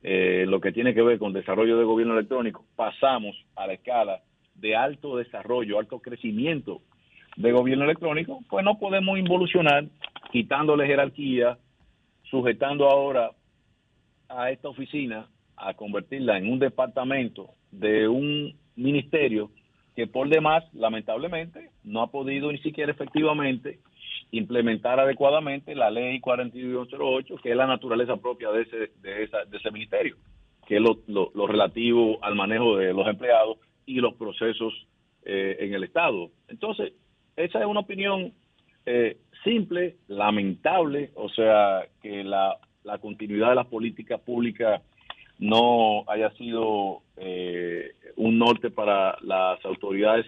eh, 0.03 0.45
lo 0.47 0.61
que 0.61 0.73
tiene 0.73 0.95
que 0.95 1.03
ver 1.03 1.19
con 1.19 1.33
desarrollo 1.33 1.79
de 1.79 1.85
gobierno 1.85 2.15
electrónico, 2.15 2.65
pasamos 2.77 3.37
a 3.57 3.67
la 3.67 3.75
escala 3.75 4.21
de 4.55 4.77
alto 4.77 5.17
desarrollo, 5.17 5.79
alto 5.79 6.01
crecimiento 6.01 6.83
de 7.37 7.53
gobierno 7.53 7.85
electrónico, 7.85 8.41
pues 8.49 8.65
no 8.65 8.79
podemos 8.79 9.19
involucionar 9.19 9.87
quitándole 10.31 10.87
jerarquía, 10.87 11.59
sujetando 12.25 12.89
ahora 12.89 13.31
a 14.29 14.51
esta 14.51 14.69
oficina 14.69 15.27
a 15.57 15.75
convertirla 15.75 16.39
en 16.39 16.51
un 16.51 16.59
departamento 16.59 17.51
de 17.71 18.09
un 18.09 18.55
ministerio 18.77 19.51
que 19.99 20.07
por 20.07 20.29
demás, 20.29 20.63
lamentablemente, 20.75 21.71
no 21.83 22.03
ha 22.03 22.13
podido 22.13 22.53
ni 22.53 22.59
siquiera 22.59 22.93
efectivamente 22.93 23.81
implementar 24.31 25.01
adecuadamente 25.01 25.75
la 25.75 25.91
ley 25.91 26.21
4108, 26.21 27.35
que 27.43 27.51
es 27.51 27.57
la 27.57 27.67
naturaleza 27.67 28.17
propia 28.17 28.53
de 28.53 28.63
ese, 28.63 28.93
de 29.03 29.25
esa, 29.25 29.45
de 29.45 29.57
ese 29.57 29.73
ministerio, 29.73 30.15
que 30.69 30.77
es 30.77 30.81
lo, 30.81 31.01
lo, 31.09 31.33
lo 31.35 31.49
relativo 31.49 32.23
al 32.23 32.37
manejo 32.37 32.77
de 32.77 32.93
los 32.93 33.09
empleados 33.09 33.59
y 33.87 33.97
los 33.97 34.15
procesos 34.15 34.73
eh, 35.25 35.57
en 35.59 35.75
el 35.75 35.83
Estado. 35.83 36.31
Entonces, 36.47 36.93
esa 37.35 37.59
es 37.59 37.67
una 37.67 37.81
opinión 37.81 38.33
eh, 38.87 39.17
simple, 39.43 39.97
lamentable, 40.07 41.11
o 41.17 41.29
sea, 41.29 41.89
que 42.01 42.23
la, 42.23 42.57
la 42.85 42.99
continuidad 42.99 43.49
de 43.49 43.57
las 43.57 43.67
políticas 43.67 44.21
públicas 44.21 44.81
no 45.39 46.05
haya 46.09 46.31
sido 46.33 47.03
eh, 47.17 47.93
un 48.17 48.39
norte 48.39 48.71
para 48.71 49.17
las 49.23 49.65
autoridades 49.65 50.27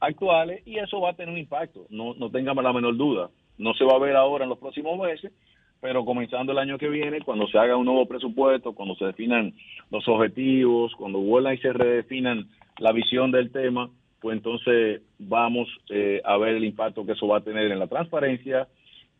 actuales 0.00 0.62
y 0.66 0.78
eso 0.78 1.00
va 1.00 1.10
a 1.10 1.14
tener 1.14 1.32
un 1.32 1.38
impacto, 1.38 1.86
no, 1.88 2.14
no 2.14 2.30
tengamos 2.30 2.62
la 2.62 2.72
menor 2.72 2.96
duda. 2.96 3.30
No 3.58 3.74
se 3.74 3.84
va 3.84 3.94
a 3.94 3.98
ver 3.98 4.16
ahora 4.16 4.44
en 4.44 4.50
los 4.50 4.58
próximos 4.58 4.98
meses, 4.98 5.32
pero 5.80 6.04
comenzando 6.04 6.52
el 6.52 6.58
año 6.58 6.78
que 6.78 6.88
viene, 6.88 7.20
cuando 7.20 7.46
se 7.48 7.58
haga 7.58 7.76
un 7.76 7.84
nuevo 7.84 8.06
presupuesto, 8.06 8.72
cuando 8.72 8.94
se 8.96 9.06
definan 9.06 9.52
los 9.90 10.06
objetivos, 10.08 10.92
cuando 10.96 11.18
vuelvan 11.20 11.54
y 11.54 11.58
se 11.58 11.72
redefinan 11.72 12.48
la 12.78 12.92
visión 12.92 13.30
del 13.30 13.52
tema, 13.52 13.90
pues 14.20 14.36
entonces 14.36 15.02
vamos 15.18 15.68
eh, 15.90 16.20
a 16.24 16.36
ver 16.38 16.56
el 16.56 16.64
impacto 16.64 17.04
que 17.04 17.12
eso 17.12 17.26
va 17.26 17.38
a 17.38 17.44
tener 17.44 17.70
en 17.70 17.78
la 17.78 17.88
transparencia, 17.88 18.68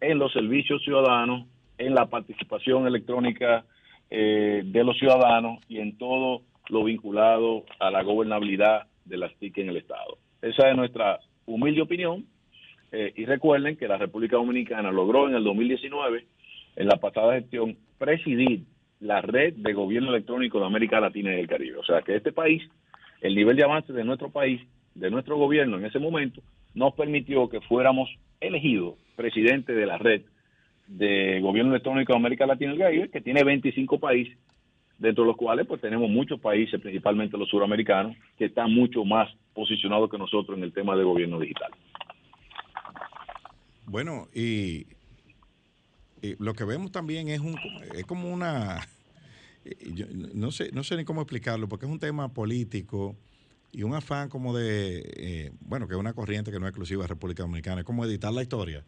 en 0.00 0.18
los 0.18 0.32
servicios 0.32 0.82
ciudadanos, 0.82 1.46
en 1.78 1.94
la 1.94 2.06
participación 2.06 2.86
electrónica 2.86 3.64
eh, 4.14 4.60
de 4.66 4.84
los 4.84 4.98
ciudadanos 4.98 5.59
y 5.70 5.78
en 5.78 5.97
todo 5.97 6.43
lo 6.68 6.84
vinculado 6.84 7.64
a 7.80 7.90
la 7.90 8.02
gobernabilidad 8.02 8.82
de 9.06 9.16
las 9.16 9.34
TIC 9.36 9.56
en 9.56 9.70
el 9.70 9.78
Estado. 9.78 10.18
Esa 10.43 10.68
es 10.68 10.76
nuestra 10.76 11.20
humilde 11.47 11.80
opinión. 11.80 12.26
Eh, 12.93 13.14
y 13.16 13.24
recuerden 13.24 13.74
que 13.78 13.89
la 13.89 13.97
República 13.97 14.36
Dominicana 14.36 14.93
logró 14.93 15.30
en 15.30 15.34
el 15.34 15.43
2019, 15.43 16.26
en 16.76 16.89
la 16.89 16.97
pasada 16.97 17.32
gestión, 17.36 17.78
presidir 17.97 18.64
la 19.01 19.22
red 19.22 19.55
de 19.55 19.72
gobierno 19.72 20.10
electrónico 20.10 20.60
de 20.60 20.66
América 20.66 21.01
Latina 21.01 21.34
y 21.34 21.40
el 21.40 21.48
Caribe. 21.48 21.78
O 21.78 21.84
sea 21.84 22.02
que 22.02 22.14
este 22.14 22.32
país, 22.32 22.62
el 23.22 23.34
nivel 23.34 23.56
de 23.56 23.64
avance 23.64 23.94
de 23.94 24.05
nuestro 24.05 24.28
país, 24.28 24.60
de 24.94 25.10
nuestro 25.10 25.39
gobierno 25.39 25.78
en 25.78 25.86
ese 25.86 25.98
momento, 25.98 26.43
nos 26.74 26.93
permitió 26.93 27.48
que 27.48 27.62
fuéramos 27.62 28.10
elegidos 28.43 28.97
presidente 29.16 29.72
de 29.72 29.86
la 29.86 29.97
red 29.97 30.20
de 30.86 31.40
gobierno 31.40 31.72
electrónico 31.72 32.12
de 32.12 32.18
América 32.18 32.46
Latina 32.46 32.72
y 32.72 32.74
el 32.74 32.80
Caribe, 32.80 33.10
que 33.10 33.20
tiene 33.20 33.44
25 33.44 33.98
países, 33.98 34.36
dentro 34.98 35.24
de 35.24 35.28
los 35.28 35.36
cuales 35.36 35.66
pues 35.66 35.80
tenemos 35.80 36.09
muchos 36.09 36.40
países, 36.40 36.80
principalmente 36.80 37.36
los 37.36 37.48
suramericanos, 37.48 38.16
que 38.36 38.46
están 38.46 38.72
mucho 38.72 39.04
más 39.04 39.28
posicionados 39.54 40.10
que 40.10 40.18
nosotros 40.18 40.56
en 40.56 40.64
el 40.64 40.72
tema 40.72 40.96
de 40.96 41.04
gobierno 41.04 41.40
digital. 41.40 41.70
Bueno, 43.86 44.28
y, 44.34 44.86
lo 46.38 46.54
que 46.54 46.64
vemos 46.64 46.92
también 46.92 47.28
es, 47.28 47.40
un, 47.40 47.59
es 47.94 48.04
como 48.04 48.32
una, 48.32 48.80
no, 50.34 50.50
sé, 50.50 50.70
no 50.72 50.84
sé 50.84 50.96
ni 50.96 51.04
cómo 51.04 51.20
explicarlo, 51.22 51.68
porque 51.68 51.86
es 51.86 51.92
un 51.92 51.98
tema 51.98 52.32
político 52.32 53.16
y 53.72 53.82
un 53.82 53.94
afán 53.94 54.28
como 54.28 54.56
de, 54.56 55.02
eh, 55.16 55.50
bueno, 55.60 55.88
que 55.88 55.94
es 55.94 56.00
una 56.00 56.12
corriente 56.12 56.52
que 56.52 56.60
no 56.60 56.66
es 56.66 56.70
exclusiva 56.70 57.02
de 57.02 57.09
República 57.09 57.42
Dominicana, 57.42 57.80
es 57.80 57.86
como 57.86 58.04
editar 58.04 58.32
la 58.32 58.42
historia. 58.42 58.84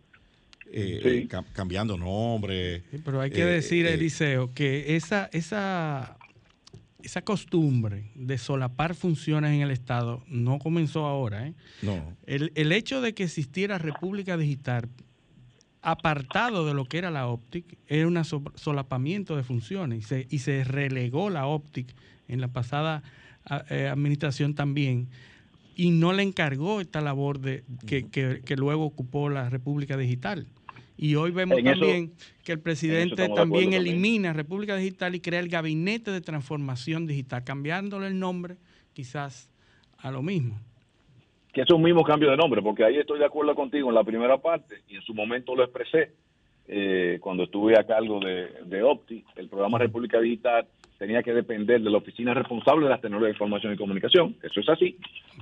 Eh, 0.73 1.28
cambiando 1.53 1.97
nombres. 1.97 2.82
pero 3.05 3.20
hay 3.20 3.31
que 3.31 3.43
eh, 3.43 3.47
decir, 3.47 3.86
Eliseo, 3.86 4.53
que 4.53 4.97
esa, 4.97 5.28
esa, 5.32 6.16
esa 7.03 7.23
costumbre 7.23 8.11
de 8.15 8.39
solapar 8.39 8.95
funciones 8.95 9.53
en 9.53 9.61
el 9.61 9.70
Estado 9.70 10.23
no 10.27 10.59
comenzó 10.59 11.07
ahora. 11.07 11.53
No. 11.82 12.16
El, 12.27 12.53
el 12.55 12.73
hecho 12.73 13.01
de 13.01 13.15
que 13.15 13.24
existiera 13.24 13.78
República 13.78 14.36
Digital 14.36 14.89
apartado 15.85 16.66
de 16.66 16.73
lo 16.73 16.86
que 16.86 16.99
era 16.99 17.11
la 17.11 17.28
OPTIC, 17.28 17.78
era 17.86 18.09
un 18.09 18.24
solapamiento 18.24 19.36
de 19.36 19.43
funciones 19.43 19.99
y 19.99 20.03
se, 20.03 20.27
y 20.31 20.39
se 20.39 20.65
relegó 20.65 21.28
la 21.28 21.47
OPTIC 21.47 21.95
en 22.27 22.41
la 22.41 22.49
pasada 22.49 23.03
eh, 23.69 23.89
administración 23.89 24.55
también 24.55 25.09
y 25.76 25.90
no 25.90 26.12
le 26.12 26.22
encargó 26.22 26.80
esta 26.80 27.01
labor 27.01 27.40
de 27.40 27.64
que, 27.86 28.09
que, 28.10 28.56
luego 28.56 28.84
ocupó 28.84 29.28
la 29.28 29.48
República 29.51 29.96
Digital. 29.96 30.46
Y 30.96 31.16
hoy 31.16 31.32
vemos 31.32 31.62
también 31.62 32.12
que 32.44 32.52
el 32.52 32.60
presidente 32.60 33.28
también 33.28 33.72
elimina 33.72 34.32
República 34.32 34.76
Digital 34.76 35.14
y 35.14 35.20
crea 35.20 35.40
el 35.40 35.48
Gabinete 35.48 36.12
de 36.12 36.20
Transformación 36.20 37.06
Digital, 37.06 37.42
cambiándole 37.42 38.06
el 38.06 38.18
nombre 38.18 38.56
quizás 38.92 39.51
a 39.98 40.10
lo 40.10 40.22
mismo. 40.22 40.59
Que 41.52 41.62
es 41.62 41.70
un 41.70 41.82
mismo 41.82 42.05
cambio 42.05 42.30
de 42.30 42.36
nombre, 42.36 42.62
porque 42.62 42.84
ahí 42.84 42.96
estoy 42.96 43.18
de 43.18 43.24
acuerdo 43.24 43.55
contigo 43.55 43.88
en 43.88 43.94
la 43.94 44.05
primera 44.05 44.38
parte 44.38 44.82
y 44.88 44.96
en 44.96 45.02
su 45.02 45.14
momento 45.14 45.55
lo 45.55 45.64
expresé 45.64 46.12
eh, 46.66 47.18
cuando 47.20 47.44
estuve 47.44 47.78
a 47.78 47.84
cargo 47.84 48.20
de, 48.20 48.48
de 48.64 48.82
Opti, 48.82 49.24
el 49.36 49.48
programa 49.48 49.78
República 49.78 50.20
Digital 50.20 50.66
tenía 50.98 51.22
que 51.22 51.32
depender 51.32 51.80
de 51.80 51.90
la 51.90 51.98
oficina 51.98 52.34
responsable 52.34 52.84
de 52.84 52.90
las 52.90 53.00
tecnologías 53.00 53.30
de 53.30 53.34
información 53.34 53.72
y 53.72 53.76
comunicación. 53.76 54.36
Eso 54.42 54.60
es 54.60 54.68
así, 54.68 54.96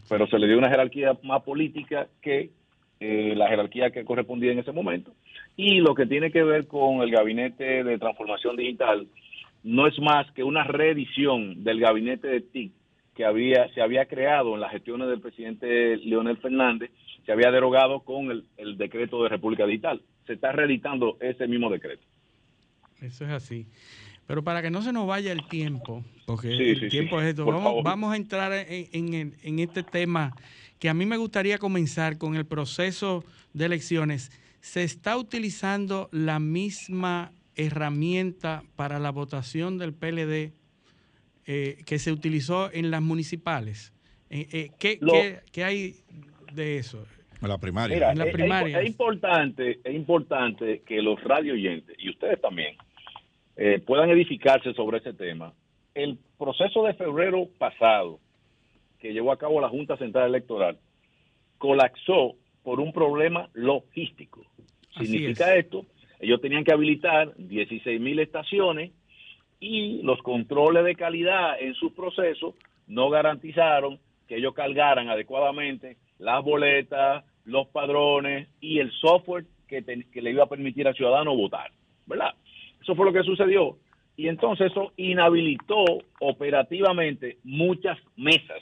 pero 0.09 0.27
se 0.27 0.39
le 0.39 0.47
dio 0.47 0.59
una 0.59 0.71
jerarquía 0.71 1.17
más 1.23 1.43
política 1.43 2.09
que 2.21 2.51
eh, 3.01 3.35
la 3.37 3.49
jerarquía 3.49 3.91
que 3.91 4.05
correspondía 4.05 4.53
en 4.53 4.61
ese 4.61 4.73
momento. 4.73 5.13
Y 5.57 5.81
lo 5.81 5.95
que 5.95 6.07
tiene 6.07 6.31
que 6.31 6.43
ver 6.43 6.67
con 6.67 7.03
el 7.03 7.11
gabinete 7.11 7.85
de 7.85 7.99
transformación 7.99 8.57
digital 8.57 9.07
no 9.63 9.87
es 9.87 9.99
más 10.01 10.31
que 10.33 10.43
una 10.43 10.65
reedición 10.65 11.63
del 11.63 11.81
gabinete 11.81 12.29
de 12.29 12.41
TIC 12.41 12.73
que 13.15 13.25
había 13.25 13.69
se 13.75 13.83
había 13.83 14.07
creado 14.07 14.55
en 14.55 14.61
las 14.61 14.73
gestiones 14.73 15.09
del 15.09 15.21
presidente 15.21 15.99
Leonel 15.99 16.39
Fernández, 16.39 16.91
se 17.27 17.33
había 17.33 17.51
derogado 17.51 18.01
con 18.01 18.31
el, 18.31 18.45
el 18.57 18.79
decreto 18.79 19.23
de 19.23 19.29
República 19.29 19.67
Digital. 19.67 20.01
Se 20.27 20.33
está 20.33 20.53
reeditando 20.53 21.19
ese 21.21 21.47
mismo 21.47 21.71
decreto. 21.71 22.03
Eso 23.01 23.25
es 23.25 23.31
así. 23.31 23.67
Pero 24.33 24.43
para 24.43 24.63
que 24.63 24.71
no 24.71 24.81
se 24.81 24.95
nos 24.95 25.07
vaya 25.07 25.31
el 25.31 25.47
tiempo, 25.47 26.03
porque 26.25 26.55
el 26.55 26.89
tiempo 26.89 27.21
es 27.21 27.27
esto, 27.27 27.45
vamos, 27.45 28.15
a 28.15 28.17
entrar 28.17 28.51
en, 28.67 29.59
este 29.59 29.83
tema 29.83 30.35
que 30.79 30.89
a 30.89 30.95
mí 30.95 31.05
me 31.05 31.19
gustaría 31.19 31.59
comenzar 31.59 32.17
con 32.17 32.35
el 32.35 32.47
proceso 32.47 33.27
de 33.53 33.67
elecciones. 33.67 34.31
¿Se 34.63 34.85
está 34.85 35.19
utilizando 35.19 36.09
la 36.13 36.39
misma 36.39 37.33
herramienta 37.57 38.63
para 38.75 38.99
la 38.99 39.11
votación 39.11 39.77
del 39.77 39.93
PLD 39.93 40.55
eh, 41.45 41.83
que 41.85 41.99
se 41.99 42.11
utilizó 42.11 42.73
en 42.73 42.91
las 42.91 43.03
municipales? 43.03 43.93
Eh, 44.31 44.49
eh, 44.51 44.71
¿qué, 44.79 45.63
hay 45.63 45.97
de 46.55 46.79
eso? 46.79 47.05
En 47.43 47.51
la 47.51 47.59
primaria. 47.59 48.15
la 48.15 48.33
primaria. 48.33 48.81
Es, 48.81 48.89
importante, 48.89 49.79
es 49.85 49.95
importante 49.95 50.81
que 50.87 51.03
los 51.03 51.23
radio 51.23 51.53
oyentes, 51.53 51.95
y 51.99 52.09
ustedes 52.09 52.41
también, 52.41 52.77
eh, 53.57 53.81
puedan 53.85 54.11
edificarse 54.11 54.73
sobre 54.75 54.99
ese 54.99 55.13
tema. 55.13 55.53
El 55.95 56.19
proceso 56.39 56.85
de 56.85 56.95
febrero 56.95 57.49
pasado 57.59 58.19
que 58.99 59.13
llevó 59.13 59.33
a 59.33 59.39
cabo 59.39 59.61
la 59.61 59.69
Junta 59.69 59.97
Central 59.97 60.29
Electoral 60.29 60.79
colapsó 61.59 62.35
por 62.63 62.81
un 62.81 62.93
problema 62.93 63.49
logístico. 63.53 64.45
Significa 64.97 65.55
esto, 65.57 65.87
ellos 66.21 66.41
tenían 66.41 66.65
que 66.65 66.73
habilitar 66.73 67.35
16 67.37 68.01
mil 68.01 68.21
estaciones 68.21 68.93
y 69.59 70.03
los 70.03 70.21
controles 70.23 70.85
de 70.85 70.95
calidad 70.95 71.61
en 71.61 71.75
sus 71.75 71.93
procesos 71.93 72.55
no 72.87 73.11
garantizaron 73.11 73.99
que 74.29 74.37
ellos 74.37 74.55
cargaran 74.55 75.09
adecuadamente 75.09 75.97
las 76.19 76.45
boletas, 76.45 77.25
los 77.45 77.67
padrones 77.69 78.49
y 78.61 78.79
el 78.79 78.93
software 78.93 79.47
que, 79.67 79.83
que 80.13 80.23
le 80.23 80.31
iba 80.31 80.45
a 80.45 80.49
permitir 80.49 80.87
al 80.87 80.95
ciudadano 80.95 81.37
votar, 81.37 81.71
¿verdad? 82.07 82.35
Eso 82.83 82.95
fue 82.95 83.07
lo 83.07 83.13
que 83.13 83.23
sucedió. 83.23 83.79
Y 84.17 84.29
entonces 84.29 84.71
eso 84.71 84.93
inhabilitó 84.97 85.85
operativamente 86.21 87.39
muchas 87.45 87.99
mesas. 88.17 88.59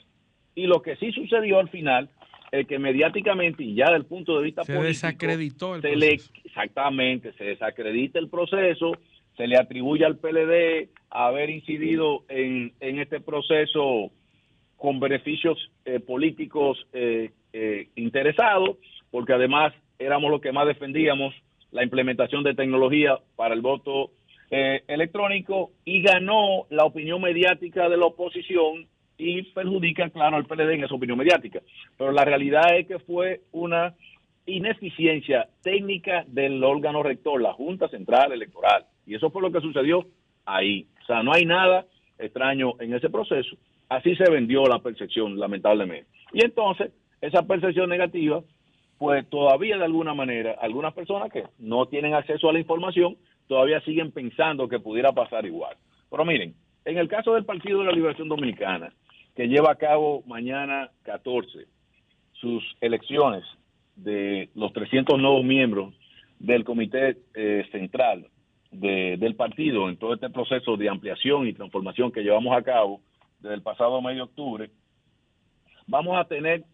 Y 0.54 0.66
lo 0.66 0.82
que 0.82 0.96
sí 0.96 1.10
sucedió 1.12 1.58
al 1.58 1.68
final 1.70 2.08
es 2.52 2.66
que 2.66 2.78
mediáticamente 2.78 3.62
y 3.62 3.74
ya 3.74 3.90
del 3.90 4.04
punto 4.04 4.38
de 4.38 4.44
vista 4.44 4.64
se 4.64 4.74
político... 4.74 4.88
Desacreditó 4.88 5.74
el 5.76 5.82
se 5.82 5.96
Le, 5.96 6.20
exactamente, 6.44 7.32
se 7.34 7.44
desacredita 7.44 8.18
el 8.18 8.28
proceso, 8.28 8.92
se 9.36 9.46
le 9.46 9.56
atribuye 9.56 10.04
al 10.04 10.18
PLD 10.18 10.90
haber 11.10 11.50
incidido 11.50 12.24
en, 12.28 12.72
este 12.80 13.20
proceso 13.20 14.10
con 14.76 15.00
beneficios 15.00 15.58
eh, 15.84 16.00
políticos 16.00 16.86
eh, 16.92 17.30
eh, 17.52 17.88
interesados, 17.96 18.76
porque 19.10 19.32
además 19.32 19.72
éramos 19.98 20.30
los 20.30 20.40
que 20.40 20.52
más 20.52 20.66
defendíamos 20.66 21.34
la 21.72 21.82
implementación 21.82 22.42
de 22.42 22.54
tecnología 22.54 23.18
para 23.36 23.54
el 23.54 23.60
voto 23.60 24.10
eh, 24.50 24.82
electrónico 24.88 25.70
y 25.84 26.02
ganó 26.02 26.66
la 26.70 26.84
opinión 26.84 27.20
mediática 27.20 27.88
de 27.88 27.96
la 27.96 28.06
oposición 28.06 28.86
y 29.16 29.42
perjudica, 29.42 30.08
claro, 30.10 30.36
al 30.36 30.46
PLD 30.46 30.72
en 30.72 30.84
esa 30.84 30.94
opinión 30.94 31.18
mediática. 31.18 31.60
Pero 31.96 32.10
la 32.10 32.24
realidad 32.24 32.76
es 32.76 32.86
que 32.86 32.98
fue 32.98 33.42
una 33.52 33.94
ineficiencia 34.46 35.48
técnica 35.62 36.24
del 36.26 36.64
órgano 36.64 37.02
rector, 37.02 37.40
la 37.40 37.52
Junta 37.52 37.88
Central 37.88 38.32
Electoral. 38.32 38.86
Y 39.06 39.14
eso 39.14 39.30
fue 39.30 39.42
lo 39.42 39.52
que 39.52 39.60
sucedió 39.60 40.06
ahí. 40.46 40.86
O 41.02 41.06
sea, 41.06 41.22
no 41.22 41.32
hay 41.32 41.44
nada 41.44 41.86
extraño 42.18 42.74
en 42.80 42.94
ese 42.94 43.10
proceso. 43.10 43.56
Así 43.88 44.14
se 44.16 44.30
vendió 44.30 44.64
la 44.64 44.78
percepción, 44.78 45.38
lamentablemente. 45.38 46.08
Y 46.32 46.44
entonces, 46.44 46.92
esa 47.20 47.42
percepción 47.42 47.90
negativa 47.90 48.42
pues 49.00 49.26
todavía 49.30 49.78
de 49.78 49.84
alguna 49.86 50.12
manera 50.12 50.58
algunas 50.60 50.92
personas 50.92 51.32
que 51.32 51.44
no 51.58 51.86
tienen 51.86 52.12
acceso 52.12 52.50
a 52.50 52.52
la 52.52 52.58
información 52.58 53.16
todavía 53.48 53.80
siguen 53.80 54.12
pensando 54.12 54.68
que 54.68 54.78
pudiera 54.78 55.10
pasar 55.10 55.46
igual. 55.46 55.74
Pero 56.10 56.22
miren, 56.26 56.54
en 56.84 56.98
el 56.98 57.08
caso 57.08 57.32
del 57.32 57.46
Partido 57.46 57.78
de 57.78 57.86
la 57.86 57.92
Liberación 57.92 58.28
Dominicana, 58.28 58.92
que 59.34 59.48
lleva 59.48 59.72
a 59.72 59.76
cabo 59.76 60.22
mañana 60.26 60.90
14 61.04 61.66
sus 62.34 62.62
elecciones 62.82 63.42
de 63.96 64.50
los 64.54 64.70
300 64.74 65.18
nuevos 65.18 65.44
miembros 65.44 65.94
del 66.38 66.62
Comité 66.64 67.16
eh, 67.32 67.66
Central 67.72 68.26
del 68.70 69.34
partido 69.34 69.88
en 69.88 69.96
todo 69.96 70.12
este 70.12 70.28
proceso 70.28 70.76
de 70.76 70.90
ampliación 70.90 71.48
y 71.48 71.54
transformación 71.54 72.12
que 72.12 72.20
llevamos 72.20 72.54
a 72.54 72.62
cabo 72.62 73.00
desde 73.38 73.54
el 73.54 73.62
pasado 73.62 74.02
mes 74.02 74.16
de 74.16 74.22
octubre, 74.22 74.70
vamos 75.86 76.18
a 76.18 76.24
tener 76.26 76.64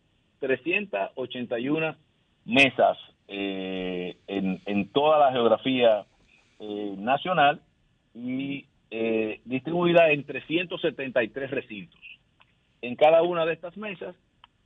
381 0.41 2.06
mesas 2.47 2.97
eh, 3.29 4.17
en, 4.27 4.89
toda 4.89 5.19
la 5.19 5.33
geografía 5.33 6.07
eh, 6.61 6.95
nacional 6.97 7.61
y 8.15 8.65
eh, 8.91 9.41
distribuida 9.45 10.11
en 10.11 10.25
373 10.25 11.51
recintos. 11.51 12.01
En 12.81 12.97
cada 12.97 13.23
una 13.23 13.45
de 13.45 13.53
estas 13.53 13.77
mesas 13.77 14.15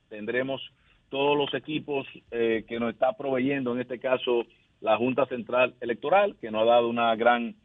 tendremos 0.09 0.61
todos 1.09 1.37
los 1.37 1.53
equipos 1.53 2.07
que 2.29 2.77
nos 2.79 2.93
está 2.93 3.11
proveyendo, 3.13 3.73
en 3.73 3.81
este 3.81 3.99
caso 3.99 4.45
la 4.79 4.95
Junta 4.95 5.25
Central 5.25 5.73
Electoral, 5.81 6.37
que 6.39 6.51
nos 6.51 6.61
ha 6.61 6.71
dado 6.71 6.87
una 6.87 7.13
gran 7.17 7.55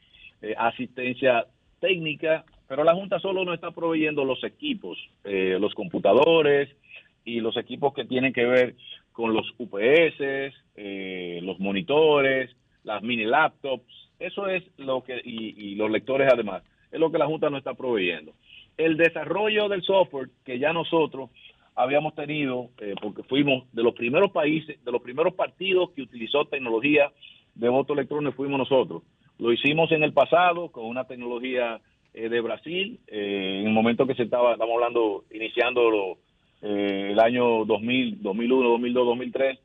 asistencia 0.56 1.46
técnica 1.80 2.44
Pero 2.68 2.82
la 2.82 2.94
Junta 2.94 3.20
solo 3.20 3.44
no 3.44 3.54
está 3.54 3.70
proveyendo 3.70 4.24
los 4.24 4.42
equipos, 4.42 4.98
eh, 5.24 5.56
los 5.60 5.72
computadores 5.74 6.68
y 7.24 7.40
los 7.40 7.56
equipos 7.56 7.94
que 7.94 8.04
tienen 8.04 8.32
que 8.32 8.44
ver 8.44 8.74
con 9.16 9.32
los 9.32 9.50
UPS, 9.56 10.52
eh, 10.76 11.40
los 11.42 11.58
monitores, 11.58 12.54
las 12.84 13.02
mini 13.02 13.24
laptops. 13.24 14.10
Eso 14.18 14.46
es 14.46 14.62
lo 14.76 15.02
que, 15.02 15.18
y, 15.24 15.74
los 15.74 15.90
lectores 15.90 16.30
además, 16.30 16.62
es 16.92 17.00
lo 17.00 17.10
que 17.10 17.16
la 17.16 17.24
Junta 17.24 17.48
no 17.48 17.56
está 17.56 17.72
proveyendo. 17.72 18.32
El 18.76 18.98
desarrollo 18.98 19.70
del 19.70 19.82
software 19.82 20.28
que 20.44 20.58
ya 20.58 20.74
nosotros 20.74 21.30
habíamos 21.74 22.14
tenido, 22.14 22.68
eh, 22.78 22.94
porque 23.00 23.22
fuimos 23.22 23.64
de 23.72 23.82
los 23.82 23.94
primeros 23.94 24.32
países, 24.32 24.84
de 24.84 24.92
los 24.92 25.00
primeros 25.00 25.32
partidos 25.32 25.92
que 25.92 26.02
utilizó 26.02 26.44
tecnología 26.44 27.10
de 27.54 27.70
voto 27.70 27.94
electrónico, 27.94 28.36
fuimos 28.36 28.58
nosotros. 28.58 29.02
Lo 29.38 29.50
hicimos 29.50 29.90
en 29.92 30.02
el 30.02 30.12
pasado 30.12 30.70
con 30.70 30.84
una 30.84 31.04
tecnología 31.04 31.80
eh, 32.12 32.28
de 32.28 32.40
Brasil, 32.42 33.00
eh, 33.06 33.60
en 33.62 33.68
el 33.68 33.72
momento 33.72 34.06
que 34.06 34.14
se 34.14 34.24
estaba, 34.24 34.52
estamos 34.52 34.74
hablando, 34.74 35.24
iniciando 35.32 36.18
eh, 36.68 37.10
el 37.12 37.20
año 37.20 37.64
2000, 37.64 38.22
2001, 38.22 38.68
2002, 38.70 39.06
2003, 39.06 39.58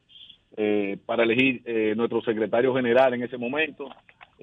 para 1.06 1.23
elegir 1.23 1.64
nuestro 1.95 2.22
secretario 2.22 2.76
general 2.76 3.14
en 3.14 3.23
ese 3.23 3.38
momento, 3.38 3.90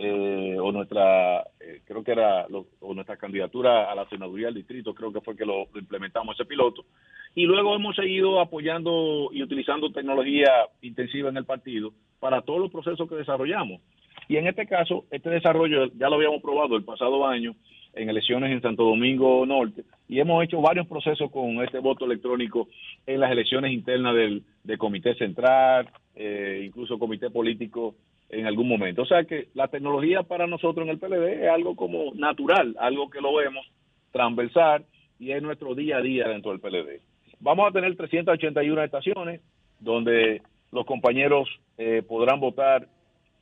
o 0.00 0.72
nuestra, 0.72 1.44
creo 1.84 2.02
que 2.02 2.12
era, 2.12 2.46
o 2.80 2.94
nuestra 2.94 3.16
candidatura 3.16 3.92
a 3.92 3.94
la 3.94 4.08
senaduría 4.08 4.46
del 4.46 4.54
distrito, 4.54 4.94
creo 4.94 5.12
que 5.12 5.20
fue 5.20 5.36
que 5.36 5.44
lo, 5.44 5.68
implementamos 5.74 6.34
ese 6.34 6.48
piloto. 6.48 6.84
Y 7.34 7.44
luego 7.44 7.76
hemos 7.76 7.94
seguido 7.94 8.40
apoyando 8.40 9.28
y 9.32 9.42
utilizando 9.42 9.92
tecnología 9.92 10.50
intensiva 10.80 11.28
en 11.28 11.36
el 11.36 11.44
partido 11.44 11.92
para 12.20 12.40
todos 12.40 12.60
los 12.60 12.70
procesos 12.72 13.08
que 13.08 13.16
desarrollamos. 13.16 13.80
Y 14.28 14.36
en 14.36 14.46
este 14.46 14.66
caso, 14.66 15.04
este 15.10 15.30
desarrollo 15.30 15.86
ya 15.96 16.08
lo 16.08 16.16
habíamos 16.16 16.42
probado 16.42 16.76
el 16.76 16.84
pasado 16.84 17.26
año 17.26 17.54
en 17.98 18.08
elecciones 18.08 18.52
en 18.52 18.62
Santo 18.62 18.84
Domingo 18.84 19.44
Norte 19.44 19.84
y 20.08 20.20
hemos 20.20 20.42
hecho 20.44 20.60
varios 20.60 20.86
procesos 20.86 21.30
con 21.30 21.62
este 21.62 21.80
voto 21.80 22.04
electrónico 22.04 22.68
en 23.06 23.20
las 23.20 23.30
elecciones 23.30 23.72
internas 23.72 24.14
del, 24.14 24.42
Comité 24.78 25.14
Central, 25.14 25.88
eh, 26.14 26.62
incluso 26.64 26.98
Comité 26.98 27.30
Político 27.30 27.94
en 28.28 28.46
algún 28.46 28.68
momento. 28.68 29.02
O 29.02 29.06
sea 29.06 29.24
que 29.24 29.48
la 29.54 29.68
tecnología 29.68 30.22
para 30.22 30.46
nosotros 30.46 30.86
en 30.86 30.90
el 30.90 30.98
PLD 30.98 31.44
es 31.44 31.50
algo 31.50 31.74
como 31.74 32.12
natural, 32.14 32.76
algo 32.78 33.10
que 33.10 33.20
lo 33.20 33.34
vemos 33.34 33.66
transversal 34.12 34.84
y 35.18 35.32
es 35.32 35.42
nuestro 35.42 35.74
día 35.74 35.96
a 35.96 36.02
día 36.02 36.28
dentro 36.28 36.52
del 36.52 36.60
PLD. 36.60 37.00
Vamos 37.40 37.68
a 37.68 37.72
tener 37.72 37.96
381 37.96 38.82
estaciones 38.82 39.40
donde 39.80 40.42
los 40.70 40.84
compañeros 40.86 41.48
eh, 41.78 42.02
podrán 42.06 42.40
votar 42.40 42.88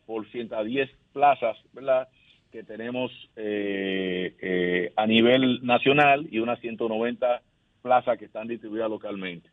por 0.06 0.26
110 0.28 0.88
plazas, 1.12 1.56
¿verdad? 1.72 2.08
Que 2.56 2.64
tenemos 2.64 3.12
eh, 3.36 4.34
eh, 4.40 4.92
a 4.96 5.06
nivel 5.06 5.60
nacional 5.62 6.26
y 6.30 6.38
unas 6.38 6.58
190 6.60 7.42
plazas 7.82 8.18
que 8.18 8.24
están 8.24 8.48
distribuidas 8.48 8.88
localmente. 8.88 9.50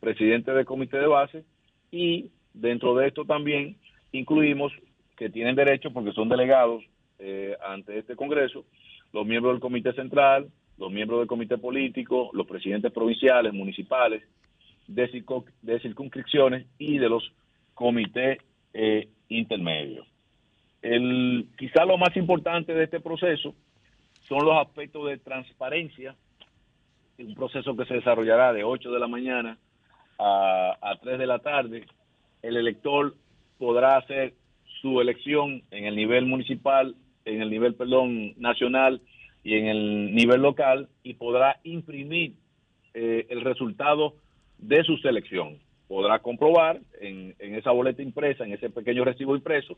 presidentes 0.00 0.54
de 0.54 0.64
comité 0.64 0.98
de 0.98 1.06
base 1.06 1.44
y 1.90 2.30
Dentro 2.54 2.94
de 2.94 3.08
esto 3.08 3.24
también 3.24 3.76
incluimos 4.12 4.72
que 5.16 5.30
tienen 5.30 5.54
derecho, 5.54 5.92
porque 5.92 6.12
son 6.12 6.28
delegados 6.28 6.84
eh, 7.18 7.56
ante 7.64 7.98
este 7.98 8.16
Congreso, 8.16 8.64
los 9.12 9.26
miembros 9.26 9.54
del 9.54 9.60
Comité 9.60 9.92
Central, 9.92 10.48
los 10.78 10.90
miembros 10.90 11.20
del 11.20 11.28
Comité 11.28 11.58
Político, 11.58 12.30
los 12.32 12.46
presidentes 12.46 12.92
provinciales, 12.92 13.52
municipales, 13.52 14.22
de, 14.86 15.24
de 15.62 15.80
circunscripciones 15.80 16.66
y 16.78 16.98
de 16.98 17.08
los 17.08 17.32
comités 17.74 18.38
eh, 18.74 19.08
intermedios. 19.28 20.06
El, 20.80 21.46
quizá 21.56 21.84
lo 21.84 21.96
más 21.96 22.16
importante 22.16 22.74
de 22.74 22.84
este 22.84 23.00
proceso 23.00 23.54
son 24.28 24.44
los 24.44 24.56
aspectos 24.56 25.06
de 25.06 25.18
transparencia, 25.18 26.16
un 27.18 27.34
proceso 27.34 27.76
que 27.76 27.84
se 27.84 27.94
desarrollará 27.94 28.52
de 28.52 28.64
8 28.64 28.90
de 28.90 28.98
la 28.98 29.06
mañana 29.06 29.56
a, 30.18 30.76
a 30.80 30.96
3 30.96 31.18
de 31.18 31.26
la 31.26 31.38
tarde 31.38 31.86
el 32.42 32.56
elector 32.56 33.14
podrá 33.58 33.96
hacer 33.96 34.34
su 34.80 35.00
elección 35.00 35.62
en 35.70 35.86
el 35.86 35.96
nivel 35.96 36.26
municipal, 36.26 36.94
en 37.24 37.40
el 37.40 37.50
nivel, 37.50 37.74
perdón, 37.74 38.34
nacional 38.36 39.00
y 39.44 39.54
en 39.54 39.66
el 39.66 40.14
nivel 40.14 40.42
local 40.42 40.88
y 41.02 41.14
podrá 41.14 41.60
imprimir 41.62 42.34
eh, 42.94 43.26
el 43.30 43.40
resultado 43.42 44.14
de 44.58 44.82
su 44.84 44.96
selección. 44.98 45.58
Podrá 45.88 46.18
comprobar 46.18 46.80
en, 47.00 47.34
en 47.38 47.54
esa 47.54 47.70
boleta 47.70 48.02
impresa, 48.02 48.44
en 48.44 48.52
ese 48.52 48.70
pequeño 48.70 49.04
recibo 49.04 49.36
impreso, 49.36 49.76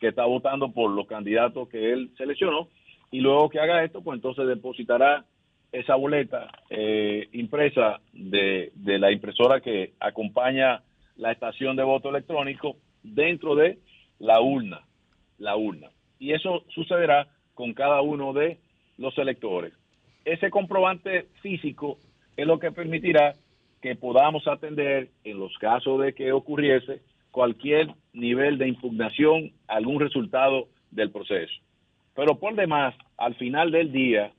que 0.00 0.08
está 0.08 0.24
votando 0.24 0.70
por 0.70 0.90
los 0.90 1.06
candidatos 1.06 1.68
que 1.68 1.92
él 1.92 2.10
seleccionó 2.16 2.68
y 3.10 3.20
luego 3.20 3.48
que 3.48 3.60
haga 3.60 3.84
esto, 3.84 4.02
pues 4.02 4.16
entonces 4.16 4.46
depositará 4.46 5.24
esa 5.72 5.94
boleta 5.96 6.48
eh, 6.70 7.28
impresa 7.32 8.00
de, 8.12 8.72
de 8.74 8.98
la 8.98 9.12
impresora 9.12 9.60
que 9.60 9.92
acompaña 10.00 10.82
la 11.16 11.32
estación 11.32 11.76
de 11.76 11.82
voto 11.82 12.10
electrónico 12.10 12.76
dentro 13.02 13.54
de 13.54 13.78
la 14.18 14.40
urna, 14.40 14.82
la 15.38 15.56
urna. 15.56 15.90
Y 16.18 16.32
eso 16.32 16.64
sucederá 16.68 17.28
con 17.54 17.74
cada 17.74 18.00
uno 18.02 18.32
de 18.32 18.58
los 18.98 19.16
electores. 19.18 19.72
Ese 20.24 20.50
comprobante 20.50 21.28
físico 21.42 21.98
es 22.36 22.46
lo 22.46 22.58
que 22.58 22.72
permitirá 22.72 23.34
que 23.80 23.94
podamos 23.94 24.46
atender 24.48 25.10
en 25.24 25.38
los 25.38 25.56
casos 25.58 26.00
de 26.00 26.12
que 26.14 26.32
ocurriese 26.32 27.00
cualquier 27.30 27.94
nivel 28.12 28.58
de 28.58 28.68
impugnación 28.68 29.52
algún 29.68 30.00
resultado 30.00 30.68
del 30.90 31.10
proceso. 31.10 31.54
Pero 32.14 32.38
por 32.38 32.54
demás, 32.54 32.94
al 33.18 33.34
final 33.34 33.70
del 33.70 33.92
día 33.92 34.32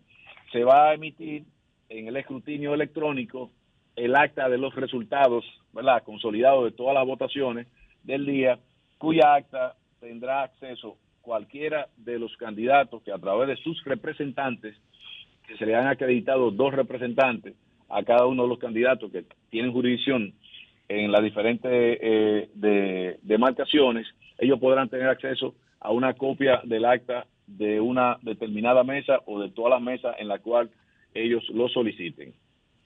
se 0.51 0.63
va 0.63 0.89
a 0.89 0.93
emitir 0.95 1.43
en 1.89 2.07
el 2.07 2.17
escrutinio 2.17 2.73
electrónico 2.73 3.51
el 3.97 4.15
acta 4.15 4.47
de 4.47 4.59
los 4.59 4.73
resultados, 4.75 5.43
¿verdad? 5.73 6.03
Consolidado 6.03 6.63
de 6.63 6.71
todas 6.71 6.93
las 6.93 7.05
votaciones 7.05 7.67
del 8.03 8.25
día, 8.25 8.59
cuya 8.97 9.33
acta 9.33 9.75
tendrá 9.99 10.43
acceso 10.43 10.97
cualquiera 11.21 11.87
de 11.97 12.19
los 12.19 12.37
candidatos 12.37 13.01
que 13.03 13.11
a 13.11 13.17
través 13.17 13.49
de 13.49 13.57
sus 13.57 13.83
representantes, 13.83 14.75
que 15.45 15.57
se 15.57 15.65
le 15.65 15.75
han 15.75 15.87
acreditado 15.87 16.51
dos 16.51 16.73
representantes 16.73 17.55
a 17.89 18.03
cada 18.03 18.27
uno 18.27 18.43
de 18.43 18.49
los 18.49 18.59
candidatos 18.59 19.11
que 19.11 19.25
tienen 19.49 19.73
jurisdicción 19.73 20.33
en 20.87 21.11
las 21.11 21.23
diferentes 21.23 21.71
eh, 21.71 22.49
de, 22.53 23.19
demarcaciones, 23.23 24.07
ellos 24.37 24.59
podrán 24.59 24.89
tener 24.89 25.07
acceso 25.07 25.55
a 25.79 25.91
una 25.91 26.13
copia 26.13 26.61
del 26.63 26.85
acta 26.85 27.25
de 27.47 27.81
una 27.81 28.17
determinada 28.21 28.83
mesa 28.83 29.21
o 29.25 29.39
de 29.39 29.49
todas 29.49 29.71
las 29.71 29.81
mesas 29.81 30.15
en 30.19 30.27
la 30.27 30.37
cual 30.39 30.69
ellos 31.13 31.43
lo 31.49 31.67
soliciten 31.67 32.33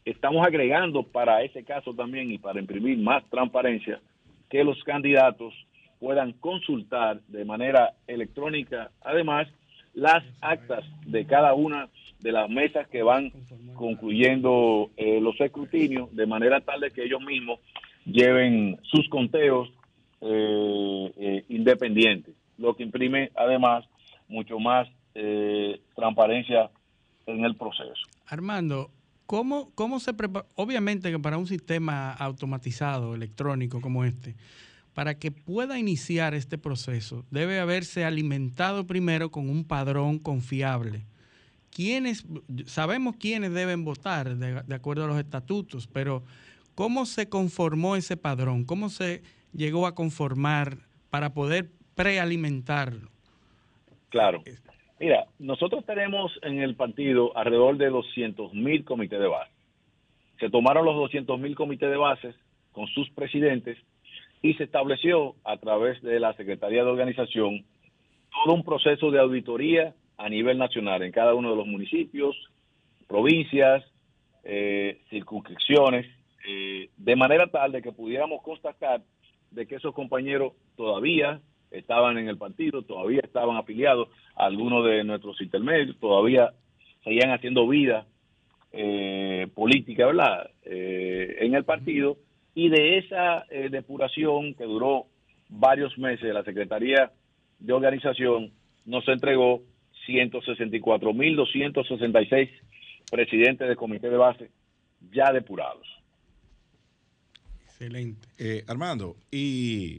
estamos 0.05 0.45
agregando 0.45 1.03
para 1.03 1.43
ese 1.43 1.63
caso 1.63 1.93
también 1.93 2.31
y 2.31 2.37
para 2.37 2.59
imprimir 2.59 2.97
más 2.97 3.23
transparencia 3.29 3.99
que 4.49 4.63
los 4.63 4.83
candidatos 4.83 5.53
puedan 5.99 6.33
consultar 6.33 7.21
de 7.27 7.45
manera 7.45 7.93
electrónica, 8.07 8.91
además, 9.01 9.47
las 9.93 10.23
actas 10.41 10.83
de 11.05 11.25
cada 11.25 11.53
una 11.53 11.89
de 12.19 12.31
las 12.31 12.49
mesas 12.49 12.87
que 12.87 13.03
van 13.03 13.31
concluyendo 13.75 14.89
eh, 14.97 15.19
los 15.21 15.39
escrutinios, 15.39 16.13
de 16.15 16.25
manera 16.25 16.61
tal 16.61 16.81
de 16.81 16.91
que 16.91 17.03
ellos 17.03 17.21
mismos 17.21 17.59
lleven 18.05 18.79
sus 18.83 19.07
conteos 19.09 19.69
eh, 20.21 21.11
eh, 21.17 21.45
independientes, 21.49 22.35
lo 22.57 22.75
que 22.75 22.83
imprime 22.83 23.31
además 23.35 23.85
mucho 24.27 24.59
más 24.59 24.87
transparencia 25.93 26.71
en 27.25 27.43
el 27.43 27.55
proceso. 27.55 28.01
Armando, 28.27 28.89
¿cómo, 29.31 29.71
cómo 29.75 30.01
se 30.01 30.13
prepara? 30.13 30.45
Obviamente 30.55 31.09
que 31.09 31.17
para 31.17 31.37
un 31.37 31.47
sistema 31.47 32.11
automatizado, 32.11 33.15
electrónico 33.15 33.79
como 33.79 34.03
este, 34.03 34.35
para 34.93 35.17
que 35.17 35.31
pueda 35.31 35.79
iniciar 35.79 36.33
este 36.33 36.57
proceso, 36.57 37.23
debe 37.31 37.61
haberse 37.61 38.03
alimentado 38.03 38.85
primero 38.85 39.31
con 39.31 39.49
un 39.49 39.63
padrón 39.63 40.19
confiable. 40.19 41.05
¿Quiénes, 41.69 42.25
sabemos 42.65 43.15
quiénes 43.15 43.53
deben 43.53 43.85
votar 43.85 44.35
de, 44.35 44.75
acuerdo 44.75 45.05
a 45.05 45.07
los 45.07 45.17
estatutos, 45.17 45.87
pero 45.87 46.25
¿cómo 46.75 47.05
se 47.05 47.29
conformó 47.29 47.95
ese 47.95 48.17
padrón? 48.17 48.65
¿Cómo 48.65 48.89
se 48.89 49.23
llegó 49.53 49.87
a 49.87 49.95
conformar 49.95 50.79
para 51.09 51.33
poder 51.33 51.71
prealimentarlo? 51.95 53.09
Claro. 54.09 54.43
Mira, 55.01 55.25
nosotros 55.39 55.83
tenemos 55.83 56.31
en 56.43 56.61
el 56.61 56.75
partido 56.75 57.35
alrededor 57.35 57.75
de 57.77 57.89
200 57.89 58.53
mil 58.53 58.85
comités 58.85 59.19
de 59.19 59.25
base. 59.25 59.51
Se 60.39 60.51
tomaron 60.51 60.85
los 60.85 60.95
200 60.95 61.39
mil 61.39 61.55
comités 61.55 61.89
de 61.89 61.97
bases 61.97 62.35
con 62.71 62.85
sus 62.85 63.09
presidentes 63.09 63.79
y 64.43 64.53
se 64.53 64.65
estableció 64.65 65.33
a 65.43 65.57
través 65.57 65.99
de 66.03 66.19
la 66.19 66.33
Secretaría 66.33 66.83
de 66.83 66.91
Organización 66.91 67.65
todo 68.31 68.53
un 68.53 68.63
proceso 68.63 69.09
de 69.09 69.19
auditoría 69.19 69.95
a 70.19 70.29
nivel 70.29 70.59
nacional 70.59 71.01
en 71.01 71.11
cada 71.11 71.33
uno 71.33 71.49
de 71.49 71.55
los 71.55 71.65
municipios, 71.65 72.35
provincias, 73.07 73.83
eh, 74.43 75.01
circunscripciones, 75.09 76.05
eh, 76.47 76.91
de 76.95 77.15
manera 77.15 77.47
tal 77.47 77.71
de 77.71 77.81
que 77.81 77.91
pudiéramos 77.91 78.43
constatar 78.43 79.01
de 79.49 79.65
que 79.65 79.77
esos 79.77 79.95
compañeros 79.95 80.53
todavía 80.77 81.41
estaban 81.72 82.18
en 82.18 82.27
el 82.27 82.38
partido, 82.38 82.84
todavía 82.84 83.22
estaban 83.23 83.57
afiliados 83.57 84.10
a 84.35 84.45
algunos 84.45 84.85
de 84.85 85.03
nuestros 85.03 85.41
intermedios, 85.41 85.98
todavía 85.99 86.52
seguían 87.03 87.31
haciendo 87.31 87.68
vida 87.68 88.06
eh, 88.73 89.48
política, 89.56 90.06
¿verdad?, 90.06 90.49
en 90.64 91.56
el 91.56 91.65
partido 91.65 92.18
y 92.53 92.69
de 92.69 92.98
esa 92.98 93.45
eh, 93.49 93.69
depuración 93.69 94.53
que 94.56 94.65
duró 94.65 95.06
varios 95.49 95.98
meses, 95.98 96.34
la 96.34 96.43
Secretaría 96.43 97.11
de 97.60 97.73
Organización 97.73 98.52
nos 98.85 99.07
entregó 99.07 99.61
164.266 100.07 102.49
presidentes 103.10 103.69
de 103.69 103.76
comité 103.76 104.10
de 104.10 104.18
base 104.18 104.49
ya 105.11 105.31
depurados. 105.31 105.88
Excelente. 107.81 108.27
Eh, 108.37 108.63
Armando, 108.67 109.15
y 109.31 109.97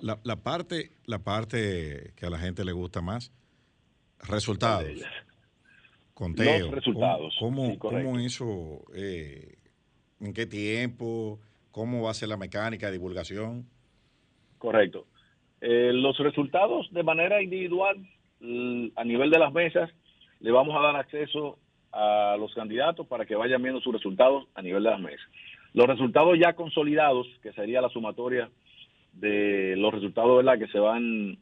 la, 0.00 0.18
la, 0.24 0.36
parte, 0.42 0.90
la 1.06 1.20
parte 1.20 2.14
que 2.16 2.26
a 2.26 2.30
la 2.30 2.38
gente 2.38 2.64
le 2.64 2.72
gusta 2.72 3.00
más, 3.00 3.32
resultados. 4.28 4.90
Conteo. 6.14 6.66
Los 6.66 6.70
resultados. 6.72 7.36
¿Cómo, 7.38 7.78
cómo, 7.78 8.18
eso? 8.18 8.80
Eh, 8.92 9.54
¿En 10.20 10.32
qué 10.34 10.46
tiempo? 10.46 11.38
¿Cómo 11.70 12.02
va 12.02 12.10
a 12.10 12.14
ser 12.14 12.28
la 12.28 12.36
mecánica 12.36 12.86
de 12.86 12.92
divulgación? 12.94 13.66
Correcto. 14.58 15.06
Eh, 15.60 15.92
los 15.92 16.18
resultados 16.18 16.88
de 16.90 17.04
manera 17.04 17.40
individual, 17.40 17.98
a 18.96 19.04
nivel 19.04 19.30
de 19.30 19.38
las 19.38 19.52
mesas, 19.52 19.88
le 20.40 20.50
vamos 20.50 20.74
a 20.76 20.80
dar 20.80 20.96
acceso 20.96 21.56
a 21.92 22.36
los 22.36 22.52
candidatos 22.52 23.06
para 23.06 23.26
que 23.26 23.36
vayan 23.36 23.62
viendo 23.62 23.80
sus 23.80 23.92
resultados 23.92 24.48
a 24.56 24.62
nivel 24.62 24.82
de 24.82 24.90
las 24.90 25.00
mesas. 25.00 25.28
Los 25.74 25.86
resultados 25.86 26.38
ya 26.38 26.52
consolidados, 26.54 27.26
que 27.42 27.52
sería 27.52 27.80
la 27.80 27.88
sumatoria 27.88 28.50
de 29.12 29.74
los 29.76 29.92
resultados 29.92 30.44
¿verdad? 30.44 30.58
que 30.58 30.70
se 30.72 30.78
van 30.78 31.38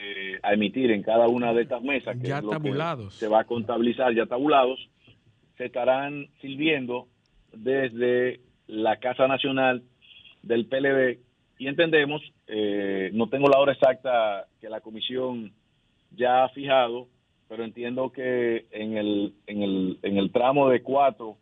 eh, 0.00 0.38
a 0.42 0.52
emitir 0.52 0.90
en 0.90 1.02
cada 1.02 1.28
una 1.28 1.52
de 1.52 1.62
estas 1.62 1.82
mesas, 1.82 2.16
que 2.20 2.28
ya 2.28 2.40
tabulados. 2.40 3.14
se 3.14 3.28
va 3.28 3.40
a 3.40 3.44
contabilizar 3.44 4.14
ya 4.14 4.26
tabulados, 4.26 4.88
se 5.56 5.66
estarán 5.66 6.28
sirviendo 6.40 7.08
desde 7.52 8.40
la 8.66 8.96
Casa 8.98 9.26
Nacional 9.26 9.82
del 10.42 10.66
PLD 10.66 11.18
y 11.58 11.66
entendemos, 11.66 12.22
eh, 12.46 13.10
no 13.12 13.28
tengo 13.28 13.48
la 13.48 13.58
hora 13.58 13.72
exacta 13.72 14.46
que 14.60 14.68
la 14.68 14.80
comisión 14.80 15.52
ya 16.12 16.44
ha 16.44 16.48
fijado, 16.50 17.08
pero 17.48 17.64
entiendo 17.64 18.12
que 18.12 18.66
en 18.70 18.96
el, 18.96 19.34
en 19.46 19.62
el, 19.62 19.98
en 20.02 20.18
el 20.18 20.30
tramo 20.30 20.68
de 20.68 20.82
4 20.82 21.36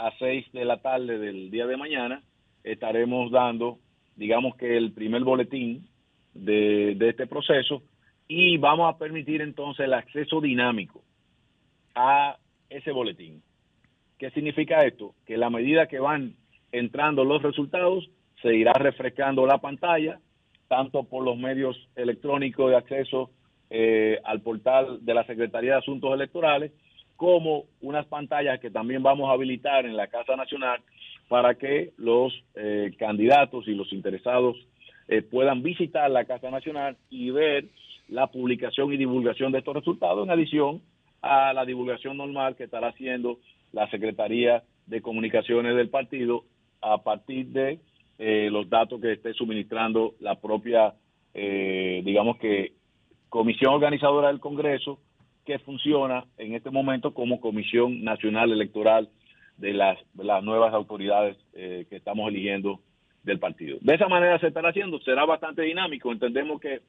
a 0.00 0.12
6 0.18 0.52
de 0.52 0.64
la 0.64 0.78
tarde 0.78 1.18
del 1.18 1.50
día 1.50 1.66
de 1.66 1.76
mañana 1.76 2.22
estaremos 2.64 3.30
dando, 3.30 3.78
digamos 4.16 4.56
que 4.56 4.76
el 4.76 4.92
primer 4.92 5.24
boletín 5.24 5.86
de, 6.32 6.94
de 6.96 7.08
este 7.10 7.26
proceso 7.26 7.82
y 8.26 8.56
vamos 8.56 8.92
a 8.92 8.96
permitir 8.96 9.42
entonces 9.42 9.84
el 9.84 9.92
acceso 9.92 10.40
dinámico 10.40 11.02
a 11.94 12.38
ese 12.70 12.92
boletín. 12.92 13.42
¿Qué 14.18 14.30
significa 14.30 14.86
esto? 14.86 15.14
Que 15.26 15.36
la 15.36 15.50
medida 15.50 15.86
que 15.86 15.98
van 15.98 16.34
entrando 16.72 17.24
los 17.24 17.42
resultados, 17.42 18.08
se 18.40 18.54
irá 18.54 18.72
refrescando 18.72 19.44
la 19.46 19.58
pantalla, 19.58 20.18
tanto 20.68 21.04
por 21.04 21.24
los 21.24 21.36
medios 21.36 21.76
electrónicos 21.94 22.70
de 22.70 22.76
acceso 22.76 23.30
eh, 23.68 24.18
al 24.24 24.40
portal 24.40 25.04
de 25.04 25.14
la 25.14 25.24
Secretaría 25.24 25.72
de 25.72 25.78
Asuntos 25.78 26.14
Electorales, 26.14 26.72
como 27.20 27.64
unas 27.82 28.06
pantallas 28.06 28.60
que 28.60 28.70
también 28.70 29.02
vamos 29.02 29.28
a 29.28 29.34
habilitar 29.34 29.84
en 29.84 29.94
la 29.94 30.06
Casa 30.06 30.36
Nacional 30.36 30.80
para 31.28 31.54
que 31.54 31.92
los 31.98 32.32
eh, 32.54 32.94
candidatos 32.98 33.68
y 33.68 33.74
los 33.74 33.92
interesados 33.92 34.56
eh, 35.06 35.20
puedan 35.20 35.62
visitar 35.62 36.10
la 36.10 36.24
Casa 36.24 36.50
Nacional 36.50 36.96
y 37.10 37.30
ver 37.30 37.66
la 38.08 38.28
publicación 38.28 38.90
y 38.94 38.96
divulgación 38.96 39.52
de 39.52 39.58
estos 39.58 39.74
resultados, 39.74 40.24
en 40.24 40.30
adición 40.30 40.80
a 41.20 41.52
la 41.52 41.66
divulgación 41.66 42.16
normal 42.16 42.56
que 42.56 42.64
estará 42.64 42.88
haciendo 42.88 43.38
la 43.72 43.86
Secretaría 43.90 44.62
de 44.86 45.02
Comunicaciones 45.02 45.76
del 45.76 45.90
partido 45.90 46.44
a 46.80 47.02
partir 47.02 47.48
de 47.48 47.80
eh, 48.18 48.48
los 48.50 48.70
datos 48.70 48.98
que 48.98 49.12
esté 49.12 49.34
suministrando 49.34 50.14
la 50.20 50.40
propia, 50.40 50.94
digamos 51.34 52.38
que, 52.38 52.72
Comisión 53.28 53.74
Organizadora 53.74 54.28
del 54.28 54.40
Congreso, 54.40 54.98
que 55.50 55.58
funciona 55.58 56.26
en 56.38 56.54
este 56.54 56.70
momento 56.70 57.12
como 57.12 57.40
Comisión 57.40 58.04
Nacional 58.04 58.52
Electoral 58.52 59.08
de 59.56 59.72
las, 59.72 59.98
las 60.14 60.44
nuevas 60.44 60.72
autoridades 60.72 61.36
eh, 61.54 61.86
que 61.90 61.96
estamos 61.96 62.28
eligiendo 62.28 62.78
del 63.24 63.40
partido. 63.40 63.78
De 63.80 63.96
esa 63.96 64.06
manera 64.06 64.38
se 64.38 64.46
estará 64.46 64.68
haciendo, 64.68 65.00
será 65.00 65.24
bastante 65.24 65.62
dinámico, 65.62 66.12
entendemos 66.12 66.60
que 66.60 66.82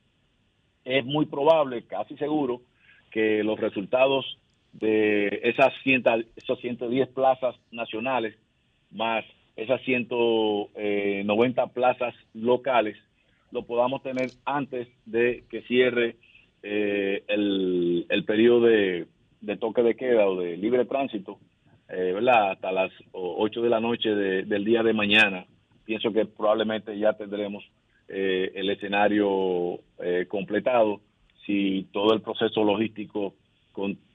es 0.85 1.03
muy 1.05 1.25
probable, 1.25 1.87
casi 1.87 2.15
seguro, 2.17 2.61
que 3.09 3.43
los 3.43 3.59
resultados 3.59 4.37
de 4.73 5.41
esas, 5.41 5.73
esas 6.35 6.59
110 6.59 7.09
plazas 7.09 7.55
nacionales 7.71 8.35
más 8.91 9.25
esas 9.55 9.81
190 9.81 10.71
eh, 10.75 11.67
plazas 11.73 12.13
locales 12.35 12.95
lo 13.51 13.63
podamos 13.63 14.03
tener 14.03 14.29
antes 14.45 14.87
de 15.07 15.45
que 15.49 15.63
cierre 15.63 16.17
eh, 16.63 17.23
el, 17.27 18.05
el, 18.09 18.25
periodo 18.25 18.61
de, 18.61 19.07
toque 19.59 19.83
de 19.83 19.95
queda 19.95 20.27
o 20.27 20.39
de 20.39 20.57
libre 20.57 20.85
tránsito, 20.85 21.39
eh, 21.89 22.11
¿verdad? 22.13 22.51
Hasta 22.51 22.71
las 22.71 22.91
8 23.11 23.61
de 23.61 23.69
la 23.69 23.79
noche 23.79 24.09
del 24.09 24.65
día 24.65 24.83
de 24.83 24.93
mañana. 24.93 25.45
Pienso 25.85 26.11
que 26.11 26.25
probablemente 26.25 26.97
ya 26.97 27.13
tendremos 27.13 27.63
el 28.07 28.69
escenario 28.69 29.79
completado 30.27 30.99
si 31.45 31.87
todo 31.93 32.13
el 32.13 32.21
proceso 32.21 32.61
logístico 32.61 33.35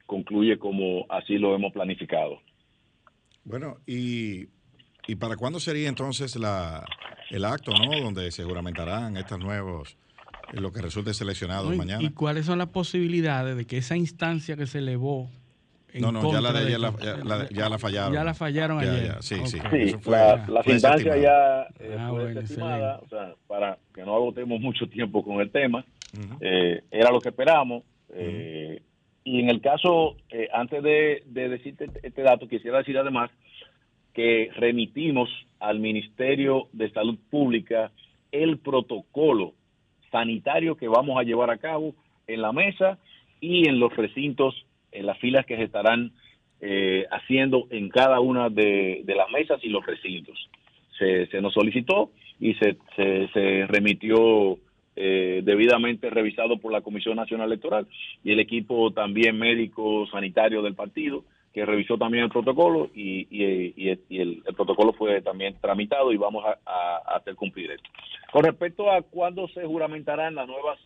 concluye 0.04 0.58
como 0.58 1.06
así 1.08 1.38
lo 1.38 1.54
hemos 1.54 1.72
planificado. 1.72 2.38
Bueno, 3.44 3.78
y 3.86 4.48
¿Y 5.06 5.14
para 5.14 5.36
cuándo 5.36 5.60
sería 5.60 5.88
entonces 5.88 6.34
la, 6.36 6.84
el 7.30 7.44
acto, 7.44 7.72
¿no? 7.72 8.00
Donde 8.00 8.30
se 8.32 8.42
juramentarán 8.42 9.16
estos 9.16 9.38
nuevos, 9.38 9.90
eh, 9.92 10.05
lo 10.52 10.72
que 10.72 10.82
resulte 10.82 11.14
seleccionado 11.14 11.70
mañana. 11.70 12.02
¿Y 12.02 12.10
cuáles 12.10 12.46
son 12.46 12.58
las 12.58 12.68
posibilidades 12.68 13.56
de 13.56 13.66
que 13.66 13.78
esa 13.78 13.96
instancia 13.96 14.56
que 14.56 14.66
se 14.66 14.78
elevó 14.78 15.30
en 15.92 16.02
no, 16.02 16.12
no, 16.12 16.30
ya 16.30 16.40
la, 16.40 16.52
ya, 16.68 16.78
la, 16.78 17.48
ya, 17.48 17.68
la, 17.68 17.78
fallaron. 17.78 18.12
Ya 18.12 18.24
la 18.24 18.34
fallaron 18.34 18.80
ayer. 18.80 19.16
sí, 19.20 19.36
sí, 19.46 19.58
la, 20.06 20.44
las 20.46 20.66
instancias 20.66 21.22
ya 21.22 21.62
eh, 21.80 21.96
ah, 21.98 22.08
fue 22.10 22.38
estimada, 22.38 23.00
o 23.02 23.08
sea, 23.08 23.34
para 23.46 23.78
que 23.94 24.02
no 24.02 24.14
agotemos 24.14 24.60
mucho 24.60 24.86
tiempo 24.88 25.24
con 25.24 25.40
el 25.40 25.50
tema, 25.50 25.84
eh, 26.40 26.82
era 26.90 27.10
lo 27.10 27.20
que 27.20 27.30
esperamos. 27.30 27.82
eh, 28.10 28.82
y 29.26 29.40
en 29.40 29.50
el 29.50 29.60
caso, 29.60 30.16
eh, 30.30 30.48
antes 30.52 30.80
de, 30.84 31.24
de 31.26 31.48
decirte 31.48 31.90
este 32.04 32.22
dato, 32.22 32.46
quisiera 32.46 32.78
decir 32.78 32.96
además 32.96 33.28
que 34.14 34.50
remitimos 34.54 35.28
al 35.58 35.80
Ministerio 35.80 36.68
de 36.72 36.92
Salud 36.92 37.18
Pública 37.28 37.90
el 38.30 38.58
protocolo 38.58 39.54
sanitario 40.16 40.76
que 40.76 40.88
vamos 40.88 41.18
a 41.18 41.24
llevar 41.24 41.50
a 41.50 41.58
cabo 41.58 41.94
en 42.26 42.40
la 42.40 42.52
mesa 42.52 42.98
y 43.38 43.68
en 43.68 43.78
los 43.78 43.94
recintos, 43.94 44.54
en 44.92 45.04
las 45.04 45.18
filas 45.18 45.44
que 45.44 45.56
se 45.56 45.64
estarán 45.64 46.12
eh, 46.62 47.04
haciendo 47.10 47.66
en 47.70 47.90
cada 47.90 48.20
una 48.20 48.48
de, 48.48 49.04
las 49.06 49.30
mesas 49.30 49.60
y 49.62 49.68
los 49.68 49.84
recintos. 49.84 50.38
Se, 50.98 51.28
nos 51.42 51.52
solicitó 51.52 52.10
y 52.40 52.54
se, 52.54 52.78
se, 52.96 53.66
remitió 53.66 54.58
eh, 54.96 55.42
debidamente 55.44 56.08
revisado 56.08 56.56
por 56.56 56.72
la 56.72 56.80
Comisión 56.80 57.16
Nacional 57.16 57.48
Electoral 57.48 57.86
y 58.24 58.32
el 58.32 58.40
equipo 58.40 58.90
también 58.92 59.38
médico 59.38 60.06
sanitario 60.10 60.62
del 60.62 60.74
partido 60.74 61.24
que 61.56 61.64
revisó 61.64 61.96
también 61.96 62.24
el 62.24 62.28
protocolo 62.28 62.90
y, 62.94 63.26
el, 64.10 64.42
protocolo 64.54 64.92
fue 64.92 65.22
también 65.22 65.56
tramitado 65.58 66.12
y 66.12 66.18
vamos 66.18 66.44
a, 66.44 67.16
hacer 67.16 67.34
cumplir 67.34 67.70
esto. 67.70 67.88
Con 68.30 68.44
respecto 68.44 68.92
a 68.92 69.00
cuándo 69.00 69.48
se 69.48 69.64
juramentarán 69.64 70.34
las 70.34 70.46
nuevas 70.46 70.78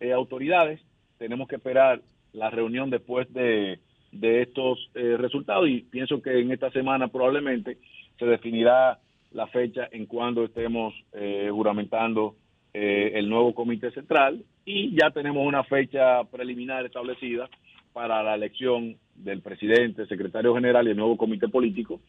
eh, 0.00 0.12
autoridades, 0.12 0.80
tenemos 1.16 1.46
que 1.46 1.54
esperar 1.54 2.00
la 2.32 2.50
reunión 2.50 2.90
después 2.90 3.32
de, 3.32 3.78
estos 4.10 4.90
eh, 4.96 5.16
resultados 5.16 5.68
y 5.68 5.82
pienso 5.82 6.20
que 6.20 6.40
en 6.40 6.50
esta 6.50 6.72
semana 6.72 7.06
probablemente 7.06 7.78
se 8.18 8.26
definirá 8.26 8.98
la 9.30 9.46
fecha 9.46 9.88
en 9.92 10.06
cuando 10.06 10.42
estemos 10.42 10.92
eh, 11.12 11.50
juramentando 11.52 12.34
el 12.72 13.28
nuevo 13.28 13.54
comité 13.54 13.92
central 13.92 14.44
y 14.64 14.96
ya 15.00 15.10
tenemos 15.10 15.46
una 15.46 15.62
fecha 15.64 16.22
preliminar 16.24 16.84
establecida 16.86 17.48
para 17.92 18.22
la 18.22 18.34
elección 18.34 18.96
del 19.14 19.40
presidente, 19.40 20.06
secretario 20.06 20.54
general 20.54 20.86
y 20.86 20.90
el 20.90 20.96
nuevo 20.96 21.16
comité 21.16 21.48
político, 21.48 22.00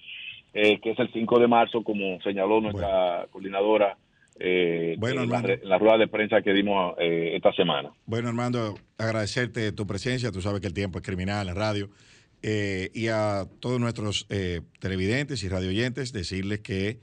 eh, 0.53 0.79
que 0.79 0.91
es 0.91 0.99
el 0.99 1.11
5 1.11 1.39
de 1.39 1.47
marzo, 1.47 1.83
como 1.83 2.21
señaló 2.21 2.61
nuestra 2.61 3.27
coordinadora 3.31 3.97
eh, 4.39 4.97
en, 4.99 5.29
la, 5.63 5.77
rueda 5.77 5.97
de 5.97 6.07
prensa 6.07 6.41
que 6.41 6.53
dimos 6.53 6.95
eh, 6.99 7.33
esta 7.35 7.51
semana. 7.53 7.91
Bueno, 8.05 8.29
Armando, 8.29 8.75
agradecerte 8.97 9.71
tu 9.71 9.85
presencia. 9.85 10.31
Tú 10.31 10.41
sabes 10.41 10.61
que 10.61 10.67
el 10.67 10.73
tiempo 10.73 10.99
es 10.99 11.05
criminal 11.05 11.49
en 11.49 11.55
radio. 11.55 11.89
y 12.41 13.07
a 13.07 13.45
todos 13.59 13.79
nuestros 13.79 14.27
televidentes 14.79 15.43
y 15.43 15.49
radioyentes, 15.49 16.11
decirles 16.11 16.59
que 16.59 16.99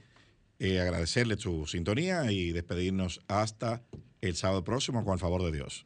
agradecerles 0.59 1.39
su 1.39 1.65
sintonía 1.65 2.29
y 2.31 2.51
despedirnos 2.51 3.21
hasta 3.29 3.81
el 4.21 4.35
sábado 4.35 4.63
próximo 4.63 5.05
con 5.05 5.13
el 5.13 5.19
favor 5.19 5.43
de 5.43 5.51
Dios. 5.53 5.85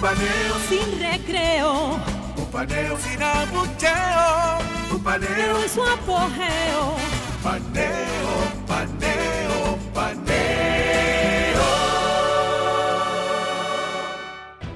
paneo 0.00 0.54
sin 0.68 1.00
recreo, 1.00 1.98
un 2.36 2.46
paneo 2.52 2.96
sin 2.98 3.22
abucheo, 3.22 4.58
un 4.92 5.02
paneo 5.02 5.62
en 5.62 5.68
su 5.68 5.82
apogeo, 5.82 6.96
paneo 7.42 8.28